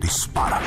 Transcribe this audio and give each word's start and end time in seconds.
dispara. 0.00 0.60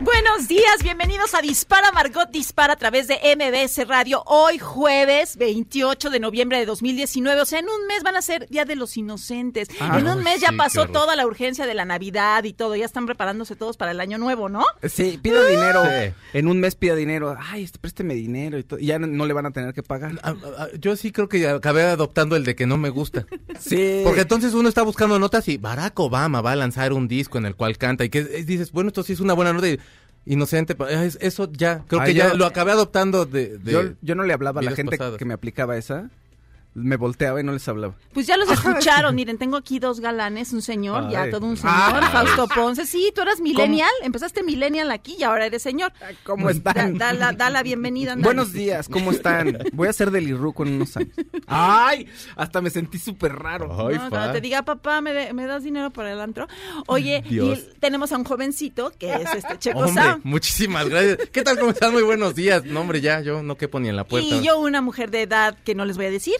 Buenos 0.00 0.48
días, 0.48 0.82
bienvenidos 0.82 1.34
a 1.34 1.42
Dispara 1.42 1.92
Margot 1.92 2.30
Dispara 2.30 2.72
a 2.72 2.76
través 2.76 3.06
de 3.06 3.18
MBS 3.36 3.86
Radio. 3.86 4.22
Hoy 4.26 4.58
jueves 4.58 5.36
28 5.36 6.08
de 6.08 6.20
noviembre 6.20 6.58
de 6.58 6.64
2019, 6.64 7.40
o 7.40 7.44
sea, 7.44 7.58
en 7.58 7.66
un 7.66 7.86
mes 7.86 8.02
van 8.02 8.16
a 8.16 8.22
ser 8.22 8.48
Día 8.48 8.64
de 8.64 8.76
los 8.76 8.96
Inocentes. 8.96 9.68
Ah, 9.78 9.98
en 9.98 10.06
un 10.06 10.22
mes 10.22 10.40
ya 10.40 10.52
pasó 10.56 10.86
toda 10.86 11.16
la 11.16 11.26
urgencia 11.26 11.66
de 11.66 11.74
la 11.74 11.84
Navidad 11.84 12.44
y 12.44 12.52
todo, 12.52 12.76
ya 12.76 12.86
están 12.86 13.06
preparándose 13.06 13.56
todos 13.56 13.76
para 13.76 13.90
el 13.90 14.00
año 14.00 14.16
nuevo, 14.16 14.48
¿no? 14.48 14.64
Sí, 14.88 15.18
pida 15.22 15.46
dinero. 15.46 15.82
Sí. 15.84 16.14
En 16.32 16.48
un 16.48 16.60
mes 16.60 16.76
pida 16.76 16.94
dinero. 16.94 17.36
Ay, 17.38 17.64
este, 17.64 17.78
présteme 17.78 18.14
dinero 18.14 18.58
y, 18.58 18.62
todo, 18.62 18.78
y 18.78 18.86
ya 18.86 18.98
no, 18.98 19.06
no 19.06 19.26
le 19.26 19.34
van 19.34 19.46
a 19.46 19.50
tener 19.50 19.74
que 19.74 19.82
pagar. 19.82 20.12
Ah, 20.22 20.34
ah, 20.58 20.68
Yo 20.78 20.96
sí 20.96 21.12
creo 21.12 21.28
que 21.28 21.46
acabé 21.46 21.82
adoptando 21.82 22.36
el 22.36 22.44
de 22.44 22.54
que 22.54 22.66
no 22.66 22.78
me 22.78 22.88
gusta. 22.88 23.26
Sí. 23.58 24.00
Porque 24.04 24.22
entonces 24.22 24.54
uno 24.54 24.68
está 24.68 24.82
buscando 24.82 25.18
notas 25.18 25.46
y 25.48 25.58
Barack 25.58 25.98
Obama 26.00 26.40
va 26.40 26.52
a 26.52 26.56
lanzar 26.56 26.94
un 26.94 27.08
disco 27.08 27.36
en 27.36 27.44
el 27.44 27.54
cual 27.54 27.76
canta 27.76 28.04
y 28.04 28.08
que 28.08 28.20
eh, 28.20 28.44
dices, 28.70 28.74
bueno, 28.74 28.88
esto 28.88 29.02
sí 29.02 29.12
es 29.12 29.20
una 29.20 29.34
buena 29.34 29.52
nota 29.52 29.68
y 29.68 29.78
inocente, 30.26 30.76
es- 30.90 31.18
eso 31.20 31.50
ya, 31.52 31.84
creo 31.86 32.00
Ah, 32.00 32.04
que 32.04 32.14
ya 32.14 32.34
lo 32.34 32.46
acabé 32.46 32.72
adoptando 32.72 33.26
de... 33.26 33.58
de 33.58 33.72
yo, 33.72 33.82
yo 34.02 34.14
no 34.14 34.22
le 34.24 34.32
hablaba 34.32 34.60
a 34.60 34.64
la 34.64 34.72
gente 34.72 34.96
pasadas. 34.96 35.18
que 35.18 35.24
me 35.24 35.34
aplicaba 35.34 35.76
esa. 35.76 36.10
Me 36.72 36.96
volteaba 36.96 37.40
y 37.40 37.44
no 37.44 37.50
les 37.52 37.66
hablaba. 37.68 37.94
Pues 38.12 38.28
ya 38.28 38.36
los 38.36 38.48
escucharon, 38.52 39.14
miren, 39.16 39.38
tengo 39.38 39.56
aquí 39.56 39.80
dos 39.80 39.98
galanes, 39.98 40.52
un 40.52 40.62
señor, 40.62 41.10
ya 41.10 41.22
Ay. 41.22 41.30
todo 41.32 41.46
un 41.46 41.56
señor, 41.56 41.74
Ay. 41.74 42.08
Fausto 42.12 42.46
Ponce. 42.48 42.86
Sí, 42.86 43.10
tú 43.14 43.22
eras 43.22 43.40
millennial, 43.40 43.90
empezaste 44.02 44.44
millennial 44.44 44.90
aquí 44.92 45.16
y 45.18 45.24
ahora 45.24 45.46
eres 45.46 45.62
señor. 45.62 45.92
¿Cómo 46.22 46.46
Da, 46.46 46.52
están? 46.52 46.96
da 46.96 47.12
la, 47.12 47.32
da 47.32 47.50
la 47.50 47.62
bienvenida. 47.64 48.14
Buenos 48.16 48.52
días, 48.52 48.88
¿cómo 48.88 49.10
están? 49.10 49.58
Voy 49.72 49.88
a 49.88 49.92
ser 49.92 50.12
del 50.12 50.28
Irruco 50.28 50.62
en 50.64 50.74
unos 50.74 50.96
años. 50.96 51.10
¡Ay! 51.46 52.06
Hasta 52.36 52.60
me 52.60 52.70
sentí 52.70 52.98
súper 52.98 53.32
raro. 53.34 53.88
Ay, 53.88 53.96
No, 53.96 54.08
cuando 54.08 54.32
te 54.32 54.40
diga, 54.40 54.62
papá, 54.62 55.00
¿me, 55.00 55.12
de- 55.12 55.32
me 55.32 55.46
das 55.46 55.64
dinero 55.64 55.90
para 55.90 56.12
el 56.12 56.20
antro? 56.20 56.46
Oye, 56.86 57.24
Dios. 57.28 57.58
y 57.58 57.80
tenemos 57.80 58.12
a 58.12 58.16
un 58.16 58.24
jovencito 58.24 58.92
que 58.98 59.12
es 59.12 59.34
este 59.34 59.58
Checo 59.58 59.80
Hombre, 59.80 60.18
muchísimas 60.22 60.88
gracias. 60.88 61.18
¿Qué 61.32 61.42
tal? 61.42 61.58
¿Cómo 61.58 61.72
están? 61.72 61.92
Muy 61.92 62.02
buenos 62.04 62.34
días. 62.36 62.64
No, 62.64 62.80
hombre, 62.82 63.00
ya, 63.00 63.20
yo 63.22 63.42
no 63.42 63.56
quepo 63.56 63.80
ni 63.80 63.88
en 63.88 63.96
la 63.96 64.04
puerta. 64.04 64.28
Y 64.28 64.42
yo 64.44 64.58
una 64.60 64.80
mujer 64.80 65.10
de 65.10 65.22
edad 65.22 65.56
que 65.64 65.74
no 65.74 65.84
les 65.84 65.96
voy 65.96 66.06
a 66.06 66.10
decir, 66.10 66.34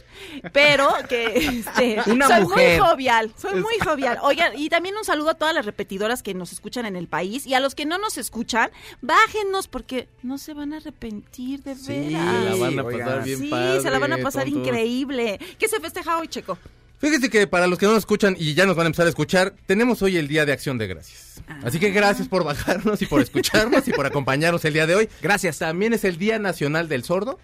pero 0.52 0.88
que 1.08 1.36
este, 1.36 1.98
Una 2.10 2.26
soy 2.28 2.42
mujer. 2.42 2.80
muy 2.80 2.88
jovial, 2.88 3.32
soy 3.36 3.60
muy 3.60 3.74
jovial. 3.84 4.18
Oigan, 4.22 4.58
y 4.58 4.68
también 4.68 4.96
un 4.96 5.04
saludo 5.04 5.30
a 5.30 5.34
todas 5.34 5.54
las 5.54 5.64
repetidoras 5.66 6.22
que 6.22 6.34
nos 6.34 6.52
escuchan 6.52 6.86
en 6.86 6.96
el 6.96 7.08
país 7.08 7.46
y 7.46 7.54
a 7.54 7.60
los 7.60 7.74
que 7.74 7.86
no 7.86 7.98
nos 7.98 8.18
escuchan, 8.18 8.70
bájenos 9.00 9.68
porque 9.68 10.08
no 10.22 10.38
se 10.38 10.54
van 10.54 10.72
a 10.72 10.78
arrepentir 10.78 11.62
de 11.62 11.74
Sí, 11.76 11.88
veras. 12.10 12.44
la 12.44 12.54
van 12.56 12.78
a 12.78 12.82
Oigan. 12.82 13.06
pasar 13.06 13.24
bien 13.24 13.38
Sí, 13.38 13.48
padre, 13.48 13.80
se 13.80 13.90
la 13.90 13.98
van 13.98 14.12
a 14.12 14.18
pasar 14.18 14.44
tontos. 14.44 14.60
increíble. 14.66 15.38
¿Qué 15.58 15.68
se 15.68 15.80
festeja 15.80 16.18
hoy, 16.18 16.28
Checo? 16.28 16.58
Fíjese 16.98 17.30
que 17.30 17.46
para 17.46 17.66
los 17.66 17.78
que 17.78 17.86
no 17.86 17.92
nos 17.92 18.00
escuchan 18.00 18.36
y 18.38 18.52
ya 18.52 18.66
nos 18.66 18.76
van 18.76 18.84
a 18.84 18.88
empezar 18.88 19.06
a 19.06 19.08
escuchar, 19.08 19.54
tenemos 19.64 20.02
hoy 20.02 20.18
el 20.18 20.28
Día 20.28 20.44
de 20.44 20.52
Acción 20.52 20.76
de 20.76 20.86
Gracias. 20.86 21.40
Así 21.64 21.78
que 21.80 21.90
gracias 21.92 22.28
por 22.28 22.44
bajarnos 22.44 23.00
y 23.00 23.06
por 23.06 23.22
escucharnos 23.22 23.88
y 23.88 23.92
por 23.92 24.04
acompañarnos 24.04 24.62
el 24.66 24.74
día 24.74 24.86
de 24.86 24.94
hoy. 24.96 25.08
Gracias. 25.22 25.58
También 25.58 25.94
es 25.94 26.04
el 26.04 26.18
Día 26.18 26.38
Nacional 26.38 26.88
del 26.90 27.02
Sordo. 27.02 27.38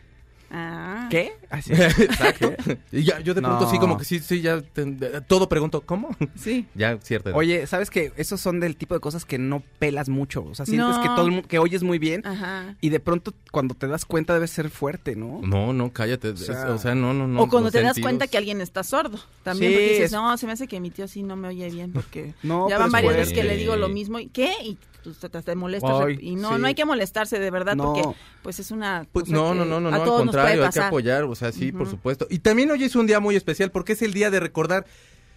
Ah. 0.50 1.08
¿Qué? 1.10 1.32
Así. 1.50 1.72
Exacto. 1.72 2.52
Y 2.92 3.02
ya, 3.04 3.20
yo 3.20 3.34
de 3.34 3.42
pronto 3.42 3.64
No. 3.64 3.70
sí, 3.70 3.78
como 3.78 3.98
que 3.98 4.04
sí, 4.04 4.20
sí, 4.20 4.40
ya 4.40 4.60
te- 4.60 4.86
todo 5.26 5.48
pregunto, 5.48 5.80
¿cómo? 5.80 6.10
Sí. 6.36 6.66
Ya, 6.74 6.98
cierto. 7.02 7.34
Oye, 7.34 7.66
¿sabes 7.66 7.90
qué? 7.90 8.12
Esos 8.16 8.40
son 8.40 8.60
del 8.60 8.76
tipo 8.76 8.94
de 8.94 9.00
cosas 9.00 9.24
que 9.24 9.38
no 9.38 9.62
pelas 9.78 10.08
mucho. 10.08 10.44
O 10.44 10.54
sea, 10.54 10.66
sientes 10.66 10.96
No. 10.96 11.02
que 11.02 11.08
todo 11.08 11.26
el 11.26 11.32
mundo, 11.32 11.48
que 11.48 11.58
oyes 11.58 11.82
muy 11.82 11.98
bien. 11.98 12.24
Ajá. 12.26 12.76
Y 12.80 12.90
de 12.90 13.00
pronto, 13.00 13.34
cuando 13.50 13.74
te 13.74 13.86
das 13.88 14.04
cuenta, 14.04 14.34
debe 14.34 14.46
ser 14.46 14.70
fuerte, 14.70 15.16
¿no? 15.16 15.40
No, 15.42 15.72
no, 15.72 15.92
cállate. 15.92 16.28
O 16.30 16.36
sea- 16.36 16.78
sea, 16.78 16.94
no, 16.94 17.12
no, 17.14 17.26
no. 17.26 17.42
o 17.42 17.48
cuando 17.48 17.66
los 17.66 17.72
te 17.72 17.78
das 17.80 17.88
sentidos. 17.94 18.04
cuenta 18.06 18.26
que 18.28 18.38
alguien 18.38 18.60
está 18.60 18.82
sordo. 18.84 19.18
También 19.42 19.72
Sí, 19.72 19.76
porque 19.76 19.88
dices, 19.90 20.04
es- 20.06 20.12
no, 20.12 20.36
se 20.38 20.46
me 20.46 20.52
hace 20.52 20.66
que 20.68 20.78
mi 20.80 20.90
tío 20.90 21.08
sí 21.08 21.22
no 21.22 21.36
me 21.36 21.48
oye 21.48 21.70
bien 21.70 21.92
porque 21.92 22.34
No, 22.42 22.68
ya 22.68 22.76
pero 22.76 22.78
van 22.78 22.86
es 22.88 22.92
varias 22.92 23.16
veces 23.16 23.32
que 23.34 23.44
le 23.44 23.56
digo 23.56 23.76
lo 23.76 23.88
mismo. 23.88 24.18
¿Y 24.20 24.26
qué? 24.28 24.52
Y 24.64 24.78
te, 25.21 25.28
te- 25.28 25.43
te 25.43 25.55
molestas. 25.55 25.91
Ay, 26.05 26.19
y 26.21 26.37
no, 26.37 26.55
sí. 26.55 26.61
no 26.61 26.67
hay 26.67 26.75
que 26.75 26.84
molestarse 26.84 27.39
de 27.39 27.50
verdad 27.50 27.77
No. 27.77 27.93
porque 27.94 28.09
pues 28.43 28.59
es 28.59 28.71
una 28.71 29.06
Pues, 29.12 29.28
no, 29.28 29.55
no, 29.55 29.65
no, 29.65 29.81
no, 29.81 29.91
no, 29.91 29.97
al 29.97 30.05
contrario, 30.09 30.65
hay 30.65 30.71
que 30.71 30.81
apoyar, 30.81 31.25
o 31.25 31.34
sea, 31.34 31.53
sí, 31.53 31.72
por 31.72 31.89
supuesto. 31.89 32.27
Y 32.31 32.39
también 32.41 32.71
hoy 32.71 32.84
es 32.84 32.97
un 32.97 33.06
día 33.06 33.21
muy 33.21 33.37
especial 33.37 33.71
porque 33.71 33.93
es 33.94 34.03
el 34.03 34.12
día 34.12 34.31
de 34.31 34.41
recordar 34.41 34.87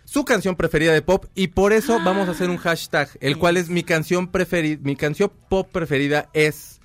su 0.05 0.25
canción 0.25 0.55
preferida 0.55 0.91
de 0.91 1.01
pop 1.03 1.25
y 1.35 1.49
por 1.49 1.71
eso 1.71 1.99
vamos 2.03 2.27
a 2.27 2.31
hacer 2.31 2.49
un 2.49 2.57
hashtag, 2.57 3.09
el 3.21 3.37
cual 3.37 3.57
es 3.57 3.69
mi 3.69 3.83
canción 3.83 4.27
preferida, 4.27 4.79
mi 4.83 4.95
canción 4.95 5.31
pop 5.49 5.69
preferida 5.71 6.29
es. 6.33 6.79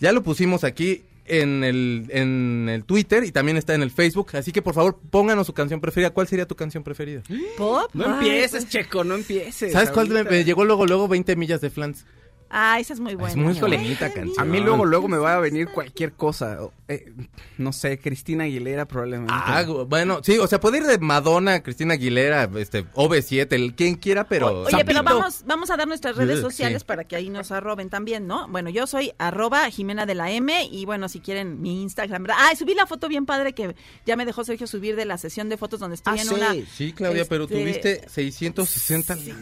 Ya 0.00 0.12
lo 0.12 0.22
pusimos 0.22 0.64
aquí 0.64 1.02
en 1.28 1.64
el, 1.64 2.06
en 2.10 2.68
el 2.68 2.84
Twitter 2.84 3.24
y 3.24 3.32
también 3.32 3.56
está 3.56 3.74
en 3.74 3.82
el 3.82 3.90
Facebook, 3.90 4.30
así 4.34 4.52
que 4.52 4.62
por 4.62 4.74
favor 4.74 4.98
pónganos 5.10 5.46
su 5.46 5.52
canción 5.52 5.80
preferida. 5.80 6.10
¿Cuál 6.10 6.28
sería 6.28 6.46
tu 6.46 6.56
canción 6.56 6.82
preferida? 6.82 7.22
¿Pop? 7.56 7.90
No 7.94 8.06
Ay, 8.06 8.12
empieces, 8.14 8.64
pues- 8.64 8.68
Checo, 8.68 9.04
no 9.04 9.14
empieces. 9.14 9.72
¿Sabes 9.72 9.90
cuál 9.90 10.08
me 10.08 10.44
llegó 10.44 10.64
luego, 10.64 10.86
luego 10.86 11.08
20 11.08 11.36
millas 11.36 11.60
de 11.60 11.70
flans? 11.70 12.04
Ah, 12.50 12.78
esa 12.80 12.94
es 12.94 13.00
muy 13.00 13.14
buena. 13.14 13.36
muy 13.36 13.54
Híjole. 13.54 13.76
bonita 13.76 14.06
Ay, 14.06 14.12
canción. 14.12 14.40
A 14.40 14.44
mí 14.50 14.60
luego, 14.60 14.84
luego 14.86 15.06
me 15.08 15.18
va 15.18 15.34
a 15.34 15.38
venir 15.40 15.68
cualquier 15.68 16.12
cosa. 16.12 16.58
eh, 16.88 17.12
no 17.58 17.72
sé, 17.74 17.98
Cristina 17.98 18.44
Aguilera 18.44 18.86
probablemente. 18.86 19.32
Ah, 19.36 19.62
bueno, 19.86 20.20
sí, 20.22 20.38
o 20.38 20.46
sea, 20.46 20.58
puede 20.58 20.78
ir 20.78 20.84
de 20.84 20.98
Madonna, 20.98 21.62
Cristina 21.62 21.94
Aguilera, 21.94 22.48
este, 22.56 22.86
OV7, 22.94 23.52
el 23.52 23.74
quien 23.74 23.96
quiera, 23.96 24.24
pero... 24.26 24.62
Oye, 24.62 24.84
pero 24.86 25.02
vamos, 25.02 25.42
vamos 25.46 25.70
a 25.70 25.76
dar 25.76 25.86
nuestras 25.86 26.16
redes 26.16 26.36
Sí. 26.36 26.42
sociales 26.42 26.84
para 26.84 27.04
que 27.04 27.16
ahí 27.16 27.28
nos 27.28 27.52
arroben 27.52 27.90
también, 27.90 28.26
¿no? 28.26 28.48
Bueno, 28.48 28.70
yo 28.70 28.86
soy 28.86 29.12
arroba 29.18 29.68
Jimena 29.70 30.06
de 30.06 30.14
la 30.14 30.30
M 30.30 30.64
y 30.70 30.86
bueno, 30.86 31.08
si 31.10 31.20
quieren 31.20 31.60
mi 31.60 31.82
Instagram. 31.82 32.22
¿verdad? 32.22 32.36
Ah, 32.40 32.56
subí 32.56 32.74
la 32.74 32.86
foto 32.86 33.08
bien 33.08 33.26
padre 33.26 33.52
que 33.52 33.76
ya 34.06 34.16
me 34.16 34.24
dejó 34.24 34.44
Sergio 34.44 34.66
subir 34.66 34.96
de 34.96 35.04
la 35.04 35.18
sesión 35.18 35.48
de 35.50 35.58
fotos 35.58 35.80
donde 35.80 35.96
estoy 35.96 36.18
Ah, 36.18 36.22
en 36.22 36.28
sí. 36.28 36.34
una... 36.34 36.54
Sí, 36.74 36.92
Claudia, 36.94 37.26
pero 37.28 37.44
Este- 37.44 37.58
tuviste 37.60 38.08
660 38.08 39.16
Sí. 39.16 39.32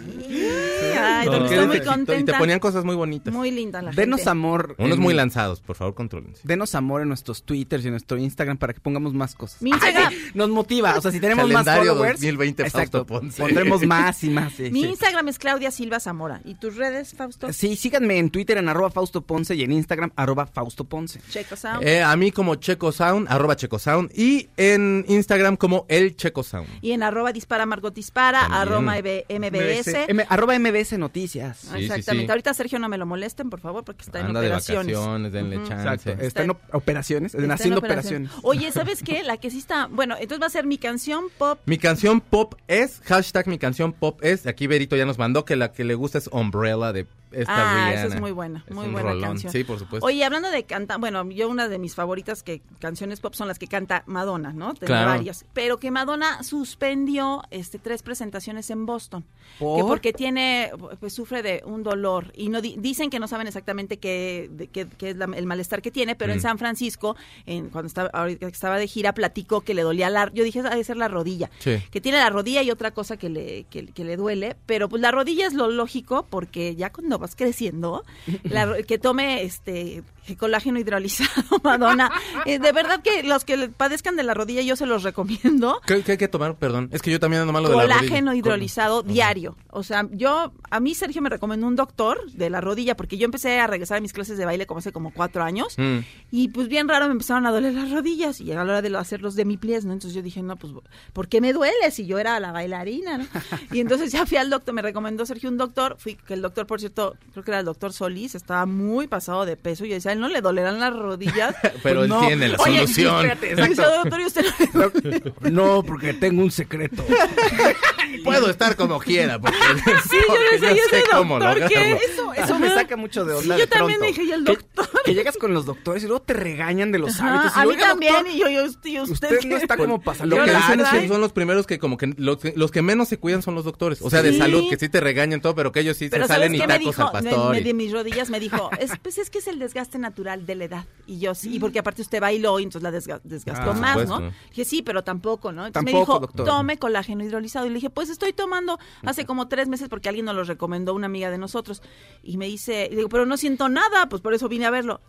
Ay, 0.99 1.27
No, 1.29 1.45
estoy 1.47 1.67
muy 1.67 1.81
contenta. 1.81 2.17
Y 2.17 2.25
te 2.25 2.35
ponían 2.35 2.59
cosas 2.59 2.85
muy 2.85 2.96
bonitas. 2.97 3.33
Muy 3.33 3.51
linda 3.51 3.83
la 3.83 3.91
Denos 3.93 4.19
gente. 4.21 4.31
amor. 4.31 4.75
Unos 4.79 4.97
en- 4.97 5.03
muy 5.03 5.15
lanzados, 5.15 5.61
por 5.61 5.77
favor, 5.77 5.95
controlense. 5.95 6.41
Denos 6.45 6.75
amor 6.75 7.03
en 7.03 7.09
nuestros 7.09 7.43
Twitters 7.45 7.85
y 7.85 7.89
en 7.89 7.93
nuestro 7.93 8.19
Instagram 8.19 8.57
para 8.59 8.73
que 8.73 8.81
pongamos 8.81 9.15
más 9.15 9.35
cosas. 9.35 9.63
Mi 9.63 9.71
Instagram- 9.71 10.09
Ay, 10.09 10.17
nos 10.35 10.49
motiva. 10.51 10.95
O 10.97 11.01
sea, 11.01 11.11
si 11.13 11.21
tenemos 11.21 11.49
más 11.51 11.65
followers. 11.65 12.21
2020 12.21 12.63
exacto, 12.63 12.99
Fausto 13.05 13.07
Ponce. 13.07 13.43
Pondremos 13.43 13.83
más 13.87 14.25
y 14.25 14.31
más. 14.31 14.53
Sí, 14.55 14.71
Mi 14.71 14.83
sí. 14.83 14.89
Instagram 14.89 15.29
es 15.29 15.39
Claudia 15.39 15.71
Silva 15.71 16.01
Zamora. 16.01 16.41
¿Y 16.45 16.55
tus 16.55 16.77
redes, 16.77 17.15
Fausto? 17.15 17.53
Sí, 17.53 17.77
síganme 17.77 18.19
en 18.19 18.31
Twitter 18.31 18.59
en 18.59 18.69
arroba 18.69 18.91
Fausto 18.91 19.21
Ponce 19.23 19.55
y 19.55 19.63
en 19.63 19.73
Instagram 19.73 20.13
arroba 20.17 20.47
Fausto 20.47 20.85
Ponce. 20.85 21.21
Checo 21.31 21.57
Sound. 21.57 21.83
Eh, 21.87 22.03
a 22.03 22.15
mí 22.17 22.31
como 22.33 22.55
Checo 22.57 22.93
Sound, 22.93 23.27
arroba 23.31 23.57
Checo 23.57 23.79
Sound, 23.79 24.11
y 24.15 24.49
en 24.57 25.05
Instagram 25.09 25.57
como 25.57 25.85
El 25.89 26.17
Checo 26.17 26.43
Sound. 26.43 26.69
Y 26.81 26.93
en 26.93 27.03
arroba 27.03 27.33
dispara 27.33 27.67
Margot 27.67 27.95
dispara, 27.95 28.41
También. 28.43 28.61
arroba 28.63 28.81
MB 28.99 29.25
MBS. 29.29 30.05
M- 30.09 30.27
arroba 30.29 30.59
MBS 30.59 30.99
Noticias. 30.99 31.59
Sí, 31.59 31.69
sí, 31.69 31.85
Exactamente. 31.85 32.27
sí. 32.27 32.31
Ahorita 32.31 32.55
Sergio 32.55 32.79
no 32.79 32.86
me 32.89 32.99
lo 32.99 33.07
molesten, 33.07 33.51
por 33.51 33.61
favor, 33.61 33.85
porque 33.85 34.03
está 34.05 34.21
en 34.21 34.27
Anda 34.27 34.41
de 34.41 34.47
operaciones. 34.49 34.97
vacaciones, 34.97 35.33
denle 35.33 35.57
chance. 35.69 35.75
Exacto. 36.11 36.25
Está 36.25 36.43
en 36.45 36.51
op- 36.51 36.61
operaciones, 36.75 37.35
Está 37.35 37.45
en 37.45 37.51
haciendo 37.51 37.79
operaciones. 37.81 38.31
Oye, 38.43 38.71
¿sabes 38.73 39.03
qué? 39.05 39.23
La 39.23 39.37
que 39.37 39.51
sí 39.51 39.59
está. 39.59 39.87
Bueno, 39.87 40.15
entonces 40.19 40.43
va 40.43 40.47
a 40.47 40.51
ser 40.51 40.67
mi 40.67 40.79
canción 40.79 41.25
pop. 41.39 41.59
Mi 41.67 41.79
canción 41.79 42.21
pop 42.21 42.55
es, 42.69 43.01
hashtag 43.05 43.47
mi 43.49 43.59
canción 43.59 43.93
pop 43.93 44.19
es, 44.23 44.47
aquí 44.47 44.67
Berito 44.67 44.97
ya 44.97 45.05
nos 45.07 45.19
mandó 45.19 45.45
que 45.45 45.57
la 45.57 45.73
que 45.73 45.85
le 45.85 45.95
gusta 45.95 46.19
es 46.19 46.29
Umbrella 46.33 46.93
de 46.93 47.07
esta 47.37 47.55
ah, 47.57 47.75
Rihanna. 47.75 47.93
esa 48.05 48.15
es 48.15 48.21
muy 48.21 48.33
buena, 48.33 48.65
Es 48.67 48.75
muy 48.75 48.89
buena 48.89 49.11
rolón. 49.13 49.23
canción. 49.31 49.53
Sí, 49.53 49.65
por 49.65 49.79
supuesto. 49.79 50.07
Oye, 50.07 50.25
hablando 50.25 50.51
de 50.51 50.65
cantar, 50.65 50.99
bueno, 51.01 51.29
yo 51.31 51.49
una 51.49 51.69
de 51.69 51.79
mis 51.79 51.95
favoritas 51.95 52.43
que 52.43 52.63
canciones 52.79 53.21
pop 53.21 53.35
son 53.35 53.49
las 53.49 53.59
que 53.59 53.67
canta 53.67 54.03
Madonna, 54.07 54.53
¿no? 54.53 54.73
Tiene 54.75 54.87
Claro. 54.87 55.11
varias, 55.11 55.45
pero 55.53 55.79
que 55.79 55.91
Madonna 55.91 56.43
suspendió 56.43 57.43
este 57.51 57.79
tres 57.79 58.03
presentaciones 58.03 58.71
en 58.71 58.87
Boston, 58.87 59.25
¿Por? 59.59 59.77
que 59.79 59.85
porque 59.85 60.13
tiene 60.13 60.71
pues 61.01 61.13
sufre 61.15 61.43
de 61.43 61.63
un 61.65 61.83
dolor 61.83 62.33
y 62.37 62.49
no 62.49 62.61
di- 62.61 62.77
dicen 62.79 63.11
que 63.11 63.19
no 63.19 63.29
saben 63.29 63.47
exactamente 63.47 63.99
qué 63.99 64.49
de- 64.51 64.67
qué- 64.69 64.87
qué 64.87 65.11
es 65.11 65.17
la- 65.17 65.25
el 65.35 65.47
malestar 65.47 65.83
que 65.83 65.91
tiene, 65.91 66.15
pero 66.17 66.33
en 66.33 66.39
Mm. 66.39 66.43
San 66.43 66.59
Francisco, 66.59 67.17
en, 67.47 67.69
cuando 67.71 67.87
estaba 67.87 68.09
ahorita 68.13 68.47
estaba 68.49 68.79
de 68.79 68.87
gira 68.87 69.13
platicó 69.15 69.61
que 69.63 69.75
le 69.75 69.83
dolía 69.83 70.11
la 70.11 70.31
yo 70.33 70.45
dije, 70.45 70.61
ha 70.61 70.75
de 70.75 70.85
ser 70.85 70.97
la 70.97 71.09
rodilla 71.09 71.51
Sí. 71.59 71.79
que 71.91 72.01
tiene 72.01 72.19
la 72.19 72.31
rodilla 72.31 72.63
y 72.63 72.71
otra 72.71 72.91
cosa 72.93 73.17
que 73.17 73.29
le, 73.29 73.65
que, 73.71 73.87
que 73.87 74.05
le 74.05 74.17
duele, 74.17 74.57
pero 74.67 74.89
pues 74.89 75.01
la 75.03 75.11
rodilla 75.11 75.47
es 75.47 75.55
lo 75.55 75.69
lógico 75.71 76.27
porque 76.29 76.75
ya 76.77 76.91
cuando 76.93 77.19
creciendo, 77.35 78.05
la 78.45 78.83
que 78.87 78.99
tome 78.99 79.43
este 79.43 80.03
colágeno 80.35 80.79
hidrolizado, 80.81 81.31
Madonna. 81.63 82.11
Eh, 82.47 82.59
de 82.59 82.73
verdad 82.73 83.01
que 83.03 83.23
los 83.23 83.45
que 83.45 83.69
padezcan 83.69 84.17
de 84.17 84.25
la 84.25 84.35
rodilla 84.35 84.63
yo 84.63 84.75
se 84.75 84.87
los 84.87 85.03
recomiendo. 85.05 85.81
¿Qué, 85.87 86.03
qué 86.03 86.13
hay 86.13 86.19
que 86.19 86.29
tomar? 86.29 86.57
Perdón. 86.57 86.89
Es 86.93 87.03
que 87.03 87.11
yo 87.11 87.21
también 87.21 87.43
ando 87.43 87.53
malo 87.53 87.69
de 87.69 87.77
la 87.77 87.83
Colágeno 87.83 88.31
rodilla. 88.33 88.35
hidrolizado 88.35 89.03
diario. 89.03 89.57
O 89.71 89.83
sea, 89.83 90.09
yo, 90.13 90.53
a 90.71 90.81
mí 90.81 90.95
Sergio 90.95 91.23
me 91.23 91.29
recomendó 91.29 91.67
un 91.67 91.77
doctor 91.77 92.31
de 92.33 92.51
la 92.51 92.61
rodilla 92.61 92.97
porque 92.97 93.19
yo 93.19 93.27
empecé 93.27 93.61
a 93.61 93.67
regresar 93.67 93.99
a 93.99 94.01
mis 94.01 94.13
clases 94.13 94.39
de 94.39 94.45
baile 94.45 94.67
como 94.67 94.79
hace 94.79 94.91
como 94.93 95.13
cuatro 95.13 95.43
años. 95.45 95.75
Mm. 95.77 95.99
Y 96.33 96.49
pues 96.49 96.69
bien 96.69 96.89
raro 96.89 97.07
me 97.07 97.13
empezaron 97.13 97.47
a 97.47 97.51
doler 97.53 97.75
las 97.75 97.91
rodillas 97.91 98.41
y 98.41 98.51
a 98.53 98.57
la 98.57 98.63
hora 98.63 98.83
de 98.83 98.91
lo- 98.91 98.99
hacer 98.99 99.21
los 99.21 99.37
demi-pliés, 99.37 99.85
¿no? 99.85 99.93
Entonces 99.93 100.15
yo 100.15 100.23
dije, 100.23 100.43
no, 100.43 100.57
pues, 100.57 100.73
¿por 101.13 101.29
qué 101.29 101.41
me 101.41 101.53
duele 101.53 101.91
si 101.91 102.07
yo 102.07 102.19
era 102.19 102.41
la 102.41 102.53
bailarina, 102.53 103.19
¿no? 103.19 103.27
Y 103.73 103.81
entonces 103.81 104.11
ya 104.13 104.25
fui 104.27 104.39
al 104.39 104.49
doctor, 104.51 104.75
me 104.75 104.83
recomendó 104.83 105.27
Sergio 105.27 105.51
un 105.51 105.59
doctor, 105.59 105.97
fui, 105.99 106.15
que 106.15 106.35
el 106.35 106.41
doctor, 106.43 106.67
por 106.67 106.81
cierto, 106.81 107.17
creo 107.33 107.45
que 107.45 107.51
era 107.51 107.61
el 107.61 107.67
doctor 107.67 107.93
Solís, 107.93 108.35
estaba 108.35 108.65
muy 108.67 109.07
pasado 109.07 109.45
de 109.45 109.57
peso 109.57 109.85
y 109.85 109.89
yo 109.91 109.95
decía, 109.95 110.13
¿a 110.13 110.15
él 110.17 110.21
no 110.21 110.29
le 110.29 110.41
dolerán 110.41 110.81
las 110.81 110.93
rodillas? 110.95 111.55
Pero 111.83 112.03
él 112.05 112.09
no. 112.09 112.27
tiene 112.27 112.49
la 112.49 112.57
Oye, 112.59 112.79
solución. 112.79 113.27
espérate, 113.27 113.53
exacto. 113.53 113.97
doctor, 114.03 114.21
y 114.21 114.25
usted 114.27 114.45
no 114.75 114.81
le 114.91 115.01
duele?" 115.01 115.33
No, 115.53 115.83
porque 115.83 116.13
tengo 116.15 116.43
un 116.43 116.51
secreto. 116.51 117.05
Puedo 118.25 118.51
estar 118.51 118.77
como 118.77 118.99
quiera. 118.99 119.39
Porque, 119.39 119.57
Sí, 120.11 120.17
yo 120.21 120.27
porque 120.29 120.45
decía, 120.53 120.73
¿y 120.73 120.79
ese 120.79 121.05
cómo 121.11 121.39
doctor. 121.39 121.73
Eso, 121.73 122.33
eso 122.35 122.59
me 122.59 122.69
saca 122.71 122.97
mucho 122.97 123.25
de 123.25 123.35
Sí, 123.37 123.43
onda. 123.43 123.57
yo 123.57 123.61
de 123.63 123.67
también 123.67 123.99
pronto. 123.99 124.21
dije, 124.21 124.25
¿y 124.29 124.33
el 124.33 124.45
Que- 124.45 124.53
doctor? 124.53 124.89
Que, 125.05 125.15
llegas 125.15 125.37
con 125.37 125.55
los 125.55 125.67
doctores 125.67 126.03
y 126.03 126.07
luego 126.07 126.23
te 126.23 126.33
regañan 126.35 126.91
de 126.93 126.99
los 126.99 127.21
Ajá, 127.21 127.31
hábitos. 127.41 127.57
Y, 127.57 127.61
a 127.61 127.63
mí 127.65 127.69
"Oiga, 127.71 127.89
también, 127.89 128.13
doctor, 128.15 128.33
y 128.35 128.39
yo, 128.39 128.49
yo, 128.49 128.65
¿y 128.65 128.69
usted, 128.69 129.01
usted 129.03 129.39
qué?" 129.41 129.49
no 129.49 129.57
está 129.57 129.77
como 129.77 130.01
pasando. 130.03 130.37
Lo 130.37 130.45
Yo 130.45 130.53
que 130.53 130.57
dicen 130.59 130.81
es 130.81 130.89
que 130.89 131.09
son 131.09 131.21
los 131.21 131.33
primeros 131.33 131.67
que 131.67 131.79
como 131.79 131.97
que 131.97 132.13
los, 132.17 132.39
los 132.57 132.71
que 132.71 132.83
menos 132.83 133.09
se 133.09 133.19
cuidan 133.19 133.43
son 133.43 133.55
los 133.55 133.65
doctores. 133.65 134.03
O 134.03 134.11
sea, 134.11 134.23
de 134.23 134.33
Sí. 134.33 134.39
salud, 134.39 134.69
que 134.69 134.77
sí 134.77 134.89
te 134.89 135.01
regañan 135.01 135.41
todo, 135.41 135.55
pero 135.55 135.73
que 135.73 135.81
ellos 135.81 135.97
sí 135.97 136.09
Pero 136.09 136.25
se 136.27 136.33
salen 136.35 136.57
¿sabes 136.57 136.65
y 136.65 136.69
tacos 136.69 136.87
dijo? 136.97 137.03
al 137.03 137.13
pastor. 137.13 137.51
Me- 137.51 137.59
y- 137.59 137.61
me- 137.61 137.67
de 137.67 137.75
mis 137.75 137.93
rodillas 137.93 138.31
me 138.31 138.41
dijo, 138.41 138.71
es, 138.81 138.91
pues 139.03 139.19
es 139.19 139.31
que 139.31 139.39
es 139.39 139.47
el 139.47 139.59
desgaste 139.59 139.99
natural 139.99 140.45
de 140.47 140.55
la 140.57 140.65
edad. 140.65 140.85
Y 141.07 141.19
yo 141.21 141.35
sí, 141.35 141.55
y 141.55 141.59
porque 141.61 141.79
aparte 141.79 142.03
usted 142.03 142.21
bailó 142.21 142.59
y 142.61 142.65
entonces 142.65 142.83
la 142.83 142.91
desga- 142.97 143.21
desgastó 143.25 143.71
Ah, 143.71 143.75
más, 143.75 144.09
¿no? 144.09 144.33
Dije, 144.51 144.65
sí, 144.65 144.83
pero 144.83 145.05
tampoco, 145.05 145.53
¿no? 145.53 145.67
Entonces 145.67 145.93
me 145.93 145.99
dijo, 145.99 146.19
doctor. 146.19 146.45
tome 146.47 146.79
colágeno 146.79 147.25
hidrolizado. 147.25 147.67
Y 147.67 147.69
le 147.71 147.75
dije, 147.77 147.91
pues 147.97 148.11
estoy 148.11 148.35
tomando 148.35 148.79
hace 149.07 149.25
como 149.25 149.49
tres 149.49 149.69
meses 149.69 149.89
porque 149.89 150.11
alguien 150.11 150.27
nos 150.27 150.35
lo 150.35 150.45
recomendó, 150.45 150.93
una 150.93 151.07
amiga 151.07 151.31
de 151.31 151.39
nosotros. 151.39 151.81
Y 152.23 152.37
me 152.37 152.45
dice, 152.45 152.91
y 152.93 152.95
digo, 152.95 153.09
pero 153.09 153.25
no 153.25 153.39
siento 153.39 153.71
nada, 153.71 154.11
pues 154.11 154.21
por 154.21 154.35
eso 154.35 154.51
vine 154.51 154.67
a 154.67 154.71
verlo. 154.71 155.01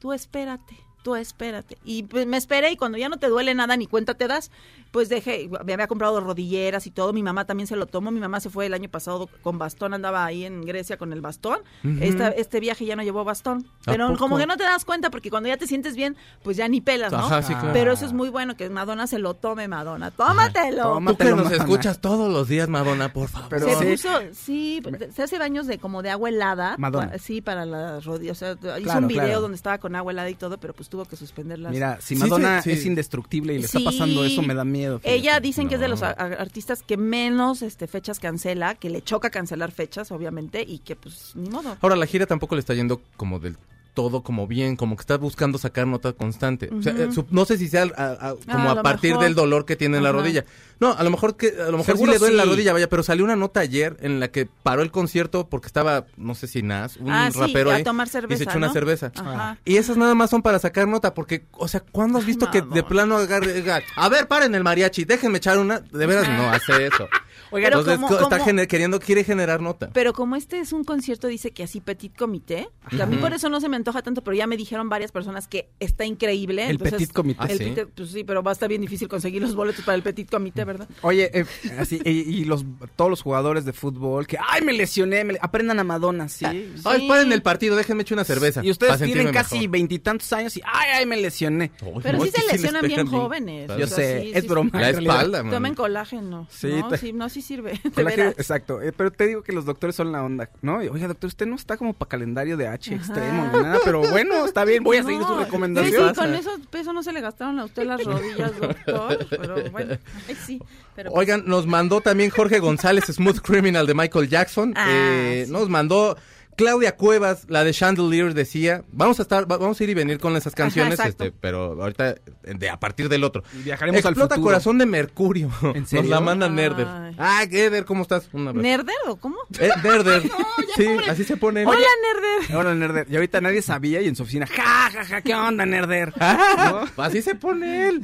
Tú 0.00 0.12
espérate. 0.12 0.76
Tú 1.02 1.16
espérate. 1.16 1.78
Y 1.84 2.04
pues, 2.04 2.26
me 2.26 2.36
esperé 2.36 2.70
y 2.70 2.76
cuando 2.76 2.96
ya 2.96 3.08
no 3.08 3.16
te 3.16 3.26
duele 3.28 3.54
nada 3.54 3.76
ni 3.76 3.86
cuenta 3.88 4.14
te 4.14 4.28
das, 4.28 4.50
pues 4.92 5.08
dejé, 5.08 5.50
me 5.64 5.72
había 5.72 5.88
comprado 5.88 6.20
rodilleras 6.20 6.86
y 6.86 6.90
todo. 6.92 7.12
Mi 7.12 7.22
mamá 7.24 7.44
también 7.44 7.66
se 7.66 7.74
lo 7.74 7.86
tomó. 7.86 8.10
Mi 8.12 8.20
mamá 8.20 8.38
se 8.38 8.50
fue 8.50 8.66
el 8.66 8.74
año 8.74 8.88
pasado 8.88 9.28
con 9.42 9.58
bastón, 9.58 9.94
andaba 9.94 10.24
ahí 10.24 10.44
en 10.44 10.64
Grecia 10.64 10.96
con 10.98 11.12
el 11.12 11.20
bastón. 11.20 11.58
Esta- 12.00 12.28
este 12.28 12.60
viaje 12.60 12.84
ya 12.86 12.94
no 12.94 13.02
llevó 13.02 13.24
bastón. 13.24 13.66
¿A 13.86 13.90
Pero 13.92 14.06
poco? 14.08 14.18
como 14.20 14.38
que 14.38 14.46
no 14.46 14.56
te 14.56 14.62
das 14.62 14.84
cuenta 14.84 15.10
porque 15.10 15.28
cuando 15.30 15.48
ya 15.48 15.56
te 15.56 15.66
sientes 15.66 15.96
bien, 15.96 16.16
pues 16.44 16.56
ya 16.56 16.68
ni 16.68 16.80
pelas, 16.80 17.10
¿no? 17.10 17.18
Ajá, 17.18 17.42
sí, 17.42 17.52
claro. 17.54 17.70
Pero 17.72 17.92
eso 17.94 18.06
es 18.06 18.12
muy 18.12 18.28
bueno 18.28 18.56
que 18.56 18.70
Madonna 18.70 19.06
se 19.08 19.18
lo 19.18 19.34
tome, 19.34 19.66
Madonna. 19.66 20.10
Tómatelo. 20.12 20.82
Toma. 20.82 21.10
Tú 21.10 21.16
que 21.16 21.24
Tómatelo, 21.24 21.36
nos 21.36 21.44
Madonna. 21.46 21.64
escuchas 21.64 22.00
todos 22.00 22.32
los 22.32 22.46
días, 22.48 22.68
Madonna, 22.68 23.12
por 23.12 23.28
favor. 23.28 23.48
Pero- 23.50 23.66
se 23.68 23.76
Sí. 23.76 23.90
puso, 23.90 24.08
sí, 24.32 24.82
se 25.14 25.22
hace 25.24 25.38
baños 25.38 25.66
de 25.66 25.78
como 25.78 26.02
de 26.02 26.10
agua 26.10 26.28
helada. 26.28 26.76
Madonna. 26.78 27.10
pa- 27.12 27.18
Sí, 27.18 27.40
para 27.40 27.64
las 27.66 28.04
rodillas. 28.04 28.36
O 28.36 28.38
sea, 28.38 28.52
hizo 28.52 28.82
Claro, 28.84 29.00
un 29.00 29.08
video 29.08 29.24
claro. 29.24 29.40
donde 29.40 29.56
estaba 29.56 29.78
con 29.78 29.96
agua 29.96 30.12
helada 30.12 30.30
y 30.30 30.34
todo, 30.34 30.58
pero 30.58 30.74
pues 30.74 30.88
tuvo 30.92 31.06
que 31.06 31.16
suspender 31.16 31.58
las. 31.58 31.72
Mira, 31.72 31.98
si 32.02 32.14
Madonna 32.16 32.60
sí, 32.60 32.70
sí. 32.70 32.78
es 32.78 32.84
indestructible 32.86 33.54
y 33.54 33.58
le 33.60 33.66
Sí. 33.66 33.78
está 33.78 33.90
pasando 33.90 34.24
eso, 34.26 34.42
me 34.42 34.52
da 34.52 34.62
miedo. 34.64 34.98
fíjate. 34.98 35.14
Ella 35.16 35.40
dicen 35.40 35.68
que 35.68 35.76
es 35.76 35.80
de 35.80 35.88
los 35.88 36.02
artistas 36.02 36.82
que 36.82 36.98
menos 36.98 37.62
este, 37.62 37.86
fechas 37.86 38.20
cancela, 38.20 38.74
que 38.74 38.90
le 38.90 39.00
choca 39.02 39.30
cancelar 39.30 39.72
fechas, 39.72 40.12
obviamente, 40.12 40.62
y 40.68 40.80
que 40.80 40.94
pues 40.94 41.32
ni 41.34 41.48
modo. 41.48 41.78
Ahora, 41.80 41.96
la 41.96 42.04
gira 42.06 42.26
tampoco 42.26 42.56
le 42.56 42.60
está 42.60 42.74
yendo 42.74 43.00
como 43.16 43.38
del 43.38 43.56
todo 43.94 44.22
como 44.22 44.46
bien, 44.46 44.76
como 44.76 44.96
que 44.96 45.00
está 45.02 45.18
buscando 45.18 45.58
sacar 45.58 45.86
nota 45.86 46.12
constante. 46.14 46.70
O 46.72 46.80
sea, 46.82 46.92
Ujú. 46.94 47.02
eh, 47.02 47.12
su- 47.12 47.26
no 47.30 47.44
sé 47.44 47.58
si 47.58 47.68
sea 47.68 47.82
a- 47.96 48.28
a- 48.30 48.34
como 48.50 48.70
a 48.70 48.82
partir 48.82 49.10
mejor. 49.10 49.24
del 49.24 49.34
dolor 49.34 49.64
que 49.66 49.76
tiene 49.76 49.98
en 49.98 50.02
la 50.04 50.12
rodilla. 50.12 50.44
No, 50.80 50.92
a 50.92 51.02
lo 51.04 51.10
mejor 51.10 51.36
que 51.36 51.48
a 51.60 51.70
lo 51.70 51.78
mejor 51.78 51.96
sí 51.98 52.06
le 52.06 52.18
duele 52.18 52.36
la 52.36 52.44
rodilla, 52.44 52.72
vaya, 52.72 52.88
pero 52.88 53.02
salió 53.02 53.24
una 53.24 53.36
nota 53.36 53.60
ayer 53.60 53.96
en 54.00 54.18
la 54.18 54.28
que 54.28 54.48
paró 54.62 54.82
el 54.82 54.90
concierto 54.90 55.48
porque 55.48 55.66
estaba, 55.66 56.06
no 56.16 56.34
sé 56.34 56.46
si 56.48 56.62
Nas, 56.62 56.96
un 56.96 57.10
ah, 57.10 57.30
sí, 57.32 57.38
rapero 57.38 57.70
a 57.70 57.74
ahí, 57.76 57.84
y 58.30 58.36
se 58.36 58.44
echó 58.44 58.56
una 58.58 58.72
cerveza. 58.72 59.12
Ajá. 59.14 59.58
Y 59.64 59.76
esas 59.76 59.96
nada 59.96 60.14
más 60.14 60.30
son 60.30 60.42
para 60.42 60.58
sacar 60.58 60.88
nota, 60.88 61.14
porque, 61.14 61.44
o 61.52 61.68
sea, 61.68 61.80
¿cuándo 61.80 62.18
has 62.18 62.26
visto 62.26 62.50
que 62.50 62.62
de 62.62 62.82
plano 62.82 63.16
agarre, 63.16 63.52
diga, 63.52 63.80
a 63.96 64.08
ver, 64.08 64.26
paren 64.26 64.54
el 64.54 64.64
mariachi, 64.64 65.04
déjenme 65.04 65.38
echar 65.38 65.58
una? 65.58 65.80
De 65.80 66.06
veras, 66.06 66.28
no 66.28 66.50
hace 66.50 66.86
eso. 66.86 67.06
Oiga, 67.50 67.68
Entonces, 67.68 67.96
pero 67.96 68.06
como- 68.08 68.20
está 68.22 68.38
gener- 68.44 68.66
queriendo, 68.66 69.00
quiere 69.00 69.24
generar 69.24 69.60
nota. 69.60 69.90
Pero 69.92 70.12
como 70.12 70.36
este 70.36 70.58
es 70.58 70.72
un 70.72 70.84
concierto, 70.84 71.28
dice 71.28 71.50
que 71.52 71.62
así 71.62 71.80
petit 71.80 72.16
comité, 72.16 72.68
que 72.90 73.02
a 73.02 73.06
mí 73.06 73.16
por 73.16 73.32
eso 73.32 73.48
no 73.48 73.60
se 73.60 73.68
me 73.68 73.76
antoja 73.76 74.02
tanto, 74.02 74.22
pero 74.22 74.36
ya 74.36 74.46
me 74.46 74.56
dijeron 74.56 74.88
varias 74.88 75.12
personas 75.12 75.48
que 75.48 75.68
está 75.80 76.04
increíble. 76.04 76.64
El 76.64 76.70
entonces, 76.72 76.98
petit 76.98 77.12
comité. 77.12 77.40
Ah, 77.42 77.46
el 77.50 77.58
¿sí? 77.58 77.74
pues 77.94 78.10
sí, 78.10 78.24
pero 78.24 78.42
va 78.42 78.50
a 78.50 78.54
estar 78.54 78.68
bien 78.68 78.80
difícil 78.80 79.08
conseguir 79.08 79.42
los 79.42 79.54
boletos 79.54 79.84
para 79.84 79.96
el 79.96 80.02
petit 80.02 80.30
comité, 80.30 80.64
¿verdad? 80.64 80.88
Oye, 81.02 81.30
eh, 81.38 81.44
así, 81.78 82.00
y, 82.04 82.10
y 82.10 82.44
los, 82.44 82.64
todos 82.96 83.10
los 83.10 83.22
jugadores 83.22 83.64
de 83.64 83.72
fútbol 83.72 84.26
que, 84.26 84.38
ay, 84.38 84.62
me 84.62 84.72
lesioné, 84.72 85.24
me 85.24 85.34
le-". 85.34 85.38
aprendan 85.42 85.78
a 85.78 85.84
Madonna, 85.84 86.28
sí. 86.28 86.44
Ay, 86.84 87.08
paren 87.08 87.32
el 87.32 87.42
partido, 87.42 87.76
déjenme 87.76 88.02
echar 88.02 88.16
una 88.16 88.24
cerveza. 88.24 88.64
Y 88.64 88.70
ustedes 88.70 89.00
tienen 89.02 89.32
casi 89.32 89.66
veintitantos 89.66 90.32
años 90.32 90.56
y, 90.56 90.62
ay, 90.64 90.90
ay, 90.94 91.06
me 91.06 91.16
lesioné. 91.16 91.70
Pero 92.02 92.18
no, 92.18 92.24
sí 92.24 92.30
se 92.30 92.42
les 92.42 92.52
lesionan 92.52 92.86
bien 92.86 93.06
jóvenes. 93.06 93.68
Yo 93.68 93.84
o 93.84 93.88
sea, 93.88 93.96
sé, 93.96 94.20
sí, 94.22 94.32
es 94.34 94.42
sí, 94.42 94.48
broma. 94.48 94.70
La 94.72 94.90
espalda. 94.90 95.44
Tomen 95.50 95.74
colágeno. 95.74 96.46
Sí, 96.50 96.68
no, 96.68 96.96
sí, 96.96 97.12
no, 97.22 97.28
sí 97.28 97.40
sirve. 97.40 97.80
de 97.96 98.02
exacto. 98.36 98.82
Eh, 98.82 98.92
pero 98.92 99.10
te 99.12 99.26
digo 99.26 99.42
que 99.42 99.52
los 99.52 99.64
doctores 99.64 99.94
son 99.94 100.10
la 100.12 100.22
onda, 100.22 100.50
¿no? 100.60 100.82
Y, 100.82 100.88
Oiga, 100.88 101.08
doctor, 101.08 101.28
usted 101.28 101.46
no 101.46 101.56
está 101.56 101.76
como 101.76 101.92
para 101.94 102.08
calendario 102.08 102.56
de 102.56 102.66
H 102.66 102.94
extremo 102.94 103.50
ni 103.52 103.62
nada, 103.62 103.78
pero 103.84 104.00
bueno, 104.00 104.44
está 104.44 104.64
bien, 104.64 104.82
voy 104.82 104.96
a 104.96 105.04
seguir 105.04 105.22
su 105.22 105.36
recomendación. 105.36 106.08
Sí, 106.08 106.14
sí, 106.14 106.20
con 106.20 106.34
eso 106.34 106.50
peso 106.70 106.92
no 106.92 107.02
se 107.02 107.12
le 107.12 107.20
gastaron 107.20 107.58
a 107.60 107.64
usted 107.64 107.84
las 107.84 108.04
rodillas, 108.04 108.58
doctor. 108.58 109.26
Pero 109.30 109.70
bueno, 109.70 109.96
ay, 110.28 110.34
sí. 110.34 110.60
Pero 110.94 111.10
pues, 111.10 111.20
Oigan, 111.20 111.44
nos 111.46 111.66
mandó 111.66 112.00
también 112.00 112.30
Jorge 112.30 112.58
González, 112.58 113.04
Smooth 113.06 113.38
Criminal 113.40 113.86
de 113.86 113.94
Michael 113.94 114.28
Jackson. 114.28 114.74
Ah, 114.76 114.88
Eh, 114.90 115.44
sí. 115.46 115.52
Nos 115.52 115.68
mandó 115.68 116.16
Claudia 116.62 116.96
Cuevas, 116.96 117.44
la 117.48 117.64
de 117.64 117.72
Chandelier, 117.72 118.34
decía. 118.34 118.84
Vamos 118.92 119.18
a 119.18 119.22
estar, 119.22 119.50
va- 119.50 119.56
vamos 119.58 119.80
a 119.80 119.84
ir 119.84 119.90
y 119.90 119.94
venir 119.94 120.18
con 120.18 120.36
esas 120.36 120.54
canciones, 120.54 120.98
este, 121.00 121.32
pero 121.32 121.80
ahorita 121.82 122.14
de, 122.42 122.70
a 122.70 122.78
partir 122.78 123.08
del 123.08 123.24
otro. 123.24 123.42
Y 123.58 123.62
viajaremos 123.62 124.04
al 124.04 124.12
Explota 124.12 124.34
futuro. 124.36 124.48
corazón 124.50 124.78
de 124.78 124.86
Mercurio. 124.86 125.50
¿En 125.74 125.86
serio? 125.86 126.02
Nos 126.02 126.10
la 126.10 126.20
manda 126.20 126.48
Nerder. 126.48 126.86
Ah, 127.18 127.44
Eder, 127.50 127.84
¿cómo 127.84 128.02
estás? 128.02 128.32
¿Nerder 128.32 128.94
o 129.08 129.16
cómo? 129.16 129.36
Eh, 129.58 129.70
Nerder. 129.82 130.22
sí, 130.76 130.86
así 131.08 131.24
se 131.24 131.36
pone. 131.36 131.66
Hola, 131.66 131.78
Nerder. 131.78 132.56
Ahora, 132.56 132.74
Nerder. 132.74 133.06
Y 133.10 133.14
ahorita 133.16 133.40
nadie 133.40 133.62
sabía 133.62 134.00
y 134.00 134.08
en 134.08 134.16
su 134.16 134.22
oficina, 134.22 134.46
ja, 134.46 134.90
ja, 134.92 135.04
ja, 135.04 135.20
¿qué 135.20 135.34
onda, 135.34 135.66
Nerder? 135.66 136.12
Ah, 136.20 136.84
Así 136.96 137.22
se 137.22 137.34
pone 137.34 137.88
él. 137.88 138.02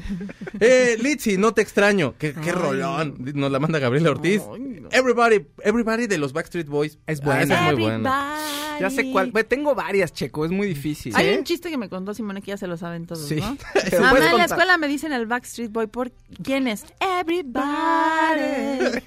Eh, 0.60 0.96
Litzy, 1.00 1.36
no 1.38 1.52
te 1.54 1.62
extraño. 1.62 2.14
Qué, 2.18 2.32
qué 2.34 2.52
rolón. 2.52 3.14
Nos 3.34 3.50
la 3.52 3.58
manda 3.58 3.78
Gabriela 3.78 4.10
Ortiz. 4.10 4.42
Ay, 4.52 4.80
no. 4.82 4.88
Everybody, 4.90 5.46
everybody 5.62 6.06
de 6.06 6.18
los 6.18 6.32
Backstreet 6.32 6.66
Boys. 6.66 6.98
Es 7.06 7.20
Ah, 7.20 7.24
buena. 7.24 7.42
es 7.70 7.74
muy 7.74 7.82
buena. 7.82 8.36
Ya 8.80 8.90
sé 8.90 9.10
cuál. 9.10 9.32
Tengo 9.48 9.74
varias, 9.74 10.12
Checo, 10.12 10.44
es 10.44 10.50
muy 10.50 10.66
difícil. 10.68 11.12
Hay 11.16 11.36
un 11.36 11.44
chiste 11.44 11.70
que 11.70 11.76
me 11.76 11.88
contó 11.88 12.14
Simone 12.14 12.40
que 12.42 12.48
ya 12.52 12.56
se 12.56 12.66
lo 12.66 12.76
saben 12.76 13.06
todos, 13.06 13.26
Sí. 13.26 13.36
¿no? 13.36 13.56
¿Se 13.88 13.98
Mamá, 13.98 14.18
en 14.30 14.36
la 14.36 14.44
escuela 14.44 14.78
me 14.78 14.86
dicen 14.88 15.12
el 15.12 15.26
Backstreet 15.26 15.72
Boy, 15.72 15.86
¿por 15.88 16.12
quién 16.42 16.68
es? 16.68 16.84
Everybody. 17.00 19.00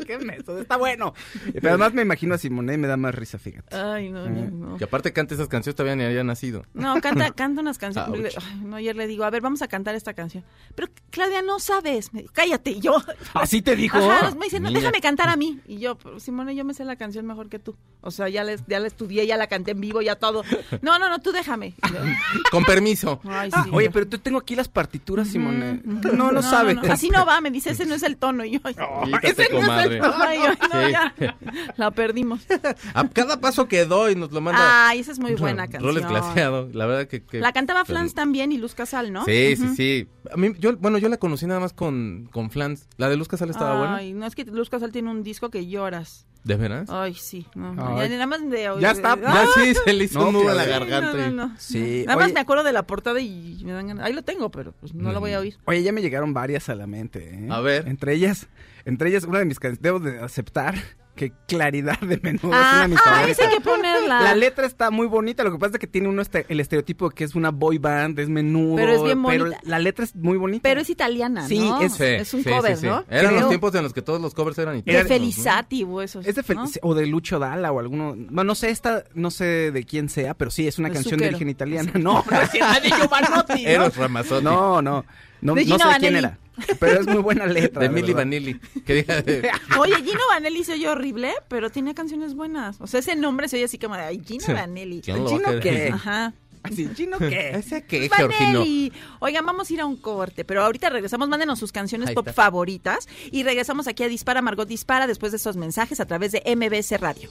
Qué 0.06 0.18
meso, 0.18 0.58
está 0.58 0.76
bueno. 0.76 1.14
Pero 1.52 1.68
además 1.68 1.92
me 1.92 2.02
imagino 2.02 2.34
a 2.34 2.38
Simone 2.38 2.74
y 2.74 2.78
me 2.78 2.88
da 2.88 2.96
más 2.96 3.14
risa, 3.14 3.38
fíjate. 3.38 3.76
Ay, 3.76 4.10
no, 4.10 4.28
no, 4.28 4.50
no. 4.50 4.76
Que 4.76 4.84
aparte 4.84 5.12
canta 5.12 5.34
esas 5.34 5.48
canciones 5.48 5.76
todavía 5.76 5.96
ni 5.96 6.04
había 6.04 6.24
nacido. 6.24 6.64
No, 6.74 7.00
canta, 7.00 7.30
canta 7.32 7.60
unas 7.60 7.78
canciones. 7.78 8.36
Ay, 8.38 8.60
no, 8.64 8.76
ayer 8.76 8.96
le 8.96 9.06
digo, 9.06 9.24
a 9.24 9.30
ver, 9.30 9.42
vamos 9.42 9.62
a 9.62 9.68
cantar 9.68 9.94
esta 9.94 10.14
canción. 10.14 10.44
Pero 10.74 10.88
Claudia, 11.10 11.42
no 11.42 11.58
sabes. 11.58 12.12
Me- 12.12 12.24
cállate, 12.32 12.72
y 12.72 12.80
yo. 12.80 12.96
¿Así 13.34 13.62
te 13.62 13.76
dijo? 13.76 13.98
Ajá, 13.98 14.34
me 14.36 14.46
dice, 14.46 14.60
no, 14.60 14.68
Niña 14.68 14.80
déjame 14.80 15.00
cantar 15.00 15.28
a 15.28 15.36
mí. 15.36 15.60
Y 15.66 15.78
yo, 15.78 15.96
"Pero, 15.98 16.20
Simone, 16.20 16.54
yo 16.54 16.64
me 16.64 16.74
sé 16.74 16.84
la 16.84 16.96
canción 16.96 17.26
mejor 17.26 17.48
que 17.48 17.58
tú. 17.58 17.76
O 18.00 18.10
sea, 18.10 18.28
ya, 18.30 18.44
les, 18.44 18.62
ya 18.66 18.80
la 18.80 18.86
estudié, 18.86 19.26
ya 19.26 19.36
la 19.36 19.46
canté 19.46 19.72
en 19.72 19.80
vivo, 19.80 20.00
ya 20.02 20.16
todo. 20.16 20.42
No, 20.82 20.98
no, 20.98 21.08
no, 21.08 21.18
tú 21.20 21.32
déjame. 21.32 21.74
Yo, 21.92 21.98
Con 22.50 22.64
permiso. 22.64 23.20
Ay, 23.24 23.50
Ah, 23.52 23.64
sí. 23.64 23.70
oye, 23.72 23.90
pero 23.90 24.06
tú 24.08 24.18
tengo 24.18 24.38
aquí 24.38 24.54
las 24.56 24.68
partituras, 24.68 25.28
Simone. 25.28 25.80
No 25.84 26.30
lo 26.32 26.42
sabes. 26.42 26.76
no. 26.76 26.82
Así 26.92 27.10
no 27.10 27.24
va, 27.26 27.40
me 27.40 27.50
dice, 27.50 27.70
ese 27.70 27.86
no 27.86 27.94
es 27.94 28.02
el 28.02 28.16
tono. 28.16 28.44
Y 28.44 28.52
yo, 28.52 28.60
ay, 28.64 28.74
Quítate, 29.04 29.48
comadre. 29.50 30.00
ay, 30.02 30.38
ay, 30.46 30.58
no, 30.72 30.86
Sí. 30.86 30.92
ya. 30.92 31.36
La 31.76 31.90
perdimos. 31.90 32.40
A 32.94 33.08
cada 33.08 33.40
paso 33.40 33.66
que 33.68 33.84
doy 33.84 34.14
nos 34.16 34.32
lo 34.32 34.40
manda. 34.40 34.88
Ay, 34.88 35.00
esa 35.00 35.12
es 35.12 35.18
muy 35.18 35.34
buena 35.34 35.62
canción. 35.68 35.82
Roles 35.84 36.06
glaseado. 36.08 36.68
La 36.72 36.86
verdad 36.86 37.06
que. 37.08 37.22
que- 37.22 37.40
La 37.40 37.52
cantaba 37.52 37.84
Flans 37.84 38.14
también 38.14 38.52
y 38.52 38.58
Luz 38.58 38.74
Casal, 38.74 39.12
¿no? 39.12 39.24
Sí, 39.24 39.56
sí, 39.56 39.68
sí. 39.76 40.08
A 40.32 40.36
mí, 40.36 40.52
yo, 40.58 40.76
bueno, 40.76 40.98
yo 40.98 41.08
la 41.08 41.16
conocí 41.16 41.46
nada 41.46 41.60
más 41.60 41.72
con, 41.72 42.28
con 42.32 42.50
Flans. 42.50 42.86
La 42.96 43.08
de 43.08 43.16
Luz 43.16 43.28
Casal 43.28 43.50
estaba 43.50 43.78
buena. 43.78 43.96
Ay, 43.96 44.12
no 44.12 44.26
es 44.26 44.34
que 44.34 44.44
Luz 44.44 44.70
Casal 44.70 44.92
tiene 44.92 45.10
un 45.10 45.22
disco 45.22 45.50
que 45.50 45.66
lloras. 45.66 46.26
¿De 46.44 46.56
veras? 46.56 46.88
Ay, 46.90 47.14
sí. 47.14 47.46
No, 47.54 47.74
Ay. 47.78 48.08
Ya, 48.08 48.14
nada 48.16 48.26
más 48.26 48.48
de 48.48 48.62
Ya 48.80 48.92
está, 48.92 49.18
Ya 49.20 49.46
sí, 49.54 49.74
se 49.84 49.92
le 49.92 50.04
hizo 50.04 50.18
No, 50.20 50.28
un 50.28 50.32
nudo 50.34 50.54
la 50.54 50.64
garganta. 50.64 51.12
No, 51.12 51.18
y- 51.18 51.30
no, 51.30 51.48
no. 51.48 51.54
Sí, 51.58 52.04
Nada 52.06 52.18
más 52.18 52.32
me 52.32 52.40
acuerdo 52.40 52.64
de 52.64 52.72
la 52.72 52.84
portada 52.86 53.20
y 53.20 53.60
me 53.64 53.72
dan 53.72 53.88
ganas. 53.88 54.06
Ahí 54.06 54.12
lo 54.12 54.22
tengo, 54.22 54.50
pero 54.50 54.72
pues, 54.72 54.94
no 54.94 55.12
lo 55.12 55.20
voy 55.20 55.32
a 55.32 55.40
oír. 55.40 55.58
Oye, 55.66 55.82
ya 55.82 55.92
me 55.92 56.00
llegaron 56.00 56.32
varias 56.32 56.68
a 56.68 56.74
la 56.74 56.86
mente. 56.86 57.34
¿eh? 57.34 57.48
A 57.50 57.60
ver. 57.60 57.86
Entre 57.88 58.14
ellas, 58.14 58.48
entre 58.84 59.10
ellas, 59.10 59.24
una 59.24 59.38
de 59.38 59.44
mis 59.44 59.58
canciones, 59.58 59.82
debo 59.82 60.00
de 60.00 60.20
aceptar 60.20 60.74
que 61.14 61.32
Claridad 61.46 61.98
de 62.00 62.18
Menudo 62.22 62.48
es 62.52 62.58
una 62.58 62.78
Ah, 62.78 62.82
de 62.82 62.88
mis 62.88 62.98
ah, 63.04 63.24
esa 63.28 63.44
hay 63.48 63.54
que 63.56 63.60
ponerla. 63.60 64.22
La 64.22 64.34
letra 64.34 64.66
está 64.66 64.90
muy 64.90 65.06
bonita, 65.06 65.42
lo 65.44 65.52
que 65.52 65.58
pasa 65.58 65.74
es 65.74 65.78
que 65.80 65.86
tiene 65.86 66.08
uno 66.08 66.22
este- 66.22 66.46
el 66.48 66.60
estereotipo 66.60 67.08
de 67.10 67.14
que 67.14 67.24
es 67.24 67.34
una 67.34 67.50
boy 67.50 67.78
band, 67.78 68.18
es 68.18 68.28
menudo. 68.28 68.76
Pero 68.76 68.92
es 68.92 69.02
bien 69.02 69.22
pero 69.24 69.44
bonita. 69.44 69.60
la 69.64 69.78
letra 69.78 70.04
es 70.04 70.14
muy 70.16 70.38
bonita. 70.38 70.62
Pero 70.62 70.80
es 70.80 70.88
italiana, 70.90 71.46
Sí, 71.46 71.58
¿no? 71.58 71.80
es- 71.82 71.92
Sí, 71.94 72.04
es 72.04 72.32
un 72.34 72.42
sí, 72.44 72.48
cover, 72.50 72.74
sí, 72.76 72.80
sí. 72.82 72.86
¿no? 72.86 73.04
Eran 73.10 73.26
Creo. 73.28 73.40
los 73.40 73.48
tiempos 73.48 73.74
en 73.74 73.82
los 73.82 73.92
que 73.92 74.02
todos 74.02 74.20
los 74.20 74.32
covers 74.34 74.56
eran 74.58 74.74
De 74.74 74.78
italianos. 74.80 75.10
¿no? 75.10 75.14
Felizati 75.16 75.84
o 75.84 76.00
esos. 76.02 76.26
Es 76.26 76.34
de 76.36 76.42
Fel- 76.44 76.56
¿no? 76.56 76.66
o 76.82 76.94
de 76.94 77.06
Lucho 77.06 77.38
Dalla 77.38 77.70
o 77.72 77.80
alguno. 77.80 78.14
No, 78.16 78.44
no 78.44 78.54
sé 78.54 78.70
esta, 78.70 79.04
no 79.14 79.30
sé 79.30 79.70
de 79.72 79.84
quién 79.84 80.08
sea, 80.08 80.34
pero 80.34 80.50
sí 80.50 80.66
es 80.66 80.78
una 80.78 80.88
De 80.88 80.94
canción 80.94 81.18
de 81.20 81.26
origen 81.28 81.48
italiana. 81.50 81.92
No, 82.00 82.24
no 82.30 82.40
es 82.40 82.52
de 82.82 82.90
Giovanotti, 82.90 83.62
¿no? 83.64 83.68
Eros 83.68 83.96
Ramazzotti. 83.96 84.44
No, 84.44 84.80
no. 84.80 85.04
No, 85.42 85.54
De 85.54 85.64
no 85.64 85.78
sé 85.78 85.82
Gino 85.84 85.92
de 85.92 85.98
quién 86.00 86.14
Vanelli. 86.14 86.18
era. 86.18 86.38
Pero 86.78 87.00
es 87.00 87.06
muy 87.06 87.22
buena 87.22 87.46
letra. 87.46 87.82
De 87.88 87.88
¿verdad? 87.88 88.14
Vanilli. 88.16 88.60
Que 88.84 88.94
diga 88.94 89.22
de- 89.22 89.50
Oye, 89.78 89.94
Gino 89.96 90.20
Vanelli 90.30 90.62
se 90.64 90.74
oye 90.74 90.88
horrible, 90.88 91.32
pero 91.48 91.70
tiene 91.70 91.94
canciones 91.94 92.34
buenas. 92.34 92.76
O 92.80 92.86
sea, 92.86 93.00
ese 93.00 93.16
nombre 93.16 93.48
se 93.48 93.56
oye 93.56 93.64
así 93.64 93.78
como 93.78 93.94
de, 93.96 94.02
ay, 94.02 94.20
Gino 94.26 94.44
Sí. 94.44 94.52
Vanelli. 94.52 95.00
¿Quién 95.00 95.18
lo 95.18 95.24
va 95.24 95.30
a 95.30 95.34
¿Chino 95.38 95.60
querer? 95.60 95.86
qué? 95.88 95.92
Ajá. 95.92 96.32
Así, 96.62 96.90
¿chino 96.94 97.16
qué? 97.18 97.52
¿Ese 97.54 97.84
qué, 97.86 98.00
Pues 98.08 98.12
Georgino? 98.18 98.58
Vanelli. 98.58 98.92
Oigan, 99.20 99.46
vamos 99.46 99.70
a 99.70 99.72
ir 99.72 99.80
a 99.80 99.86
un 99.86 99.96
corte, 99.96 100.44
pero 100.44 100.62
ahorita 100.62 100.90
regresamos. 100.90 101.26
Mándenos 101.30 101.58
sus 101.58 101.72
canciones 101.72 102.10
pop 102.10 102.28
favoritas 102.34 103.08
y 103.32 103.44
regresamos 103.44 103.86
aquí 103.88 104.02
a 104.02 104.08
Dispara, 104.08 104.42
Margot 104.42 104.68
Dispara, 104.68 105.06
después 105.06 105.32
de 105.32 105.36
estos 105.36 105.56
mensajes 105.56 106.00
a 106.00 106.04
través 106.04 106.32
de 106.32 106.42
MBS 106.54 107.00
Radio. 107.00 107.30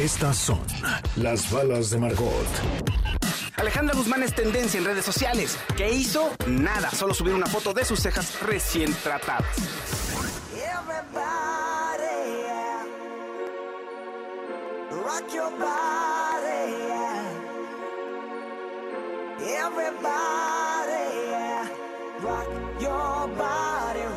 Estas 0.00 0.38
son 0.38 0.60
las 1.16 1.50
balas 1.50 1.90
de 1.90 1.98
Margot. 1.98 2.46
Alejandra 3.56 3.94
Guzmán 3.94 4.22
es 4.22 4.34
tendencia 4.34 4.78
en 4.78 4.86
redes 4.86 5.04
sociales. 5.04 5.58
¿Qué 5.76 5.92
hizo? 5.92 6.30
Nada, 6.46 6.90
solo 6.90 7.12
subir 7.12 7.34
una 7.34 7.44
foto 7.44 7.74
de 7.74 7.84
sus 7.84 8.00
cejas 8.00 8.40
recién 8.40 8.94
tratadas. 8.94 9.44
Rock 14.90 15.34
your 15.34 15.50
body, 15.50 16.72
yeah. 16.88 17.26
Everybody, 19.66 21.04
yeah. 21.28 21.68
Rock 22.22 22.48
your 22.80 23.28
body 23.36 24.09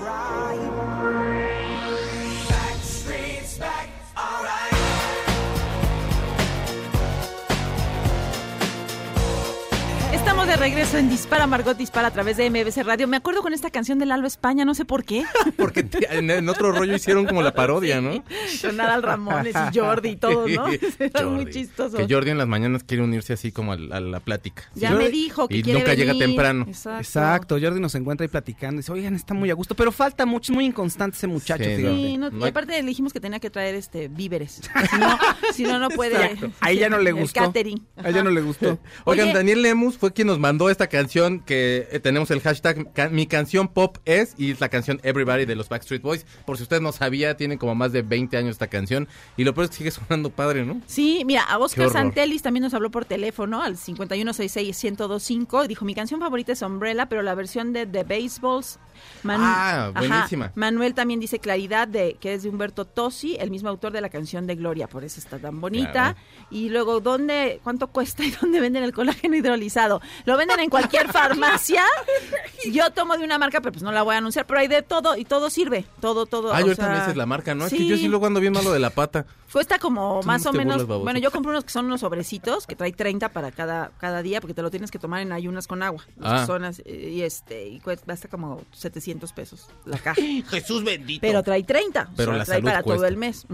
de 10.53 10.57
regreso 10.59 10.97
en 10.99 11.09
Dispara, 11.09 11.47
Margot 11.47 11.75
Dispara 11.75 12.09
a 12.09 12.11
través 12.11 12.37
de 12.37 12.47
MBS 12.49 12.85
Radio. 12.85 13.07
Me 13.07 13.17
acuerdo 13.17 13.41
con 13.41 13.53
esta 13.53 13.71
canción 13.71 13.97
de 13.97 14.05
Lalo 14.05 14.27
España, 14.27 14.65
no 14.65 14.75
sé 14.75 14.85
por 14.85 15.03
qué. 15.03 15.23
Porque 15.57 15.83
en, 16.11 16.29
en 16.29 16.47
otro 16.47 16.71
rollo 16.71 16.95
hicieron 16.95 17.25
como 17.25 17.41
la 17.41 17.53
parodia, 17.55 18.01
¿no? 18.01 18.23
Con 18.61 18.79
Adal 18.79 19.01
Ramones 19.01 19.55
y 19.73 19.77
Jordi 19.79 20.09
y 20.09 20.15
todo, 20.17 20.47
¿no? 20.47 20.65
Era 20.99 21.25
muy 21.25 21.49
chistoso. 21.49 21.97
Que 21.97 22.05
Jordi 22.13 22.29
en 22.31 22.37
las 22.37 22.47
mañanas 22.47 22.83
quiere 22.83 23.01
unirse 23.03 23.33
así 23.33 23.51
como 23.51 23.71
al- 23.73 23.91
a, 23.91 23.99
la 23.99 24.19
plática. 24.19 24.63
Ya 24.75 24.91
me 24.91 25.09
dijo 25.09 25.47
que 25.47 25.57
y 25.57 25.63
quiere 25.63 25.79
nunca 25.79 25.95
llega 25.95 26.13
temprano. 26.13 26.65
Exacto. 26.67 26.99
Exacto, 26.99 27.57
Jordi 27.59 27.79
nos 27.79 27.95
encuentra 27.95 28.23
ahí 28.25 28.29
platicando 28.29 28.75
y 28.75 28.77
dice, 28.83 28.91
oigan, 28.91 29.15
está 29.15 29.33
muy 29.33 29.49
a 29.49 29.55
gusto, 29.55 29.73
pero 29.75 29.91
falta 29.91 30.25
mucho, 30.27 30.51
es 30.51 30.55
muy 30.55 30.65
inconstante 30.65 31.17
ese 31.17 31.25
muchacho, 31.27 31.63
Sí, 31.63 31.77
fíjate. 31.77 31.95
Sí, 31.95 32.17
no- 32.17 32.29
No 32.29 32.45
y 32.45 32.49
aparte 32.49 32.73
le 32.79 32.87
dijimos 32.87 33.11
que 33.11 33.19
tenía 33.19 33.39
que 33.39 33.49
traer 33.49 33.73
este 33.73 34.07
víveres. 34.07 34.61
Si 34.91 34.97
no, 34.99 35.17
si 35.53 35.63
no, 35.63 35.79
no 35.79 35.89
puede. 35.89 36.23
Exacto. 36.23 36.51
A 36.61 36.69
ella 36.71 36.89
no 36.89 36.99
le 36.99 37.09
El 37.09 37.15
gustó. 37.15 37.39
catering. 37.41 37.83
A 37.97 38.09
ella 38.09 38.23
no 38.23 38.29
le 38.29 38.41
gustó. 38.41 38.77
Oigan, 39.05 39.27
Oye. 39.29 39.33
Daniel 39.33 39.61
Lemus 39.63 39.97
fue 39.97 40.13
quien 40.13 40.27
nos 40.27 40.42
mandó 40.43 40.69
esta 40.69 40.87
canción 40.87 41.39
que 41.39 41.87
eh, 41.89 42.01
tenemos 42.01 42.29
el 42.29 42.41
hashtag 42.41 42.91
mi 43.11 43.27
canción 43.27 43.69
pop 43.69 43.99
es 44.03 44.35
y 44.37 44.51
es 44.51 44.59
la 44.59 44.67
canción 44.67 44.99
Everybody 45.01 45.45
de 45.45 45.55
los 45.55 45.69
Backstreet 45.69 46.01
Boys. 46.01 46.25
Por 46.45 46.57
si 46.57 46.63
usted 46.63 46.81
no 46.81 46.91
sabía, 46.91 47.37
tienen 47.37 47.57
como 47.57 47.75
más 47.75 47.93
de 47.93 48.01
20 48.01 48.35
años 48.35 48.51
esta 48.51 48.67
canción 48.67 49.07
y 49.37 49.45
lo 49.45 49.53
peor 49.53 49.63
es 49.63 49.69
que 49.69 49.77
sigue 49.77 49.91
sonando 49.91 50.31
padre, 50.31 50.65
¿no? 50.65 50.81
Sí, 50.85 51.23
mira, 51.25 51.43
a 51.43 51.57
Oscar. 51.59 51.89
Santelis 51.89 52.41
también 52.41 52.63
nos 52.63 52.73
habló 52.73 52.91
por 52.91 53.05
teléfono 53.05 53.61
al 53.61 53.77
5166-1025. 53.77 55.65
Dijo, 55.65 55.85
mi 55.85 55.95
canción 55.95 56.19
favorita 56.19 56.51
es 56.51 56.61
Umbrella, 56.61 57.07
pero 57.07 57.21
la 57.21 57.35
versión 57.35 57.71
de 57.71 57.85
The 57.85 58.03
Baseballs. 58.03 58.79
Ah, 59.27 59.91
buenísima. 59.95 60.51
Manuel 60.55 60.93
también 60.93 61.19
dice 61.19 61.39
Claridad, 61.39 61.87
de 61.87 62.15
que 62.19 62.33
es 62.33 62.43
de 62.43 62.49
Humberto 62.49 62.85
Tosi, 62.85 63.35
el 63.39 63.51
mismo 63.51 63.69
autor 63.69 63.91
de 63.93 64.01
la 64.01 64.09
canción 64.09 64.47
de 64.47 64.55
Gloria, 64.55 64.87
por 64.87 65.03
eso 65.03 65.19
está 65.19 65.39
tan 65.39 65.61
bonita. 65.61 65.91
Claro. 65.91 66.17
Y 66.51 66.69
luego, 66.69 66.99
¿dónde, 66.99 67.59
cuánto 67.63 67.87
cuesta 67.87 68.23
y 68.23 68.31
dónde 68.41 68.59
venden 68.59 68.83
el 68.83 68.93
colágeno 68.93 69.35
hidrolizado? 69.35 70.01
Lo 70.25 70.37
venden 70.37 70.59
en 70.59 70.69
cualquier 70.69 71.11
farmacia. 71.11 71.83
Yo 72.71 72.89
tomo 72.91 73.17
de 73.17 73.23
una 73.23 73.37
marca, 73.37 73.61
pero 73.61 73.71
pues 73.73 73.83
no 73.83 73.91
la 73.91 74.03
voy 74.03 74.15
a 74.15 74.17
anunciar, 74.19 74.45
pero 74.45 74.59
hay 74.59 74.67
de 74.67 74.81
todo 74.81 75.15
y 75.17 75.25
todo 75.25 75.49
sirve. 75.49 75.85
Todo, 75.99 76.25
todo. 76.25 76.53
Ay, 76.53 76.63
o 76.63 76.65
ahorita 76.65 76.83
sea, 76.83 76.93
me 76.93 76.99
dices 76.99 77.15
la 77.17 77.25
marca, 77.25 77.55
¿no? 77.55 77.65
Es 77.65 77.71
que 77.71 77.77
sí. 77.79 77.87
yo 77.87 77.97
sí 77.97 78.07
luego 78.07 78.25
ando 78.25 78.39
bien 78.39 78.53
malo 78.53 78.71
de 78.71 78.79
la 78.79 78.89
pata. 78.89 79.25
Cuesta 79.51 79.77
como 79.77 80.19
Tú 80.21 80.27
más 80.27 80.43
no 80.45 80.49
o 80.49 80.53
menos. 80.53 80.85
bueno, 80.87 81.19
yo 81.19 81.29
compré 81.31 81.51
unos 81.51 81.63
que 81.63 81.69
son 81.71 81.85
unos 81.85 82.01
sobrecitos 82.01 82.65
que 82.65 82.75
trae 82.75 82.91
30 82.91 83.29
para 83.29 83.51
cada, 83.51 83.91
cada 83.99 84.21
día 84.23 84.41
porque 84.41 84.53
te 84.55 84.61
lo 84.63 84.71
tienes 84.71 84.89
que 84.89 84.97
tomar 84.97 85.21
en 85.21 85.31
ayunas 85.31 85.67
con 85.67 85.83
agua. 85.83 86.03
Los 86.17 86.27
Ah. 86.31 86.39
que 86.41 86.45
son 86.47 86.63
así, 86.65 86.81
y 86.87 87.21
este 87.21 87.67
y 87.67 87.79
cuesta 87.79 88.13
hasta 88.13 88.27
como 88.27 88.61
700 88.93 89.33
pesos 89.33 89.67
la 89.85 89.97
caja. 89.97 90.21
Jesús 90.49 90.83
bendito. 90.83 91.21
Pero 91.21 91.41
trae 91.43 91.63
30. 91.63 92.01
o 92.01 92.15
Pero 92.15 92.31
sea, 92.31 92.37
la 92.37 92.45
trae 92.45 92.57
salud 92.57 92.67
para 92.69 92.83
todo 92.83 93.05
el 93.05 93.17
mes. 93.17 93.45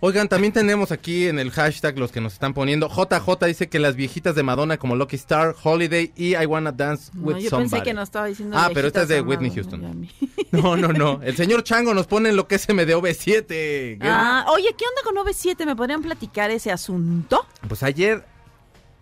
Oigan, 0.00 0.28
también 0.28 0.52
tenemos 0.52 0.92
aquí 0.92 1.26
en 1.26 1.38
el 1.38 1.50
hashtag 1.50 1.98
los 1.98 2.12
que 2.12 2.20
nos 2.20 2.34
están 2.34 2.52
poniendo. 2.52 2.88
JJ 2.88 3.46
dice 3.46 3.68
que 3.70 3.78
las 3.78 3.96
viejitas 3.96 4.34
de 4.34 4.42
Madonna 4.42 4.76
como 4.76 4.94
Lucky 4.94 5.16
Star, 5.16 5.54
Holiday 5.62 6.12
y 6.14 6.36
I 6.36 6.44
Wanna 6.44 6.70
Dance 6.72 7.10
No, 7.14 7.22
with 7.22 7.36
yo 7.38 7.48
Somebody. 7.48 7.70
pensé 7.70 7.82
que 7.84 7.94
nos 7.94 8.02
estaba 8.04 8.26
diciendo. 8.26 8.58
Ah, 8.58 8.68
pero 8.74 8.88
esta 8.88 9.02
es 9.02 9.08
de 9.08 9.22
Whitney 9.22 9.50
Houston. 9.50 9.80
¿no? 9.80 10.06
No, 10.52 10.76
no, 10.76 10.88
no. 10.88 11.20
El 11.22 11.34
señor 11.36 11.64
Chango 11.64 11.92
nos 11.94 12.06
pone 12.06 12.28
en 12.28 12.36
lo 12.36 12.46
que 12.46 12.58
se 12.58 12.72
me 12.74 12.84
de 12.86 12.94
OV7. 12.96 13.46
¿Qué? 13.46 13.98
Ah, 14.02 14.44
oye, 14.50 14.68
¿qué 14.76 14.84
onda 14.86 15.02
con 15.02 15.16
OV7? 15.16 15.64
¿Me 15.66 15.74
podrían 15.74 16.02
platicar 16.02 16.50
ese 16.50 16.70
asunto? 16.70 17.46
Pues 17.66 17.82
ayer, 17.82 18.24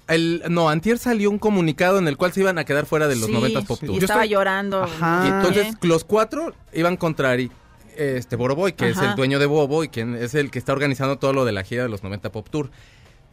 el, 0.08 0.42
no, 0.50 0.68
antier 0.68 0.98
salió 0.98 1.30
un 1.30 1.38
comunicado 1.38 1.98
en 1.98 2.08
el 2.08 2.16
cual 2.16 2.32
se 2.32 2.40
iban 2.40 2.58
a 2.58 2.64
quedar 2.64 2.86
fuera 2.86 3.08
de 3.08 3.16
los 3.16 3.26
Sí, 3.26 3.32
90 3.32 3.62
Pop 3.62 3.78
Y 3.82 3.86
Tour. 3.86 3.98
Yo 3.98 4.04
estaba 4.04 4.24
estoy- 4.24 4.34
llorando. 4.34 4.82
Ajá. 4.82 5.22
Y 5.24 5.28
¿eh? 5.28 5.34
entonces 5.36 5.74
los 5.82 6.04
cuatro 6.04 6.54
iban 6.72 6.96
contra 6.96 7.32
Ari- 7.34 7.50
este 7.96 8.36
Boroboy, 8.36 8.72
que 8.72 8.88
es 8.90 8.98
el 8.98 9.14
dueño 9.14 9.38
de 9.38 9.46
Bobo 9.46 9.84
y 9.84 9.88
quien 9.88 10.16
es 10.16 10.34
el 10.34 10.50
que 10.50 10.58
está 10.58 10.72
organizando 10.72 11.16
todo 11.18 11.32
lo 11.32 11.44
de 11.44 11.52
la 11.52 11.62
gira 11.62 11.84
de 11.84 11.88
los 11.88 12.02
90 12.02 12.32
Pop 12.32 12.48
Tour. 12.50 12.70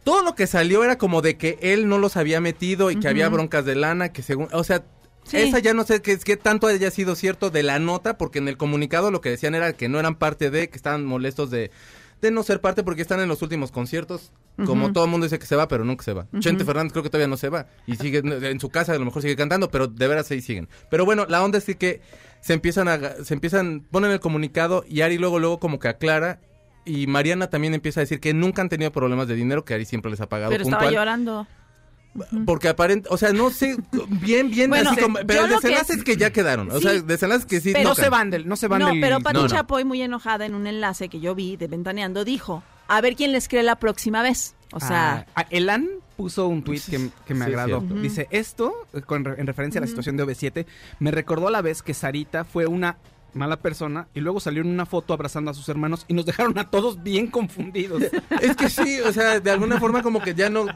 todo 0.04 0.22
lo 0.24 0.34
que 0.34 0.46
salió 0.48 0.82
era 0.84 0.98
como 0.98 1.20
de 1.22 1.36
que 1.36 1.58
él 1.62 1.88
no 1.88 1.98
los 1.98 2.16
había 2.16 2.40
metido 2.40 2.90
y 2.90 2.96
que 2.98 3.06
había 3.08 3.28
broncas 3.28 3.64
de 3.64 3.74
lana, 3.76 4.12
que 4.12 4.22
según, 4.22 4.48
o 4.52 4.64
sea, 4.64 4.82
Sí. 5.24 5.36
esa 5.36 5.60
ya 5.60 5.72
no 5.74 5.84
sé 5.84 6.02
qué, 6.02 6.18
qué 6.18 6.36
tanto 6.36 6.66
haya 6.66 6.90
sido 6.90 7.14
cierto 7.14 7.50
de 7.50 7.62
la 7.62 7.78
nota, 7.78 8.18
porque 8.18 8.40
en 8.40 8.48
el 8.48 8.56
comunicado 8.56 9.12
lo 9.12 9.20
que 9.20 9.30
decían 9.30 9.54
era 9.54 9.72
que 9.74 9.88
no 9.88 10.00
eran 10.00 10.16
parte 10.16 10.50
de, 10.50 10.68
que 10.68 10.76
estaban 10.76 11.04
molestos 11.04 11.50
de, 11.50 11.70
de 12.20 12.30
no 12.32 12.42
ser 12.42 12.60
parte 12.60 12.82
porque 12.82 13.02
están 13.02 13.20
en 13.20 13.28
los 13.28 13.42
últimos 13.42 13.70
conciertos. 13.70 14.32
Como 14.66 14.92
todo 14.92 15.04
el 15.06 15.10
mundo 15.10 15.24
dice 15.26 15.38
que 15.38 15.46
se 15.46 15.56
va, 15.56 15.66
pero 15.66 15.84
nunca 15.84 16.04
se 16.04 16.12
va. 16.12 16.26
Chente 16.38 16.64
Fernández 16.64 16.92
creo 16.92 17.02
que 17.02 17.08
todavía 17.10 17.26
no 17.28 17.36
se 17.36 17.48
va. 17.48 17.66
Y 17.86 17.96
sigue 17.96 18.18
en 18.24 18.60
su 18.60 18.68
casa, 18.68 18.92
a 18.92 18.98
lo 18.98 19.04
mejor 19.04 19.22
sigue 19.22 19.34
cantando, 19.34 19.70
pero 19.70 19.86
de 19.88 20.06
veras 20.06 20.30
ahí 20.30 20.40
siguen. 20.42 20.68
Pero 20.90 21.04
bueno, 21.04 21.24
la 21.28 21.42
onda 21.42 21.58
es 21.58 21.64
que 21.76 22.00
se 22.40 22.52
empiezan 22.52 22.86
a, 22.88 22.98
se 23.24 23.34
empiezan, 23.34 23.80
ponen 23.90 24.10
el 24.10 24.20
comunicado 24.20 24.84
y 24.86 25.00
Ari 25.00 25.16
luego, 25.18 25.38
luego 25.38 25.58
como 25.58 25.78
que 25.78 25.88
aclara. 25.88 26.40
Y 26.84 27.06
Mariana 27.06 27.48
también 27.48 27.74
empieza 27.74 28.00
a 28.00 28.02
decir 28.02 28.20
que 28.20 28.34
nunca 28.34 28.60
han 28.60 28.68
tenido 28.68 28.90
problemas 28.92 29.26
de 29.28 29.36
dinero, 29.36 29.64
que 29.64 29.74
Ari 29.74 29.84
siempre 29.84 30.10
les 30.10 30.20
ha 30.20 30.28
pagado 30.28 30.50
Pero 30.50 30.64
puntual. 30.64 30.82
estaba 30.84 30.92
llorando. 31.00 31.46
Porque 32.44 32.68
aparente, 32.68 33.08
o 33.10 33.16
sea, 33.16 33.32
no 33.32 33.48
sé, 33.48 33.74
bien, 34.20 34.50
bien, 34.50 34.68
Bueno, 34.68 34.90
así 34.90 35.00
como, 35.00 35.18
pero 35.26 35.44
el 35.44 35.48
que 35.48 35.54
desenlace 35.54 35.92
es- 35.94 35.98
es 36.00 36.04
que 36.04 36.18
ya 36.18 36.30
quedaron. 36.30 36.70
O 36.70 36.76
Sí. 36.76 36.82
sea, 36.82 37.00
desenlaces 37.00 37.46
que 37.46 37.58
sí 37.62 37.72
Pero- 37.72 37.88
No 37.88 37.94
se 37.94 38.10
van 38.10 38.28
del, 38.28 38.46
no 38.46 38.56
se 38.56 38.68
van 38.68 38.80
No, 38.80 38.88
del... 38.88 39.00
pero 39.00 39.20
Pati 39.20 39.36
No, 39.36 39.42
no. 39.44 39.48
Chapoy, 39.48 39.84
muy 39.84 40.02
enojada 40.02 40.44
en 40.44 40.54
un 40.54 40.66
enlace 40.66 41.08
que 41.08 41.20
yo 41.20 41.34
vi 41.34 41.56
de 41.56 41.68
Ventaneando, 41.68 42.22
dijo, 42.26 42.62
a 42.96 43.00
ver 43.00 43.16
quién 43.16 43.32
les 43.32 43.48
cree 43.48 43.62
la 43.62 43.76
próxima 43.76 44.22
vez. 44.22 44.54
O 44.72 44.80
sea, 44.80 45.26
Ah, 45.34 45.46
Elan 45.50 45.88
puso 46.16 46.46
un 46.46 46.62
tweet 46.62 46.80
que, 46.90 47.10
que 47.26 47.34
me 47.34 47.44
Sí, 47.46 47.50
agradó. 47.50 47.80
cierto. 47.80 47.94
Dice, 48.00 48.28
esto, 48.30 48.72
con 49.06 49.24
re- 49.24 49.38
en 49.40 49.46
referencia 49.46 49.78
a 49.78 49.82
la 49.82 49.86
situación 49.86 50.16
de 50.16 50.24
OV7, 50.24 50.66
me 50.98 51.10
recordó 51.10 51.48
a 51.48 51.50
la 51.50 51.60
vez 51.62 51.82
que 51.82 51.92
Sarita 51.94 52.44
fue 52.44 52.66
una 52.66 52.96
mala 53.34 53.56
persona 53.56 54.08
y 54.14 54.20
luego 54.20 54.40
salió 54.40 54.60
en 54.62 54.68
una 54.68 54.84
foto 54.84 55.14
abrazando 55.14 55.50
a 55.50 55.54
sus 55.54 55.66
hermanos 55.70 56.04
y 56.06 56.12
nos 56.14 56.26
dejaron 56.26 56.58
a 56.58 56.70
todos 56.70 57.02
bien 57.02 57.26
confundidos. 57.28 58.02
Es 58.42 58.56
que 58.56 58.68
sí, 58.68 59.00
o 59.00 59.12
sea, 59.12 59.40
de 59.40 59.50
alguna 59.50 59.78
forma 59.80 60.02
como 60.02 60.20
que 60.20 60.34
ya 60.34 60.48
no, 60.50 60.66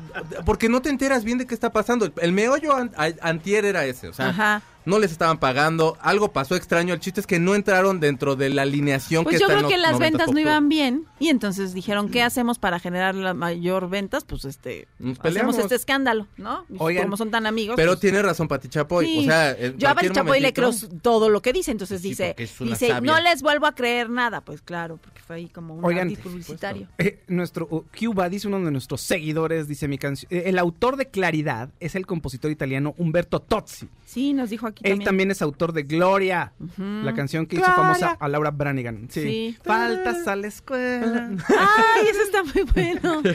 porque 0.46 0.68
no 0.70 0.80
te 0.82 0.88
enteras 0.90 1.22
bien 1.24 1.36
de 1.38 1.46
qué 1.46 1.54
está 1.54 1.70
pasando. 1.70 2.10
El 2.20 2.32
meollo 2.32 2.74
an- 2.74 2.92
a- 2.96 3.12
antier 3.28 3.64
era 3.66 3.84
ese, 3.84 4.08
o 4.08 4.12
sea, 4.14 4.28
Ajá. 4.30 4.62
No 4.86 4.98
les 4.98 5.12
estaban 5.12 5.38
pagando, 5.38 5.98
algo 6.00 6.32
pasó 6.32 6.54
extraño. 6.56 6.94
El 6.94 7.00
chiste 7.00 7.20
es 7.20 7.26
que 7.26 7.38
no 7.38 7.54
entraron 7.54 8.00
dentro 8.00 8.36
de 8.36 8.48
la 8.50 8.62
alineación 8.62 9.24
pues 9.24 9.34
que 9.34 9.40
yo 9.40 9.46
está 9.46 9.60
en 9.60 9.66
creo 9.66 9.70
que 9.70 9.76
los 9.76 9.82
las 9.82 9.92
90 9.98 10.18
ventas 10.18 10.34
no 10.34 10.40
iban 10.40 10.68
bien 10.68 11.04
y 11.18 11.28
entonces 11.28 11.74
dijeron, 11.74 12.08
¿qué 12.08 12.22
hacemos 12.22 12.58
para 12.58 12.78
generar 12.78 13.14
la 13.14 13.34
mayor 13.34 13.90
ventas? 13.90 14.24
Pues 14.24 14.44
este, 14.44 14.88
Nos 14.98 15.18
hacemos 15.18 15.22
peleamos. 15.22 15.58
este 15.58 15.74
escándalo, 15.74 16.28
¿no? 16.36 16.64
Oigan, 16.78 17.04
como 17.04 17.16
son 17.16 17.30
tan 17.30 17.46
amigos. 17.46 17.76
Pero 17.76 17.92
pues, 17.92 18.00
tiene 18.00 18.22
razón 18.22 18.48
Pati 18.48 18.68
Chapoy, 18.68 19.06
sí. 19.06 19.18
o 19.18 19.22
sea, 19.24 19.70
yo 19.76 19.88
a 19.88 19.94
Pati 19.94 20.10
Chapoy 20.10 20.40
le 20.40 20.52
creo 20.52 20.70
todo 21.02 21.28
lo 21.28 21.42
que 21.42 21.52
dice, 21.52 21.72
entonces 21.72 22.00
Sí, 22.00 22.10
dice, 22.10 22.34
dice, 22.38 22.88
sabia. 22.88 23.00
no 23.00 23.20
les 23.20 23.42
vuelvo 23.42 23.66
a 23.66 23.74
creer 23.74 24.08
nada. 24.08 24.40
Pues 24.40 24.62
claro, 24.62 24.98
porque 25.02 25.20
fue 25.20 25.36
ahí 25.36 25.48
como 25.48 25.74
un 25.74 25.84
Oigan, 25.84 26.14
publicitario. 26.14 26.88
Eh, 26.98 27.22
nuestro 27.26 27.66
uh, 27.70 27.84
Cuba, 27.98 28.28
dice 28.28 28.46
uno 28.48 28.60
de 28.60 28.70
nuestros 28.70 29.00
seguidores, 29.00 29.66
dice 29.66 29.88
mi 29.88 29.98
canción, 29.98 30.28
eh, 30.30 30.44
el 30.46 30.58
autor 30.58 30.96
de 30.96 31.06
Claridad 31.06 31.70
es 31.80 31.94
el 31.96 32.06
compositor 32.06 32.50
italiano 32.50 32.94
Umberto 32.98 33.40
Tozzi. 33.40 33.88
Sí, 34.16 34.32
nos 34.32 34.48
dijo 34.48 34.66
aquí 34.66 34.80
Él 34.82 34.92
también. 34.92 35.04
también 35.04 35.30
es 35.30 35.42
autor 35.42 35.74
de 35.74 35.82
Gloria, 35.82 36.54
la 36.78 37.12
canción 37.12 37.44
que 37.44 37.56
hizo 37.56 37.66
famosa 37.66 38.16
a 38.18 38.28
Laura 38.28 38.50
Branigan. 38.50 39.08
Sí. 39.10 39.20
Sí. 39.20 39.58
Faltas 39.62 40.26
a 40.26 40.36
la 40.36 40.46
escuela. 40.46 41.32
Ay, 41.48 42.06
eso 42.10 42.22
está 42.22 42.42
muy 42.42 42.62
bueno. 42.72 43.20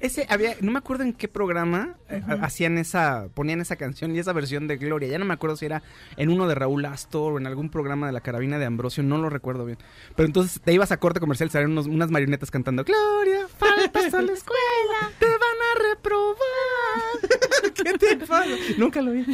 Ese 0.00 0.26
había, 0.28 0.56
no 0.60 0.72
me 0.72 0.78
acuerdo 0.78 1.04
en 1.04 1.12
qué 1.12 1.28
programa 1.28 1.94
eh, 2.08 2.20
hacían 2.40 2.76
esa, 2.76 3.28
ponían 3.34 3.60
esa 3.60 3.76
canción 3.76 4.14
y 4.14 4.18
esa 4.18 4.32
versión 4.32 4.66
de 4.66 4.76
Gloria. 4.76 5.08
Ya 5.08 5.18
no 5.18 5.24
me 5.24 5.34
acuerdo 5.34 5.56
si 5.56 5.66
era 5.66 5.82
en 6.16 6.28
uno 6.30 6.48
de 6.48 6.54
Raúl 6.56 6.84
Astor 6.86 7.34
o 7.34 7.38
en 7.38 7.46
algún 7.46 7.68
programa 7.70 8.06
de 8.06 8.12
la 8.12 8.20
carabina 8.20 8.58
de 8.58 8.64
Ambrosio, 8.66 9.02
no 9.04 9.18
lo 9.18 9.28
recuerdo 9.30 9.64
bien. 9.64 9.78
Pero 10.16 10.26
entonces 10.26 10.60
te 10.60 10.72
ibas 10.72 10.90
a 10.92 10.96
corte 10.98 11.20
comercial 11.20 11.50
salían 11.50 11.70
unos- 11.72 11.86
unas 11.86 12.10
marionetas 12.10 12.50
cantando 12.50 12.84
Gloria, 12.84 13.46
faltas 13.56 14.12
a 14.14 14.22
la 14.22 14.32
escuela, 14.32 15.12
te 15.20 15.26
van 15.26 15.38
a 15.38 15.61
reprobar. 15.90 17.74
¿Qué 17.74 17.98
te 17.98 18.16
pasa? 18.26 18.44
Nunca 18.78 19.02
lo 19.02 19.12
vi. 19.12 19.24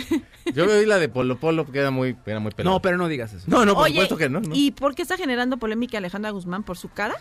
Yo 0.54 0.66
vi 0.66 0.86
la 0.86 0.98
de 0.98 1.08
Polo 1.08 1.38
Polo 1.38 1.66
que 1.66 1.78
era 1.78 1.90
muy, 1.90 2.16
era 2.26 2.40
muy 2.40 2.52
pelada. 2.52 2.74
No, 2.74 2.82
pero 2.82 2.96
no 2.96 3.08
digas 3.08 3.32
eso. 3.32 3.44
no, 3.48 3.64
no, 3.64 3.74
por 3.74 3.84
Oye, 3.84 3.92
supuesto 3.94 4.16
que 4.16 4.28
no. 4.28 4.40
no. 4.40 4.54
¿y 4.54 4.70
por 4.70 4.94
qué 4.94 5.02
está 5.02 5.16
generando 5.16 5.56
polémica 5.58 5.98
Alejandra 5.98 6.30
Guzmán 6.30 6.62
por 6.62 6.76
su 6.78 6.88
cara? 6.88 7.14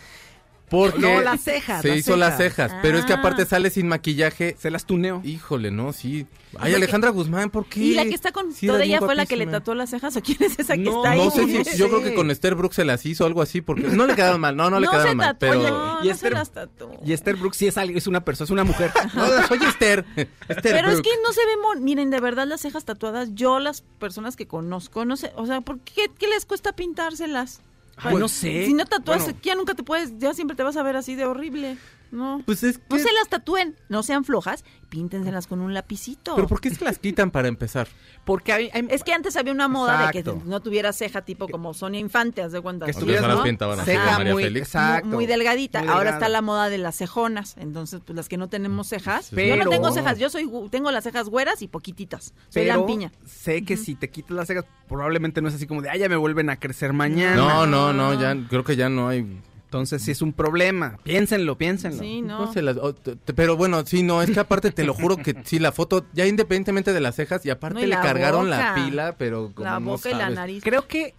Porque 0.70 1.00
No, 1.00 1.20
las 1.20 1.40
cejas, 1.40 1.82
Se 1.82 1.88
las 1.88 1.98
hizo 1.98 2.16
las 2.16 2.36
cejas. 2.36 2.72
pero 2.82 2.98
es 2.98 3.04
que 3.04 3.12
Ah. 3.14 3.16
aparte 3.16 3.46
sale 3.46 3.70
sin 3.70 3.88
maquillaje. 3.88 4.56
Se 4.58 4.70
las 4.70 4.84
tuneo. 4.84 5.20
Híjole, 5.24 5.70
no, 5.70 5.92
sí. 5.92 6.26
Ay, 6.58 6.74
Alejandra 6.74 7.10
Guzmán, 7.10 7.50
¿por 7.50 7.66
qué? 7.66 7.80
¿Y 7.80 7.94
la 7.94 8.04
que 8.04 8.14
está 8.14 8.32
con 8.32 8.52
Sí, 8.52 8.66
toda 8.66 8.82
ella 8.82 9.00
fue 9.00 9.14
la 9.14 9.26
que 9.26 9.36
le 9.36 9.46
tatuó 9.46 9.74
las 9.74 9.90
cejas 9.90 10.16
o 10.16 10.22
quién 10.22 10.38
es 10.42 10.58
esa 10.58 10.74
que 10.74 10.80
No, 10.80 10.96
está 11.04 11.10
ahí? 11.10 11.18
No 11.18 11.30
sé 11.30 11.64
si, 11.64 11.76
yo 11.78 11.88
creo 11.88 12.02
que 12.02 12.14
con 12.14 12.30
Esther 12.30 12.54
Brooks 12.54 12.76
se 12.76 12.84
las 12.86 13.04
hizo 13.04 13.26
algo 13.26 13.42
así, 13.42 13.60
porque 13.60 13.82
no 13.82 14.06
le 14.06 14.14
quedaron 14.14 14.40
mal, 14.40 14.56
no, 14.56 14.70
no 14.70 14.80
le 14.80 14.86
no 14.86 14.90
quedaron 14.92 15.10
se 15.12 15.16
mal, 15.16 15.36
pero... 15.38 15.54
no, 15.54 16.00
Y 16.02 16.06
no 16.08 16.10
Esther- 16.14 16.16
se 16.16 16.30
las 16.30 16.50
tatuó. 16.52 16.90
Y 17.04 17.12
Esther 17.12 17.36
Brooks 17.36 17.56
sí 17.58 17.66
es, 17.66 17.76
alguien- 17.76 17.98
es 17.98 18.06
una 18.06 18.24
persona, 18.24 18.44
es 18.46 18.50
una 18.50 18.64
mujer. 18.64 18.90
No, 19.14 19.26
soy 19.46 19.58
Esther. 19.68 20.04
Esther 20.16 20.72
Pero 20.74 20.90
es 20.90 21.00
que 21.02 21.10
no 21.22 21.32
se 21.32 21.40
ve, 21.44 21.52
mon- 21.62 21.84
miren, 21.84 22.08
de 22.10 22.20
verdad 22.20 22.46
las 22.46 22.62
cejas 22.62 22.84
tatuadas, 22.86 23.34
yo 23.34 23.58
las 23.60 23.82
personas 23.98 24.34
que 24.34 24.46
conozco, 24.46 25.04
no 25.04 25.16
sé, 25.18 25.32
o 25.36 25.44
sea, 25.46 25.60
¿por 25.60 25.80
qué, 25.80 26.10
qué 26.18 26.28
les 26.28 26.46
cuesta 26.46 26.72
pintárselas? 26.72 27.60
Ay, 28.02 28.16
no 28.16 28.28
sé. 28.28 28.66
Si 28.66 28.74
no 28.74 28.84
tatúas, 28.84 29.24
Bueno. 29.24 29.38
ya 29.42 29.54
nunca 29.54 29.74
te 29.74 29.82
puedes, 29.82 30.16
ya 30.18 30.32
siempre 30.34 30.56
te 30.56 30.62
vas 30.62 30.76
a 30.76 30.82
ver 30.82 30.96
así 30.96 31.14
de 31.14 31.24
horrible, 31.26 31.76
¿no? 32.10 32.42
Pues 32.46 32.62
es 32.62 32.78
que... 32.78 32.84
No 32.90 32.98
se 32.98 33.12
las 33.12 33.28
tatúen, 33.28 33.76
no 33.88 34.02
sean 34.02 34.24
flojas, 34.24 34.64
píntenselas 34.88 35.46
con 35.46 35.60
un 35.60 35.74
lapicito. 35.74 36.34
Pero 36.34 36.48
¿por 36.48 36.60
qué 36.60 36.70
se 36.70 36.84
las 36.84 36.98
quitan 36.98 37.30
para 37.30 37.48
empezar? 37.48 37.88
Porque 38.24 38.52
hay, 38.52 38.70
hay- 38.72 38.86
Es 38.90 39.04
que 39.04 39.12
antes 39.12 39.36
había 39.36 39.52
una 39.52 39.68
moda 39.68 40.06
de 40.06 40.12
que 40.22 40.32
no 40.44 40.60
tuviera 40.60 40.92
ceja 40.92 41.22
tipo 41.22 41.48
como 41.48 41.74
Sonia 41.74 42.00
Infante, 42.00 42.42
haz 42.42 42.52
de 42.52 42.60
cuenta. 42.60 42.84
que 42.86 42.92
estuvieras 42.92 43.26
las 43.26 43.36
¿no? 43.38 43.42
pintaban 43.44 43.78
así, 43.80 43.90
ceja 43.90 44.04
como 44.04 44.18
María 44.18 44.32
muy, 44.34 44.42
Félix. 44.44 44.66
exacto. 44.68 45.06
Muy, 45.08 45.14
muy 45.16 45.26
delgadita. 45.26 45.80
Muy 45.80 45.88
Ahora 45.88 46.10
está 46.10 46.28
la 46.28 46.42
moda 46.42 46.68
de 46.70 46.78
las 46.78 46.96
cejonas. 46.96 47.56
Entonces, 47.58 48.00
pues 48.04 48.16
las 48.16 48.28
que 48.28 48.36
no 48.36 48.48
tenemos 48.48 48.88
cejas. 48.88 49.30
Pero- 49.34 49.56
Yo 49.56 49.64
no 49.64 49.70
tengo 49.70 49.92
cejas, 49.92 50.18
yo 50.18 50.30
soy 50.30 50.50
tengo 50.70 50.90
las 50.90 51.04
cejas 51.04 51.28
güeras 51.28 51.62
y 51.62 51.68
poquititas. 51.68 52.34
Soy 52.48 52.64
Pero 52.64 52.76
lampiña. 52.76 53.12
sé 53.26 53.64
que 53.64 53.76
si 53.76 53.94
te 53.94 54.10
quitas 54.10 54.32
las 54.32 54.46
cejas, 54.46 54.64
probablemente 54.88 55.40
no 55.42 55.48
es 55.48 55.54
así 55.54 55.66
como 55.66 55.82
de, 55.82 55.90
ah, 55.90 55.96
ya 55.96 56.08
me 56.08 56.16
vuelven 56.16 56.48
a 56.50 56.56
crecer 56.58 56.92
mañana. 56.92 57.36
No, 57.36 57.66
no, 57.66 57.92
no, 57.92 58.18
ya 58.18 58.36
creo 58.48 58.64
que 58.64 58.76
ya 58.76 58.88
no 58.88 59.08
hay... 59.08 59.40
Entonces 59.68 60.00
sí 60.00 60.12
es 60.12 60.22
un 60.22 60.32
problema. 60.32 60.96
Piénsenlo, 61.04 61.58
piénsenlo. 61.58 62.02
Sí, 62.02 62.22
No 62.22 62.46
no. 62.46 62.52
se 62.54 62.62
las- 62.62 62.78
o- 62.78 62.94
te- 62.94 63.16
te- 63.16 63.34
pero 63.34 63.54
bueno, 63.54 63.84
sí, 63.84 64.02
no, 64.02 64.22
es 64.22 64.30
que 64.30 64.40
aparte 64.40 64.70
te 64.70 64.82
lo 64.84 64.94
juro 64.94 65.18
que 65.18 65.36
sí, 65.44 65.58
la 65.58 65.72
foto, 65.72 66.06
ya 66.14 66.24
independientemente 66.26 66.94
de 66.94 67.00
las 67.00 67.16
cejas, 67.16 67.44
y 67.44 67.50
aparte 67.50 67.74
No, 67.74 67.80
y 67.80 67.82
le 67.86 67.94
la 67.96 68.00
cargaron 68.00 68.48
la 68.48 68.70
boca. 68.70 68.74
pila, 68.74 69.16
pero 69.18 69.52
como 69.54 69.68
La 69.68 69.78
no 69.78 69.84
boca 69.90 70.08
y 70.08 70.12
la 70.14 70.20
sabes. 70.20 70.36
nariz. 70.36 70.64
Creo 70.64 70.88
que 70.88 71.14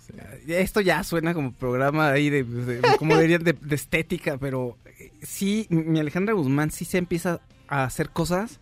esto 0.48 0.82
ya 0.82 1.04
suena 1.04 1.36
como 1.36 1.54
programa 1.54 2.10
ahí 2.10 2.32
de, 2.32 2.44
de- 2.44 2.82
como 2.98 3.16
diría, 3.20 3.38
de, 3.38 3.54
de 3.54 3.76
estética, 3.76 4.40
pero 4.40 4.78
sí, 5.22 5.68
mi 5.70 6.00
Alejandra 6.00 6.34
Guzmán 6.34 6.72
sí 6.72 6.86
se 6.86 6.98
empieza 6.98 7.42
a 7.68 7.84
hacer 7.84 8.10
cosas 8.10 8.60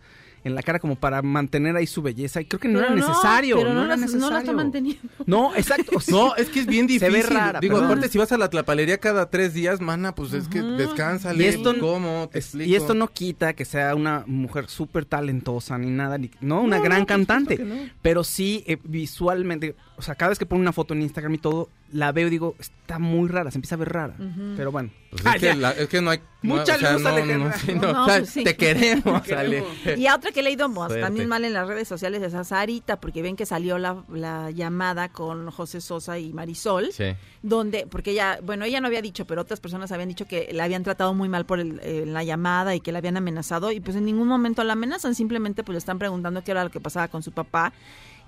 en 0.48 0.54
la 0.56 0.62
cara 0.62 0.78
como 0.80 0.96
para 0.96 1.22
mantener 1.22 1.76
ahí 1.76 1.86
su 1.86 2.02
belleza 2.02 2.40
y 2.40 2.46
creo 2.46 2.58
que 2.58 2.66
no 2.68 2.80
Pero 2.80 2.92
era 2.92 2.96
necesario, 2.96 3.56
pero 3.56 3.68
no, 3.70 3.74
no, 3.80 3.84
era 3.84 3.96
necesario. 3.96 4.26
no 4.26 4.30
la 4.32 4.38
está 4.40 4.52
manteniendo. 4.52 5.00
No, 5.26 5.54
exacto. 5.54 5.92
No, 6.10 6.34
es 6.36 6.48
que 6.48 6.60
es 6.60 6.66
bien 6.66 6.88
Se 6.88 6.94
difícil. 6.94 7.12
ve 7.12 7.22
rara, 7.22 7.60
Digo, 7.60 7.76
pero- 7.76 7.86
aparte 7.86 8.08
si 8.08 8.18
vas 8.18 8.32
a 8.32 8.38
la 8.38 8.50
tlapalería 8.50 8.98
cada 8.98 9.30
tres 9.30 9.54
días, 9.54 9.80
mana, 9.80 10.14
pues 10.14 10.32
es 10.32 10.48
que 10.48 10.60
descánsale. 10.62 11.44
Y 11.44 11.46
esto- 11.46 11.78
¿Cómo? 11.78 12.28
Te 12.32 12.38
Es- 12.40 12.46
explico. 12.46 12.70
y 12.70 12.74
esto 12.74 12.94
no 12.94 13.08
quita 13.08 13.52
que 13.52 13.64
sea 13.64 13.94
una 13.94 14.24
mujer 14.26 14.68
súper 14.68 15.04
talentosa 15.04 15.78
ni 15.78 15.90
nada, 15.90 16.18
ni, 16.18 16.30
no 16.40 16.60
una 16.62 16.80
gran 16.80 17.04
cantante, 17.04 17.90
pero 18.02 18.24
sí 18.24 18.64
eh, 18.66 18.78
visualmente, 18.84 19.74
o 19.96 20.02
sea, 20.02 20.14
cada 20.14 20.30
vez 20.30 20.38
que 20.38 20.46
pone 20.46 20.60
una 20.60 20.72
foto 20.72 20.94
en 20.94 21.02
Instagram 21.02 21.34
y 21.34 21.38
todo, 21.38 21.68
la 21.92 22.12
veo 22.12 22.26
y 22.26 22.30
digo, 22.30 22.54
está 22.58 22.98
muy 22.98 23.28
rara, 23.28 23.50
se 23.50 23.58
empieza 23.58 23.74
a 23.76 23.78
ver 23.78 23.88
rara. 23.92 24.14
Pero 24.56 24.70
bueno, 24.72 24.90
Pues 25.10 25.22
Ah, 25.24 25.36
es, 25.36 25.40
que 25.40 25.46
ya. 25.46 25.54
la- 25.54 25.70
es 25.72 25.88
que 25.88 26.02
no 26.02 26.10
hay... 26.10 26.20
Mucha 26.42 26.76
o 26.76 26.78
sea, 26.78 26.92
luz, 26.92 27.02
no, 27.02 27.08
Alejandra. 27.08 27.38
no, 27.38 27.52
sí, 27.58 27.72
no, 27.74 27.92
No, 27.92 28.02
o 28.02 28.06
sea, 28.06 28.18
pues 28.18 28.28
sí. 28.30 28.44
Te 28.44 28.56
queremos, 28.56 29.22
Ale. 29.32 29.64
Y 29.96 30.06
a 30.06 30.14
otra 30.14 30.30
que 30.32 30.40
he 30.40 30.42
leído 30.42 30.68
también 31.00 31.26
mal 31.28 31.44
en 31.46 31.54
las 31.54 31.66
redes 31.66 31.88
sociales 31.88 32.22
es 32.22 32.34
a 32.34 32.44
Sarita, 32.44 33.00
porque 33.00 33.22
ven 33.22 33.34
que 33.34 33.46
salió 33.46 33.78
la, 33.78 34.04
la 34.12 34.50
llamada 34.50 35.08
con 35.08 35.50
José 35.50 35.80
Sosa 35.80 36.18
y 36.18 36.32
Marisol, 36.34 36.92
Sí. 36.92 37.14
donde, 37.42 37.86
porque 37.90 38.10
ella, 38.10 38.38
bueno, 38.42 38.66
ella 38.66 38.80
no 38.82 38.86
había 38.86 39.00
dicho, 39.00 39.26
pero 39.26 39.40
otras 39.40 39.60
personas 39.60 39.90
habían 39.92 40.10
dicho 40.10 40.26
que 40.26 40.50
la 40.52 40.64
habían 40.64 40.82
tratado 40.84 41.14
muy 41.14 41.30
mal 41.30 41.46
por 41.46 41.58
el- 41.58 41.80
eh, 41.82 42.04
la 42.06 42.22
llamada 42.22 42.74
y 42.74 42.80
que 42.80 42.92
la 42.92 42.98
habían 42.98 43.16
amenazado, 43.16 43.72
y 43.72 43.80
pues 43.80 43.96
en 43.96 44.04
ningún 44.04 44.28
momento 44.28 44.62
la 44.62 44.74
amenazan, 44.74 45.14
simplemente 45.14 45.64
pues 45.64 45.72
le 45.72 45.78
están 45.78 45.98
preguntando 45.98 46.44
qué 46.44 46.50
era 46.50 46.62
lo 46.64 46.70
que 46.70 46.80
pasaba 46.80 47.08
con 47.08 47.22
su 47.22 47.32
papá, 47.32 47.72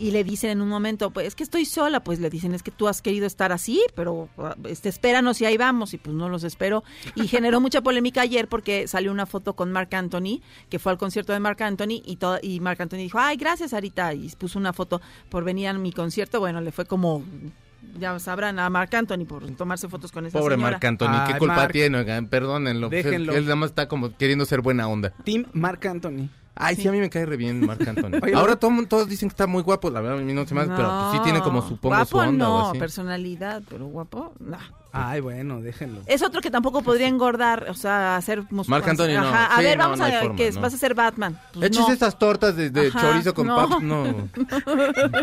y 0.01 0.13
le 0.13 0.25
dicen 0.25 0.51
en 0.51 0.63
un 0.63 0.69
momento, 0.69 1.11
pues 1.11 1.27
es 1.27 1.35
que 1.35 1.43
estoy 1.43 1.67
sola, 1.67 2.01
pues 2.01 2.21
le 2.21 2.31
dicen, 2.31 2.55
es 2.55 2.63
que 2.63 2.71
tú 2.71 2.89
has 2.89 3.03
querido 3.03 3.27
estar 3.27 3.53
así, 3.53 3.83
pero 3.95 4.31
ah, 4.39 4.57
este, 4.65 4.89
espéranos 4.89 5.41
y 5.43 5.45
ahí 5.45 5.59
vamos, 5.59 5.93
y 5.93 5.99
pues 5.99 6.17
no 6.17 6.31
los 6.31 6.43
espero. 6.43 6.83
Y 7.15 7.29
generó 7.29 7.61
mucha 7.61 7.83
polémica 7.83 8.23
ayer 8.23 8.49
porque 8.49 8.89
salió 8.89 9.13
una 9.13 9.27
foto 9.27 9.55
con 9.55 9.73
Marc 9.73 9.93
Anthony, 9.93 10.41
que 10.71 10.79
fue 10.79 10.91
al 10.91 10.97
concierto 10.97 11.35
de 11.35 11.41
Marc 11.41 11.61
Anthony, 11.61 12.01
y, 12.05 12.17
todo, 12.17 12.39
y 12.41 12.61
Marc 12.61 12.81
Anthony 12.81 12.97
dijo, 12.97 13.19
ay, 13.19 13.37
gracias 13.37 13.75
Arita, 13.75 14.15
y 14.15 14.31
puso 14.31 14.59
una 14.59 14.73
foto 14.73 15.03
por 15.29 15.45
venir 15.45 15.69
a 15.69 15.75
mi 15.75 15.93
concierto, 15.93 16.41
bueno, 16.41 16.63
le 16.63 16.73
fue 16.73 16.87
como... 16.87 17.23
Ya 17.99 18.19
sabrán 18.21 18.59
a 18.59 18.71
Marc 18.71 18.95
Anthony 18.95 19.25
por 19.27 19.45
tomarse 19.57 19.89
fotos 19.89 20.13
con 20.13 20.25
esa 20.25 20.39
Pobre 20.39 20.55
señora. 20.55 20.73
Marc 20.73 20.85
Anthony, 20.85 21.25
¿qué 21.27 21.33
Ay, 21.33 21.39
culpa 21.39 21.57
Marc. 21.57 21.73
tiene? 21.73 21.99
Oigan, 21.99 22.29
perdónenlo. 22.29 22.89
pues, 22.89 23.05
Déjenlo. 23.05 23.35
Él, 23.35 23.45
nada 23.45 23.57
más 23.57 23.71
está 23.71 23.89
como 23.89 24.17
queriendo 24.17 24.45
ser 24.45 24.61
buena 24.61 24.87
onda. 24.87 25.13
Team 25.25 25.47
Marc 25.53 25.85
Anthony. 25.87 26.29
Ay, 26.61 26.77
sí, 26.77 26.87
a 26.87 26.93
mí 26.93 26.99
me 26.99 27.11
cae 27.11 27.27
re 27.27 27.37
bien 27.37 27.67
Marc 27.67 27.87
Anthony. 27.87 28.21
Ahora 28.35 28.57
todo 28.57 28.71
todos 28.87 29.09
dicen 29.09 29.29
que 29.29 29.33
está 29.33 29.47
muy 29.47 29.63
guapo, 29.63 29.91
la 29.91 30.01
verdad 30.01 30.19
a 30.19 30.23
mí 30.23 30.33
no 30.33 30.47
se 30.47 30.55
me 30.55 30.61
hace, 30.61 30.71
pero 30.71 30.89
pues, 30.89 31.13
sí 31.13 31.19
tiene 31.25 31.41
como 31.41 31.63
supongo 31.63 31.97
guapo 31.97 32.11
su 32.11 32.17
onda 32.19 32.45
no, 32.45 32.55
o 32.57 32.71
así. 32.71 32.79
personalidad, 32.79 33.63
pero 33.69 33.87
guapo, 33.87 34.35
no. 34.39 34.59
Ay, 34.93 35.21
bueno, 35.21 35.61
déjenlo. 35.61 36.01
Es 36.07 36.23
otro 36.23 36.41
que 36.41 36.51
tampoco 36.51 36.83
podría 36.83 37.07
engordar, 37.09 37.67
o 37.71 37.75
sea, 37.75 38.17
hacer 38.17 38.43
mus- 38.51 38.69
Marc 38.69 38.87
Anthony, 38.89 39.15
no. 39.15 39.29
Ajá. 39.29 39.55
A 39.55 39.59
Sí, 39.59 39.63
ver, 39.65 39.79
no, 39.79 39.85
vamos 39.85 39.99
no 40.01 40.05
a 40.05 40.11
forma, 40.11 40.37
que 40.37 40.51
no. 40.51 40.61
vas 40.61 40.75
a 40.75 40.77
ser 40.79 40.95
Batman. 40.95 41.39
Pues 41.53 41.67
Eches 41.67 41.81
no. 41.87 41.93
estas 41.93 42.19
tortas 42.19 42.57
de, 42.57 42.71
de 42.71 42.89
Ajá, 42.89 43.01
chorizo 43.01 43.35
con 43.35 43.47
no. 43.47 43.57
papas, 43.57 43.83
no. 43.83 44.29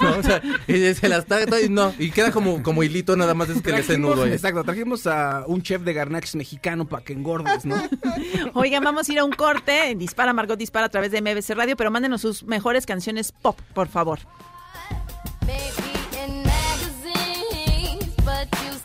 No, 0.00 0.18
o 0.18 0.22
sea, 0.22 0.42
y 0.66 0.92
se 0.94 1.08
las 1.08 1.20
está 1.20 1.60
y 1.60 1.68
no, 1.68 1.94
y 1.98 2.10
queda 2.10 2.30
como, 2.32 2.62
como 2.62 2.82
hilito 2.82 3.16
nada 3.16 3.32
más 3.34 3.48
es 3.48 3.62
que 3.62 3.70
le 3.72 3.98
nudo 3.98 4.24
ahí. 4.24 4.32
Exacto, 4.32 4.64
trajimos 4.64 5.06
a 5.06 5.44
un 5.46 5.62
chef 5.62 5.82
de 5.82 5.92
garnachos 5.94 6.34
mexicano 6.34 6.84
para 6.86 7.04
que 7.04 7.12
engordes, 7.12 7.64
¿no? 7.64 7.76
Oigan, 8.54 8.82
vamos 8.84 9.08
a 9.08 9.12
ir 9.12 9.18
a 9.20 9.24
un 9.24 9.32
corte. 9.32 9.94
Dispara, 9.96 10.32
Margot 10.32 10.58
Dispara 10.58 10.86
a 10.86 10.88
través 10.88 11.10
de 11.12 11.22
MBC 11.22 11.50
Radio, 11.54 11.76
pero 11.76 11.90
mándenos 11.90 12.20
sus 12.20 12.42
mejores 12.42 12.86
canciones 12.86 13.32
pop, 13.32 13.58
por 13.72 13.88
favor. 13.88 14.18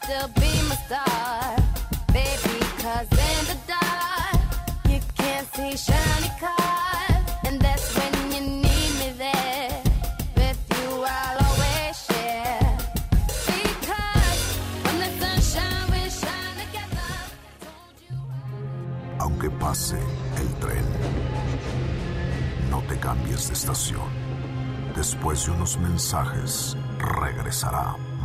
Still 0.10 0.28
be 0.42 0.52
my 0.68 0.76
star. 0.86 1.56
Baby, 2.08 2.58
'cause 2.82 3.08
the 3.50 3.58
dark, 3.68 4.40
you 4.90 5.00
can't 5.16 5.48
see 5.56 5.78
shiny. 5.78 6.30
Aunque 19.22 19.50
pase 19.52 20.00
el 20.38 20.50
tren, 20.60 20.86
no 22.70 22.82
te 22.90 22.98
cambies 23.00 23.48
de 23.48 23.54
estación. 23.54 24.10
Después 24.96 25.46
de 25.46 25.52
unos 25.52 25.78
mensajes, 25.78 26.76
regresará 26.98 27.96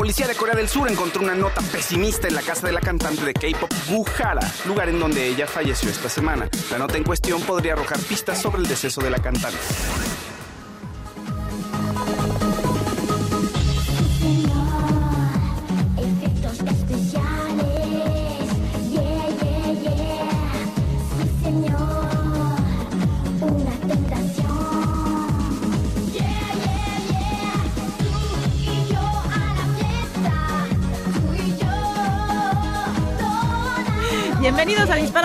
Policía 0.00 0.26
de 0.26 0.34
Corea 0.34 0.54
del 0.54 0.66
Sur 0.66 0.90
encontró 0.90 1.20
una 1.20 1.34
nota 1.34 1.60
pesimista 1.60 2.26
en 2.26 2.34
la 2.34 2.40
casa 2.40 2.66
de 2.66 2.72
la 2.72 2.80
cantante 2.80 3.22
de 3.22 3.34
K-pop 3.34 3.70
Gu 3.86 4.06
Hara, 4.18 4.40
lugar 4.64 4.88
en 4.88 4.98
donde 4.98 5.26
ella 5.26 5.46
falleció 5.46 5.90
esta 5.90 6.08
semana. 6.08 6.48
La 6.70 6.78
nota 6.78 6.96
en 6.96 7.04
cuestión 7.04 7.42
podría 7.42 7.74
arrojar 7.74 7.98
pistas 7.98 8.40
sobre 8.40 8.62
el 8.62 8.66
deceso 8.66 9.02
de 9.02 9.10
la 9.10 9.18
cantante. 9.18 9.58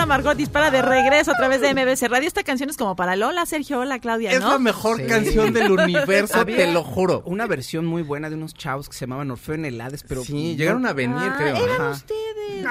Margot 0.06 0.36
Dispara 0.36 0.70
de 0.70 0.82
regreso 0.82 1.32
a 1.32 1.34
través 1.34 1.60
de 1.60 1.74
MBC 1.74 2.08
Radio. 2.08 2.28
Esta 2.28 2.42
canción 2.44 2.70
es 2.70 2.76
como 2.76 2.94
para 2.96 3.16
Lola, 3.16 3.44
Sergio, 3.46 3.80
hola, 3.80 3.98
Claudia, 3.98 4.30
Es 4.30 4.40
la 4.40 4.58
mejor 4.58 4.98
Sí. 4.98 5.06
canción 5.06 5.52
del 5.52 5.70
universo, 5.72 6.44
te 6.44 6.72
lo 6.72 6.84
juro. 6.84 7.22
Una 7.26 7.46
versión 7.46 7.84
muy 7.86 8.02
buena 8.02 8.30
de 8.30 8.36
unos 8.36 8.54
chavos 8.54 8.88
que 8.88 8.94
se 8.94 9.00
llamaban 9.06 9.30
Orfeo 9.30 9.56
en 9.56 9.64
Helades, 9.64 10.04
pero... 10.06 10.22
Sí, 10.24 10.54
llegaron 10.56 10.86
a 10.86 10.92
venir, 10.92 11.16
Ah, 11.18 11.34
creo. 11.36 11.56
eran 11.56 11.80
Ajá. 11.80 11.90
ustedes, 11.90 12.62
¿no? 12.62 12.70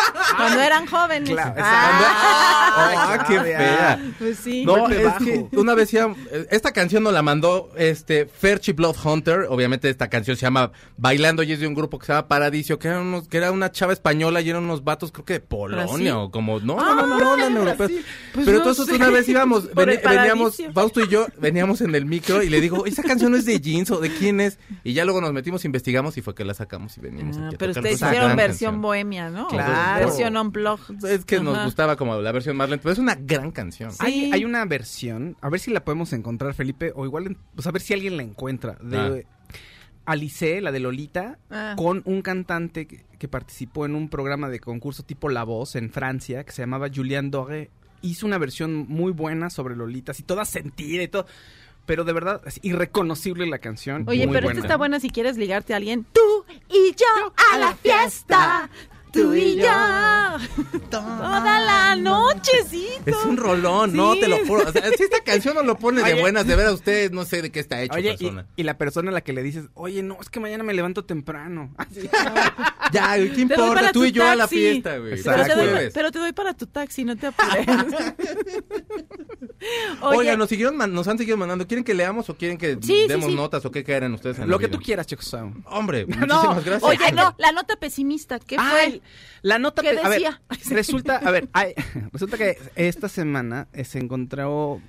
Cuando 0.36 0.60
eran 0.60 0.86
jóvenes. 0.86 1.30
Claro, 1.30 1.54
Ah, 1.58 3.16
Ah, 3.18 3.24
qué 3.26 3.40
fea. 3.40 4.00
pues 4.18 4.38
sí. 4.38 4.64
No, 4.64 4.88
es 4.88 5.04
bajo. 5.04 5.18
que 5.24 5.48
una 5.56 5.74
vez 5.74 5.92
íbamos- 5.92 6.18
eh, 6.30 6.46
esta 6.50 6.72
canción 6.72 7.02
nos 7.02 7.12
la 7.12 7.22
mandó 7.22 7.70
este 7.76 8.26
Ferchi 8.26 8.72
Blood 8.72 8.96
Hunter, 9.04 9.46
obviamente 9.48 9.88
esta 9.90 10.08
canción 10.08 10.36
se 10.36 10.42
llama 10.42 10.70
Bailando 10.96 11.42
y 11.42 11.52
es 11.52 11.60
de 11.60 11.66
un 11.66 11.74
grupo 11.74 11.98
que 11.98 12.06
se 12.06 12.12
llama 12.12 12.28
Paradiso, 12.28 12.78
que 12.78 12.88
era, 12.88 13.00
unos, 13.00 13.28
que 13.28 13.36
era 13.38 13.50
una 13.50 13.70
chava 13.72 13.92
española 13.92 14.40
y 14.40 14.50
eran 14.50 14.64
unos 14.64 14.84
vatos 14.84 15.10
creo 15.12 15.24
que 15.24 15.32
de 15.34 15.40
Polonia 15.40 15.84
¿Brasil? 15.86 16.10
o 16.12 16.30
como 16.30 16.60
no, 16.60 16.76
Ah, 16.80 16.94
no, 16.96 17.06
no, 17.18 17.36
no, 17.50 17.64
no. 17.64 17.74
Pues 17.76 17.90
Pero 18.34 18.52
no 18.52 18.56
entonces 18.58 18.86
sé. 18.86 18.94
una 18.94 19.08
vez 19.10 19.28
íbamos, 19.28 19.70
veni- 19.74 19.98
veníamos. 20.02 20.56
Fausto 20.74 21.00
y 21.00 21.08
yo 21.08 21.26
veníamos 21.38 21.80
en 21.80 21.94
el 21.94 22.06
micro 22.06 22.42
y 22.42 22.48
le 22.50 22.60
digo, 22.60 22.86
esa 22.86 23.02
canción 23.02 23.32
no 23.32 23.38
es 23.38 23.44
de 23.44 23.60
Jeans 23.60 23.90
o 23.90 23.98
de 24.00 24.10
quién 24.14 24.40
es 24.40 24.58
y 24.84 24.92
ya 24.92 25.04
luego 25.04 25.20
nos 25.20 25.32
metimos, 25.32 25.64
investigamos 25.64 26.16
y 26.16 26.22
fue 26.22 26.34
que 26.34 26.44
la 26.44 26.54
sacamos 26.54 26.96
y 26.96 27.00
venimos 27.00 27.36
Ah, 27.36 27.46
aquí 27.46 27.54
a 27.56 27.58
pero 27.58 27.72
tocar. 27.72 27.82
ustedes 27.84 28.00
Pues, 28.00 28.10
hicieron 28.12 28.36
versión 28.36 28.50
canción. 28.70 28.82
bohemia, 28.82 29.28
¿no? 29.30 29.48
Claro. 29.48 29.72
Versión 29.98 30.36
on-blog. 30.36 30.80
Es 31.06 31.24
que 31.24 31.40
nos 31.40 31.64
gustaba 31.64 31.96
como 31.96 32.16
la 32.20 32.32
versión 32.32 32.56
más 32.56 32.70
lenta, 32.70 32.82
pero 32.84 32.92
es 32.92 32.98
una 32.98 33.14
gran 33.14 33.50
canción. 33.50 33.90
Sí. 33.92 33.98
Hay, 34.00 34.30
hay 34.32 34.44
una 34.44 34.64
versión, 34.64 35.36
a 35.40 35.48
ver 35.48 35.60
si 35.60 35.70
la 35.72 35.84
podemos 35.84 36.12
encontrar, 36.12 36.54
Felipe, 36.54 36.92
o 36.94 37.04
igual, 37.04 37.36
pues 37.54 37.66
a 37.66 37.70
ver 37.70 37.82
si 37.82 37.94
alguien 37.94 38.16
la 38.16 38.22
encuentra, 38.22 38.76
de 38.80 39.26
Alice, 40.06 40.60
la 40.60 40.72
de 40.72 40.80
Lolita, 40.80 41.38
Ah. 41.50 41.74
con 41.76 42.02
un 42.04 42.22
cantante 42.22 42.86
que, 42.86 43.04
que 43.18 43.28
participó 43.28 43.86
en 43.86 43.94
un 43.94 44.08
programa 44.08 44.48
de 44.48 44.58
concurso 44.60 45.02
tipo 45.04 45.28
La 45.28 45.44
Voz 45.44 45.76
en 45.76 45.90
Francia, 45.90 46.44
que 46.44 46.52
se 46.52 46.62
llamaba 46.62 46.88
Julien 46.94 47.30
Doré. 47.30 47.70
Hizo 48.02 48.26
una 48.26 48.38
versión 48.38 48.86
muy 48.88 49.12
buena 49.12 49.50
sobre 49.50 49.76
Lolita, 49.76 50.12
así 50.12 50.22
toda 50.22 50.44
sentida 50.46 51.02
y 51.02 51.08
todo. 51.08 51.26
Pero 51.86 52.04
de 52.04 52.12
verdad, 52.12 52.40
es 52.46 52.58
irreconocible 52.62 53.46
la 53.46 53.58
canción. 53.58 54.04
Oye, 54.08 54.26
muy 54.26 54.34
pero 54.34 54.46
buena. 54.46 54.58
esta 54.60 54.66
está 54.66 54.76
buena 54.76 55.00
si 55.00 55.10
quieres 55.10 55.36
ligarte 55.36 55.74
a 55.74 55.76
alguien. 55.76 56.06
Tú 56.12 56.44
y 56.68 56.94
yo 56.94 57.32
a 57.52 57.58
la 57.58 57.74
fiesta. 57.74 58.70
Tú 59.12 59.34
y 59.34 59.56
yo. 59.56 59.64
Toda 60.90 61.60
la 61.60 61.96
nochecito. 61.96 63.02
Es 63.06 63.16
un 63.24 63.36
rolón, 63.36 63.94
no, 63.94 64.14
Sí. 64.14 64.20
te 64.20 64.28
lo 64.28 64.38
juro. 64.46 64.68
O 64.68 64.72
sea, 64.72 64.82
si 64.96 65.02
esta 65.02 65.20
canción 65.24 65.54
no 65.54 65.62
lo 65.62 65.76
pone 65.76 66.02
de 66.02 66.12
Oye. 66.12 66.20
buenas, 66.20 66.46
de 66.46 66.56
ver 66.56 66.66
a 66.66 66.72
ustedes, 66.72 67.10
no 67.12 67.24
sé 67.24 67.42
de 67.42 67.50
qué 67.50 67.60
está 67.60 67.82
hecho 67.82 67.94
Oye, 67.94 68.12
y, 68.12 68.16
persona. 68.16 68.46
y 68.56 68.62
la 68.62 68.78
persona 68.78 69.10
a 69.10 69.14
la 69.14 69.20
que 69.20 69.32
le 69.32 69.42
dices, 69.42 69.66
oye, 69.74 70.02
no, 70.02 70.18
es 70.20 70.30
que 70.30 70.40
mañana 70.40 70.64
me 70.64 70.74
levanto 70.74 71.04
temprano. 71.04 71.74
Ya, 72.92 73.16
güey, 73.16 73.28
¿qué 73.28 73.30
Te 73.30 73.34
doy 73.36 73.42
importa? 73.42 73.74
para 73.74 73.92
Tú 73.92 74.00
tu 74.00 74.04
y 74.06 74.12
yo 74.12 74.26
a 74.26 74.34
la 74.34 74.44
taxi. 74.44 74.56
fiesta, 74.56 74.96
güey. 74.98 75.22
Pero 75.22 75.42
te, 75.44 75.54
doy, 75.54 75.68
Jueves. 75.68 75.92
pero 75.94 76.10
te 76.10 76.18
doy 76.18 76.32
para 76.32 76.54
tu 76.54 76.66
taxi, 76.66 77.04
no 77.04 77.16
te 77.16 77.28
apures. 77.28 77.66
Oiga, 80.00 80.36
nos 80.36 80.48
siguieron 80.48 80.76
man- 80.76 80.92
nos 80.92 81.06
han 81.06 81.16
seguido 81.18 81.36
mandando. 81.36 81.66
¿Quieren 81.68 81.84
que 81.84 81.94
leamos 81.94 82.28
o 82.30 82.34
quieren 82.36 82.58
que 82.58 82.74
Sí, 82.82 83.02
sí, 83.02 83.04
demos 83.06 83.26
sí. 83.30 83.36
notas 83.36 83.64
o 83.64 83.70
qué 83.70 83.84
caerán 83.84 84.12
ustedes 84.14 84.38
en 84.38 84.48
Lo 84.48 84.56
la 84.56 84.58
que 84.58 84.66
vida? 84.66 84.78
tú 84.78 84.82
quieras, 84.84 85.06
Sound. 85.20 85.62
Hombre, 85.66 86.06
No, 86.06 86.16
muchísimas 86.26 86.64
gracias. 86.64 86.82
oye, 86.82 87.12
no, 87.12 87.34
la 87.38 87.52
nota 87.52 87.76
pesimista, 87.76 88.40
¿qué 88.40 88.56
fue? 88.56 88.64
Ay, 88.64 88.99
la 89.42 89.58
nota 89.58 89.82
¿Qué 89.82 89.90
pe- 89.90 90.00
a 90.00 90.08
ver, 90.08 90.20
decía? 90.20 90.42
resulta, 90.74 91.16
a 91.16 91.30
ver, 91.30 91.48
resulta 92.12 92.36
que 92.38 92.56
esta 92.76 93.08
semana 93.08 93.68
eh, 93.72 93.84
se 93.84 93.98
encontró 93.98 94.80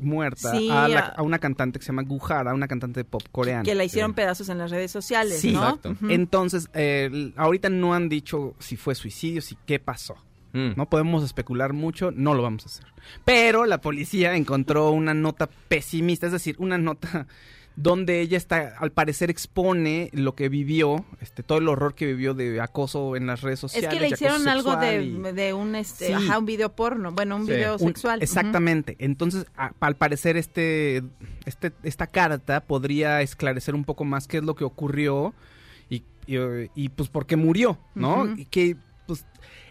muerta 0.00 0.52
Sí, 0.52 0.68
a, 0.70 0.86
la- 0.88 1.00
a- 1.00 1.08
a 1.08 1.22
una 1.22 1.38
cantante 1.38 1.78
que 1.78 1.84
se 1.84 1.88
llama 1.92 2.02
Guhara, 2.02 2.54
una 2.54 2.68
cantante 2.68 3.00
de 3.00 3.04
pop 3.04 3.22
coreana. 3.32 3.64
que 3.64 3.74
la 3.74 3.84
hicieron 3.84 4.14
pedazos 4.14 4.48
en 4.48 4.58
las 4.58 4.70
redes 4.70 4.90
sociales, 4.92 5.40
Sí, 5.40 5.52
¿no? 5.52 5.60
exacto. 5.64 5.96
Entonces, 6.08 6.68
eh, 6.74 7.32
ahorita 7.36 7.68
no 7.68 7.94
han 7.94 8.08
dicho 8.08 8.54
si 8.60 8.76
fue 8.76 8.94
suicidio, 8.94 9.42
si 9.42 9.56
qué 9.66 9.78
pasó. 9.80 10.16
Mm. 10.52 10.70
No 10.76 10.88
podemos 10.88 11.24
especular 11.24 11.72
mucho, 11.74 12.10
no 12.10 12.32
lo 12.34 12.42
vamos 12.42 12.62
a 12.64 12.66
hacer. 12.68 12.86
Pero 13.24 13.66
la 13.66 13.80
policía 13.80 14.34
encontró 14.34 14.90
una 14.92 15.12
nota 15.14 15.48
pesimista, 15.68 16.26
es 16.26 16.32
decir, 16.32 16.54
una 16.58 16.78
nota 16.78 17.26
donde 17.80 18.20
ella 18.20 18.36
está, 18.36 18.74
al 18.76 18.90
parecer 18.90 19.30
expone 19.30 20.10
lo 20.12 20.34
que 20.34 20.48
vivió, 20.48 21.04
este, 21.20 21.44
todo 21.44 21.58
el 21.58 21.68
horror 21.68 21.94
que 21.94 22.06
vivió 22.06 22.34
de 22.34 22.60
acoso 22.60 23.14
en 23.14 23.28
las 23.28 23.40
redes 23.42 23.58
Es 23.58 23.60
sociales. 23.70 23.90
que 23.94 24.00
le 24.00 24.08
hicieron 24.08 24.48
algo 24.48 24.74
de, 24.74 24.98
sexual 25.00 25.32
y- 25.32 25.36
de 25.36 25.54
un 25.54 25.74
este, 25.76 26.06
Sí. 26.08 26.12
ajá, 26.12 26.38
un 26.40 26.44
video 26.44 26.74
porno, 26.74 27.12
bueno, 27.12 27.36
un 27.36 27.46
Sí. 27.46 27.52
video 27.52 27.74
un- 27.74 27.78
sexual. 27.78 28.20
exactamente. 28.20 28.96
Entonces, 28.98 29.46
a- 29.56 29.72
al 29.78 29.94
parecer, 29.94 30.36
este, 30.36 31.04
este, 31.44 31.70
esta 31.84 32.08
carta 32.08 32.60
podría 32.62 33.22
esclarecer 33.22 33.76
un 33.76 33.84
poco 33.84 34.04
más 34.04 34.26
qué 34.26 34.38
es 34.38 34.42
lo 34.42 34.56
que 34.56 34.64
ocurrió 34.64 35.32
y, 35.88 36.02
y, 36.26 36.36
y, 36.74 36.88
pues 36.88 37.08
por 37.08 37.26
qué 37.26 37.36
murió, 37.36 37.78
¿no? 37.94 38.26
Y 38.36 38.46
que, 38.46 38.76
pues, 39.06 39.24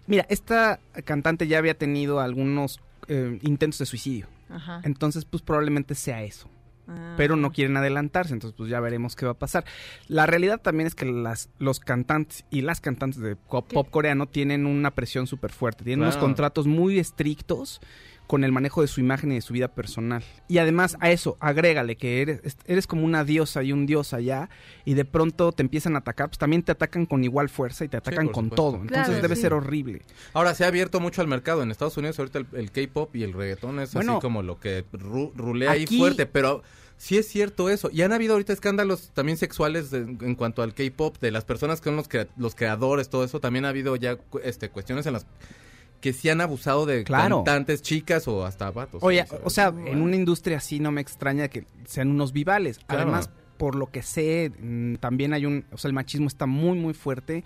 mira, 0.08 0.26
esta 0.30 0.80
cantante 1.04 1.46
ya 1.48 1.58
había 1.58 1.78
tenido 1.78 2.22
algunos 2.22 2.80
eh, 3.10 3.38
intentos 3.42 3.80
de 3.80 3.86
suicidio. 3.86 4.28
Ajá. 4.50 4.80
Entonces, 4.86 5.26
pues 5.26 5.44
probablemente 5.44 5.94
sea 5.94 6.24
eso. 6.24 6.50
Ah. 6.88 7.16
Pero 7.18 7.36
no 7.36 7.52
quieren 7.52 7.76
adelantarse, 7.78 8.34
entonces 8.34 8.56
pues 8.58 8.70
ya 8.70 8.80
veremos 8.80 9.16
qué 9.16 9.26
va 9.26 9.34
a 9.34 9.40
pasar. 9.40 9.66
La 10.08 10.26
realidad 10.26 10.62
también 10.62 10.88
es 10.88 10.96
que 10.96 11.06
las, 11.06 11.50
los 11.60 11.80
cantantes 11.80 12.46
y 12.50 12.62
las 12.62 12.80
cantantes 12.80 13.20
de 13.22 13.36
co- 13.48 13.66
pop 13.66 13.90
coreano 13.90 14.28
tienen 14.28 14.66
una 14.66 14.92
presión 14.92 15.28
súper 15.28 15.52
fuerte. 15.52 15.84
Tienen 15.84 16.04
unos 16.04 16.18
contratos 16.18 16.66
muy 16.68 16.98
estrictos 17.00 17.82
con 18.28 18.44
el 18.44 18.52
manejo 18.52 18.82
de 18.82 18.88
su 18.88 19.00
imagen 19.00 19.32
y 19.32 19.36
de 19.36 19.42
su 19.42 19.54
vida 19.54 19.70
personal. 19.70 20.22
Y 20.50 20.58
además 20.58 20.98
a 21.00 21.10
eso, 21.12 21.38
agrégale 21.40 21.96
que 21.96 22.22
eres, 22.22 22.42
eres 22.66 22.86
como 22.86 23.06
una 23.06 23.24
diosa 23.24 23.64
y 23.64 23.72
un 23.72 23.86
dios 23.86 24.14
allá 24.14 24.50
y 24.86 24.94
de 24.96 25.06
pronto 25.06 25.54
te 25.54 25.64
empiezan 25.64 25.96
a 25.96 26.00
atacar, 26.00 26.28
pues 26.30 26.38
también 26.38 26.62
te 26.62 26.74
atacan 26.74 27.06
con 27.06 27.24
igual 27.24 27.48
fuerza 27.50 27.86
y 27.86 27.88
te 27.88 27.98
atacan 27.98 28.28
con 28.28 28.46
supuesto. 28.46 28.56
todo. 28.56 28.76
Entonces 28.82 29.06
Claro, 29.08 29.22
debe 29.22 29.36
sí. 29.36 29.42
ser 29.42 29.54
horrible. 29.54 30.02
Ahora 30.34 30.54
se 30.54 30.66
ha 30.66 30.68
abierto 30.68 31.00
mucho 31.00 31.22
al 31.22 31.28
mercado. 31.28 31.64
En 31.64 31.72
Estados 31.72 31.96
Unidos 31.98 32.20
ahorita 32.20 32.40
el, 32.40 32.48
el 32.54 32.72
K-pop 32.72 33.16
y 33.16 33.24
el 33.24 33.32
reggaetón 33.34 33.80
es 33.80 33.94
Bueno, 33.94 34.14
así 34.14 34.22
como 34.22 34.44
lo 34.44 34.60
que 34.60 34.86
ru- 34.92 35.32
rulea 35.36 35.72
ahí 35.72 35.84
aquí- 35.84 35.98
fuerte, 35.98 36.26
pero 36.26 36.64
sí 36.98 37.18
es 37.18 37.28
cierto 37.30 37.70
eso. 37.70 37.90
Y 37.94 38.02
han 38.02 38.12
habido 38.12 38.34
ahorita 38.34 38.52
escándalos 38.52 39.12
también 39.14 39.38
sexuales 39.38 39.90
de- 39.90 40.00
en 40.00 40.36
cuanto 40.36 40.64
al 40.64 40.74
K-pop, 40.74 41.18
de 41.22 41.32
las 41.32 41.46
personas 41.46 41.80
que 41.80 41.86
son 41.86 41.96
los, 41.96 42.10
crea- 42.10 42.28
los 42.36 42.56
creadores, 42.56 43.08
todo 43.10 43.24
eso. 43.24 43.40
También 43.40 43.64
ha 43.64 43.70
habido 43.70 43.96
ya 43.96 44.18
este, 44.44 44.70
cuestiones 44.70 45.06
en 45.06 45.14
las 45.14 45.26
que 46.02 46.14
sí 46.14 46.30
han 46.30 46.42
abusado 46.42 46.86
de 46.86 47.04
Claro. 47.04 47.38
cantantes 47.38 47.82
chicas 47.82 48.28
o 48.28 48.46
hasta 48.46 48.70
vatos. 48.72 49.02
Oye, 49.04 49.26
¿sabes? 49.26 49.42
o 49.46 49.50
sea, 49.50 49.68
en 49.68 50.02
una 50.02 50.16
industria 50.16 50.58
así 50.58 50.80
no 50.80 50.92
me 50.92 51.02
extraña 51.02 51.48
que 51.48 51.66
sean 51.86 52.10
unos 52.12 52.34
vivales. 52.34 52.80
Claro. 52.86 53.04
Además, 53.04 53.30
por 53.58 53.76
lo 53.76 53.88
que 53.90 54.04
sé, 54.04 54.52
mm, 54.60 54.96
también 54.96 55.34
hay 55.34 55.46
un, 55.46 55.66
o 55.72 55.78
sea, 55.78 55.90
el 55.90 55.94
machismo 55.96 56.28
está 56.28 56.46
muy, 56.46 56.78
muy 56.78 56.94
fuerte 56.94 57.44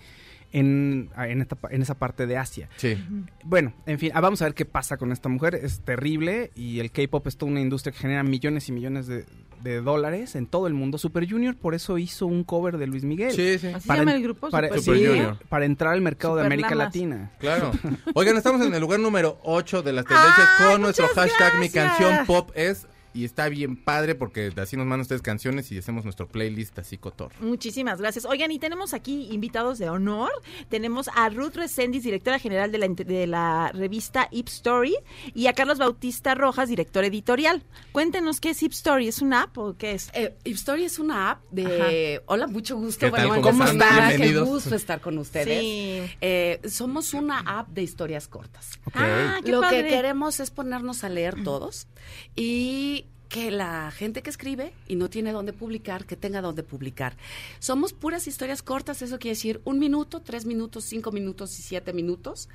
en, 0.52 1.10
en, 1.18 1.42
esta 1.42 1.58
en 1.70 1.82
esa 1.82 1.96
parte 1.96 2.28
de 2.28 2.38
Asia. 2.38 2.70
Sí. 2.78 2.98
Bueno, 3.44 3.74
en 3.86 4.00
fin, 4.00 4.12
ah, 4.14 4.22
vamos 4.22 4.42
a 4.42 4.46
ver 4.46 4.54
qué 4.54 4.66
pasa 4.66 4.98
con 4.98 5.12
esta 5.12 5.30
mujer. 5.30 5.56
Es 5.56 5.82
terrible 5.82 6.52
y 6.56 6.80
el 6.80 6.92
K-pop 6.92 7.26
es 7.28 7.38
toda 7.38 7.52
una 7.52 7.62
industria 7.62 7.92
que 7.92 8.00
genera 8.00 8.24
millones 8.24 8.70
y 8.70 8.72
millones 8.72 9.08
de, 9.08 9.26
de 9.64 9.82
dólares 9.82 10.36
en 10.36 10.48
todo 10.48 10.68
el 10.68 10.74
mundo. 10.74 10.98
Super 10.98 11.30
Junior 11.30 11.56
por 11.56 11.76
eso 11.76 11.98
hizo 11.98 12.26
un 12.26 12.44
cover 12.44 12.78
de 12.78 12.88
Luis 12.88 13.04
Miguel. 13.04 13.32
Sí, 13.32 13.58
sí. 13.60 13.68
Así 13.68 13.88
se 13.88 13.96
llama 13.96 14.14
el 14.14 14.24
grupo, 14.24 14.50
para, 14.50 14.68
Super 14.68 14.98
sí, 14.98 15.06
Junior. 15.06 15.38
para 15.50 15.66
entrar 15.66 15.94
al 15.94 16.02
mercado 16.02 16.36
de 16.36 16.46
América 16.46 16.70
Lamas. 16.72 16.88
Latina. 16.88 17.32
Claro. 17.40 17.72
Oigan, 18.14 18.38
estamos 18.38 18.66
en 18.66 18.74
el 18.74 18.82
lugar 18.82 19.00
número 19.00 19.40
8 19.44 19.82
de 19.84 19.94
las 19.94 20.06
tendencias 20.06 20.48
¡Ay, 20.60 20.72
con 20.72 20.82
nuestro 20.82 21.08
hashtag 21.10 21.60
Mi! 21.60 21.70
Canción 21.70 22.26
Pop 22.26 22.52
es. 22.56 22.88
Y 23.14 23.26
está 23.26 23.50
bien 23.50 23.76
padre 23.76 24.16
porque 24.16 24.52
así 24.58 24.78
nos 24.78 24.86
mandan 24.86 25.02
ustedes 25.02 25.22
canciones 25.22 25.72
y 25.72 25.78
hacemos 25.78 26.04
nuestro 26.04 26.28
playlist 26.28 26.80
así 26.80 26.98
cotor. 26.98 27.32
Muchísimas 27.40 28.00
gracias. 28.00 28.26
Oigan, 28.26 28.52
y 28.52 28.60
tenemos 28.60 28.94
aquí 28.94 29.28
invitados 29.32 29.80
de 29.80 29.90
honor. 29.90 30.32
Tenemos 30.70 31.10
a 31.14 31.30
Ruth 31.30 31.56
Resendis, 31.56 32.04
directora 32.04 32.40
general 32.40 32.72
de 32.72 32.78
la, 32.78 32.88
de 32.88 33.28
la 33.28 33.72
revista 33.74 34.28
Hip 34.32 34.48
Story, 34.48 34.96
y 35.34 35.48
a 35.48 35.54
Carlos 35.54 35.78
Bautista 35.78 36.36
Rojas, 36.36 36.70
director 36.70 37.04
editorial. 37.04 37.64
Cuéntenos 37.92 38.40
qué 38.40 38.52
es 38.52 38.64
Hip 38.64 38.72
Story. 38.72 39.08
¿Es 39.08 39.22
una 39.22 39.44
app 39.44 39.58
o 39.58 39.76
qué 39.78 39.94
es? 39.94 40.10
Eh, 40.14 40.36
Story 40.46 40.86
es 40.86 41.00
una 41.00 41.32
app 41.32 41.44
de... 41.52 42.22
Hola, 42.28 42.48
mucho 42.48 42.78
gusto. 42.78 43.06
¿Qué 43.08 43.12
tal? 43.12 43.28
Bueno, 43.28 43.42
¿Cómo 43.42 43.66
que 43.66 43.72
están? 43.72 44.18
Qué 44.18 44.40
gusto 44.40 44.76
estar 44.76 45.02
con 45.02 45.18
ustedes. 45.18 45.60
Sí. 45.60 46.02
Eh, 46.22 46.60
somos 46.68 47.14
una 47.14 47.40
app 47.40 47.70
de 47.70 47.84
historias 47.84 48.28
cortas. 48.28 48.80
Ah, 48.94 49.40
qué 49.44 49.52
Lo 49.52 49.62
padre. 49.62 49.84
que 49.84 49.90
queremos 49.90 50.40
es 50.40 50.52
ponernos 50.52 51.04
a 51.04 51.10
leer 51.10 51.36
todos 51.44 51.88
y 52.36 53.01
que 53.32 53.50
la 53.50 53.92
gente 53.92 54.22
que 54.22 54.30
escribe 54.30 54.74
y 54.90 54.96
no 54.96 55.10
tiene 55.10 55.32
dónde 55.32 55.54
publicar, 55.54 56.06
que 56.06 56.18
tenga 56.18 56.42
dónde 56.42 56.64
publicar. 56.64 57.16
Somos 57.60 57.94
puras 57.94 58.28
historias 58.28 58.62
cortas, 58.62 59.02
eso 59.02 59.20
quiere 59.20 59.36
decir 59.36 59.62
un 59.64 59.80
minuto, 59.80 60.20
tres 60.22 60.46
minutos, 60.46 60.84
cinco 60.84 61.14
minutos 61.14 61.58
y 61.58 61.62
siete 61.62 61.94
minutos. 61.94 62.50